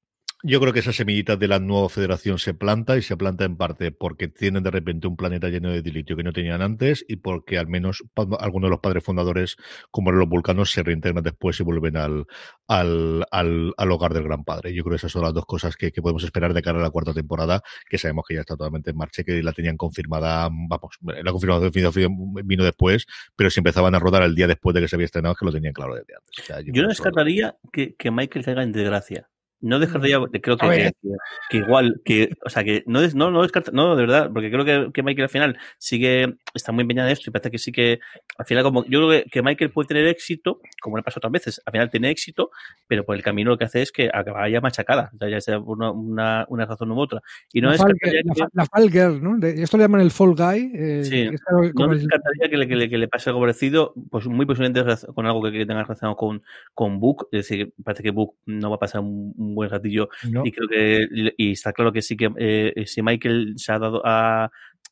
Yo 0.43 0.59
creo 0.59 0.73
que 0.73 0.79
esa 0.79 0.91
semillita 0.93 1.35
de 1.35 1.47
la 1.47 1.59
nueva 1.59 1.89
federación 1.89 2.39
se 2.39 2.53
planta 2.53 2.97
y 2.97 3.01
se 3.01 3.15
planta 3.15 3.45
en 3.45 3.57
parte 3.57 3.91
porque 3.91 4.27
tienen 4.27 4.63
de 4.63 4.71
repente 4.71 5.07
un 5.07 5.15
planeta 5.15 5.49
lleno 5.49 5.69
de 5.69 5.81
dilitio 5.81 6.15
que 6.17 6.23
no 6.23 6.33
tenían 6.33 6.61
antes 6.61 7.05
y 7.07 7.17
porque 7.17 7.57
al 7.59 7.67
menos 7.67 8.03
algunos 8.39 8.67
de 8.67 8.71
los 8.71 8.79
padres 8.79 9.03
fundadores, 9.03 9.55
como 9.91 10.11
los 10.11 10.27
vulcanos, 10.27 10.71
se 10.71 10.81
reintegran 10.83 11.23
después 11.23 11.59
y 11.59 11.63
vuelven 11.63 11.97
al, 11.97 12.25
al, 12.67 13.25
al, 13.31 13.73
al 13.77 13.91
hogar 13.91 14.13
del 14.13 14.23
gran 14.23 14.43
padre. 14.43 14.73
Yo 14.73 14.83
creo 14.83 14.91
que 14.91 14.97
esas 14.97 15.11
son 15.11 15.23
las 15.23 15.33
dos 15.33 15.45
cosas 15.45 15.75
que, 15.75 15.91
que 15.91 16.01
podemos 16.01 16.23
esperar 16.23 16.53
de 16.53 16.61
cara 16.61 16.79
a 16.79 16.81
la 16.83 16.89
cuarta 16.89 17.13
temporada, 17.13 17.61
que 17.89 17.97
sabemos 17.97 18.25
que 18.27 18.35
ya 18.35 18.41
está 18.41 18.55
totalmente 18.55 18.91
en 18.91 18.97
marcha, 18.97 19.23
que 19.23 19.43
la 19.43 19.53
tenían 19.53 19.77
confirmada, 19.77 20.49
vamos, 20.51 20.97
la 21.01 21.31
confirmación 21.31 21.71
vino- 21.71 22.41
vino 22.43 22.63
después, 22.63 23.05
pero 23.35 23.49
si 23.49 23.59
empezaban 23.59 23.95
a 23.95 23.99
rodar 23.99 24.23
el 24.23 24.35
día 24.35 24.47
después 24.47 24.73
de 24.73 24.81
que 24.81 24.87
se 24.87 24.95
había 24.95 25.05
estrenado, 25.05 25.33
es 25.33 25.39
que 25.39 25.45
lo 25.45 25.51
tenían 25.51 25.73
claro 25.73 25.95
desde 25.95 26.15
antes. 26.15 26.39
O 26.39 26.43
sea, 26.43 26.61
Yo 26.61 26.81
no 26.81 26.89
descartaría 26.89 27.55
que, 27.71 27.95
que 27.95 28.11
Michael 28.11 28.45
caiga 28.45 28.63
en 28.63 28.71
desgracia. 28.71 29.27
No 29.62 29.80
descartaría, 29.80 30.18
creo 30.41 30.57
que, 30.57 30.68
ver. 30.68 30.93
que, 31.01 31.09
que 31.49 31.57
igual, 31.57 32.01
que, 32.03 32.30
o 32.43 32.49
sea, 32.49 32.64
que 32.64 32.84
no, 32.88 32.99
des- 33.01 33.14
no, 33.16 33.30
no 33.32 33.43
descarta, 33.43 33.72
no, 33.72 33.95
de 33.95 34.01
verdad, 34.01 34.30
porque 34.34 34.49
creo 34.51 34.66
que, 34.66 34.91
que 34.91 35.03
Michael 35.03 35.24
al 35.26 35.30
final 35.30 35.57
sigue, 35.78 36.36
está 36.53 36.72
muy 36.72 36.82
empeñado 36.82 37.07
en 37.07 37.14
esto 37.14 37.30
y 37.30 37.32
parece 37.34 37.51
que 37.51 37.57
sí 37.59 37.72
que, 37.72 37.99
al 38.38 38.45
final, 38.45 38.64
como, 38.64 38.84
yo 38.86 39.07
creo 39.07 39.24
que, 39.32 39.41
Michael 39.41 39.72
puede 39.72 39.88
tener 39.88 40.07
éxito, 40.07 40.59
como 40.82 40.97
le 40.97 41.03
pasó 41.03 41.20
otras 41.20 41.32
veces, 41.32 41.62
al 41.66 41.72
final 41.72 41.89
tiene 41.91 42.09
éxito, 42.09 42.49
pero 42.88 43.05
por 43.05 43.16
el 43.16 43.22
camino 43.24 43.51
lo 43.51 43.57
que 43.57 43.66
hace 43.66 43.82
es 43.82 43.91
que 43.91 44.09
acaba 44.14 44.49
ya 44.49 44.62
machacada, 44.62 45.12
ya 45.30 45.39
sea 45.41 45.59
por 45.59 45.78
una, 45.78 45.91
una, 45.91 46.45
una 46.49 46.66
razón 46.66 46.91
u 46.91 46.99
otra. 46.99 47.22
Y 47.53 47.62
no 47.62 47.70
la, 47.72 47.78
fall, 47.78 47.93
la, 48.01 48.12
que, 48.12 48.22
la 48.53 48.66
fall 48.66 48.89
girl, 48.91 49.24
¿no? 49.24 49.38
De- 49.38 49.62
esto 49.62 49.78
le 49.78 49.84
llaman 49.84 50.01
el 50.01 50.12
fall 50.12 50.34
guy. 50.36 50.72
eh, 50.74 51.03
Sí. 51.03 51.30
no 51.76 51.91
el- 51.91 51.99
descartaría 51.99 52.49
que 52.49 52.57
le, 52.57 52.68
que 52.68 52.76
le, 52.76 52.89
que 52.89 52.97
le 52.97 53.07
pase 53.07 53.30
algo 53.30 53.41
parecido, 53.41 53.93
pues 54.09 54.26
muy 54.26 54.45
posiblemente 54.45 54.84
con 55.14 55.26
algo 55.28 55.43
que, 55.43 55.51
que 55.51 55.66
tenga 55.66 55.84
relacionado 55.84 56.16
con, 56.16 56.41
con 56.74 56.99
Book, 56.99 57.28
es 57.32 57.47
decir, 57.47 57.74
parece 57.84 58.01
que 58.03 58.12
Book 58.12 58.36
no 58.45 58.70
va 58.70 58.78
a 58.78 58.80
pasar 58.80 59.01
un, 59.01 59.34
un 59.38 59.51
buen 59.56 59.70
ratillo 59.70 60.10
No. 60.30 60.43
y 60.45 60.52
creo 60.52 60.68
que 60.68 61.34
y 61.38 61.52
está 61.52 61.74
claro 61.74 61.91
que 61.91 62.02
sí 62.02 62.16
que 62.18 62.32
eh, 62.38 62.84
si 62.86 63.02
Michael 63.02 63.54
se 63.58 63.72
ha 63.72 63.80
dado 63.80 64.02
a 64.06 64.52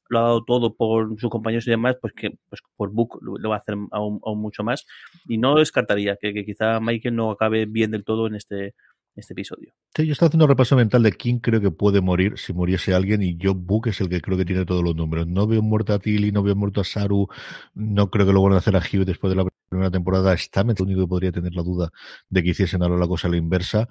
lo 0.10 0.20
ha 0.20 0.24
dado 0.24 0.44
todo 0.44 0.76
por 0.76 1.20
sus 1.20 1.30
compañeros 1.30 1.68
y 1.68 1.70
demás, 1.70 1.96
pues 2.02 2.14
que 2.14 2.32
pues 2.50 2.62
por 2.76 2.92
Book 2.92 3.20
lo, 3.22 3.38
lo 3.38 3.50
va 3.50 3.58
a 3.58 3.60
hacer 3.60 3.76
aún, 3.92 4.20
aún 4.24 4.42
mucho 4.42 4.64
más. 4.64 4.86
Y 5.28 5.38
no 5.38 5.56
descartaría 5.56 6.18
que, 6.20 6.34
que 6.34 6.46
quizá 6.46 6.80
Michael 6.80 7.16
no 7.16 7.32
acabe 7.32 7.66
bien 7.68 7.92
del 7.92 8.04
todo 8.04 8.26
en 8.26 8.34
este, 8.36 8.74
este 9.16 9.34
episodio. 9.34 9.74
Sí, 9.96 10.06
yo 10.06 10.14
estoy 10.14 10.28
haciendo 10.28 10.46
un 10.46 10.50
repaso 10.50 10.76
mental 10.76 11.04
de 11.04 11.12
quién 11.12 11.40
creo 11.40 11.62
que 11.62 11.72
puede 11.72 12.02
morir 12.02 12.38
si 12.38 12.54
muriese 12.54 12.94
alguien 12.94 13.22
y 13.22 13.38
yo 13.38 13.54
Book 13.54 13.88
es 13.88 14.02
el 14.02 14.10
que 14.10 14.22
creo 14.22 14.38
que 14.38 14.46
tiene 14.46 14.66
todos 14.66 14.84
los 14.84 14.96
números. 14.96 15.28
No 15.28 15.46
veo 15.48 15.62
muerto 15.62 15.94
a 15.94 16.00
Tilly, 16.00 16.32
no 16.32 16.42
veo 16.44 16.56
muerto 16.56 16.82
a 16.82 16.84
Saru, 16.84 17.28
no 17.74 18.10
creo 18.10 18.26
que 18.26 18.34
lo 18.34 18.42
van 18.42 18.54
a 18.54 18.58
hacer 18.58 18.76
a 18.76 18.80
Hugh 18.80 19.06
después 19.06 19.30
de 19.30 19.36
la 19.44 19.48
primera 19.70 19.92
temporada. 19.92 20.34
Está 20.34 20.62
el 20.62 20.76
único 20.80 21.02
que 21.02 21.08
podría 21.08 21.32
tener 21.32 21.54
la 21.54 21.64
duda 21.64 21.92
de 22.30 22.44
que 22.44 22.50
hiciesen 22.50 22.82
ahora 22.82 22.98
la 22.98 23.08
cosa 23.08 23.28
a 23.28 23.32
la 23.32 23.38
inversa. 23.38 23.88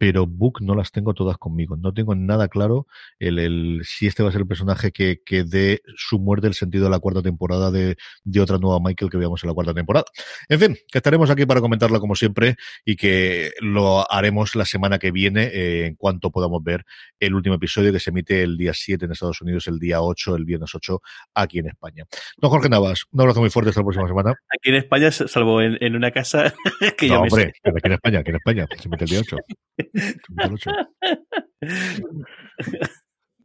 Pero 0.00 0.26
Book 0.26 0.62
no 0.62 0.74
las 0.74 0.92
tengo 0.92 1.12
todas 1.12 1.36
conmigo. 1.36 1.76
No 1.76 1.92
tengo 1.92 2.14
nada 2.14 2.48
claro 2.48 2.86
el, 3.18 3.38
el 3.38 3.82
si 3.84 4.06
este 4.06 4.22
va 4.22 4.30
a 4.30 4.32
ser 4.32 4.40
el 4.40 4.46
personaje 4.46 4.92
que, 4.92 5.20
que 5.26 5.44
dé 5.44 5.82
su 5.94 6.18
muerte 6.18 6.46
el 6.46 6.54
sentido 6.54 6.84
de 6.84 6.90
la 6.90 7.00
cuarta 7.00 7.20
temporada 7.20 7.70
de, 7.70 7.96
de 8.24 8.40
otra 8.40 8.56
nueva 8.56 8.80
Michael 8.80 9.10
que 9.10 9.18
veamos 9.18 9.44
en 9.44 9.48
la 9.48 9.54
cuarta 9.54 9.74
temporada. 9.74 10.06
En 10.48 10.58
fin, 10.58 10.78
que 10.90 10.96
estaremos 10.96 11.28
aquí 11.28 11.44
para 11.44 11.60
comentarla 11.60 12.00
como 12.00 12.14
siempre 12.14 12.56
y 12.82 12.96
que 12.96 13.52
lo 13.60 14.10
haremos 14.10 14.56
la 14.56 14.64
semana 14.64 14.98
que 14.98 15.10
viene 15.10 15.50
eh, 15.52 15.84
en 15.84 15.96
cuanto 15.96 16.30
podamos 16.30 16.64
ver 16.64 16.86
el 17.18 17.34
último 17.34 17.56
episodio 17.56 17.92
que 17.92 18.00
se 18.00 18.08
emite 18.08 18.42
el 18.42 18.56
día 18.56 18.72
7 18.72 19.04
en 19.04 19.12
Estados 19.12 19.42
Unidos, 19.42 19.66
el 19.68 19.78
día 19.78 20.00
8, 20.00 20.34
el 20.34 20.46
viernes 20.46 20.74
8 20.74 20.98
aquí 21.34 21.58
en 21.58 21.66
España. 21.66 22.06
Don 22.38 22.50
Jorge 22.50 22.70
Navas, 22.70 23.04
un 23.10 23.20
abrazo 23.20 23.40
muy 23.40 23.50
fuerte 23.50 23.68
hasta 23.68 23.82
la 23.82 23.84
próxima 23.84 24.08
semana. 24.08 24.30
Aquí 24.30 24.70
en 24.70 24.76
España, 24.76 25.10
salvo 25.10 25.60
en, 25.60 25.76
en 25.78 25.94
una 25.94 26.10
casa 26.10 26.54
que 26.96 27.08
no, 27.08 27.16
me 27.22 27.28
hombre, 27.28 27.52
sé. 27.62 27.70
aquí 27.70 27.80
en 27.84 27.92
España, 27.92 28.18
aquí 28.20 28.30
en 28.30 28.36
España, 28.36 28.66
se 28.78 28.88
emite 28.88 29.04
el 29.04 29.10
día 29.10 29.20
8. 29.20 29.36
Se 29.94 30.02
emite 30.02 30.44
el 30.44 30.52
8. 30.54 30.70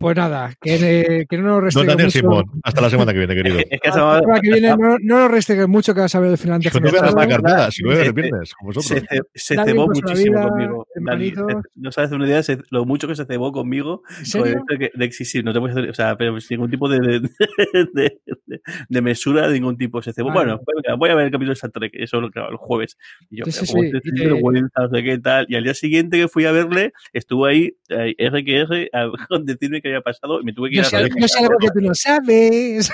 Pues 0.06 0.18
nada, 0.18 0.53
que, 0.62 1.26
que 1.28 1.38
no 1.39 1.43
nos 1.43 1.53
Don 1.56 1.64
restringe 1.64 1.88
Daniel 1.88 2.06
mucho. 2.06 2.20
Simón, 2.20 2.62
hasta 2.64 2.80
la 2.82 2.89
semana 2.91 3.12
que 3.12 3.18
viene, 3.18 3.34
querido. 3.34 3.58
Es 3.72 3.82
que 3.82 3.88
La 3.88 3.89
esa- 3.89 4.20
semana 4.20 4.39
que 4.39 4.49
viene 4.51 4.70
no, 4.78 4.97
no 5.01 5.20
nos 5.22 5.32
restringe 5.32 5.66
mucho 5.66 5.95
que 5.95 6.01
vas 6.01 6.14
a 6.14 6.20
ver 6.20 6.30
el 6.30 6.38
final 6.38 6.62
de 6.62 6.68
Hijo, 6.68 6.80
no 6.80 6.89
a 6.89 7.12
sacar 7.12 7.41
nada, 7.41 7.72
si 7.72 7.82
no 7.82 7.89
me 7.89 7.95
Se- 7.95 8.01
arrepientes, 8.03 8.53
como 8.53 8.72
se, 8.74 8.80
vosotros. 8.80 9.08
ce- 9.10 9.22
se 9.34 9.56
Dale, 9.56 9.72
cebó 9.72 9.86
pues, 9.88 10.03
muchísimo 10.03 10.38
vida, 10.38 10.47
conmigo. 10.49 10.88
Dani. 10.95 11.34
No 11.74 11.91
sabes 11.91 12.12
una 12.12 12.28
idea 12.28 12.41
lo 12.70 12.86
mucho 12.86 13.08
que 13.08 13.16
se 13.16 13.26
cebó 13.26 13.51
conmigo. 13.51 14.03
De 14.32 14.78
que, 14.78 14.91
de 14.93 15.08
que 15.08 15.12
sí, 15.12 15.26
sí, 15.26 15.41
no 15.41 15.53
te 15.53 15.60
puedes 15.60 15.76
hacer, 15.76 15.89
o 15.89 15.93
sea, 15.95 16.16
pero 16.18 16.39
sin 16.39 16.58
ningún 16.58 16.70
tipo 16.70 16.88
de, 16.88 16.99
de, 16.99 17.20
de, 17.93 18.20
de- 18.45 18.62
de 18.89 19.01
mesura 19.01 19.47
de 19.47 19.56
ningún 19.56 19.76
tipo. 19.76 20.03
Se 20.03 20.14
cebó. 20.14 20.28
Vale. 20.30 20.39
Bueno, 20.51 20.62
pues 20.64 20.76
venga, 20.84 20.95
voy 20.97 21.10
a 21.10 21.16
ver 21.16 21.26
el 21.26 21.32
capítulo 21.32 21.49
de 21.49 21.53
Star 21.53 21.72
Trek, 21.72 21.93
eso 21.95 22.22
lo 22.22 22.30
claro, 22.30 22.51
el 22.51 22.58
jueves. 22.58 22.95
Y 23.32 23.38
yo, 23.39 23.45
Sí, 23.45 23.51
pero 23.53 23.66
sí, 23.66 23.72
como 23.74 23.82
sí, 23.84 23.89
este 23.95 24.10
y 24.10 24.12
tío, 24.12 24.24
te- 24.24 24.34
vergüenza, 24.34 24.82
no 24.82 24.89
sé 24.89 25.03
qué 25.03 25.18
tal. 25.18 25.45
Y 25.49 25.56
al 25.56 25.64
día 25.64 25.74
siguiente 25.74 26.18
que 26.20 26.28
fui 26.28 26.45
a 26.45 26.51
verle, 26.51 26.93
estuvo 27.12 27.47
ahí, 27.47 27.76
eh, 27.89 28.14
R 28.20 28.43
que 28.45 28.58
R, 28.60 28.89
a 28.93 29.08
decirme 29.43 29.82
qué 29.82 29.95
había 29.96 30.04
pasado 30.04 30.41
y 30.41 30.43
me 30.43 30.54
tuve 30.54 30.70
que 30.70 30.76
ir 30.78 30.82
Yo 30.82 30.88
a 30.88 30.89
sé, 30.89 30.98
sé 31.28 31.39
algo 31.39 31.58
que 31.60 31.68
tú 31.68 31.82
no 31.82 31.96
sabes. 31.96 32.91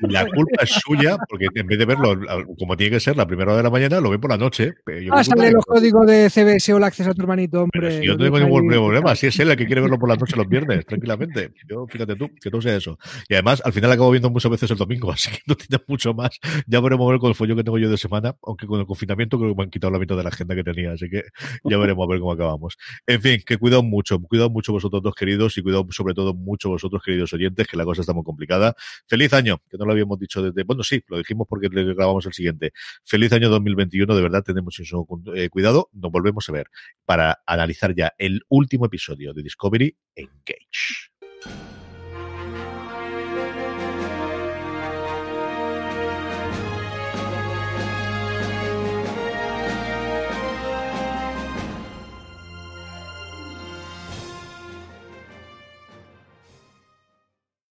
La 0.00 0.26
culpa 0.26 0.62
es 0.62 0.70
suya, 0.70 1.16
porque 1.28 1.48
en 1.54 1.66
vez 1.66 1.78
de 1.78 1.84
verlo 1.84 2.18
como 2.58 2.76
tiene 2.76 2.92
que 2.92 3.00
ser 3.00 3.16
la 3.16 3.26
primera 3.26 3.52
hora 3.52 3.58
de 3.58 3.62
la 3.62 3.70
mañana, 3.70 4.00
lo 4.00 4.10
ve 4.10 4.18
por 4.18 4.30
la 4.30 4.36
noche. 4.36 4.74
ah, 5.10 5.24
sale 5.24 5.52
los 5.52 5.64
códigos 5.64 6.06
de 6.06 6.30
CBS 6.30 6.72
o 6.72 6.76
el 6.78 6.84
acceso 6.84 7.10
a 7.10 7.14
tu 7.14 7.22
hermanito, 7.22 7.62
hombre. 7.62 7.98
si 8.00 8.06
yo 8.06 8.16
no 8.16 8.24
tengo 8.24 8.38
ningún 8.38 8.68
problema, 8.68 9.14
si 9.14 9.26
es 9.26 9.38
él 9.38 9.50
el 9.50 9.56
que 9.56 9.66
quiere 9.66 9.80
verlo 9.80 9.98
por 9.98 10.08
la 10.08 10.16
noche 10.16 10.36
los 10.36 10.48
viernes, 10.48 10.84
tranquilamente. 10.86 11.52
Yo, 11.68 11.86
fíjate 11.86 12.16
tú, 12.16 12.30
que 12.40 12.50
no 12.50 12.60
sea 12.60 12.76
eso. 12.76 12.98
Y 13.28 13.34
además, 13.34 13.62
al 13.64 13.72
final 13.72 13.92
acabo 13.92 14.10
viendo 14.10 14.30
muchas 14.30 14.50
veces 14.50 14.70
el 14.70 14.76
domingo, 14.76 15.10
así 15.12 15.30
que 15.30 15.40
no 15.46 15.54
tiene 15.54 15.82
mucho 15.86 16.14
más. 16.14 16.38
Ya 16.66 16.80
veremos 16.80 17.08
a 17.08 17.10
ver 17.12 17.20
con 17.20 17.28
el 17.30 17.34
follo 17.34 17.56
que 17.56 17.64
tengo 17.64 17.78
yo 17.78 17.90
de 17.90 17.98
semana, 17.98 18.34
aunque 18.42 18.66
con 18.66 18.80
el 18.80 18.86
confinamiento 18.86 19.38
creo 19.38 19.50
que 19.50 19.56
me 19.56 19.64
han 19.64 19.70
quitado 19.70 19.92
la 19.92 19.98
mitad 19.98 20.16
de 20.16 20.22
la 20.22 20.28
agenda 20.28 20.54
que 20.54 20.64
tenía, 20.64 20.92
así 20.92 21.08
que 21.08 21.22
ya 21.64 21.78
veremos 21.78 22.06
a 22.06 22.10
ver 22.10 22.20
cómo 22.20 22.32
acabamos. 22.32 22.76
En 23.06 23.20
fin, 23.20 23.40
que 23.44 23.56
cuidado 23.58 23.82
mucho, 23.82 24.18
cuidado 24.20 24.50
mucho 24.50 24.72
vosotros 24.72 25.02
dos 25.02 25.14
queridos 25.14 25.56
y 25.58 25.62
cuidado 25.62 25.86
sobre 25.90 26.14
todo 26.14 26.34
mucho 26.34 26.68
vosotros 26.68 27.02
queridos 27.04 27.32
oyentes, 27.32 27.66
que 27.66 27.76
la 27.76 27.84
cosa 27.84 28.00
está 28.00 28.12
muy 28.12 28.24
complicada. 28.24 28.74
Feliz 29.06 29.32
año, 29.32 29.60
que 29.74 29.78
no 29.78 29.86
lo 29.86 29.92
habíamos 29.92 30.18
dicho 30.20 30.40
desde, 30.40 30.62
bueno, 30.62 30.84
sí, 30.84 31.02
lo 31.08 31.18
dijimos 31.18 31.48
porque 31.48 31.68
le 31.68 31.94
grabamos 31.94 32.24
el 32.26 32.32
siguiente. 32.32 32.72
Feliz 33.02 33.32
año 33.32 33.48
2021, 33.48 34.14
de 34.14 34.22
verdad, 34.22 34.44
tenemos 34.44 34.78
eso 34.78 35.06
eh, 35.34 35.48
cuidado. 35.48 35.90
Nos 35.92 36.12
volvemos 36.12 36.48
a 36.48 36.52
ver 36.52 36.68
para 37.04 37.42
analizar 37.44 37.94
ya 37.94 38.12
el 38.18 38.42
último 38.48 38.86
episodio 38.86 39.34
de 39.34 39.42
Discovery 39.42 39.96
Engage. 40.14 41.73